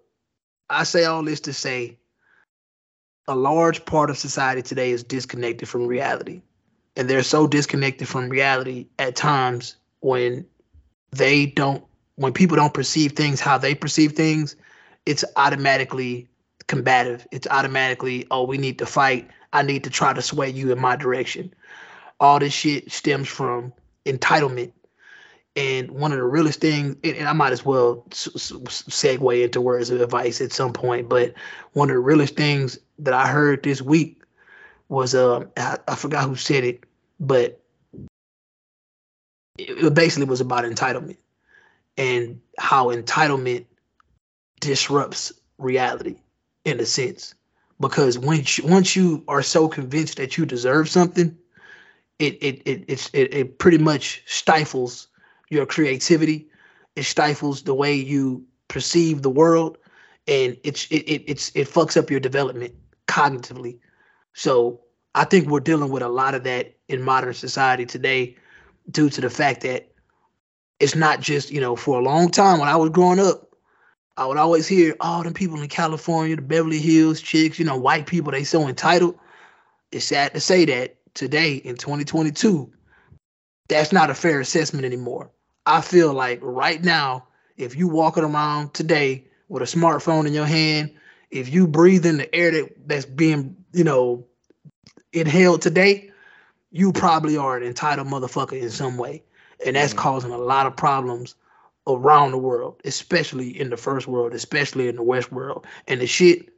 I 0.68 0.84
say 0.84 1.04
all 1.04 1.22
this 1.22 1.40
to 1.40 1.52
say, 1.52 1.98
a 3.26 3.34
large 3.34 3.84
part 3.84 4.10
of 4.10 4.18
society 4.18 4.62
today 4.62 4.90
is 4.90 5.02
disconnected 5.02 5.68
from 5.68 5.86
reality, 5.86 6.42
and 6.96 7.08
they're 7.08 7.22
so 7.22 7.46
disconnected 7.46 8.08
from 8.08 8.28
reality 8.28 8.86
at 8.98 9.16
times 9.16 9.76
when 10.00 10.46
they 11.10 11.46
don't 11.46 11.84
when 12.16 12.32
people 12.32 12.56
don't 12.56 12.74
perceive 12.74 13.12
things 13.12 13.40
how 13.40 13.58
they 13.58 13.74
perceive 13.74 14.12
things 14.12 14.56
it's 15.06 15.24
automatically 15.36 16.28
combative. 16.66 17.26
It's 17.30 17.46
automatically 17.50 18.26
oh 18.30 18.44
we 18.44 18.58
need 18.58 18.78
to 18.78 18.86
fight. 18.86 19.28
I 19.52 19.62
need 19.62 19.84
to 19.84 19.90
try 19.90 20.12
to 20.12 20.22
sway 20.22 20.50
you 20.50 20.72
in 20.72 20.80
my 20.80 20.96
direction. 20.96 21.54
All 22.20 22.38
this 22.38 22.52
shit 22.52 22.90
stems 22.90 23.28
from 23.28 23.72
entitlement 24.06 24.72
and 25.56 25.90
one 25.90 26.12
of 26.12 26.18
the 26.18 26.24
realest 26.24 26.60
things 26.60 26.96
and 27.04 27.28
i 27.28 27.32
might 27.32 27.52
as 27.52 27.64
well 27.64 28.04
segue 28.10 29.44
into 29.44 29.60
words 29.60 29.90
of 29.90 30.00
advice 30.00 30.40
at 30.40 30.52
some 30.52 30.72
point 30.72 31.08
but 31.08 31.34
one 31.72 31.88
of 31.88 31.94
the 31.94 32.00
realest 32.00 32.36
things 32.36 32.78
that 32.98 33.14
i 33.14 33.26
heard 33.26 33.62
this 33.62 33.80
week 33.80 34.22
was 34.88 35.14
um 35.14 35.48
i, 35.56 35.78
I 35.86 35.94
forgot 35.94 36.24
who 36.24 36.36
said 36.36 36.64
it 36.64 36.84
but 37.20 37.60
it, 39.58 39.94
basically 39.94 40.26
was 40.26 40.40
about 40.40 40.64
entitlement 40.64 41.18
and 41.96 42.40
how 42.58 42.88
entitlement 42.88 43.66
disrupts 44.60 45.32
reality 45.58 46.16
in 46.64 46.80
a 46.80 46.86
sense. 46.86 47.34
Because 47.80 48.18
once 48.18 48.58
you, 48.58 48.66
once 48.66 48.96
you 48.96 49.24
are 49.28 49.42
so 49.42 49.68
convinced 49.68 50.16
that 50.18 50.36
you 50.36 50.46
deserve 50.46 50.88
something 50.88 51.36
it 52.20 52.34
it 52.40 52.62
it 52.64 53.10
it, 53.12 53.34
it 53.34 53.58
pretty 53.58 53.78
much 53.78 54.22
stifles 54.26 55.08
your 55.54 55.66
creativity 55.66 56.46
it 56.96 57.04
stifles 57.04 57.62
the 57.62 57.74
way 57.74 57.94
you 57.94 58.44
perceive 58.68 59.22
the 59.22 59.30
world 59.30 59.78
and 60.26 60.56
it's 60.64 60.86
it, 60.90 61.02
it 61.08 61.22
it's 61.26 61.50
it 61.54 61.68
fucks 61.68 61.96
up 61.96 62.10
your 62.10 62.20
development 62.20 62.74
cognitively 63.08 63.78
so 64.32 64.80
i 65.14 65.24
think 65.24 65.48
we're 65.48 65.60
dealing 65.60 65.90
with 65.90 66.02
a 66.02 66.08
lot 66.08 66.34
of 66.34 66.44
that 66.44 66.74
in 66.88 67.02
modern 67.02 67.34
society 67.34 67.86
today 67.86 68.36
due 68.90 69.08
to 69.08 69.20
the 69.20 69.30
fact 69.30 69.62
that 69.62 69.90
it's 70.80 70.94
not 70.94 71.20
just 71.20 71.50
you 71.50 71.60
know 71.60 71.76
for 71.76 71.98
a 71.98 72.02
long 72.02 72.30
time 72.30 72.58
when 72.58 72.68
I 72.68 72.76
was 72.76 72.90
growing 72.90 73.20
up, 73.20 73.54
I 74.16 74.26
would 74.26 74.36
always 74.36 74.66
hear 74.66 74.94
all 75.00 75.22
them 75.22 75.34
people 75.34 75.60
in 75.60 75.68
California, 75.68 76.36
the 76.36 76.42
Beverly 76.42 76.78
Hills 76.78 77.20
chicks, 77.20 77.58
you 77.58 77.64
know, 77.64 77.76
white 77.76 78.06
people, 78.06 78.32
they 78.32 78.44
so 78.44 78.68
entitled. 78.68 79.18
It's 79.92 80.06
sad 80.06 80.34
to 80.34 80.40
say 80.40 80.64
that 80.66 80.96
today 81.14 81.54
in 81.54 81.76
2022, 81.76 82.72
that's 83.68 83.92
not 83.92 84.10
a 84.10 84.14
fair 84.14 84.40
assessment 84.40 84.84
anymore. 84.84 85.30
I 85.66 85.80
feel 85.80 86.12
like 86.12 86.40
right 86.42 86.82
now, 86.82 87.26
if 87.56 87.76
you 87.76 87.88
walking 87.88 88.24
around 88.24 88.74
today 88.74 89.24
with 89.48 89.62
a 89.62 89.66
smartphone 89.66 90.26
in 90.26 90.32
your 90.32 90.46
hand, 90.46 90.92
if 91.30 91.48
you 91.48 91.66
breathe 91.66 92.06
in 92.06 92.18
the 92.18 92.34
air 92.34 92.50
that, 92.50 92.70
that's 92.86 93.06
being, 93.06 93.56
you 93.72 93.84
know, 93.84 94.26
inhaled 95.12 95.62
today, 95.62 96.10
you 96.70 96.92
probably 96.92 97.36
are 97.36 97.56
an 97.56 97.62
entitled 97.62 98.08
motherfucker 98.08 98.60
in 98.60 98.70
some 98.70 98.98
way. 98.98 99.22
And 99.64 99.76
that's 99.76 99.94
Mhm. 99.94 99.98
causing 99.98 100.32
a 100.32 100.38
lot 100.38 100.66
of 100.66 100.76
problems 100.76 101.34
around 101.86 102.32
the 102.32 102.38
world, 102.38 102.80
especially 102.84 103.58
in 103.58 103.70
the 103.70 103.76
first 103.76 104.06
world, 104.06 104.34
especially 104.34 104.88
in 104.88 104.96
the 104.96 105.02
West 105.02 105.32
world. 105.32 105.66
And 105.86 106.00
the 106.00 106.06
shit 106.06 106.48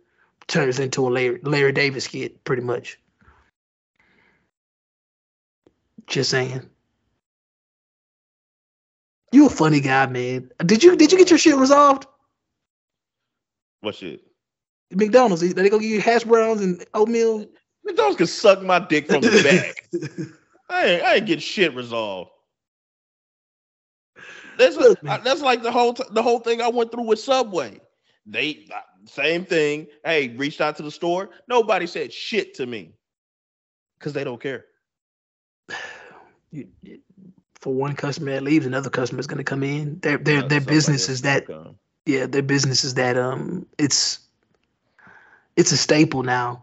turns 0.47 0.79
into 0.79 1.07
a 1.07 1.11
Larry, 1.11 1.41
Larry 1.43 1.73
Davis 1.73 2.05
skit, 2.05 2.43
pretty 2.45 2.63
much. 2.63 2.99
Just 6.07 6.31
saying. 6.31 6.69
You 9.33 9.47
a 9.47 9.51
funny 9.51 9.81
guy, 9.81 10.07
man. 10.07 10.51
Did 10.65 10.83
you 10.83 10.97
did 10.97 11.13
you 11.13 11.19
get 11.19 11.31
your 11.31 11.39
shit 11.39 11.57
resolved? 11.57 12.07
What 13.81 13.95
shit? 13.95 14.23
McDonald's, 14.93 15.41
they 15.43 15.49
they 15.49 15.69
gonna 15.69 15.83
give 15.83 15.91
you 15.91 16.01
hash 16.01 16.25
browns 16.25 16.61
and 16.61 16.85
oatmeal. 16.95 17.47
McDonald's 17.85 18.17
can 18.17 18.27
suck 18.27 18.63
my 18.63 18.79
dick 18.79 19.07
from 19.09 19.21
the 19.21 19.43
back. 19.43 19.89
I 20.71 20.85
ain't, 20.87 21.03
I 21.03 21.15
ain't 21.17 21.27
get 21.27 21.43
shit 21.43 21.75
resolved. 21.75 22.31
That's 24.59 24.77
Look, 24.77 24.99
I- 25.03 25.07
man. 25.07 25.21
that's 25.25 25.43
like 25.43 25.63
the 25.63 25.73
whole 25.73 25.93
t- 25.95 26.05
the 26.13 26.23
whole 26.23 26.39
thing 26.41 26.63
I 26.63 26.69
went 26.69 26.93
through 26.93 27.05
with 27.05 27.19
Subway. 27.21 27.81
They 28.27 28.67
same 29.07 29.45
thing. 29.45 29.87
Hey, 30.05 30.29
reached 30.37 30.61
out 30.61 30.77
to 30.77 30.83
the 30.83 30.91
store. 30.91 31.31
Nobody 31.49 31.87
said 31.87 32.13
shit 32.13 32.55
to 32.55 32.67
me 32.67 32.95
because 33.99 34.13
they 34.13 34.25
don't 34.25 34.41
care. 34.41 34.65
You- 36.53 36.69
you- 36.81 37.01
For 37.67 37.75
one 37.75 37.97
customer 37.97 38.31
that 38.31 38.45
leaves, 38.45 38.65
another 38.65 38.91
customer 38.91 39.19
is 39.19 39.27
gonna 39.27 39.43
come 39.43 39.65
in. 39.65 39.99
Their 39.99 40.19
their 40.19 40.41
their 40.41 40.61
business 40.61 41.09
is 41.09 41.23
that 41.23 41.49
come. 41.49 41.77
yeah, 42.05 42.27
their 42.27 42.41
business 42.41 42.85
is 42.85 42.95
that 42.95 43.19
um 43.19 43.67
it's 43.77 44.21
it's 45.57 45.73
a 45.73 45.77
staple 45.77 46.23
now. 46.23 46.63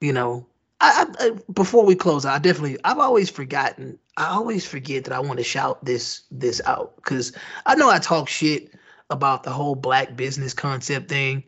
You 0.00 0.14
know, 0.14 0.46
I, 0.80 1.04
I, 1.20 1.26
I 1.26 1.30
before 1.52 1.84
we 1.84 1.94
close, 1.94 2.24
I 2.24 2.38
definitely 2.38 2.78
I've 2.82 2.96
always 2.96 3.28
forgotten. 3.28 3.98
I 4.16 4.28
always 4.28 4.66
forget 4.66 5.04
that 5.04 5.12
I 5.12 5.20
want 5.20 5.36
to 5.36 5.44
shout 5.44 5.84
this 5.84 6.22
this 6.30 6.62
out 6.64 6.96
because 6.96 7.34
I 7.66 7.74
know 7.74 7.90
I 7.90 7.98
talk 7.98 8.30
shit 8.30 8.72
about 9.10 9.42
the 9.42 9.50
whole 9.50 9.74
black 9.74 10.16
business 10.16 10.54
concept 10.54 11.10
thing 11.10 11.44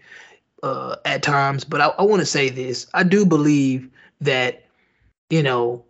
uh, 0.62 0.96
at 1.06 1.22
times, 1.22 1.64
but 1.64 1.80
I, 1.80 1.86
I 1.86 2.02
want 2.02 2.20
to 2.20 2.26
say 2.26 2.50
this. 2.50 2.86
I 2.92 3.04
do 3.04 3.24
believe 3.24 3.88
that 4.20 4.62
you 5.30 5.42
know 5.42 5.86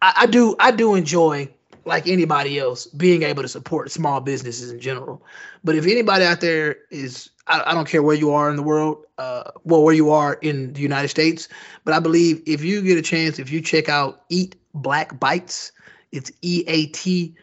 I, 0.00 0.14
I 0.20 0.26
do 0.26 0.56
I 0.58 0.70
do 0.70 0.94
enjoy 0.94 1.50
like 1.84 2.06
anybody 2.06 2.58
else 2.58 2.86
being 2.86 3.22
able 3.22 3.42
to 3.42 3.48
support 3.48 3.90
small 3.90 4.20
businesses 4.20 4.70
in 4.70 4.80
general. 4.80 5.22
But 5.64 5.74
if 5.76 5.86
anybody 5.86 6.24
out 6.24 6.40
there 6.40 6.76
is, 6.90 7.30
I, 7.46 7.62
I 7.66 7.74
don't 7.74 7.88
care 7.88 8.02
where 8.02 8.16
you 8.16 8.32
are 8.32 8.50
in 8.50 8.56
the 8.56 8.62
world, 8.62 9.04
uh, 9.18 9.50
well, 9.64 9.82
where 9.82 9.94
you 9.94 10.10
are 10.10 10.34
in 10.34 10.72
the 10.72 10.80
United 10.80 11.08
States, 11.08 11.48
but 11.84 11.94
I 11.94 12.00
believe 12.00 12.42
if 12.46 12.62
you 12.62 12.82
get 12.82 12.98
a 12.98 13.02
chance, 13.02 13.38
if 13.38 13.50
you 13.50 13.60
check 13.60 13.88
out 13.88 14.24
Eat 14.28 14.56
Black 14.74 15.18
Bites, 15.18 15.72
it's 16.12 16.30
E 16.42 16.64
A 16.66 16.86
T 16.86 17.34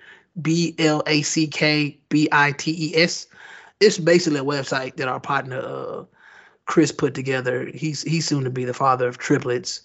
B 0.41 0.75
L 0.79 1.03
A 1.07 1.21
C 1.21 1.47
K 1.47 1.97
B 2.09 2.29
I 2.31 2.51
T 2.53 2.71
E 2.71 2.95
S. 2.95 3.27
It's 3.79 3.97
basically 3.97 4.39
a 4.39 4.43
website 4.43 4.95
that 4.97 5.07
our 5.07 5.19
partner 5.19 5.59
uh, 5.59 6.03
Chris 6.65 6.91
put 6.91 7.13
together. 7.13 7.69
He's 7.73 8.01
he's 8.03 8.27
soon 8.27 8.43
to 8.43 8.49
be 8.49 8.65
the 8.65 8.73
father 8.73 9.07
of 9.07 9.17
triplets. 9.17 9.81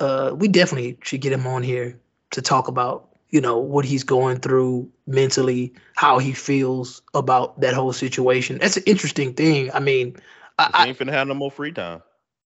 Uh, 0.00 0.34
we 0.36 0.48
definitely 0.48 0.98
should 1.02 1.20
get 1.20 1.32
him 1.32 1.46
on 1.46 1.62
here 1.62 1.98
to 2.32 2.42
talk 2.42 2.66
about 2.66 3.13
you 3.34 3.40
know, 3.40 3.58
what 3.58 3.84
he's 3.84 4.04
going 4.04 4.38
through 4.38 4.88
mentally, 5.08 5.74
how 5.96 6.18
he 6.18 6.32
feels 6.32 7.02
about 7.14 7.60
that 7.60 7.74
whole 7.74 7.92
situation. 7.92 8.58
That's 8.58 8.76
an 8.76 8.84
interesting 8.86 9.34
thing. 9.34 9.72
I 9.72 9.80
mean, 9.80 10.14
I, 10.56 10.86
ain't 10.86 10.96
finna 10.96 11.10
have 11.10 11.26
no 11.26 11.34
more 11.34 11.50
free 11.50 11.72
time. 11.72 12.00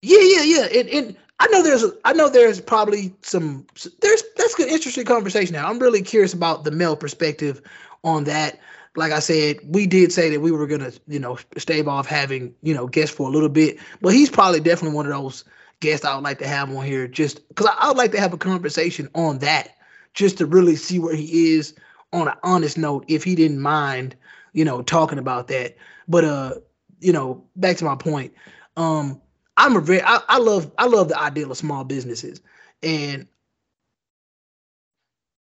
Yeah, 0.03 0.19
yeah, 0.21 0.43
yeah. 0.43 0.81
And, 0.81 0.89
and 0.89 1.17
I 1.39 1.47
know 1.47 1.63
there's 1.63 1.85
a, 1.85 1.93
I 2.05 2.15
know 2.15 2.29
there's 2.29 2.61
probably 2.61 3.15
some 3.23 3.65
there's 4.01 4.25
that's 4.37 4.59
an 4.59 4.71
interesting 4.71 5.05
conversation 5.05 5.53
now. 5.53 5.71
I'm 5.71 5.79
really 5.79 6.03
curious 6.03 6.35
about 6.35 6.65
the 6.65 6.73
male 6.73 6.97
perspective 6.97 7.63
on 8.03 8.25
that. 8.25 8.59
Like 8.97 9.13
I 9.13 9.21
said, 9.21 9.59
we 9.65 9.87
did 9.87 10.11
say 10.11 10.31
that 10.31 10.41
we 10.41 10.51
were 10.51 10.67
gonna, 10.67 10.91
you 11.07 11.21
know, 11.21 11.39
stave 11.59 11.87
off 11.87 12.09
having, 12.09 12.57
you 12.65 12.75
know, 12.75 12.89
guests 12.89 13.15
for 13.15 13.29
a 13.29 13.31
little 13.31 13.49
bit, 13.49 13.79
but 14.01 14.15
he's 14.15 14.31
probably 14.31 14.59
definitely 14.59 14.97
one 14.97 15.07
of 15.07 15.13
those 15.13 15.45
guests 15.79 16.05
I 16.05 16.17
would 16.17 16.25
like 16.25 16.41
to 16.41 16.49
have 16.49 16.75
on 16.75 16.85
here 16.85 17.07
just 17.07 17.47
because 17.47 17.67
I, 17.67 17.85
I 17.85 17.87
would 17.87 17.97
like 17.97 18.11
to 18.13 18.21
have 18.21 18.33
a 18.33 18.39
conversation 18.39 19.09
on 19.15 19.39
that 19.39 19.77
just 20.15 20.39
to 20.39 20.47
really 20.47 20.77
see 20.77 20.99
where 20.99 21.15
he 21.15 21.55
is 21.55 21.75
on 22.13 22.29
an 22.29 22.35
honest 22.43 22.77
note 22.77 23.05
if 23.09 23.25
he 23.25 23.35
didn't 23.35 23.61
mind, 23.61 24.15
you 24.53 24.65
know, 24.65 24.83
talking 24.83 25.19
about 25.19 25.49
that. 25.49 25.77
But 26.09 26.25
uh, 26.25 26.55
you 27.01 27.13
know, 27.13 27.45
back 27.57 27.77
to 27.79 27.85
my 27.85 27.97
point. 27.97 28.33
Um, 28.77 29.21
I'm 29.57 29.77
a 29.77 29.81
very 29.81 30.03
I, 30.03 30.21
I 30.29 30.39
love 30.39 30.71
I 30.79 30.87
love 30.87 31.09
the 31.09 31.21
ideal 31.21 31.51
of 31.51 31.57
small 31.57 31.85
businesses. 31.85 32.41
And 32.83 33.27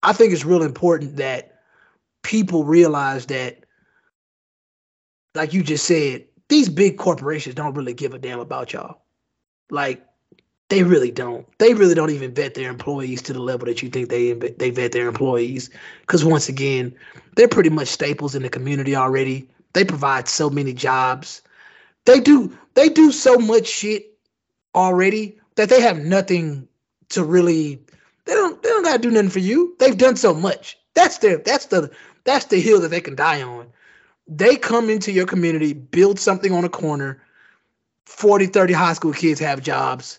I 0.02 0.12
think 0.12 0.32
it's 0.32 0.44
real 0.44 0.62
important 0.62 1.16
that 1.16 1.60
people 2.22 2.64
realize 2.64 3.26
that, 3.26 3.64
like 5.34 5.52
you 5.52 5.62
just 5.62 5.84
said, 5.84 6.24
these 6.48 6.68
big 6.68 6.98
corporations 6.98 7.54
don't 7.54 7.74
really 7.74 7.94
give 7.94 8.14
a 8.14 8.18
damn 8.18 8.40
about 8.40 8.72
y'all. 8.72 9.02
Like 9.70 10.04
they 10.68 10.82
really 10.82 11.10
don't. 11.10 11.46
They 11.58 11.74
really 11.74 11.94
don't 11.94 12.10
even 12.10 12.34
vet 12.34 12.54
their 12.54 12.70
employees 12.70 13.22
to 13.22 13.32
the 13.32 13.40
level 13.40 13.66
that 13.66 13.82
you 13.82 13.88
think 13.88 14.08
they 14.08 14.32
they 14.32 14.70
vet 14.70 14.92
their 14.92 15.06
employees. 15.06 15.70
Because 16.00 16.24
once 16.24 16.48
again, 16.48 16.94
they're 17.36 17.48
pretty 17.48 17.70
much 17.70 17.88
staples 17.88 18.34
in 18.34 18.42
the 18.42 18.48
community 18.48 18.96
already. 18.96 19.48
They 19.74 19.84
provide 19.84 20.28
so 20.28 20.50
many 20.50 20.72
jobs. 20.72 21.42
They 22.04 22.20
do 22.20 22.56
they 22.74 22.88
do 22.88 23.12
so 23.12 23.36
much 23.36 23.66
shit 23.66 24.18
already 24.74 25.38
that 25.54 25.68
they 25.68 25.80
have 25.80 25.98
nothing 25.98 26.68
to 27.10 27.22
really. 27.22 27.80
They 28.24 28.34
don't 28.34 28.60
they 28.60 28.68
don't 28.68 28.82
gotta 28.82 28.98
do 28.98 29.10
nothing 29.12 29.30
for 29.30 29.38
you. 29.38 29.76
They've 29.78 29.96
done 29.96 30.16
so 30.16 30.34
much. 30.34 30.78
That's 30.94 31.18
their 31.18 31.38
that's 31.38 31.66
the 31.66 31.92
that's 32.24 32.46
the 32.46 32.60
hill 32.60 32.80
that 32.80 32.88
they 32.88 33.00
can 33.00 33.14
die 33.14 33.42
on. 33.42 33.68
They 34.26 34.56
come 34.56 34.90
into 34.90 35.12
your 35.12 35.26
community, 35.26 35.72
build 35.74 36.18
something 36.18 36.52
on 36.52 36.64
a 36.64 36.68
corner. 36.68 37.22
40, 38.06 38.46
30 38.46 38.72
high 38.72 38.92
school 38.94 39.12
kids 39.12 39.38
have 39.40 39.62
jobs 39.62 40.18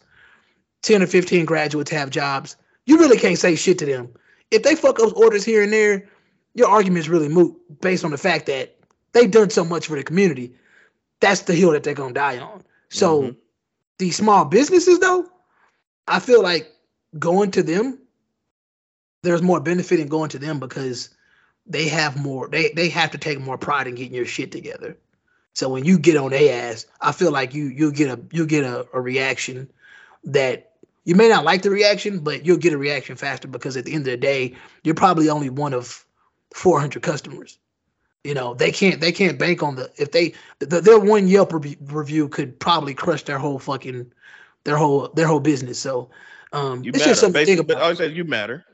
10 0.83 1.03
or 1.03 1.07
15 1.07 1.45
graduates 1.45 1.91
have 1.91 2.09
jobs. 2.09 2.55
You 2.85 2.97
really 2.97 3.17
can't 3.17 3.37
say 3.37 3.55
shit 3.55 3.79
to 3.79 3.85
them. 3.85 4.13
If 4.51 4.63
they 4.63 4.75
fuck 4.75 4.99
up 4.99 5.15
orders 5.17 5.43
here 5.43 5.63
and 5.63 5.73
there, 5.73 6.07
your 6.53 6.69
argument 6.69 6.99
is 6.99 7.09
really 7.09 7.27
moot 7.27 7.55
based 7.81 8.05
on 8.05 8.11
the 8.11 8.17
fact 8.17 8.45
that 8.47 8.77
they've 9.13 9.29
done 9.29 9.49
so 9.49 9.65
much 9.65 9.87
for 9.87 9.95
the 9.95 10.03
community. 10.03 10.53
That's 11.19 11.41
the 11.41 11.53
hill 11.53 11.71
that 11.71 11.83
they're 11.83 11.93
gonna 11.93 12.13
die 12.13 12.39
on. 12.39 12.63
So 12.89 13.21
mm-hmm. 13.21 13.37
these 13.97 14.15
small 14.15 14.45
businesses 14.45 14.99
though, 14.99 15.27
I 16.07 16.19
feel 16.19 16.41
like 16.41 16.71
going 17.19 17.51
to 17.51 17.63
them, 17.63 17.99
there's 19.23 19.41
more 19.41 19.59
benefit 19.59 19.99
in 19.99 20.07
going 20.07 20.29
to 20.29 20.39
them 20.39 20.59
because 20.59 21.09
they 21.65 21.89
have 21.89 22.17
more 22.17 22.47
they 22.47 22.69
they 22.69 22.89
have 22.89 23.11
to 23.11 23.17
take 23.17 23.39
more 23.39 23.57
pride 23.57 23.87
in 23.87 23.95
getting 23.95 24.13
your 24.13 24.25
shit 24.25 24.51
together. 24.51 24.97
So 25.53 25.69
when 25.69 25.85
you 25.85 25.99
get 25.99 26.17
on 26.17 26.31
their 26.31 26.71
ass, 26.71 26.85
I 27.01 27.11
feel 27.11 27.31
like 27.31 27.53
you 27.53 27.65
you'll 27.65 27.91
get 27.91 28.09
a 28.09 28.21
you'll 28.31 28.45
get 28.45 28.63
a, 28.63 28.87
a 28.93 29.01
reaction 29.01 29.69
that 30.23 30.71
you 31.05 31.15
may 31.15 31.29
not 31.29 31.45
like 31.45 31.61
the 31.61 31.69
reaction, 31.69 32.19
but 32.19 32.45
you'll 32.45 32.57
get 32.57 32.73
a 32.73 32.77
reaction 32.77 33.15
faster 33.15 33.47
because 33.47 33.77
at 33.77 33.85
the 33.85 33.93
end 33.93 34.01
of 34.01 34.11
the 34.11 34.17
day, 34.17 34.55
you're 34.83 34.95
probably 34.95 35.29
only 35.29 35.49
one 35.49 35.73
of 35.73 36.05
400 36.53 37.01
customers. 37.01 37.57
You 38.23 38.33
know, 38.33 38.53
they 38.53 38.71
can't 38.71 38.99
they 38.99 39.13
can't 39.13 39.39
bank 39.39 39.63
on 39.63 39.75
the 39.75 39.89
if 39.95 40.11
they 40.11 40.33
the, 40.59 40.81
their 40.81 40.99
one 40.99 41.27
Yelp 41.29 41.53
review 41.53 42.27
could 42.27 42.59
probably 42.59 42.93
crush 42.93 43.23
their 43.23 43.39
whole 43.39 43.57
fucking 43.57 44.11
their 44.65 44.75
whole 44.75 45.07
their 45.09 45.27
whole 45.27 45.39
business. 45.39 45.79
So 45.79 46.09
um, 46.51 46.83
you 46.83 46.89
it's 46.89 46.99
matter. 46.99 47.11
just 47.11 47.21
something 47.21 47.33
Basically, 47.33 47.55
to 47.55 47.63
think 47.63 47.77
about. 47.77 47.91
I 47.91 47.93
say 47.93 48.07
you 48.07 48.25
matter. 48.25 48.65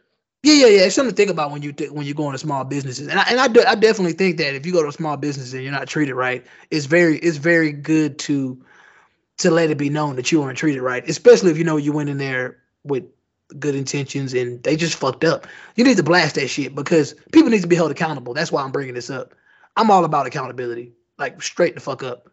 Yeah, 0.42 0.56
yeah, 0.56 0.68
yeah. 0.68 0.82
It's 0.86 0.96
something 0.96 1.12
to 1.12 1.16
think 1.16 1.30
about 1.30 1.52
when 1.52 1.62
you 1.62 1.72
th- 1.72 1.92
when 1.92 2.06
you 2.06 2.14
go 2.14 2.26
into 2.26 2.38
small 2.38 2.64
businesses, 2.64 3.08
and 3.08 3.20
I, 3.20 3.24
and 3.30 3.40
I, 3.40 3.48
do, 3.48 3.64
I 3.66 3.76
definitely 3.76 4.14
think 4.14 4.38
that 4.38 4.56
if 4.56 4.66
you 4.66 4.74
go 4.74 4.82
to 4.82 4.90
a 4.90 4.94
small 4.94 5.18
business 5.18 5.54
and 5.54 5.64
you're 5.64 5.72
not 5.72 5.88
treated 5.88 6.16
right, 6.16 6.44
it's 6.72 6.86
very 6.86 7.18
it's 7.20 7.38
very 7.38 7.72
good 7.72 8.20
to 8.20 8.60
to 9.40 9.52
let 9.52 9.70
it 9.70 9.78
be 9.78 9.90
known 9.90 10.16
that 10.16 10.32
you 10.32 10.42
weren't 10.42 10.58
treated 10.58 10.82
right, 10.82 11.08
especially 11.10 11.52
if 11.52 11.58
you 11.58 11.64
know 11.64 11.78
you 11.78 11.92
went 11.92 12.10
in 12.10 12.18
there 12.18 12.58
with 12.84 13.04
good 13.60 13.76
intentions 13.76 14.34
and 14.34 14.64
they 14.64 14.76
just 14.76 14.96
fucked 14.96 15.24
up. 15.24 15.48
You 15.76 15.84
need 15.84 15.98
to 15.98 16.04
blast 16.04 16.36
that 16.36 16.48
shit 16.48 16.76
because 16.76 17.14
people 17.32 17.50
need 17.50 17.62
to 17.62 17.68
be 17.68 17.76
held 17.76 17.92
accountable. 17.92 18.34
That's 18.34 18.52
why 18.52 18.64
I'm 18.64 18.72
bringing 18.72 18.94
this 18.94 19.10
up. 19.10 19.34
I'm 19.76 19.90
all 19.92 20.06
about 20.06 20.28
accountability, 20.28 20.94
like 21.18 21.42
straight 21.42 21.76
the 21.76 21.82
fuck 21.82 22.04
up. 22.04 22.30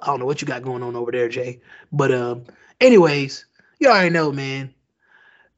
I 0.00 0.06
don't 0.06 0.20
know 0.20 0.26
what 0.26 0.40
you 0.40 0.46
got 0.46 0.62
going 0.62 0.82
on 0.82 0.96
over 0.96 1.12
there, 1.12 1.28
Jay. 1.28 1.60
But 1.90 2.12
um, 2.12 2.44
anyways, 2.80 3.44
you 3.78 3.88
already 3.88 4.10
know, 4.10 4.32
man. 4.32 4.72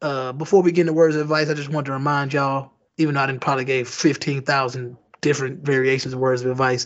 Uh, 0.01 0.33
before 0.33 0.61
we 0.61 0.71
get 0.71 0.81
into 0.81 0.93
words 0.93 1.15
of 1.15 1.21
advice, 1.21 1.49
I 1.49 1.53
just 1.53 1.69
want 1.69 1.85
to 1.85 1.93
remind 1.93 2.33
y'all, 2.33 2.71
even 2.97 3.15
though 3.15 3.21
I 3.21 3.27
didn't 3.27 3.41
probably 3.41 3.65
gave 3.65 3.87
fifteen 3.87 4.41
thousand 4.41 4.97
different 5.21 5.63
variations 5.63 6.13
of 6.13 6.19
words 6.19 6.41
of 6.41 6.51
advice, 6.51 6.85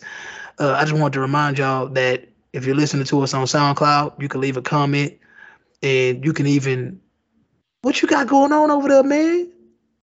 uh, 0.59 0.73
I 0.73 0.85
just 0.85 0.93
want 0.93 1.13
to 1.15 1.19
remind 1.19 1.57
y'all 1.57 1.87
that 1.89 2.28
if 2.53 2.65
you're 2.65 2.75
listening 2.75 3.05
to 3.05 3.21
us 3.21 3.33
on 3.33 3.45
SoundCloud, 3.45 4.21
you 4.21 4.27
can 4.27 4.41
leave 4.41 4.57
a 4.57 4.61
comment 4.61 5.17
and 5.81 6.23
you 6.25 6.33
can 6.33 6.47
even 6.47 6.99
what 7.81 8.01
you 8.01 8.07
got 8.07 8.27
going 8.27 8.51
on 8.51 8.71
over 8.71 8.89
there, 8.89 9.03
man? 9.03 9.51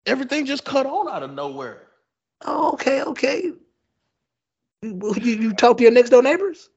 Everything 0.07 0.45
just 0.45 0.65
cut 0.65 0.85
on 0.87 1.09
out 1.09 1.23
of 1.23 1.33
nowhere. 1.33 1.87
Oh, 2.45 2.73
okay, 2.73 3.03
okay. 3.03 3.53
You, 4.83 5.15
you 5.23 5.55
talk 5.55 5.77
to 5.79 5.83
your 5.83 5.93
next 5.93 6.11
door 6.11 6.23
neighbors? 6.23 6.69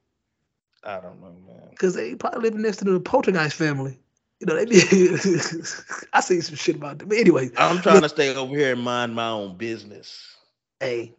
I 0.84 1.00
don't 1.00 1.20
know, 1.20 1.34
man. 1.46 1.68
Because 1.70 1.94
they 1.94 2.14
probably 2.14 2.50
live 2.50 2.54
next 2.54 2.78
to 2.78 2.84
the 2.84 3.00
Poltergeist 3.00 3.56
family. 3.56 3.98
You 4.40 4.46
know, 4.46 4.54
they 4.54 4.64
be, 4.64 4.78
I 6.12 6.20
see 6.20 6.40
some 6.40 6.54
shit 6.54 6.76
about 6.76 6.98
them. 6.98 7.08
But 7.08 7.18
anyway, 7.18 7.50
I'm 7.56 7.82
trying 7.82 7.96
look, 7.96 8.04
to 8.04 8.08
stay 8.10 8.34
over 8.34 8.54
here 8.54 8.72
and 8.72 8.82
mind 8.82 9.14
my 9.14 9.28
own 9.28 9.56
business. 9.56 10.36
Hey, 10.78 11.14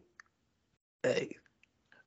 hey. 1.03 1.35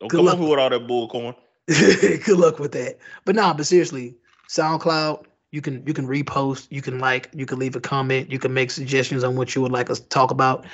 Don't 0.01 0.09
come 0.09 0.29
over 0.29 0.47
with 0.47 0.59
all 0.59 0.71
that 0.71 0.87
bullcorn. 0.87 1.37
Good 2.25 2.37
luck 2.37 2.59
with 2.59 2.73
that. 2.73 2.99
But 3.25 3.37
nah, 3.37 3.55
but 3.55 3.65
seriously, 3.65 4.17
SoundCloud, 4.49 5.25
you 5.53 5.61
can 5.61 5.87
you 5.87 5.95
can 5.95 6.07
repost, 6.07 6.67
you 6.71 6.83
can 6.83 6.99
like, 6.99 7.31
you 7.33 7.47
can 7.47 7.61
leave 7.61 7.77
a 7.77 7.81
comment, 7.81 8.31
you 8.31 8.41
can 8.41 8.53
make 8.53 8.73
suggestions 8.73 9.23
on 9.23 9.37
what 9.37 9.55
you 9.55 9.63
would 9.63 9.71
like 9.71 9.89
us 9.89 10.01
to 10.01 10.09
talk 10.09 10.33
about. 10.33 10.67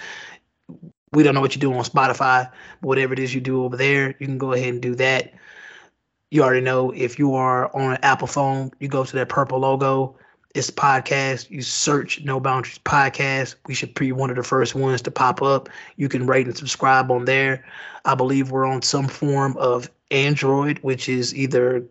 We 1.12 1.23
don't 1.23 1.35
know 1.35 1.43
what 1.43 1.55
you 1.55 1.60
do 1.60 1.73
on 1.74 1.85
Spotify, 1.85 2.51
but 2.81 2.89
whatever 2.89 3.12
it 3.12 3.18
is 3.18 3.35
you 3.35 3.43
do 3.43 3.62
over 3.64 3.77
there, 3.77 4.14
you 4.18 4.27
can 4.27 4.39
go 4.39 4.55
ahead 4.55 4.70
and 4.70 4.81
do 4.81 4.94
that. 4.94 5.35
You 6.31 6.43
already 6.43 6.62
know 6.62 6.93
if 6.93 7.18
you 7.18 7.35
are 7.35 7.74
on 7.77 7.93
an 7.93 7.98
Apple 8.02 8.27
phone, 8.27 8.70
you 8.81 8.89
go 8.89 9.05
to 9.05 9.16
that 9.16 9.28
purple 9.28 9.59
logo. 9.59 10.16
It's 10.55 10.70
podcast. 10.70 11.51
You 11.51 11.60
search 11.60 12.24
No 12.24 12.40
Boundaries 12.40 12.78
Podcast. 12.78 13.56
We 13.66 13.74
should 13.74 13.93
be 13.93 14.12
one 14.12 14.31
of 14.31 14.36
the 14.36 14.43
first 14.43 14.74
ones 14.74 15.02
to 15.02 15.10
pop 15.10 15.43
up. 15.43 15.68
You 15.97 16.09
can 16.09 16.27
rate 16.27 16.47
and 16.47 16.56
subscribe 16.56 17.10
on 17.10 17.27
there. 17.27 17.66
I 18.06 18.14
believe 18.14 18.51
we're 18.51 18.64
on 18.64 18.81
some 18.81 19.06
form 19.06 19.55
of 19.59 19.90
Android, 20.10 20.78
which 20.80 21.08
is 21.08 21.34
either 21.34 21.84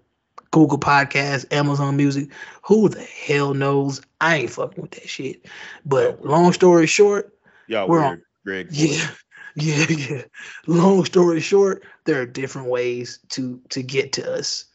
Google 0.52 0.80
Podcasts, 0.80 1.52
Amazon 1.52 1.98
Music. 1.98 2.30
Who 2.64 2.90
the 2.90 3.04
hell 3.04 3.54
knows? 3.54 4.02
I 4.22 4.38
ain't 4.38 4.52
fucking 4.52 4.82
with 4.82 4.92
that 4.92 5.10
shit. 5.10 5.46
But 5.86 6.24
long 6.26 6.54
story 6.54 6.88
short, 6.88 7.38
y'all 7.68 7.88
we're 7.88 8.04
on. 8.04 8.22
Greg. 8.44 8.68
Yeah. 8.72 9.08
Yeah, 9.58 9.86
yeah. 9.88 10.22
Long 10.68 11.06
story 11.06 11.40
short, 11.40 11.86
there 12.04 12.22
are 12.22 12.26
different 12.26 12.68
ways 12.68 13.20
to 13.30 13.62
to 13.70 13.82
get 13.82 14.12
to 14.12 14.34
us. 14.34 14.66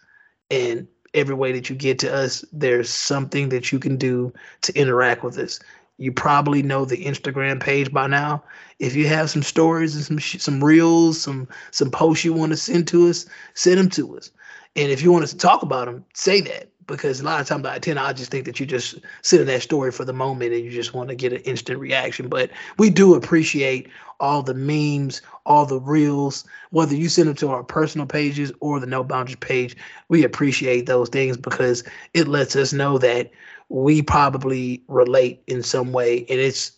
And 0.51 0.89
every 1.13 1.35
way 1.35 1.53
that 1.53 1.69
you 1.69 1.77
get 1.77 1.99
to 1.99 2.11
us, 2.11 2.47
there's 2.51 2.89
something 2.89 3.51
that 3.51 3.73
you 3.73 3.79
can 3.79 3.99
do 3.99 4.33
to 4.63 4.75
interact 4.75 5.23
with 5.23 5.37
us. 5.37 5.61
You 6.01 6.13
probably 6.13 6.63
know 6.63 6.87
the 6.87 7.05
Instagram 7.05 7.61
page 7.61 7.93
by 7.93 8.07
now. 8.07 8.43
If 8.79 8.97
you 8.97 9.07
have 9.09 9.29
some 9.29 9.43
stories 9.43 9.95
and 9.95 10.05
some 10.05 10.41
some 10.41 10.65
reels, 10.65 11.21
some 11.21 11.47
some 11.73 11.91
posts 11.91 12.25
you 12.25 12.33
want 12.33 12.53
to 12.53 12.57
send 12.57 12.89
to 12.89 13.09
us, 13.09 13.27
send 13.53 13.79
them 13.79 13.91
to 13.91 14.17
us. 14.17 14.31
And 14.77 14.91
if 14.91 15.03
you 15.03 15.13
want 15.13 15.25
us 15.25 15.33
to 15.33 15.37
talk 15.37 15.63
about 15.63 15.85
them, 15.85 16.07
say 16.15 16.41
that 16.41 16.71
because 16.87 17.21
a 17.21 17.25
lot 17.25 17.41
of 17.41 17.47
times 17.47 17.67
I 17.67 17.79
tend 17.79 17.99
I 17.99 18.15
just 18.15 18.31
think 18.31 18.47
that 18.47 18.59
you 18.59 18.65
just 18.65 18.99
send 19.21 19.43
in 19.43 19.47
that 19.49 19.61
story 19.61 19.93
for 19.93 20.07
the 20.07 20.15
moment 20.15 20.55
and 20.55 20.65
you 20.65 20.71
just 20.71 20.95
want 20.95 21.11
to 21.11 21.15
get 21.15 21.35
an 21.35 21.41
instant 21.41 21.79
reaction. 21.79 22.29
But 22.29 22.51
we 22.79 22.89
do 22.89 23.15
appreciate 23.15 23.91
all 24.21 24.43
the 24.43 24.55
memes, 24.55 25.21
all 25.45 25.67
the 25.67 25.81
reels, 25.81 26.47
whether 26.71 26.95
you 26.95 27.11
send 27.11 27.29
them 27.29 27.37
to 27.37 27.49
our 27.51 27.63
personal 27.63 28.07
pages 28.07 28.53
or 28.61 28.81
the 28.81 28.87
No 28.87 29.05
Boundaries 29.05 29.37
page. 29.37 29.77
We 30.09 30.25
appreciate 30.25 30.87
those 30.87 31.11
things 31.11 31.37
because 31.37 31.85
it 32.15 32.27
lets 32.27 32.57
us 32.57 32.73
know 32.73 32.97
that 32.97 33.31
we 33.71 34.03
probably 34.03 34.83
relate 34.89 35.43
in 35.47 35.63
some 35.63 35.93
way 35.93 36.19
and 36.29 36.39
it's 36.41 36.73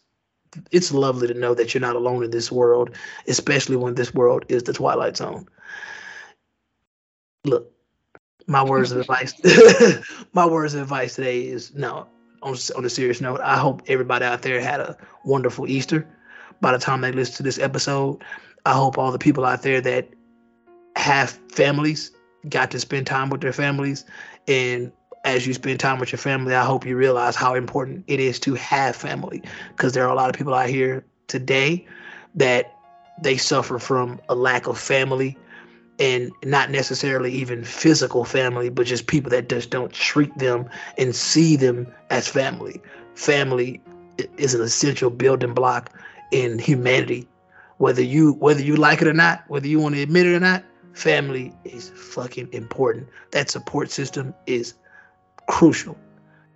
it's 0.71 0.93
lovely 0.93 1.27
to 1.27 1.35
know 1.35 1.55
that 1.55 1.73
you're 1.73 1.81
not 1.81 1.97
alone 1.97 2.23
in 2.23 2.31
this 2.31 2.53
world 2.53 2.91
especially 3.27 3.77
when 3.77 3.95
this 3.95 4.15
world 4.15 4.45
is 4.49 4.63
the 4.63 4.73
twilight 4.73 5.17
zone 5.17 5.47
look 7.45 7.73
my 8.47 8.63
words 8.63 8.93
of 8.93 9.01
advice 9.01 9.35
my 10.33 10.47
words 10.47 10.75
of 10.75 10.83
advice 10.83 11.17
today 11.17 11.47
is 11.47 11.75
no 11.75 12.07
on 12.43 12.57
on 12.77 12.85
a 12.85 12.91
serious 12.91 13.21
note, 13.21 13.41
I 13.41 13.57
hope 13.57 13.83
everybody 13.87 14.25
out 14.25 14.43
there 14.43 14.61
had 14.61 14.81
a 14.81 14.97
wonderful 15.25 15.69
Easter. 15.69 16.07
By 16.61 16.73
the 16.73 16.79
time 16.79 17.01
they 17.01 17.13
listen 17.13 17.37
to 17.37 17.43
this 17.43 17.59
episode, 17.59 18.23
I 18.67 18.73
hope 18.73 18.99
all 18.99 19.13
the 19.13 19.19
people 19.19 19.45
out 19.45 19.63
there 19.63 19.81
that 19.81 20.09
have 20.97 21.31
families 21.51 22.13
got 22.49 22.71
to 22.73 22.81
spend 22.81 23.07
time 23.07 23.31
with 23.31 23.41
their 23.41 23.53
families. 23.53 24.05
And 24.47 24.93
as 25.25 25.47
you 25.47 25.55
spend 25.55 25.79
time 25.79 25.99
with 25.99 26.13
your 26.13 26.19
family, 26.19 26.55
I 26.55 26.65
hope 26.65 26.85
you 26.85 26.97
realize 26.97 27.37
how 27.37 27.55
important 27.55 28.05
it 28.07 28.21
is 28.21 28.41
to 28.41 28.55
have 28.55 28.97
family. 28.97 29.43
Because 29.69 29.93
there 29.93 30.05
are 30.05 30.11
a 30.11 30.15
lot 30.15 30.29
of 30.29 30.37
people 30.37 30.55
out 30.55 30.69
here 30.69 31.05
today 31.29 31.87
that 32.35 32.77
they 33.21 33.37
suffer 33.37 33.79
from 33.79 34.21
a 34.29 34.35
lack 34.35 34.67
of 34.67 34.79
family 34.79 35.37
and 35.99 36.33
not 36.45 36.71
necessarily 36.71 37.31
even 37.33 37.65
physical 37.65 38.25
family, 38.25 38.69
but 38.69 38.87
just 38.87 39.07
people 39.07 39.31
that 39.31 39.49
just 39.49 39.71
don't 39.71 39.93
treat 39.93 40.37
them 40.39 40.69
and 40.99 41.15
see 41.15 41.55
them 41.55 41.87
as 42.11 42.27
family. 42.27 42.81
Family 43.15 43.81
is 44.39 44.55
an 44.55 44.63
essential 44.63 45.11
building 45.11 45.55
block 45.55 45.97
in 46.33 46.59
humanity. 46.59 47.29
Whether 47.79 48.03
you 48.03 48.33
whether 48.35 48.63
you 48.63 48.77
like 48.77 49.03
it 49.03 49.09
or 49.09 49.13
not, 49.13 49.45
whether 49.49 49.67
you 49.69 49.79
want 49.79 49.95
to 49.95 50.03
admit 50.03 50.27
it 50.27 50.35
or 50.35 50.41
not, 50.41 50.65
family 50.95 51.53
is 51.65 51.91
fucking 51.91 52.49
important. 52.53 53.09
That 53.31 53.51
support 53.51 53.91
system 53.91 54.35
is 54.47 54.75
crucial. 55.47 55.97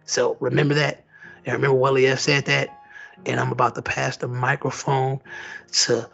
So 0.05 0.37
remember 0.41 0.75
that. 0.75 1.05
And 1.45 1.55
remember 1.55 1.77
Willie 1.77 2.07
F 2.07 2.21
said 2.21 2.47
that. 2.47 2.71
And 3.25 3.41
I'm 3.41 3.51
about 3.51 3.75
to 3.75 3.83
pass 3.83 4.19
the 4.19 4.29
microphone 4.29 5.21
to 5.73 6.09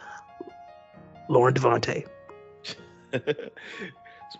Lauren 1.28 1.54
Devontae. 1.54 2.06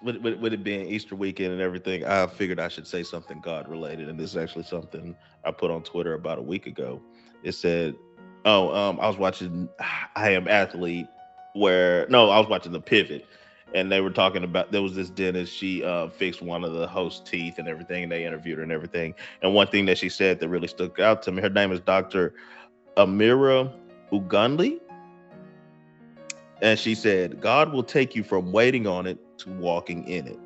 with, 0.02 0.16
with, 0.18 0.38
with, 0.38 0.52
it 0.52 0.64
being 0.64 0.86
Easter 0.86 1.16
weekend 1.16 1.52
and 1.52 1.60
everything, 1.60 2.04
I 2.04 2.26
figured 2.26 2.60
I 2.60 2.68
should 2.68 2.86
say 2.86 3.02
something 3.02 3.40
God 3.40 3.68
related. 3.68 4.09
And 4.09 4.18
this 4.18 4.30
is 4.30 4.36
actually 4.36 4.64
something 4.64 5.14
I 5.44 5.50
put 5.50 5.70
on 5.70 5.82
Twitter 5.82 6.14
about 6.14 6.38
a 6.38 6.42
week 6.42 6.66
ago. 6.66 7.02
It 7.42 7.52
said, 7.52 7.94
Oh, 8.44 8.74
um, 8.74 8.98
I 9.00 9.09
was 9.09 9.16
watching 9.16 9.68
I 10.16 10.30
Am 10.30 10.48
Athlete, 10.48 11.06
where 11.54 12.06
no, 12.09 12.30
I 12.30 12.38
was 12.38 12.48
watching 12.48 12.72
The 12.72 12.80
Pivot, 12.80 13.26
and 13.74 13.90
they 13.90 14.00
were 14.00 14.10
talking 14.10 14.44
about 14.44 14.72
there 14.72 14.82
was 14.82 14.94
this 14.94 15.10
dentist, 15.10 15.54
she 15.54 15.82
uh, 15.82 16.08
fixed 16.08 16.42
one 16.42 16.64
of 16.64 16.72
the 16.72 16.86
host's 16.86 17.28
teeth 17.28 17.58
and 17.58 17.68
everything, 17.68 18.02
and 18.04 18.12
they 18.12 18.24
interviewed 18.24 18.58
her 18.58 18.62
and 18.62 18.72
everything. 18.72 19.14
And 19.42 19.54
one 19.54 19.66
thing 19.66 19.86
that 19.86 19.98
she 19.98 20.08
said 20.08 20.40
that 20.40 20.48
really 20.48 20.68
stuck 20.68 20.98
out 20.98 21.22
to 21.22 21.32
me, 21.32 21.42
her 21.42 21.50
name 21.50 21.72
is 21.72 21.80
Dr. 21.80 22.34
Amira 22.96 23.72
Ugunli 24.12 24.80
and 26.62 26.78
she 26.78 26.94
said, 26.94 27.40
God 27.40 27.72
will 27.72 27.82
take 27.82 28.14
you 28.14 28.22
from 28.22 28.52
waiting 28.52 28.86
on 28.86 29.04
it 29.04 29.18
to 29.38 29.50
walking 29.50 30.06
in 30.06 30.28
it. 30.28 30.38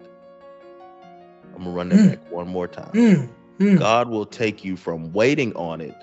I'm 1.55 1.63
gonna 1.63 1.71
run 1.71 1.91
that 1.91 1.99
mm. 1.99 2.11
back 2.11 2.33
one 2.33 2.49
more 2.49 2.67
time. 2.67 2.91
Mm. 2.93 3.29
Mm. 3.59 3.79
God 3.79 4.09
will 4.09 4.25
take 4.25 4.65
you 4.65 4.77
from 4.79 5.13
waiting 5.13 5.55
on 5.57 5.83
it 5.83 5.95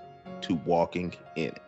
to 0.42 0.54
walking 0.66 1.16
in 1.36 1.48
it. 1.48 1.62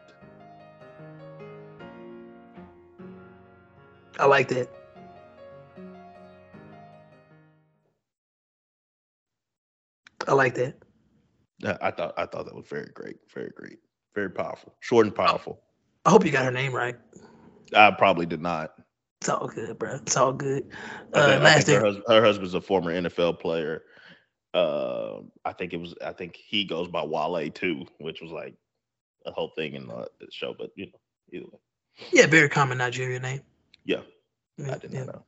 I 4.20 4.28
like 4.28 4.48
that. 4.50 4.70
I 10.28 10.34
like 10.34 10.56
that. 10.56 10.76
Yeah, 11.60 11.78
I 11.82 11.92
thought 11.92 12.14
I 12.18 12.26
thought 12.26 12.46
that 12.46 12.56
was 12.56 12.68
very 12.68 12.90
great, 12.94 13.18
very 13.34 13.52
great, 13.56 13.80
very 14.14 14.30
powerful, 14.30 14.76
short 14.82 15.06
and 15.06 15.16
powerful. 15.16 15.62
I 16.06 16.12
hope 16.12 16.26
you 16.26 16.32
got 16.32 16.46
her 16.46 16.52
name 16.52 16.74
right. 16.74 16.96
I 17.76 17.92
probably 17.92 18.26
did 18.26 18.42
not. 18.42 18.74
It's 19.22 19.30
all 19.30 19.48
good, 19.48 19.80
bro. 19.80 19.96
It's 19.96 20.18
all 20.18 20.34
good. 20.34 20.72
Uh, 21.14 21.40
last 21.42 21.68
her, 21.68 21.80
hus- 21.80 22.02
her, 22.08 22.24
husband's 22.24 22.54
a 22.54 22.62
former 22.62 22.94
NFL 22.94 23.40
player. 23.40 23.84
Uh, 24.54 25.22
I 25.44 25.54
think 25.54 25.74
it 25.74 25.78
was. 25.78 25.96
I 26.06 26.12
think 26.12 26.36
he 26.36 26.66
goes 26.66 26.88
by 26.88 27.04
Wale 27.04 27.50
too, 27.50 27.86
which 28.00 28.22
was 28.22 28.32
like 28.32 28.56
a 29.26 29.32
whole 29.32 29.52
thing 29.56 29.74
in 29.74 29.88
the, 29.88 30.08
the 30.20 30.28
show. 30.32 30.54
But 30.58 30.72
you 30.76 30.88
know, 30.88 31.00
either 31.32 31.46
way. 31.46 31.60
Yeah, 32.12 32.28
very 32.28 32.50
common 32.50 32.78
Nigerian 32.78 33.22
name. 33.22 33.42
Yeah, 33.86 34.02
I 34.70 34.78
did 34.78 34.94
not 34.94 35.08
know. 35.08 35.26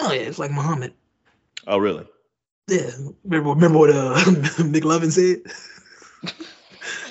Oh 0.00 0.12
yeah, 0.12 0.20
it's 0.20 0.38
like 0.38 0.50
Muhammad. 0.50 0.94
Oh 1.66 1.78
really? 1.78 2.06
Yeah. 2.68 2.90
Remember, 3.24 3.50
remember 3.50 3.78
what 3.78 3.90
uh, 3.90 4.14
McLovin 4.58 5.12
said? 5.12 5.42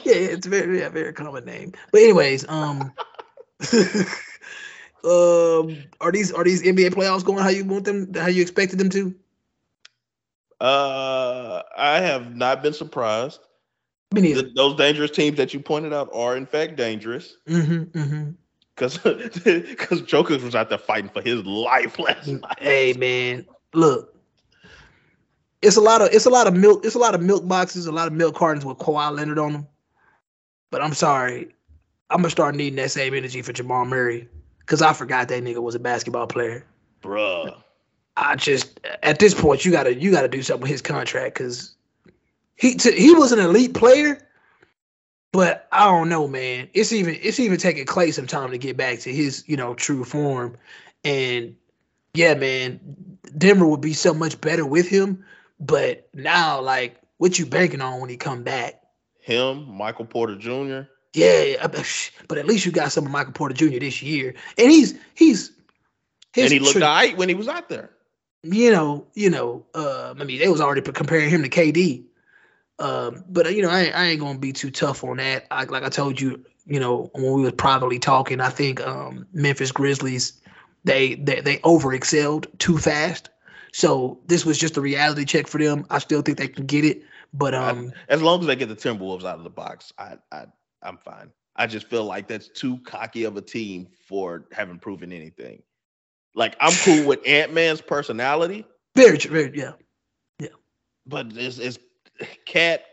yeah, 0.04 0.16
it's 0.16 0.48
very, 0.48 0.80
yeah, 0.80 0.90
very 0.90 1.14
common 1.14 1.46
name. 1.46 1.74
But 1.92 2.02
anyways, 2.02 2.48
um. 2.50 2.92
um, 5.06 5.78
are 6.02 6.12
these 6.12 6.32
are 6.34 6.44
these 6.44 6.62
NBA 6.62 6.94
playoffs 6.94 7.24
going 7.24 7.40
how 7.40 7.50
you 7.50 7.64
want 7.64 7.86
them? 7.86 8.14
How 8.14 8.28
you 8.28 8.42
expected 8.42 8.80
them 8.80 8.90
to? 8.90 9.16
Uh, 10.60 11.62
I 11.78 12.00
have 12.02 12.36
not 12.36 12.62
been 12.62 12.74
surprised. 12.74 13.40
The, 14.12 14.52
those 14.56 14.76
dangerous 14.76 15.12
teams 15.12 15.38
that 15.38 15.54
you 15.54 15.60
pointed 15.60 15.94
out 15.94 16.10
are 16.14 16.38
in 16.38 16.46
fact 16.46 16.78
dangerous. 16.78 17.36
Mm-hmm, 17.48 17.98
mm-hmm. 17.98 18.32
Cause, 18.78 18.98
cause 19.78 20.02
Joker 20.02 20.38
was 20.38 20.56
out 20.56 20.70
there 20.70 20.78
fighting 20.78 21.10
for 21.10 21.22
his 21.22 21.46
life 21.46 21.98
last 22.00 22.28
mm, 22.28 22.42
night. 22.42 22.58
Hey 22.60 22.94
man, 22.94 23.46
look, 23.74 24.15
it's 25.62 25.78
a 25.78 25.82
lot 25.82 26.02
of 26.02 26.10
it's 26.12 26.26
a 26.26 26.30
lot 26.30 26.48
of 26.48 26.56
milk. 26.56 26.86
It's 26.86 26.96
a 26.96 27.00
lot 27.00 27.16
of 27.16 27.22
milk 27.22 27.48
boxes, 27.48 27.86
a 27.86 27.92
lot 27.92 28.08
of 28.08 28.14
milk 28.14 28.36
cartons 28.36 28.66
with 28.66 28.78
Kawhi 28.78 29.16
Leonard 29.16 29.40
on 29.40 29.54
them. 29.54 29.68
But 30.72 30.82
I'm 30.82 30.94
sorry, 30.94 31.56
I'm 32.10 32.18
gonna 32.18 32.30
start 32.30 32.56
needing 32.56 32.76
that 32.78 32.92
same 32.92 33.14
energy 33.14 33.42
for 33.42 33.54
Jamal 33.54 33.86
Murray 33.86 34.28
because 34.60 34.82
I 34.82 34.94
forgot 34.94 35.28
that 35.30 35.44
nigga 35.44 35.62
was 35.62 35.76
a 35.76 35.80
basketball 35.80 36.28
player. 36.28 36.66
Bruh. 37.02 37.56
I 38.18 38.36
just 38.36 38.80
at 39.04 39.20
this 39.20 39.34
point 39.34 39.66
you 39.66 39.72
gotta 39.72 39.96
you 39.96 40.12
gotta 40.12 40.28
do 40.28 40.42
something 40.42 40.62
with 40.62 40.72
his 40.72 40.82
contract 40.82 41.36
because 41.36 41.76
he 42.56 42.76
t- 42.76 42.98
he 42.98 43.14
was 43.14 43.32
an 43.32 43.40
elite 43.40 43.74
player, 43.74 44.20
but 45.32 45.68
I 45.72 45.86
don't 45.86 46.10
know, 46.10 46.28
man. 46.28 46.70
It's 46.74 46.94
even 46.94 47.18
it's 47.22 47.40
even 47.40 47.58
taking 47.58 47.86
Klay 47.86 48.14
some 48.14 48.28
time 48.28 48.52
to 48.52 48.58
get 48.58 48.78
back 48.78 49.00
to 49.00 49.14
his 49.14 49.44
you 49.48 49.58
know 49.58 49.74
true 49.74 50.06
form, 50.06 50.56
and 51.04 51.56
yeah, 52.14 52.34
man, 52.34 52.80
Denver 53.38 53.68
would 53.68 53.82
be 53.82 53.94
so 53.94 54.14
much 54.14 54.40
better 54.40 54.66
with 54.66 54.88
him. 54.88 55.26
But 55.60 56.10
now, 56.14 56.62
like, 56.62 57.00
what 57.18 57.40
you 57.40 57.46
banking 57.46 57.82
on 57.82 58.02
when 58.02 58.10
he 58.10 58.18
come 58.18 58.44
back? 58.44 58.82
Him, 59.22 59.70
Michael 59.70 60.06
Porter 60.06 60.36
Jr. 60.36 60.90
Yeah, 61.14 61.68
but 62.28 62.38
at 62.38 62.46
least 62.46 62.66
you 62.66 62.72
got 62.74 62.92
some 62.92 63.06
of 63.06 63.12
Michael 63.12 63.32
Porter 63.32 63.56
Jr. 63.56 63.80
this 63.80 64.02
year, 64.02 64.36
and 64.58 64.70
he's 64.70 64.96
he's 65.14 65.52
and 66.36 66.52
he 66.52 66.60
looked 66.60 66.76
alright 66.76 67.18
when 67.18 67.30
he 67.30 67.36
was 67.36 67.48
out 67.48 67.70
there. 67.70 67.92
You 68.44 68.70
know, 68.72 69.08
you 69.14 69.30
know, 69.30 69.66
uh, 69.74 70.14
I 70.20 70.24
mean, 70.26 70.40
they 70.40 70.50
was 70.50 70.60
already 70.60 70.82
comparing 70.82 71.30
him 71.30 71.42
to 71.42 71.50
KD, 71.50 72.04
um, 72.80 73.24
but 73.30 73.56
you 73.56 73.62
know, 73.62 73.70
I, 73.70 73.92
I 73.96 74.06
ain't 74.08 74.20
gonna 74.20 74.38
be 74.38 74.52
too 74.52 74.72
tough 74.72 75.04
on 75.06 75.18
that. 75.18 75.48
I, 75.50 75.64
like 75.64 75.84
I 75.84 75.90
told 75.90 76.20
you, 76.20 76.44
you 76.66 76.80
know, 76.82 77.10
when 77.14 77.32
we 77.32 77.44
was 77.44 77.54
privately 77.54 77.98
talking, 77.98 78.42
I 78.42 78.50
think 78.50 78.86
um, 78.86 79.26
Memphis 79.32 79.72
Grizzlies 79.72 80.34
they 80.84 81.16
they 81.16 81.42
they 81.42 81.60
over 81.64 81.94
excelled 81.94 82.48
too 82.60 82.78
fast. 82.78 83.30
So 83.76 84.18
this 84.26 84.46
was 84.46 84.58
just 84.58 84.78
a 84.78 84.82
reality 84.82 85.26
check 85.26 85.48
for 85.48 85.58
them. 85.58 85.86
I 85.90 86.00
still 86.00 86.22
think 86.22 86.38
they 86.38 86.48
can 86.48 86.66
get 86.66 86.86
it, 86.86 87.02
but 87.34 87.54
um, 87.54 87.92
I, 88.10 88.14
as 88.14 88.22
long 88.22 88.40
as 88.40 88.48
they 88.48 88.56
get 88.56 88.70
the 88.70 88.76
Timberwolves 88.76 89.26
out 89.26 89.38
of 89.38 89.44
the 89.44 89.50
box, 89.50 89.92
I 89.98 90.18
I 90.32 90.46
I'm 90.82 90.98
fine. 90.98 91.30
I 91.58 91.68
just 91.68 91.90
feel 91.90 92.06
like 92.06 92.26
that's 92.30 92.48
too 92.48 92.78
cocky 92.86 93.26
of 93.26 93.36
a 93.36 93.42
team 93.42 93.90
for 94.08 94.46
having 94.54 94.80
proven 94.80 95.12
anything. 95.12 95.62
Like 96.36 96.56
I'm 96.62 96.72
cool 96.72 97.06
with 97.06 97.20
Ant 97.28 97.54
Man's 97.54 97.82
personality. 97.82 98.66
Very 98.96 99.18
true. 99.18 99.32
Very, 99.32 99.60
yeah. 99.60 99.74
Yeah. 100.40 100.56
But 101.06 101.34
it's, 101.36 101.58
it's 101.58 101.78
Pat 102.50 102.86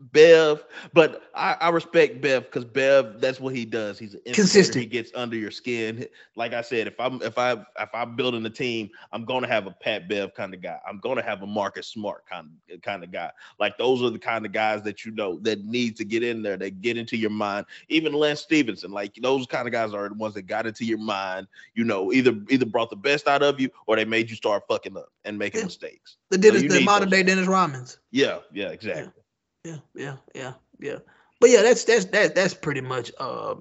Bev, 0.00 0.64
but 0.94 1.24
I, 1.34 1.56
I 1.60 1.68
respect 1.68 2.22
Bev 2.22 2.44
because 2.44 2.64
Bev, 2.64 3.20
that's 3.20 3.38
what 3.38 3.54
he 3.54 3.66
does. 3.66 3.98
He's 3.98 4.16
consistent. 4.32 4.82
He 4.82 4.86
gets 4.86 5.12
under 5.14 5.36
your 5.36 5.50
skin. 5.50 6.06
Like 6.36 6.54
I 6.54 6.62
said, 6.62 6.86
if 6.86 6.98
I'm 6.98 7.20
if 7.20 7.36
I 7.36 7.52
if 7.52 7.90
I'm 7.92 8.16
building 8.16 8.44
a 8.46 8.50
team, 8.50 8.88
I'm 9.12 9.26
gonna 9.26 9.46
have 9.46 9.66
a 9.66 9.70
Pat 9.70 10.08
Bev 10.08 10.32
kind 10.34 10.54
of 10.54 10.62
guy. 10.62 10.78
I'm 10.88 11.00
gonna 11.00 11.22
have 11.22 11.42
a 11.42 11.46
Marcus 11.46 11.86
Smart 11.86 12.24
kind 12.26 12.48
of 12.72 12.80
kind 12.80 13.04
of 13.04 13.12
guy. 13.12 13.30
Like 13.58 13.76
those 13.76 14.02
are 14.02 14.08
the 14.08 14.18
kind 14.18 14.46
of 14.46 14.52
guys 14.52 14.82
that 14.84 15.04
you 15.04 15.12
know 15.12 15.38
that 15.40 15.66
need 15.66 15.96
to 15.96 16.04
get 16.04 16.22
in 16.22 16.42
there. 16.42 16.56
They 16.56 16.70
get 16.70 16.96
into 16.96 17.18
your 17.18 17.30
mind. 17.30 17.66
Even 17.90 18.14
Lance 18.14 18.40
Stephenson, 18.40 18.92
like 18.92 19.14
those 19.16 19.46
kind 19.46 19.68
of 19.68 19.72
guys 19.72 19.92
are 19.92 20.08
the 20.08 20.14
ones 20.14 20.32
that 20.34 20.42
got 20.42 20.66
into 20.66 20.86
your 20.86 20.98
mind. 20.98 21.46
You 21.74 21.84
know, 21.84 22.10
either 22.10 22.34
either 22.48 22.64
brought 22.64 22.88
the 22.88 22.96
best 22.96 23.28
out 23.28 23.42
of 23.42 23.60
you 23.60 23.68
or 23.86 23.96
they 23.96 24.06
made 24.06 24.30
you 24.30 24.36
start 24.36 24.62
fucking 24.66 24.96
up 24.96 25.12
and 25.26 25.38
making 25.38 25.60
yeah. 25.60 25.66
mistakes. 25.66 26.16
The 26.30 26.38
Dennis, 26.38 26.62
so 26.62 26.68
the 26.68 26.84
modern 26.84 27.10
day 27.10 27.22
Dennis 27.22 27.46
Rodmans. 27.46 27.98
Yeah, 28.10 28.38
yeah, 28.50 28.68
exactly. 28.68 29.04
Yeah 29.04 29.19
yeah, 29.64 29.76
yeah, 29.94 30.16
yeah, 30.34 30.52
yeah. 30.80 30.98
But 31.40 31.50
yeah, 31.50 31.62
that's 31.62 31.84
that's 31.84 32.06
that 32.06 32.34
that's 32.34 32.54
pretty 32.54 32.80
much 32.80 33.10
uh 33.18 33.54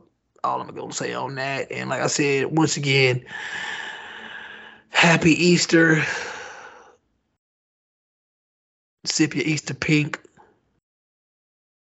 all 0.44 0.62
I'm 0.62 0.68
gonna 0.74 0.94
say 0.94 1.14
on 1.14 1.36
that. 1.36 1.72
And 1.72 1.90
like 1.90 2.02
I 2.02 2.08
said, 2.08 2.56
once 2.56 2.78
again, 2.78 3.26
happy 4.90 5.32
Easter. 5.32 6.04
Sip 9.06 9.36
your 9.36 9.46
Easter 9.46 9.74
pink. 9.74 10.22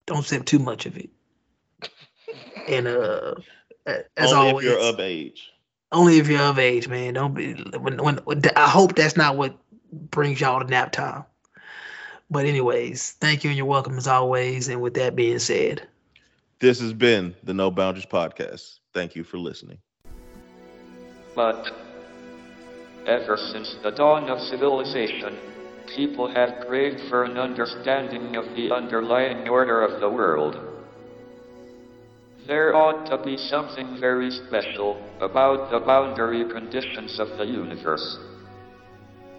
Don't 0.06 0.24
sip 0.24 0.44
too 0.44 0.58
much 0.58 0.86
of 0.86 0.96
it. 0.96 1.10
And 2.68 2.86
uh 2.86 3.34
as 3.86 4.32
only 4.32 4.48
always, 4.48 4.66
if 4.66 4.72
you're 4.72 4.80
of 4.80 5.00
age. 5.00 5.50
Only 5.90 6.18
if 6.18 6.28
you're 6.28 6.40
of 6.40 6.58
age, 6.58 6.88
man. 6.88 7.14
Don't 7.14 7.34
be 7.34 7.54
when 7.78 7.98
when 7.98 8.20
I 8.56 8.68
hope 8.68 8.94
that's 8.94 9.16
not 9.16 9.36
what 9.36 9.56
brings 9.92 10.40
y'all 10.40 10.60
to 10.60 10.66
nap 10.66 10.92
time. 10.92 11.24
But 12.30 12.44
anyways, 12.44 13.12
thank 13.20 13.42
you 13.42 13.50
and 13.50 13.56
you're 13.56 13.66
welcome 13.66 13.96
as 13.96 14.06
always. 14.06 14.68
And 14.68 14.82
with 14.82 14.94
that 14.94 15.16
being 15.16 15.38
said, 15.38 15.88
This 16.60 16.80
has 16.80 16.92
been 16.92 17.34
the 17.42 17.54
No 17.54 17.70
Boundaries 17.70 18.06
Podcast. 18.06 18.80
Thank 18.92 19.16
you 19.16 19.24
for 19.24 19.38
listening. 19.38 19.78
But 21.34 21.70
ever 23.06 23.38
since 23.38 23.76
the 23.82 23.92
dawn 23.92 24.28
of 24.28 24.40
civilization, 24.40 25.38
people 25.86 26.28
have 26.28 26.66
craved 26.66 27.00
for 27.08 27.24
an 27.24 27.38
understanding 27.38 28.36
of 28.36 28.44
the 28.54 28.74
underlying 28.74 29.48
order 29.48 29.82
of 29.82 30.00
the 30.00 30.10
world. 30.10 30.58
There 32.46 32.74
ought 32.74 33.06
to 33.06 33.18
be 33.24 33.38
something 33.38 33.98
very 34.00 34.30
special 34.30 35.00
about 35.20 35.70
the 35.70 35.80
boundary 35.80 36.44
conditions 36.50 37.18
of 37.18 37.38
the 37.38 37.44
universe. 37.44 38.18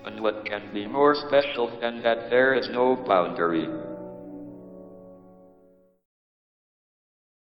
And 0.05 0.21
what 0.21 0.45
can 0.45 0.73
be 0.73 0.87
more 0.87 1.15
special 1.15 1.69
than 1.79 2.01
that 2.03 2.29
there 2.29 2.53
is 2.53 2.69
no 2.69 2.95
boundary? 2.95 3.67